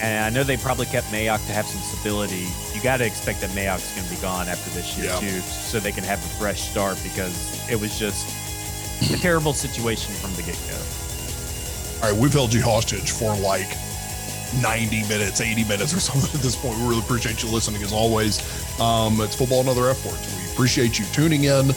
and 0.00 0.24
I 0.24 0.30
know 0.30 0.44
they 0.44 0.56
probably 0.56 0.86
kept 0.86 1.06
Mayock 1.06 1.44
to 1.46 1.52
have 1.52 1.66
some 1.66 1.80
stability. 1.80 2.46
You 2.74 2.82
got 2.82 2.98
to 2.98 3.06
expect 3.06 3.40
that 3.40 3.50
Mayock's 3.50 3.94
going 3.94 4.06
to 4.06 4.14
be 4.14 4.20
gone 4.20 4.48
after 4.48 4.70
this 4.70 4.96
year, 4.96 5.06
yeah. 5.06 5.20
too, 5.20 5.40
so 5.40 5.80
they 5.80 5.92
can 5.92 6.04
have 6.04 6.18
a 6.18 6.28
fresh 6.38 6.68
start 6.70 6.98
because 7.02 7.68
it 7.70 7.80
was 7.80 7.98
just 7.98 8.28
a 9.12 9.16
terrible 9.16 9.52
situation 9.52 10.12
from 10.14 10.34
the 10.34 10.42
get 10.42 10.58
go. 10.68 10.76
All 12.02 12.12
right, 12.12 12.20
we've 12.20 12.32
held 12.32 12.52
you 12.52 12.62
hostage 12.62 13.10
for 13.10 13.34
like 13.36 13.68
90 14.54 15.02
minutes, 15.08 15.40
80 15.40 15.64
minutes 15.64 15.94
or 15.94 16.00
something 16.00 16.34
at 16.34 16.40
this 16.40 16.56
point. 16.56 16.78
We 16.78 16.86
really 16.86 17.00
appreciate 17.00 17.42
you 17.42 17.48
listening 17.48 17.82
as 17.82 17.92
always. 17.92 18.40
Um, 18.80 19.20
it's 19.20 19.34
football 19.34 19.60
and 19.60 19.68
other 19.68 19.88
F 19.88 20.04
words. 20.04 20.36
We 20.36 20.52
appreciate 20.52 20.98
you 20.98 21.04
tuning 21.06 21.44
in. 21.44 21.74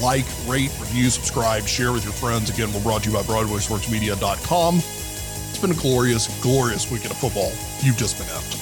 Like, 0.00 0.24
rate, 0.46 0.72
review, 0.80 1.10
subscribe, 1.10 1.66
share 1.66 1.92
with 1.92 2.04
your 2.04 2.14
friends. 2.14 2.48
Again, 2.48 2.72
we're 2.72 2.80
brought 2.80 3.02
to 3.02 3.10
you 3.10 3.16
by 3.16 3.22
BroadwaySportsMedia.com. 3.22 4.76
It's 4.76 5.58
been 5.58 5.72
a 5.72 5.74
glorious, 5.74 6.28
glorious 6.40 6.90
weekend 6.90 7.10
of 7.10 7.18
football. 7.18 7.52
You've 7.82 7.98
just 7.98 8.16
been 8.16 8.26
effed. 8.28 8.61